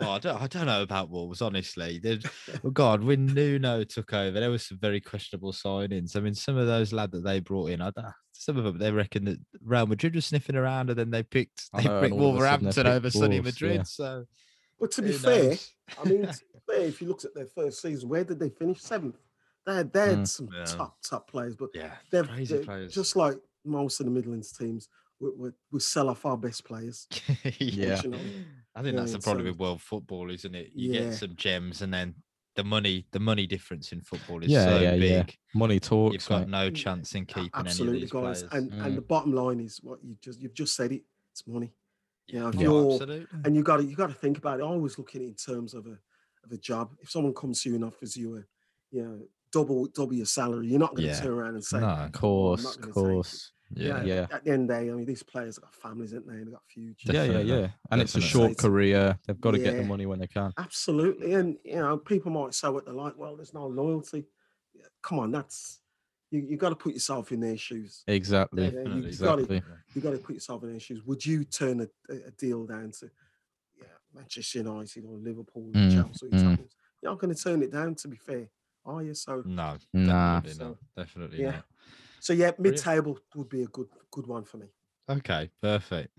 Wolves. 0.00 0.24
Oh, 0.26 0.30
I 0.30 0.32
don't, 0.32 0.42
I 0.42 0.46
don't 0.46 0.66
know 0.66 0.82
about 0.82 1.10
Wolves, 1.10 1.40
honestly. 1.42 1.98
There's- 2.02 2.24
oh 2.64 2.70
God, 2.70 3.02
when 3.04 3.26
Nuno 3.26 3.84
took 3.84 4.12
over, 4.12 4.38
there 4.40 4.50
was 4.50 4.64
some 4.66 4.78
very 4.78 5.00
questionable 5.00 5.52
signings. 5.52 6.16
I 6.16 6.20
mean, 6.20 6.34
some 6.34 6.56
of 6.56 6.66
those 6.66 6.92
lad 6.92 7.12
that 7.12 7.24
they 7.24 7.40
brought 7.40 7.70
in, 7.70 7.80
I 7.80 7.90
don't, 7.90 8.06
some 8.32 8.56
of 8.56 8.64
them 8.64 8.78
they 8.78 8.90
reckon 8.90 9.24
that 9.26 9.38
Real 9.62 9.86
Madrid 9.86 10.14
was 10.14 10.26
sniffing 10.26 10.56
around, 10.56 10.90
and 10.90 10.98
then 10.98 11.10
they 11.10 11.22
picked 11.22 11.70
they 11.74 11.84
know, 11.84 12.00
picked 12.00 12.12
and 12.14 12.20
all 12.22 12.30
of 12.30 12.36
a 12.36 12.40
sudden 12.40 12.64
they 12.64 12.70
Wolverhampton 12.70 12.72
picked 12.72 12.86
over 12.88 13.10
Sunny 13.10 13.40
Madrid. 13.40 13.74
yeah. 13.76 13.82
So 13.82 14.24
But 14.80 14.90
to 14.92 15.02
be 15.02 15.12
who 15.12 15.18
fair. 15.18 15.56
I 16.02 16.08
mean, 16.08 16.24
fair, 16.66 16.80
if 16.80 17.00
you 17.02 17.08
looked 17.08 17.24
at 17.26 17.34
their 17.34 17.46
first 17.46 17.82
season, 17.82 18.08
where 18.08 18.24
did 18.24 18.38
they 18.40 18.48
finish? 18.50 18.80
Seventh. 18.80 19.16
They 19.66 19.74
had, 19.74 19.92
they 19.92 20.00
had 20.08 20.18
Mm. 20.20 20.28
some 20.28 20.48
Yeah. 20.56 20.64
top 20.64 20.96
top 21.02 21.30
players, 21.30 21.54
but 21.54 21.68
yeah, 21.74 21.92
they're, 22.10 22.24
crazy 22.24 22.54
they're 22.56 22.64
players. 22.64 22.94
just 22.94 23.14
like 23.14 23.36
most 23.64 24.00
of 24.00 24.06
the 24.06 24.12
Midlands 24.12 24.52
teams. 24.52 24.88
We, 25.20 25.28
we, 25.36 25.50
we 25.70 25.80
sell 25.80 26.08
off 26.08 26.24
our 26.24 26.38
best 26.38 26.64
players. 26.64 27.06
Yeah. 27.58 28.00
Unfortunately. 28.74 28.80
I 28.80 28.82
think 28.82 28.96
that's 28.96 29.12
the 29.12 29.18
problem 29.30 29.46
so- 29.46 29.50
with 29.52 29.60
world 29.60 29.82
football, 29.82 30.30
isn't 30.30 30.54
it? 30.54 30.70
You 30.74 30.92
Yeah. 30.92 31.00
get 31.00 31.14
some 31.14 31.36
gems, 31.36 31.82
and 31.82 31.92
then 31.92 32.14
the 32.56 32.64
money, 32.64 33.06
the 33.12 33.20
money 33.20 33.46
difference 33.46 33.92
in 33.92 34.00
football 34.02 34.42
is 34.42 34.50
Yeah, 34.50 34.64
so 34.64 34.80
yeah, 34.80 34.96
big. 34.96 35.28
yeah. 35.28 35.34
Money 35.58 35.80
talks. 35.80 36.14
You've 36.14 36.28
got 36.28 36.40
mate. 36.42 36.48
no 36.48 36.70
Mm, 36.70 36.76
chance 36.76 37.14
in 37.14 37.22
A- 37.22 37.26
keeping 37.26 37.40
any 37.54 37.60
of 37.60 37.66
Absolutely, 37.66 38.00
these 38.00 38.10
guys. 38.12 38.42
players. 38.42 38.52
And 38.52 38.72
and 38.82 38.96
the 38.96 39.02
bottom 39.02 39.32
line 39.32 39.60
is 39.60 39.78
what 39.82 40.02
you 40.04 40.16
just 40.20 40.40
you've 40.40 40.54
just 40.54 40.74
said 40.74 40.92
it. 40.92 41.02
It's 41.32 41.46
money. 41.46 41.72
You 42.26 42.40
know, 42.40 42.48
if 42.48 42.54
you're 42.56 42.92
absolutely. 42.92 43.26
and 43.44 43.56
you 43.56 43.62
got 43.62 43.78
to 43.78 43.84
you 43.84 43.96
got 43.96 44.08
to 44.08 44.14
think 44.14 44.38
about 44.38 44.60
it. 44.60 44.62
I 44.62 44.66
always 44.66 44.98
look 44.98 45.14
at 45.16 45.22
it 45.22 45.26
in 45.26 45.34
terms 45.34 45.74
of 45.74 45.86
a 45.86 45.98
of 46.44 46.52
a 46.52 46.56
job. 46.58 46.94
If 47.00 47.10
someone 47.10 47.34
comes 47.34 47.62
to 47.62 47.70
you 47.70 47.74
and 47.76 47.84
offers 47.84 48.16
you 48.16 48.36
a 48.36 48.44
you 48.90 49.02
know 49.02 49.20
double 49.52 49.86
double 49.86 50.14
your 50.14 50.26
salary, 50.26 50.68
you're 50.68 50.78
not 50.78 50.94
going 50.94 51.08
to 51.08 51.14
Yeah. 51.14 51.20
turn 51.20 51.32
around 51.32 51.54
and 51.54 51.64
say, 51.64 51.80
No, 51.80 51.86
Of 51.88 52.12
course, 52.12 52.64
of 52.64 52.80
gonna 52.82 52.86
take 52.86 52.90
it. 52.90 52.92
course. 52.94 53.52
Yeah, 53.74 54.02
yeah. 54.02 54.26
At 54.30 54.44
the 54.44 54.50
end 54.52 54.70
of 54.70 54.76
the 54.76 54.84
day, 54.84 54.90
I 54.90 54.94
mean, 54.94 55.06
these 55.06 55.22
players 55.22 55.56
have 55.56 55.64
got 55.64 55.74
families, 55.74 56.12
haven't 56.12 56.28
they? 56.28 56.38
They've 56.38 56.52
got 56.52 56.64
future. 56.66 57.12
Yeah, 57.12 57.22
yeah, 57.24 57.26
Definitely, 57.32 57.60
yeah. 57.60 57.68
And 57.90 58.00
it's 58.00 58.16
a 58.16 58.20
short 58.20 58.56
career. 58.58 59.18
They've 59.26 59.40
got 59.40 59.52
to 59.52 59.58
get 59.58 59.76
the 59.76 59.82
money 59.82 60.06
when 60.06 60.18
they 60.18 60.26
can. 60.26 60.52
Absolutely, 60.58 61.34
and 61.34 61.56
you 61.64 61.76
know, 61.76 61.96
people 61.98 62.30
might 62.32 62.54
say 62.54 62.68
what 62.68 62.86
they 62.86 62.92
like. 62.92 63.14
Well, 63.16 63.36
there's 63.36 63.54
no 63.54 63.66
loyalty. 63.66 64.26
Come 65.02 65.18
on, 65.18 65.30
that's 65.30 65.80
you. 66.30 66.40
You 66.40 66.56
got 66.56 66.70
to 66.70 66.76
put 66.76 66.94
yourself 66.94 67.32
in 67.32 67.40
their 67.40 67.56
shoes. 67.56 68.02
Exactly. 68.06 68.64
Yeah, 68.64 68.70
Definitely, 68.70 69.10
you 69.12 69.16
got 69.18 69.36
to 69.36 69.42
Exactly. 69.42 69.62
you 69.94 70.00
got 70.02 70.10
to 70.12 70.18
put 70.18 70.34
yourself 70.34 70.62
in 70.62 70.70
their 70.70 70.80
shoes. 70.80 71.02
Would 71.04 71.24
you 71.24 71.44
turn 71.44 71.80
a, 71.80 71.88
a 72.12 72.16
a 72.28 72.30
deal 72.32 72.66
down 72.66 72.92
to 73.00 73.10
yeah, 73.78 73.86
Manchester 74.14 74.58
United 74.58 75.04
or 75.04 75.16
Liverpool, 75.18 75.70
Mm, 75.74 75.94
Chelsea? 75.94 76.28
mm. 76.28 76.58
You're 77.02 77.12
not 77.12 77.18
going 77.18 77.34
to 77.34 77.42
turn 77.42 77.62
it 77.62 77.72
down. 77.72 77.94
To 77.96 78.08
be 78.08 78.16
fair, 78.16 78.48
are 78.84 79.02
you? 79.02 79.14
So 79.14 79.42
No, 79.46 79.76
Nah. 79.94 80.40
definitely 80.40 80.64
not. 80.66 80.76
Definitely 80.96 81.40
Yeah. 81.40 81.50
not. 81.50 81.64
So 82.20 82.32
yeah, 82.32 82.52
mid-table 82.58 83.18
would 83.34 83.48
be 83.48 83.62
a 83.62 83.66
good 83.66 83.88
good 84.10 84.26
one 84.26 84.44
for 84.44 84.58
me. 84.58 84.66
Okay, 85.08 85.50
perfect. 85.60 86.10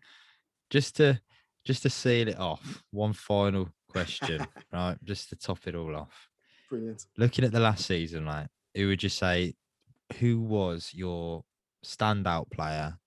Just 0.70 0.98
to 0.98 1.20
just 1.66 1.84
to 1.84 1.90
seal 1.90 2.28
it 2.28 2.40
off, 2.40 2.84
one 2.92 3.14
final 3.14 3.70
question, 3.88 4.46
right? 4.74 4.98
Just 5.04 5.30
to 5.30 5.36
top 5.36 5.68
it 5.68 5.76
all 5.76 5.96
off. 5.96 6.30
Brilliant. 6.70 7.06
Looking 7.18 7.46
at 7.46 7.52
the 7.52 7.60
last 7.60 7.86
season, 7.86 8.26
right? 8.26 8.48
Who 8.76 8.88
would 8.88 9.04
you 9.04 9.10
say 9.10 9.56
who 10.20 10.40
was 10.42 10.92
your 10.94 11.44
standout 11.86 12.52
player 12.52 12.98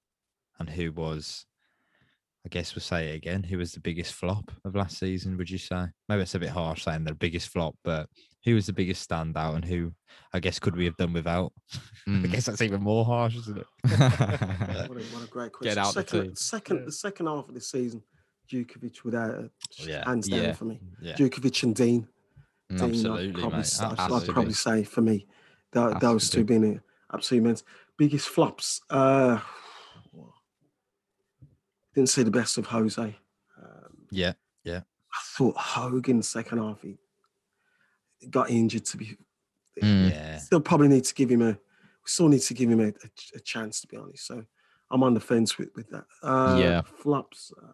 and 0.58 0.70
who 0.70 0.92
was 0.92 1.46
I 2.46 2.48
guess 2.50 2.74
we'll 2.74 2.82
say 2.82 3.08
it 3.10 3.14
again. 3.16 3.42
Who 3.42 3.56
was 3.58 3.72
the 3.72 3.80
biggest 3.80 4.12
flop 4.12 4.50
of 4.66 4.74
last 4.74 4.98
season, 4.98 5.36
would 5.38 5.48
you 5.48 5.56
say? 5.58 5.86
Maybe 6.08 6.22
it's 6.22 6.34
a 6.34 6.38
bit 6.38 6.50
harsh 6.50 6.84
saying 6.84 7.04
the 7.04 7.14
biggest 7.14 7.48
flop, 7.48 7.74
but 7.84 8.06
who 8.44 8.54
was 8.54 8.66
the 8.66 8.72
biggest 8.74 9.08
standout 9.08 9.54
and 9.54 9.64
who 9.64 9.92
I 10.34 10.40
guess 10.40 10.58
could 10.58 10.76
we 10.76 10.84
have 10.84 10.96
done 10.98 11.14
without? 11.14 11.52
I 12.06 12.10
Mm. 12.10 12.30
guess 12.30 12.44
that's 12.46 12.60
even 12.60 12.82
more 12.82 13.04
harsh, 13.06 13.36
isn't 13.36 13.58
it? 13.58 13.66
What 13.90 14.98
a, 14.98 15.04
what 15.14 15.24
a 15.24 15.28
great 15.30 15.52
question. 15.52 15.74
Get 15.74 15.78
out 15.78 15.94
second, 15.94 16.22
team. 16.22 16.36
second, 16.36 16.76
Yeah. 16.80 16.84
the 16.84 16.92
second 16.92 17.26
half 17.26 17.48
of 17.48 17.54
the 17.54 17.60
season, 17.62 18.02
Jutkiewicz 18.52 19.04
without 19.04 19.30
a 19.30 19.50
Yeah. 19.78 20.04
hands 20.06 20.28
down 20.28 20.42
Yeah. 20.42 20.52
for 20.52 20.66
me. 20.66 20.80
Yeah. 21.00 21.14
Jutkiewicz 21.14 21.62
and 21.62 21.74
Dean. 21.74 22.06
Mm. 22.70 22.76
Dean, 22.78 22.80
I'd 22.82 22.90
Absolutely, 22.90 23.32
probably, 23.32 23.50
mate. 23.56 23.58
s- 23.60 23.80
I'd- 23.80 24.00
I'd 24.14 24.28
probably 24.28 24.52
say 24.52 24.84
for 24.84 25.00
me, 25.00 25.26
that, 25.72 26.00
those 26.00 26.28
two 26.28 26.44
being 26.44 26.76
a 26.76 26.82
absolute 27.14 27.40
immense. 27.42 27.64
Biggest 27.96 28.28
flops. 28.28 28.80
Uh, 28.90 29.40
didn't 31.94 32.08
see 32.08 32.22
the 32.22 32.30
best 32.30 32.58
of 32.58 32.66
Jose. 32.66 33.00
Um, 33.02 34.06
Yeah. 34.10 34.32
I 34.66 35.20
thought 35.36 35.56
Hogan 35.56 36.22
second 36.22 36.58
half 36.58 36.82
he 36.82 36.96
got 38.30 38.50
injured 38.50 38.84
to 38.86 38.96
be. 38.96 39.16
Mm. 39.80 40.10
Yeah. 40.10 40.38
Still 40.38 40.60
probably 40.60 40.88
need 40.88 41.04
to 41.04 41.14
give 41.14 41.30
him 41.30 41.42
a. 41.42 41.52
We 41.52 42.06
still 42.06 42.28
need 42.28 42.40
to 42.42 42.54
give 42.54 42.68
him 42.70 42.80
a, 42.80 42.88
a, 42.88 43.10
a 43.36 43.40
chance 43.40 43.80
to 43.82 43.86
be 43.86 43.96
honest. 43.96 44.26
So 44.26 44.44
I'm 44.90 45.02
on 45.04 45.14
the 45.14 45.20
fence 45.20 45.56
with 45.56 45.70
with 45.76 45.88
that. 45.90 46.04
Uh, 46.22 46.56
Yeah. 46.60 46.82
flops. 46.82 47.52
Uh, 47.56 47.66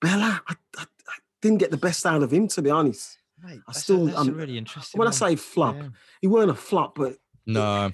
Bella, 0.00 0.40
I, 0.46 0.54
I, 0.78 0.82
I 1.08 1.14
didn't 1.42 1.58
get 1.58 1.70
the 1.72 1.76
best 1.76 2.04
out 2.06 2.22
of 2.22 2.32
him 2.32 2.46
to 2.48 2.62
be 2.62 2.70
honest. 2.70 3.18
Mate, 3.42 3.60
I 3.66 3.72
still- 3.72 4.02
a, 4.02 4.06
that's 4.06 4.16
a 4.18 4.20
I'm- 4.20 4.34
really 4.36 4.56
interesting. 4.58 4.98
When 4.98 5.08
I 5.08 5.12
say 5.12 5.34
flop, 5.36 5.76
Yeah. 5.76 5.88
he 6.20 6.26
weren't 6.28 6.50
a 6.50 6.54
flop, 6.54 6.94
but 6.94 7.16
No, 7.46 7.60
a 7.60 7.64
flop. 7.90 7.92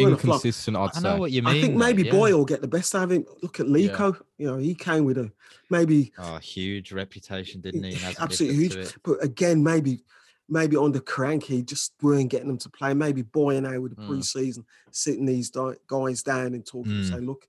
Inconsistent. 0.00 0.76
I'd 0.76 0.90
I 0.96 1.00
know 1.00 1.16
what 1.18 1.30
you 1.32 1.42
mean. 1.42 1.56
I 1.56 1.60
think 1.60 1.74
mate, 1.74 1.86
maybe 1.96 2.02
yeah. 2.04 2.10
Boyle 2.12 2.38
will 2.38 2.44
get 2.44 2.60
the 2.60 2.68
best 2.68 2.94
out 2.94 3.04
of 3.04 3.12
him. 3.12 3.26
Look 3.42 3.60
at 3.60 3.68
Yeah. 3.68 3.88
Lico. 3.88 4.20
You 4.38 4.46
know, 4.48 4.58
he 4.58 4.74
came 4.74 5.04
with 5.04 5.18
a 5.18 5.30
maybe 5.70 6.12
Oh, 6.18 6.38
huge 6.38 6.92
reputation, 6.92 7.60
didn't 7.60 7.84
he? 7.84 7.94
And 7.94 8.16
absolutely 8.18 8.56
huge. 8.68 8.94
But 9.02 9.22
again, 9.22 9.62
maybe 9.62 10.00
maybe 10.48 10.76
on 10.76 10.92
the 10.92 11.00
crank, 11.00 11.44
he 11.44 11.62
just 11.62 11.94
weren't 12.02 12.30
getting 12.30 12.48
them 12.48 12.58
to 12.58 12.68
play. 12.68 12.92
Maybe 12.92 13.22
Boy 13.22 13.56
and 13.56 13.66
I 13.66 13.78
with 13.78 13.96
the 13.96 14.02
Mm. 14.02 14.08
preseason, 14.08 14.64
sitting 14.90 15.24
these 15.24 15.50
guys 15.86 16.22
down 16.22 16.54
and 16.54 16.66
talking 16.66 16.92
and 16.92 17.02
Mm. 17.04 17.10
say, 17.14 17.20
look, 17.20 17.48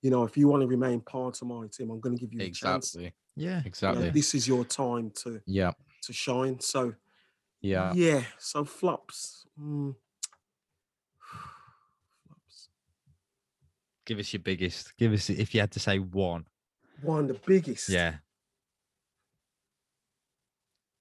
you 0.00 0.10
know, 0.10 0.24
if 0.24 0.36
you 0.38 0.48
want 0.48 0.62
to 0.62 0.66
remain 0.66 1.00
part 1.02 1.42
of 1.42 1.48
my 1.48 1.66
team, 1.66 1.90
I'm 1.90 2.00
going 2.00 2.16
to 2.16 2.20
give 2.20 2.32
you 2.32 2.40
a 2.40 2.50
chance. 2.50 2.94
exactly, 2.94 3.12
Yeah, 3.36 3.48
You 3.58 3.62
know, 3.62 3.66
exactly. 3.66 4.10
this 4.10 4.34
is 4.34 4.48
your 4.48 4.64
time 4.64 5.10
to 5.22 5.42
Yeah, 5.44 5.72
to 6.02 6.12
shine. 6.14 6.60
So 6.60 6.94
yeah. 7.60 7.92
yeah. 7.92 8.24
So 8.38 8.64
flops. 8.64 9.44
mm. 9.60 9.94
Give 14.06 14.18
us 14.18 14.32
your 14.32 14.40
biggest. 14.40 14.96
Give 14.96 15.12
us 15.12 15.30
if 15.30 15.54
you 15.54 15.60
had 15.60 15.70
to 15.72 15.80
say 15.80 15.98
one. 15.98 16.46
One, 17.02 17.26
the 17.26 17.34
biggest. 17.34 17.88
Yeah, 17.88 18.14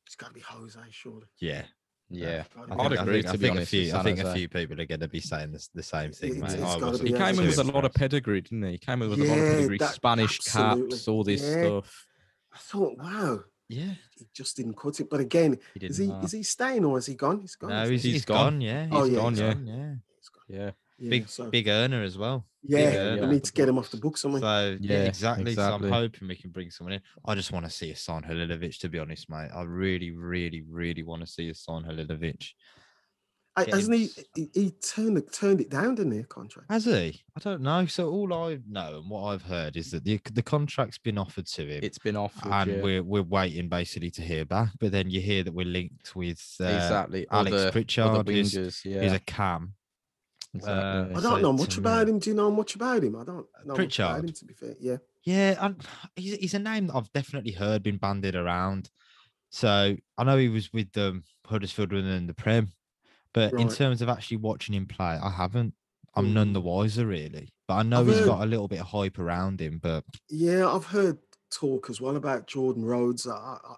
It's 0.05 0.15
got 0.15 0.27
to 0.27 0.33
be 0.33 0.41
Jose, 0.41 0.79
surely. 0.91 1.27
yeah. 1.39 1.63
Yeah, 2.11 2.43
Gotta 2.55 2.73
I 2.73 2.75
be 2.75 2.81
I'd 2.81 2.89
think, 2.89 2.89
Jose. 2.89 2.97
I 2.99 3.03
agree, 3.03 3.13
think, 3.21 3.25
to 3.25 3.29
I 3.29 3.33
be 3.33 3.37
think 3.37 3.57
a 3.59 3.65
few. 3.67 3.95
I 3.95 4.01
think 4.03 4.19
a 4.19 4.33
few 4.33 4.49
people 4.49 4.81
are 4.81 4.85
going 4.87 4.99
to 5.01 5.07
be 5.07 5.19
saying 5.19 5.51
this, 5.51 5.67
the 5.75 5.83
same 5.83 6.11
thing, 6.11 6.37
It- 6.37 6.39
mate. 6.39 6.51
it's 6.53 6.53
I 6.55 6.79
gotta 6.79 6.85
wasn't 6.87 7.03
be 7.05 7.11
He 7.11 7.17
came 7.19 7.39
in 7.39 7.45
with 7.45 7.59
a 7.59 7.63
lot 7.63 7.85
of 7.85 7.93
pedigree, 7.93 8.41
didn't 8.41 8.63
he? 8.63 8.71
He 8.71 8.77
came 8.79 9.03
in 9.03 9.11
with 9.11 9.19
a 9.21 9.23
lot 9.25 9.37
of 9.37 9.43
pedigree, 9.43 9.77
that- 9.77 9.93
Spanish 9.93 10.39
absolutely. 10.39 10.89
caps, 10.89 11.07
all 11.07 11.23
this 11.23 11.41
Yeah. 11.43 11.61
stuff. 11.65 12.07
I 12.51 12.57
thought, 12.57 12.97
wow, 12.97 13.43
Yeah, 13.67 13.93
he 14.17 14.27
just 14.33 14.57
didn't 14.57 14.73
cut 14.73 14.99
it. 14.99 15.07
But 15.07 15.19
again, 15.19 15.59
he 15.79 15.85
is 15.85 15.97
didn't. 15.97 16.13
he 16.13 16.17
know. 16.19 16.25
is 16.25 16.31
he 16.31 16.41
staying 16.41 16.83
or 16.83 16.97
is 16.97 17.05
he 17.05 17.13
gone? 17.13 17.41
He's 17.41 17.55
gone. 17.55 17.69
no, 17.69 17.87
he's, 17.87 18.01
he? 18.01 18.09
He's 18.09 18.15
he's 18.21 18.25
gone. 18.25 18.53
gone. 18.53 18.61
Yeah, 18.61 18.87
Oh, 18.91 19.03
yeah, 19.03 19.15
gone, 19.17 19.33
he's 19.33 19.39
yeah. 19.41 19.53
gone, 19.53 19.67
yeah. 19.67 19.93
He's 20.17 20.29
gone. 20.29 20.43
Yeah, 20.47 20.71
Yeah, 20.99 21.09
Big, 21.09 21.29
so, 21.29 21.49
big 21.49 21.67
earner 21.67 22.03
as 22.03 22.17
well. 22.17 22.45
yeah, 22.61 22.93
earner. 22.95 23.21
we 23.21 23.33
need 23.35 23.43
to 23.45 23.53
get 23.53 23.69
him 23.69 23.77
off 23.77 23.89
the 23.89 23.97
books, 23.97 24.23
haven't? 24.23 24.41
So 24.41 24.77
yeah, 24.81 24.93
Yeah, 24.97 25.03
exactly. 25.05 25.55
So. 25.55 25.73
I'm 25.73 25.89
hoping 25.89 26.27
we 26.27 26.35
can 26.35 26.51
bring 26.51 26.71
someone 26.71 26.93
in. 26.93 27.01
I 27.25 27.35
just 27.35 27.51
want 27.51 27.65
to 27.65 27.71
see 27.71 27.91
a 27.91 27.95
sign 27.95 28.23
Halilovic, 28.23 28.77
to 28.79 28.89
be 28.89 28.99
honest, 28.99 29.29
mate. 29.29 29.49
I 29.55 29.63
really, 29.63 30.11
really, 30.11 30.63
really 30.69 31.03
want 31.03 31.21
to 31.21 31.27
see 31.27 31.49
a 31.49 31.55
sign 31.55 31.83
Halilovic. 31.83 32.49
I- 33.55 33.65
Hasn't 33.69 33.95
he, 33.95 34.09
he? 34.35 34.49
He 34.53 34.71
turned 34.71 35.17
it 35.17 35.33
turned 35.33 35.59
it 35.59 35.69
down, 35.69 35.95
didn't 35.95 36.13
he? 36.13 36.19
a 36.19 36.23
Contract. 36.23 36.71
Has 36.71 36.85
he? 36.85 37.21
I 37.35 37.39
don't 37.39 37.61
know. 37.61 37.85
So 37.87 38.09
all 38.09 38.33
I 38.33 38.59
know 38.69 38.99
and 38.99 39.09
what 39.09 39.23
I've 39.23 39.41
heard 39.41 39.75
is 39.75 39.91
that 39.91 40.03
the 40.03 40.19
the 40.31 40.43
contract's 40.43 40.97
been 40.97 41.17
offered 41.17 41.47
to 41.47 41.65
him, 41.65 41.79
it's 41.83 41.97
been 41.97 42.15
offered. 42.15 42.51
and 42.51 42.71
yeah. 42.71 42.81
we're 42.81 43.03
we're 43.03 43.23
waiting 43.23 43.67
basically 43.67 44.11
to 44.11 44.21
hear 44.21 44.45
back. 44.45 44.69
But 44.79 44.91
then 44.91 45.09
you 45.09 45.19
hear 45.19 45.43
that 45.43 45.53
we're 45.53 45.65
linked 45.65 46.15
with 46.15 46.41
uh, 46.61 46.65
exactly. 46.65 47.25
Alex 47.31 47.53
other, 47.55 47.71
Pritchard, 47.71 48.05
other 48.05 48.31
who's- 48.31 48.85
yeah. 48.85 49.01
who's 49.01 49.13
a 49.13 49.19
cam. 49.19 49.73
Exactly. 50.53 51.15
uh, 51.15 51.17
I 51.17 51.21
don't 51.21 51.41
know 51.41 51.53
much 51.53 51.77
about 51.77 52.07
him. 52.09 52.19
Do 52.19 52.29
you 52.29 52.35
know 52.35 52.51
much 52.51 52.75
about 52.75 53.03
him? 53.03 53.15
I 53.15 53.23
don't 53.23 53.27
know 53.27 53.43
much 53.45 53.65
about 53.65 53.75
Pritchard. 53.75 54.23
him. 54.25 54.33
To 54.33 54.45
be 54.45 54.53
fair, 54.53 54.75
yeah. 54.79 54.97
Yeah, 55.25 55.57
I'm, 55.59 55.77
he's, 56.15 56.35
he's 56.37 56.53
a 56.53 56.59
name 56.59 56.87
that 56.87 56.95
I've 56.95 57.11
definitely 57.13 57.51
heard 57.51 57.83
been 57.83 57.97
banded 57.97 58.35
around. 58.35 58.89
So 59.51 59.95
I 60.17 60.23
know 60.23 60.37
he 60.37 60.49
was 60.49 60.71
with 60.71 60.95
um, 60.97 61.23
Huddersfield 61.45 61.91
in 61.93 62.27
the 62.27 62.33
Prem, 62.33 62.69
but 63.33 63.53
in 63.53 63.67
terms 63.69 64.01
of 64.01 64.09
actually 64.09 64.37
watching 64.37 64.75
him 64.75 64.85
play, 64.85 65.17
I 65.21 65.29
haven't. 65.29 65.73
I'm 66.15 66.33
none 66.33 66.53
the 66.53 66.61
Mm. 66.61 66.63
wiser 66.65 67.05
really, 67.05 67.49
but 67.67 67.75
I 67.75 67.83
know 67.83 67.99
I've 68.01 68.07
he's 68.07 68.17
heard- 68.19 68.25
got 68.25 68.41
a 68.43 68.45
little 68.45 68.67
bit 68.67 68.79
of 68.81 68.87
hype 68.87 69.19
around 69.19 69.61
him. 69.61 69.79
But 69.81 70.03
Yeah, 70.29 70.67
I've 70.67 70.85
heard 70.85 71.17
talk 71.51 71.89
as 71.89 71.99
well 72.01 72.15
about 72.15 72.47
Jordan 72.47 72.83
Rhodes. 72.85 73.27
I, 73.27 73.33
I, 73.35 73.57
I 73.63 73.75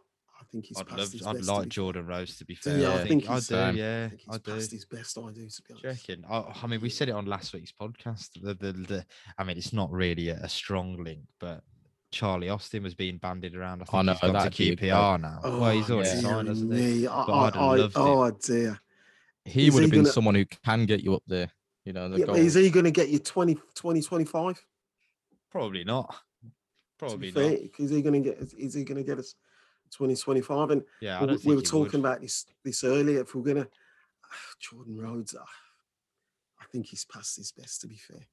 think 0.52 0.66
he's 0.66 0.78
I'd 0.80 0.88
past 0.88 0.99
love, 0.99 1.12
his 1.12 1.26
I'd 1.28 1.34
best. 1.38 1.45
to 1.47 1.54
like. 1.54 1.70
Jordan 1.70 2.06
Rhodes 2.08 2.38
to 2.38 2.45
be 2.45 2.56
fair. 2.56 2.78
Yeah, 2.78 2.89
I 2.89 2.93
I 2.93 2.97
think 2.97 3.08
think 3.24 3.30
I 3.30 3.34
he's, 3.36 3.47
do. 3.47 3.56
um, 3.56 3.62
I 3.62 3.72
Yeah, 3.72 4.10
think 4.10 4.22
I 4.30 4.34
he's 4.34 4.41
do. 4.41 4.52
past 4.54 4.72
his 4.72 4.86
best. 4.86 5.18
I 5.18 5.22
do, 5.32 5.47
to 5.47 5.62
be 5.64 5.74
honest. 5.84 5.84
reckon? 6.10 6.26
I, 6.30 6.54
I 6.64 6.68
mean, 6.68 6.82
we 6.82 6.89
said 6.89 7.10
it 7.10 7.14
on 7.14 7.26
last 7.26 7.54
week's 7.54 7.72
podcast. 7.72 8.30
The, 8.41 8.54
the, 8.54 8.72
the 8.74 9.06
I 9.38 9.43
mean, 9.43 9.58
it's 9.58 9.74
not 9.74 9.91
really 9.91 10.30
a, 10.30 10.36
a 10.38 10.49
strong 10.49 11.04
link, 11.04 11.22
but 11.39 11.64
Charlie 12.12 12.49
Austin 12.49 12.84
was 12.84 12.93
being 12.93 13.18
bandied 13.18 13.56
around. 13.56 13.82
I 13.82 13.86
think 13.86 13.93
I 13.95 14.02
know, 14.02 14.12
he's 14.14 14.22
gone 14.22 14.34
that'd 14.34 14.52
to 14.54 14.58
be 14.58 14.70
a 14.72 14.76
great- 14.76 14.89
QPR 14.91 15.22
now. 15.22 15.39
well, 15.43 15.72
he's 15.72 15.89
Oh, 15.89 15.95
already 15.95 16.10
yeah. 16.10 16.20
signed, 16.20 16.47
hasn't 16.49 16.74
he? 16.74 16.80
me. 17.02 17.08
I, 17.08 17.26
But 17.26 17.32
I, 17.34 17.45
I'd 17.47 17.56
I, 17.58 17.76
loved 17.76 17.95
him. 17.95 18.02
oh 18.04 18.32
dear. 18.32 18.80
he 19.45 19.68
is 19.68 19.74
would 19.74 19.80
he 19.80 19.84
have 19.86 19.91
been 19.91 20.02
gonna- 20.04 20.14
someone 20.14 20.36
who 20.36 20.45
can 20.45 20.86
get 20.86 21.02
you 21.02 21.16
up 21.16 21.24
there. 21.28 21.49
You 21.86 21.93
know, 21.93 22.10
the 22.10 22.20
Yeah, 22.20 22.26
goal. 22.28 22.36
is 22.36 22.54
he 22.54 22.70
going 22.70 22.84
to 22.86 22.91
get 22.91 23.10
you 23.10 23.18
20, 23.18 23.58
20 23.74 24.02
25? 24.04 24.64
Probably 25.49 25.84
not. 25.84 26.14
Probably 26.99 27.32
fair, 27.32 27.49
not. 27.49 27.60
is 27.80 27.89
he 27.89 28.02
going 28.04 28.22
to 28.24 28.30
get? 28.30 28.54
Is 28.58 28.74
he 28.76 28.84
going 28.84 28.97
to 28.97 29.04
get 29.04 29.18
us 29.18 29.34
20, 29.92 30.16
25? 30.16 30.72
And 30.72 30.84
Yeah, 31.02 31.26
we, 31.26 31.38
we 31.46 31.56
were 31.56 31.62
talking 31.62 32.02
would. 32.02 32.10
about 32.10 32.22
this 32.22 32.46
this 32.64 32.84
earlier. 32.84 33.22
If 33.22 33.36
we're 33.36 33.44
going 33.44 33.58
to 33.64 33.70
Jordan 34.60 34.98
Rhodes, 34.98 35.36
ah, 35.39 35.46
I 36.60 36.66
think 36.72 36.88
he's 36.88 37.06
past 37.06 37.38
his 37.38 37.52
best. 37.52 37.82
To 37.82 37.88
be 37.88 37.98
fair, 37.98 38.26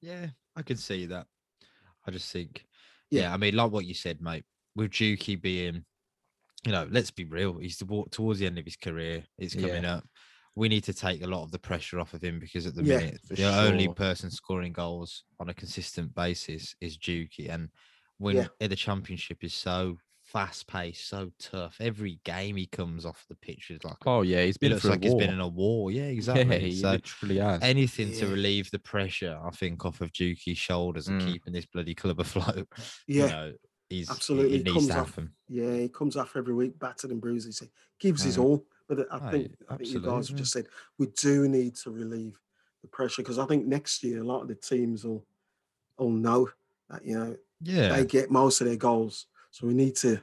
Yeah, 0.00 0.28
I 0.56 0.62
can 0.62 0.76
see 0.76 1.06
that. 1.06 1.26
I 2.06 2.10
just 2.10 2.30
think, 2.30 2.66
Yeah. 3.10 3.22
yeah, 3.22 3.34
I 3.34 3.36
mean, 3.38 3.54
like 3.56 3.70
what 3.70 3.86
you 3.86 3.94
said, 3.94 4.20
mate, 4.20 4.44
with 4.76 4.90
Juki 4.90 5.40
being, 5.40 5.84
you 6.66 6.72
know, 6.72 6.86
let's 6.90 7.10
be 7.10 7.24
real, 7.24 7.58
he's 7.58 7.78
to- 7.78 8.06
towards 8.10 8.40
the 8.40 8.46
end 8.46 8.58
of 8.58 8.64
his 8.64 8.76
career. 8.76 9.24
It's 9.38 9.54
Yeah. 9.54 9.68
coming 9.68 9.84
up. 9.86 10.04
We 10.56 10.68
need 10.68 10.84
to 10.84 10.94
take 10.94 11.22
a 11.22 11.26
lot 11.26 11.42
of 11.42 11.50
the 11.50 11.58
pressure 11.58 11.98
off 11.98 12.14
of 12.14 12.22
him 12.22 12.38
because 12.38 12.66
at 12.66 12.74
the 12.74 12.82
Yeah, 12.82 12.98
minute, 12.98 13.20
the 13.28 13.44
only 13.58 13.88
person 13.88 14.30
scoring 14.30 14.72
goals 14.72 15.24
on 15.40 15.48
a 15.48 15.54
consistent 15.54 16.14
basis 16.14 16.76
is 16.80 16.96
Juki. 16.98 17.48
And 17.48 17.70
when 18.18 18.36
Yeah. 18.36 18.48
the 18.60 18.76
championship 18.76 19.42
is 19.42 19.54
so 19.54 19.98
fast 20.34 20.66
paced, 20.66 21.08
so 21.08 21.30
tough, 21.38 21.76
every 21.80 22.18
game 22.24 22.56
he 22.56 22.66
comes 22.66 23.06
off 23.06 23.24
the 23.28 23.36
pitch 23.36 23.70
is 23.70 23.82
like, 23.84 24.04
oh 24.04 24.22
yeah, 24.22 24.44
he's 24.44 24.56
it 24.56 24.60
been 24.60 24.72
looks 24.72 24.84
like 24.84 25.02
he's 25.04 25.14
been 25.14 25.30
in 25.32 25.38
a 25.40 25.46
war. 25.48 25.92
Yeah, 25.92 26.02
yeah, 26.06 26.08
exactly. 26.08 26.58
he 26.58 26.72
so 26.74 26.90
literally 26.90 27.38
has. 27.38 27.62
anything 27.62 28.12
to 28.14 28.26
relieve 28.26 28.68
the 28.72 28.80
pressure, 28.80 29.38
I 29.42 29.50
think, 29.50 29.84
off 29.86 30.00
of 30.00 30.12
Juki's 30.12 30.58
shoulders 30.58 31.06
and 31.08 31.20
Mm. 31.20 31.26
keeping 31.32 31.52
this 31.52 31.66
bloody 31.66 31.94
club 31.94 32.18
afloat. 32.26 32.68
yeah, 33.06 33.22
you 33.26 33.30
know, 33.30 33.52
he's 33.88 34.10
absolutely. 34.10 34.48
It, 34.48 34.52
He 34.54 34.60
it 34.60 34.64
needs 34.64 34.74
comes 34.74 34.88
to 34.88 34.98
off- 35.00 35.08
happen. 35.14 35.30
yeah, 35.48 35.76
he 35.76 35.88
comes 35.88 36.16
off 36.16 36.34
every 36.36 36.52
week, 36.54 36.78
battered 36.80 37.12
and 37.12 37.20
bruised. 37.20 37.60
He 37.60 37.70
gives 38.00 38.24
his 38.24 38.36
Mm. 38.36 38.42
all. 38.42 38.66
But 38.88 39.06
I 39.12 39.16
Oh, 39.18 39.30
think 39.30 39.52
I 39.70 39.76
think 39.76 39.88
you 39.88 40.00
guys 40.00 40.04
have 40.04 40.18
absolutely. 40.18 40.38
just 40.42 40.52
said 40.52 40.66
we 40.98 41.06
do 41.06 41.48
need 41.48 41.76
to 41.76 41.90
relieve 41.90 42.38
the 42.82 42.88
pressure 42.88 43.22
because 43.22 43.38
I 43.38 43.46
think 43.46 43.66
next 43.66 44.02
year 44.02 44.20
a 44.20 44.24
lot 44.24 44.42
of 44.42 44.48
the 44.48 44.56
teams 44.56 45.04
will 45.06 45.24
will 45.96 46.10
know 46.10 46.50
that 46.90 47.06
you 47.06 47.16
know 47.18 47.36
Yeah, 47.62 47.94
they 47.94 48.04
get 48.04 48.30
most 48.32 48.60
of 48.60 48.66
their 48.66 48.76
goals. 48.76 49.26
So 49.54 49.68
we 49.68 49.74
need 49.74 49.94
to 49.98 50.18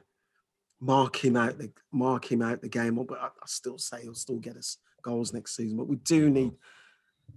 mark 0.78 1.24
him 1.24 1.36
out 1.38 1.56
the 1.56 1.72
mark 1.90 2.30
him 2.30 2.42
out 2.42 2.60
the 2.60 2.68
game. 2.68 2.96
But 2.96 3.18
I, 3.18 3.26
I 3.28 3.46
still 3.46 3.78
say 3.78 4.02
he'll 4.02 4.14
still 4.14 4.36
get 4.38 4.58
us 4.58 4.76
goals 5.00 5.32
next 5.32 5.56
season. 5.56 5.78
But 5.78 5.88
we 5.88 5.96
do 5.96 6.28
need 6.28 6.52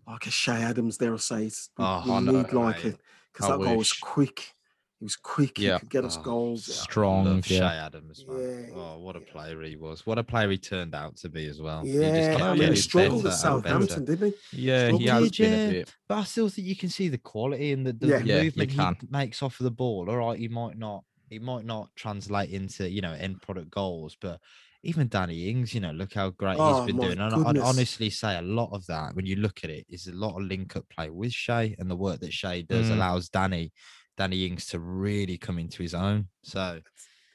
like 0.06 0.28
a 0.28 0.30
Che 0.30 0.52
Adams, 0.52 0.98
dare 0.98 1.14
I 1.14 1.18
say, 1.18 1.46
it. 1.46 1.58
we, 1.78 1.86
Oh, 1.86 2.04
we 2.06 2.12
I 2.12 2.20
know, 2.20 2.32
need 2.34 2.52
like 2.52 2.84
a 2.84 2.88
mate. 2.88 2.98
because 3.32 3.50
I 3.50 3.56
that 3.58 3.64
goal 3.64 3.78
was 3.78 3.94
quick. 3.94 4.52
He 5.00 5.06
was 5.06 5.16
quick. 5.16 5.58
Yeah. 5.58 5.76
He 5.76 5.80
could 5.80 5.90
get 5.90 6.04
us 6.04 6.18
Oh, 6.18 6.24
goals. 6.24 6.66
Strong, 6.66 7.26
love 7.26 7.50
yeah. 7.50 7.60
Che 7.60 7.64
Adams, 7.78 8.26
man. 8.28 8.66
Yeah, 8.68 8.76
Oh, 8.76 9.00
what 9.00 9.16
a 9.16 9.20
yeah. 9.20 9.32
player 9.32 9.62
he 9.62 9.78
was! 9.78 10.06
What 10.06 10.18
a 10.20 10.24
player 10.24 10.50
he 10.50 10.58
turned 10.58 10.94
out 10.94 11.16
to 11.18 11.30
be 11.30 11.46
as 11.48 11.62
well. 11.62 11.82
He 11.86 11.94
just 11.94 12.02
Yeah, 12.04 12.32
kept 12.32 12.42
Oh, 12.42 12.46
I 12.48 12.56
mean, 12.58 12.70
he 12.74 12.76
struggled 12.76 13.24
better 13.24 13.34
at. 13.34 13.40
Southampton, 13.40 14.04
didn't 14.04 14.34
he? 14.52 14.64
Yeah, 14.68 14.92
he 14.92 15.06
Struggled. 15.06 15.24
has 15.24 15.32
been 15.32 15.54
a 15.54 15.72
bit. 15.72 15.94
But 16.10 16.18
I 16.18 16.24
still 16.26 16.50
think 16.50 16.68
you 16.68 16.76
can 16.76 16.90
see 16.90 17.08
the 17.08 17.18
quality 17.20 17.72
and 17.72 17.88
the, 17.88 17.94
the 17.94 18.08
Yeah. 18.08 18.20
Yeah, 18.26 18.44
movement 18.44 18.72
he 18.72 19.08
makes 19.10 19.42
off 19.42 19.62
of 19.62 19.64
the 19.64 19.72
ball. 19.72 20.10
All 20.10 20.18
right, 20.18 20.38
he 20.38 20.50
might 20.50 20.78
not 20.78 21.06
he 21.30 21.40
might 21.40 21.66
not 21.66 21.90
translate 21.96 22.50
into 22.52 22.90
you 22.90 23.02
know 23.02 23.14
end 23.14 23.42
product 23.42 23.70
goals, 23.72 24.18
but 24.20 24.40
even 24.84 25.08
Danny 25.08 25.50
Ings, 25.50 25.74
you 25.74 25.80
know, 25.82 25.92
look 25.92 26.14
how 26.14 26.30
great 26.30 26.60
Oh, 26.60 26.76
he's 26.76 26.86
been 26.94 27.00
doing. 27.00 27.20
And 27.20 27.34
I'd 27.34 27.58
honestly 27.58 28.12
say 28.12 28.38
a 28.38 28.42
lot 28.44 28.70
of 28.72 28.86
that 28.86 29.16
when 29.16 29.26
you 29.26 29.36
look 29.38 29.64
at 29.64 29.72
it 29.72 29.86
is 29.90 30.06
a 30.06 30.14
lot 30.14 30.38
of 30.40 30.44
link 30.44 30.76
up 30.76 30.88
play 30.90 31.10
with 31.10 31.32
Che 31.32 31.76
and 31.80 31.90
the 31.90 31.96
work 31.96 32.20
that 32.20 32.30
Che 32.32 32.62
does 32.62 32.90
Mm. 32.90 32.98
allows 32.98 33.30
Danny 33.30 33.72
Danny 34.16 34.46
Ings 34.46 34.68
to 34.68 34.80
really 34.80 35.38
come 35.40 35.58
into 35.58 35.82
his 35.82 35.96
own. 35.96 36.28
So 36.44 36.82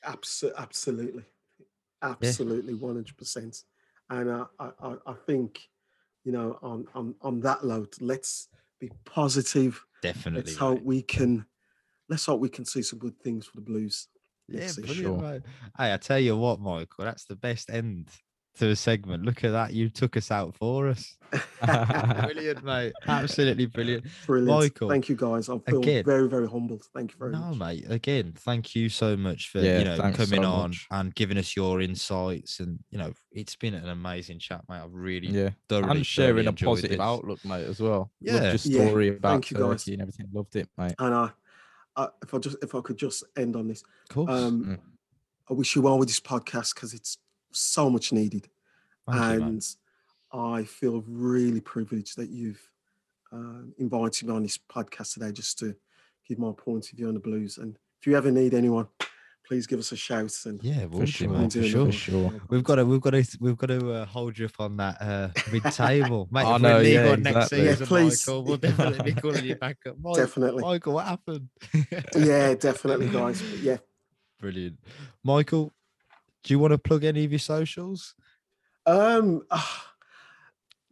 Abso- 0.04 0.54
absolutely, 0.56 1.24
absolutely, 2.02 2.74
one 2.74 2.94
hundred 2.94 3.16
percent. 3.16 3.64
And 4.08 4.30
I, 4.30 4.44
I, 4.58 4.94
I 5.06 5.14
think, 5.26 5.60
you 6.24 6.32
know, 6.32 6.58
on 6.62 6.86
on 6.94 7.14
on 7.20 7.40
that 7.40 7.64
note, 7.64 7.96
let's 8.00 8.48
be 8.80 8.90
positive. 9.04 9.84
definitely. 10.02 10.40
Let's 10.42 10.56
hope 10.56 10.78
mate. 10.78 10.84
we 10.86 11.02
can. 11.02 11.46
Let's 12.10 12.26
hope 12.26 12.40
we 12.40 12.48
can 12.48 12.64
see 12.66 12.82
some 12.82 12.98
good 12.98 13.16
things 13.20 13.46
for 13.46 13.56
the 13.56 13.62
Blues. 13.62 14.08
Yeah, 14.48 14.60
next 14.62 14.74
season. 14.74 14.94
Sure. 14.96 15.18
mate. 15.18 15.42
Hey, 15.78 15.94
I 15.94 15.96
tell 15.96 16.18
you 16.18 16.36
what, 16.36 16.60
Michael, 16.60 17.04
that's 17.04 17.24
the 17.24 17.36
best 17.36 17.70
end 17.70 18.08
to 18.56 18.68
a 18.70 18.74
segment. 18.76 19.24
Look 19.24 19.44
at 19.44 19.52
that. 19.52 19.72
You 19.72 19.88
took 19.88 20.16
us 20.16 20.32
out 20.32 20.56
for 20.56 20.88
us. 20.88 21.16
brilliant, 21.62 22.64
mate. 22.64 22.92
Absolutely 23.06 23.66
brilliant. 23.66 24.04
Brilliant. 24.26 24.60
Michael, 24.60 24.88
Thank 24.88 25.08
you, 25.08 25.14
guys. 25.14 25.48
I 25.48 25.56
feel 25.58 25.78
again- 25.78 26.04
very, 26.04 26.28
very 26.28 26.48
humbled. 26.48 26.82
Thank 26.92 27.12
you 27.12 27.16
very 27.18 27.30
No, 27.30 27.38
much. 27.54 27.58
mate. 27.58 27.84
Again, 27.88 28.32
thank 28.36 28.74
you 28.74 28.88
so 28.88 29.16
much 29.16 29.50
for 29.50 29.60
Yeah, 29.60 29.78
you 29.78 29.84
know 29.84 29.96
coming 29.98 30.42
so 30.42 30.50
on 30.50 30.70
much. 30.70 30.86
and 30.90 31.14
giving 31.14 31.38
us 31.38 31.54
your 31.54 31.80
insights. 31.80 32.58
And 32.58 32.80
you 32.90 32.98
know, 32.98 33.12
it's 33.30 33.54
been 33.54 33.74
an 33.74 33.88
amazing 33.88 34.40
chat, 34.40 34.62
mate. 34.68 34.78
I've 34.82 34.92
really 34.92 35.28
yeah, 35.28 35.50
thoroughly 35.68 35.98
and 35.98 36.06
sharing 36.06 36.46
thoroughly 36.46 36.46
a 36.48 36.52
positive 36.52 36.90
this. 36.90 37.00
outlook, 37.00 37.44
mate, 37.44 37.66
as 37.68 37.78
well. 37.78 38.10
Yeah. 38.20 38.32
Loved 38.32 38.66
your 38.66 38.82
Yeah, 38.82 38.88
story 38.88 39.08
about 39.10 39.30
thank 39.30 39.50
you, 39.52 39.58
guys. 39.58 39.86
And 39.86 40.00
everything. 40.02 40.26
Loved 40.32 40.56
it, 40.56 40.68
mate. 40.76 40.94
And 40.98 41.14
I, 41.14 41.30
I, 42.00 42.08
if 42.22 42.34
I 42.34 42.38
just, 42.38 42.56
if 42.62 42.74
I 42.74 42.80
could 42.80 42.96
just 42.96 43.24
end 43.36 43.56
on 43.56 43.68
this, 43.68 43.82
Of 44.08 44.14
course. 44.14 44.30
um, 44.30 44.64
Mm. 44.64 44.78
I 45.50 45.52
wish 45.54 45.74
you 45.74 45.82
well 45.82 45.98
with 45.98 46.08
this 46.08 46.20
podcast 46.20 46.74
because 46.74 46.94
it's 46.94 47.18
so 47.52 47.90
much 47.90 48.12
needed, 48.12 48.48
Thank 49.10 49.40
you, 49.40 49.46
and 49.46 49.66
I 50.32 50.62
feel 50.62 51.02
really 51.08 51.60
privileged 51.60 52.16
that 52.16 52.30
you've 52.30 52.62
um, 53.32 53.74
invited 53.78 54.28
me 54.28 54.34
on 54.34 54.42
this 54.44 54.58
podcast 54.58 55.14
today 55.14 55.32
just 55.32 55.58
to 55.58 55.74
give 56.28 56.38
my 56.38 56.52
point 56.56 56.90
of 56.92 56.96
view 56.96 57.08
on 57.08 57.14
the 57.14 57.20
blues. 57.20 57.58
And 57.58 57.76
if 58.00 58.06
you 58.06 58.16
ever 58.16 58.30
need 58.30 58.54
anyone, 58.54 58.86
please 59.50 59.66
give 59.66 59.80
us 59.80 59.90
a 59.90 59.96
shout. 59.96 60.32
And 60.46 60.62
Yeah, 60.62 60.84
we'll 60.84 61.00
do, 61.00 61.06
sure, 61.06 61.28
mate, 61.28 61.52
for 61.52 61.62
sure. 61.64 61.80
another- 61.80 61.90
sure. 61.92 62.32
We've 62.50 62.62
got 62.62 62.76
to, 62.76 62.86
we've 62.86 63.00
got 63.00 63.10
to, 63.10 63.26
we've 63.40 63.56
got 63.56 63.66
to 63.66 63.92
uh, 63.94 64.04
hold 64.06 64.38
you 64.38 64.46
up 64.46 64.52
on 64.60 64.76
that 64.76 65.02
uh, 65.02 65.30
mid 65.50 65.64
table, 65.64 66.28
mate. 66.30 66.44
I 66.44 66.54
if 66.54 66.62
know, 66.62 66.74
we're 66.76 66.82
league 66.84 66.92
yeah, 66.94 67.10
on 67.10 67.22
next 67.24 67.36
exactly. 67.36 67.64
Yeah, 67.64 67.70
season, 67.72 67.86
please. 67.88 68.28
Michael, 68.28 68.44
we'll 68.44 68.56
definitely 68.58 69.12
be 69.12 69.20
calling 69.20 69.44
you 69.44 69.56
back 69.56 69.78
up. 69.88 69.96
Mike, 70.00 70.14
Definitely. 70.14 70.62
Michael, 70.62 70.92
what 70.94 71.06
happened? 71.06 71.48
yeah, 72.16 72.54
definitely, 72.68 73.08
guys. 73.08 73.42
But 73.42 73.58
yeah. 73.58 73.78
Brilliant, 74.38 74.78
Michael. 75.24 75.72
Do 76.44 76.54
you 76.54 76.60
want 76.60 76.70
to 76.70 76.78
plug 76.78 77.02
any 77.02 77.24
of 77.24 77.32
your 77.32 77.40
socials? 77.40 78.14
Um. 78.86 79.42
ah, 79.50 79.92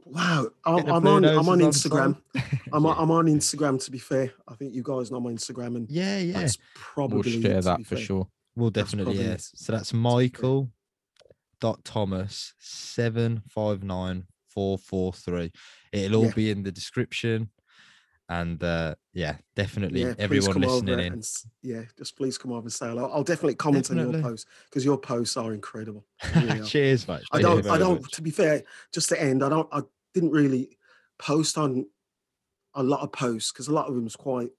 wow. 0.05 0.49
I'm, 0.67 0.87
I'm 0.91 1.07
on. 1.07 1.25
I'm 1.25 1.49
on 1.49 1.63
on 1.63 1.71
Instagram. 1.71 2.17
side. 2.37 2.61
I'm, 2.73 2.83
Yeah. 2.85 2.91
on, 2.91 2.99
I'm 2.99 3.11
on 3.13 3.27
Instagram. 3.27 3.83
To 3.85 3.91
be 3.93 3.99
fair, 3.99 4.33
I 4.49 4.55
think 4.57 4.75
you 4.75 4.83
guys 4.83 5.13
know 5.13 5.21
my 5.21 5.31
Instagram, 5.31 5.77
and 5.77 5.89
Yeah, 5.89 6.19
yeah. 6.19 6.41
that's 6.41 6.59
We'll 6.97 7.09
probably 7.09 7.41
share 7.41 7.63
that 7.63 7.79
for 7.87 7.95
fair. 7.95 7.99
sure. 8.05 8.29
We'll 8.59 8.71
definitely 8.71 9.15
probably 9.15 9.31
yes. 9.31 9.53
So 9.55 9.73
that's. 9.73 9.93
Michael 9.93 10.71
dot 11.61 11.85
Thomas 11.85 12.55
seven 12.59 13.43
five 13.49 13.83
nine 13.83 14.25
four 14.49 14.79
four 14.79 15.13
three. 15.13 15.53
It'll 15.93 16.17
all 16.21 16.25
Yeah. 16.27 16.33
be 16.35 16.51
in 16.51 16.63
the 16.65 16.73
description, 16.73 17.51
and 18.29 18.63
uh, 18.63 18.95
yeah, 19.13 19.37
definitely 19.57 20.03
Yeah, 20.03 20.15
everyone 20.19 20.61
listening 20.61 20.99
in. 21.01 21.13
and 21.15 21.25
yeah, 21.63 21.83
just 21.97 22.17
please 22.17 22.37
come 22.37 22.53
over 22.53 22.63
and 22.63 22.73
say 22.73 22.89
hello. 22.89 23.11
I'll 23.13 23.25
definitely 23.25 23.55
comment 23.55 23.91
on 23.91 23.97
your 23.99 24.21
posts 24.23 24.47
because 24.69 24.85
your 24.85 24.99
posts 24.99 25.37
are 25.37 25.55
incredible. 25.55 26.05
Really 26.35 26.61
are. 26.61 26.65
Cheers, 26.65 27.07
mate. 27.09 27.23
I 27.33 27.41
don't. 27.41 27.67
I 27.67 27.79
don't. 27.79 28.03
much. 28.03 28.13
To 28.13 28.23
be 28.23 28.31
fair, 28.31 28.65
just 28.93 29.09
to 29.11 29.21
end, 29.23 29.43
I 29.45 29.49
don't. 29.49 29.69
I 29.73 29.83
didn't 30.15 30.31
really 30.31 30.79
post 31.19 31.57
on 31.59 31.87
a 32.75 32.83
lot 32.83 33.01
of 33.01 33.13
posts 33.13 33.53
because 33.53 33.69
a 33.69 33.73
lot 33.73 33.89
of 33.89 33.95
them 33.95 34.05
was 34.05 34.17
quite 34.17 34.51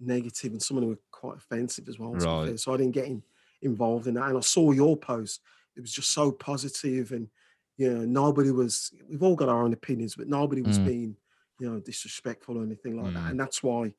negative 0.00 0.52
and 0.52 0.62
some 0.62 0.76
of 0.76 0.80
them 0.82 0.90
were 0.90 0.98
quite 1.10 1.36
offensive 1.36 1.88
as 1.88 1.98
well. 1.98 2.12
to 2.12 2.18
be 2.18 2.24
fair, 2.24 2.34
Right. 2.46 2.60
So 2.60 2.72
I 2.74 2.76
didn't 2.78 2.92
get 2.94 3.06
in, 3.06 3.22
involved 3.62 4.06
in 4.06 4.14
that. 4.14 4.28
And 4.28 4.38
I 4.38 4.40
saw 4.40 4.72
your 4.72 4.96
post; 4.96 5.40
it 5.76 5.80
was 5.80 5.92
just 5.92 6.10
so 6.12 6.32
positive, 6.32 7.12
and 7.12 7.28
you 7.76 7.92
know, 7.92 8.04
nobody 8.04 8.50
was. 8.50 8.92
We've 9.08 9.22
all 9.22 9.36
got 9.36 9.48
our 9.48 9.62
own 9.62 9.72
opinions, 9.72 10.14
but 10.16 10.28
nobody 10.28 10.62
was 10.62 10.78
Mm. 10.78 10.84
being, 10.84 11.16
you 11.58 11.70
know, 11.70 11.80
disrespectful 11.80 12.58
or 12.58 12.62
anything 12.62 12.96
like 13.02 13.12
Mm. 13.12 13.14
that. 13.14 13.30
And 13.30 13.40
that's 13.40 13.62
why, 13.62 13.92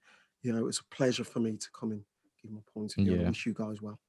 you 0.44 0.52
know, 0.54 0.60
it 0.60 0.64
was 0.66 0.80
a 0.80 0.96
pleasure 0.96 1.24
for 1.24 1.40
me 1.40 1.58
to 1.58 1.72
come 1.72 1.92
and 1.92 2.04
give 2.42 2.52
my 2.52 2.62
point 2.74 2.92
of 2.98 3.04
view. 3.04 3.14
and 3.14 3.26
I 3.26 3.30
wish 3.30 3.46
you 3.46 3.54
guys 3.54 3.82
well, 3.82 4.00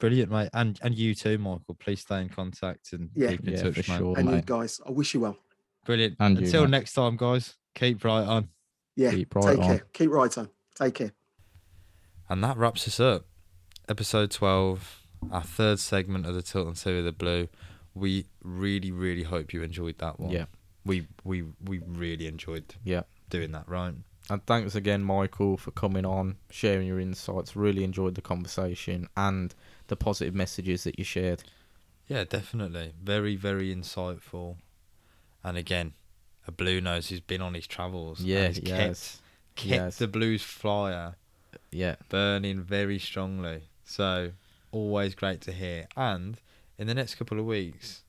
Brilliant, 0.00 0.30
mate. 0.30 0.50
And 0.52 0.78
and 0.82 0.94
you 0.94 1.14
too, 1.14 1.38
Michael. 1.38 1.74
Please 1.78 2.00
stay 2.00 2.20
in 2.20 2.28
contact 2.28 2.92
and 2.92 3.10
Yeah. 3.14 3.30
keep 3.30 3.46
in 3.46 3.52
Yeah, 3.54 3.62
touch, 3.62 3.74
for 3.82 3.90
mate. 3.92 3.98
sure. 3.98 4.18
and 4.18 4.28
you 4.28 4.34
mate. 4.36 4.46
guys. 4.46 4.80
I 4.84 4.90
wish 4.90 5.14
you 5.14 5.20
well. 5.20 5.38
Brilliant. 5.86 6.16
And 6.20 6.38
Until 6.38 6.62
mate. 6.62 6.70
next 6.70 6.92
time, 6.94 7.16
guys. 7.16 7.56
Keep 7.74 8.04
right 8.04 8.26
on. 8.26 8.48
Yeah. 8.96 9.10
Keep 9.12 9.34
right 9.36 9.56
take 9.56 9.58
on. 9.60 9.64
care. 9.78 9.86
Keep 9.92 10.10
right 10.10 10.38
on. 10.38 10.48
Take 10.74 10.94
care. 10.94 11.12
And 12.28 12.42
that 12.42 12.56
wraps 12.56 12.86
us 12.88 13.00
up. 13.00 13.26
Episode 13.88 14.30
12, 14.30 15.00
our 15.30 15.42
third 15.42 15.78
segment 15.78 16.26
of 16.26 16.34
the 16.34 16.42
Tilton 16.42 16.74
Two 16.74 16.98
of 16.98 17.04
the 17.04 17.12
Blue. 17.12 17.48
We 17.94 18.26
really, 18.42 18.90
really 18.90 19.22
hope 19.24 19.52
you 19.52 19.62
enjoyed 19.62 19.98
that 19.98 20.18
one. 20.18 20.30
Yeah. 20.30 20.46
We 20.84 21.06
we 21.22 21.44
we 21.64 21.78
really 21.86 22.26
enjoyed 22.26 22.74
Yeah. 22.84 23.02
doing 23.30 23.52
that, 23.52 23.68
right? 23.68 23.94
And 24.30 24.44
thanks 24.46 24.74
again, 24.74 25.04
Michael, 25.04 25.56
for 25.58 25.70
coming 25.70 26.06
on, 26.06 26.36
sharing 26.50 26.86
your 26.86 26.98
insights. 26.98 27.54
Really 27.54 27.84
enjoyed 27.84 28.14
the 28.14 28.22
conversation 28.22 29.08
and 29.16 29.54
the 29.88 29.96
positive 29.96 30.34
messages 30.34 30.84
that 30.84 30.98
you 30.98 31.04
shared. 31.04 31.44
Yeah, 32.08 32.24
definitely. 32.24 32.94
Very, 33.02 33.36
very 33.36 33.74
insightful. 33.74 34.56
And 35.42 35.56
again, 35.58 35.92
a 36.46 36.52
blue 36.52 36.80
nose 36.80 37.08
who's 37.10 37.20
been 37.20 37.42
on 37.42 37.52
his 37.54 37.66
travels. 37.66 38.20
and 38.20 38.28
Yeah, 38.28 38.46
has 38.46 38.58
yes. 38.60 39.20
kept, 39.54 39.56
kept 39.68 39.70
yes. 39.70 39.98
the 39.98 40.08
blues 40.08 40.42
flyer 40.42 41.16
Yeah. 41.74 41.96
burning 42.08 42.62
very 42.62 42.98
strongly. 42.98 43.68
So 43.84 44.32
always 44.72 45.14
great 45.14 45.40
to 45.42 45.52
hear. 45.52 45.86
And 45.96 46.40
in 46.78 46.86
the 46.86 46.94
next 46.94 47.16
couple 47.16 47.38
of 47.38 47.44
weeks, 47.46 48.02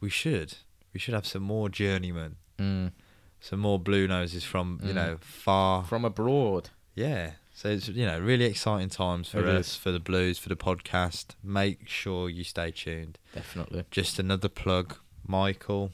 we 0.00 0.10
should 0.10 0.54
we 0.92 1.00
should 1.00 1.14
have 1.14 1.26
some 1.26 1.42
more 1.42 1.68
journeymen, 1.68 2.36
Mm. 2.58 2.92
some 3.40 3.58
more 3.60 3.78
blue 3.80 4.06
noses 4.06 4.44
from 4.44 4.78
you 4.82 4.90
Mm. 4.92 4.94
know 4.94 5.16
far. 5.20 5.84
From 5.84 6.04
abroad. 6.04 6.70
yeah, 6.94 7.32
so 7.52 7.68
it's 7.70 7.88
you 7.88 8.06
know 8.06 8.20
really 8.20 8.44
exciting 8.44 8.90
times 8.90 9.28
for 9.30 9.40
It 9.40 9.46
us 9.46 9.68
is. 9.70 9.76
for 9.76 9.90
the 9.90 9.98
blues 10.00 10.38
for 10.38 10.48
the 10.48 10.56
podcast. 10.56 11.34
Make 11.42 11.88
sure 11.88 12.28
you 12.28 12.44
stay 12.44 12.70
tuned. 12.70 13.18
Definitely. 13.34 13.84
Just 13.90 14.18
another 14.18 14.48
plug, 14.48 14.96
Michael. 15.26 15.92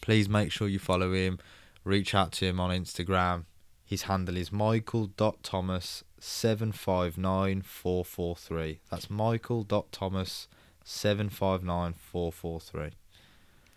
Please 0.00 0.28
make 0.28 0.50
sure 0.50 0.66
you 0.68 0.78
follow 0.80 1.12
him. 1.12 1.38
Reach 1.84 2.12
out 2.14 2.32
to 2.32 2.46
him 2.46 2.58
on 2.58 2.70
Instagram. 2.70 3.44
His 3.92 4.04
handle 4.04 4.38
is 4.38 4.50
michael.thomas 4.50 6.02
seven 6.18 6.72
five 6.72 7.18
nine 7.18 7.60
four 7.60 8.06
four 8.06 8.34
three. 8.34 8.80
That's 8.90 9.10
michael.thomas 9.10 10.48
seven 10.82 11.28
five 11.28 11.62
nine 11.62 11.92
four 11.92 12.32
four 12.32 12.58
three. 12.58 12.92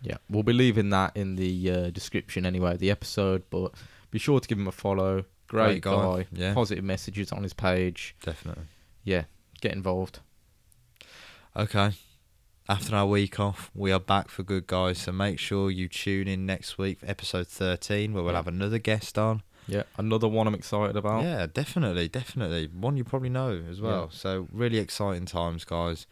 Yeah. 0.00 0.16
We'll 0.30 0.42
be 0.42 0.54
leaving 0.54 0.88
that 0.88 1.14
in 1.14 1.36
the 1.36 1.70
uh, 1.70 1.90
description 1.90 2.46
anyway, 2.46 2.72
of 2.72 2.78
the 2.78 2.90
episode, 2.90 3.42
but 3.50 3.74
be 4.10 4.18
sure 4.18 4.40
to 4.40 4.48
give 4.48 4.58
him 4.58 4.66
a 4.68 4.72
follow. 4.72 5.26
Great, 5.48 5.82
Great 5.82 5.82
guy, 5.82 5.92
guy. 6.22 6.26
yeah. 6.32 6.54
Positive 6.54 6.82
messages 6.82 7.30
on 7.30 7.42
his 7.42 7.52
page. 7.52 8.16
Definitely. 8.22 8.64
Yeah. 9.04 9.24
Get 9.60 9.72
involved. 9.74 10.20
Okay. 11.54 11.90
After 12.70 12.96
our 12.96 13.06
week 13.06 13.38
off, 13.38 13.70
we 13.74 13.92
are 13.92 14.00
back 14.00 14.30
for 14.30 14.42
good 14.44 14.66
guys. 14.66 14.96
So 14.96 15.12
make 15.12 15.38
sure 15.38 15.70
you 15.70 15.88
tune 15.88 16.26
in 16.26 16.46
next 16.46 16.78
week 16.78 17.00
for 17.00 17.06
episode 17.06 17.48
thirteen 17.48 18.14
where 18.14 18.22
we'll 18.22 18.32
Yeah. 18.32 18.38
have 18.38 18.48
another 18.48 18.78
guest 18.78 19.18
on. 19.18 19.42
Yeah. 19.68 19.82
Another 19.96 20.28
one 20.28 20.46
I'm 20.46 20.54
excited 20.54 20.96
about. 20.96 21.24
Yeah, 21.24 21.46
definitely, 21.46 22.08
definitely. 22.08 22.68
One 22.68 22.96
you 22.96 23.04
probably 23.04 23.30
know 23.30 23.62
as 23.68 23.80
well. 23.80 24.10
So 24.10 24.48
really 24.52 24.78
exciting 24.78 25.26
times, 25.26 25.64
guys. 25.64 26.06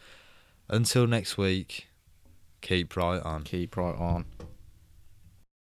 Until 0.69 1.07
next 1.07 1.37
week, 1.37 1.89
keep 2.61 2.97
right 2.97 3.21
on. 3.23 3.43
Keep 3.43 3.77
right 3.77 3.97
on. 3.97 4.25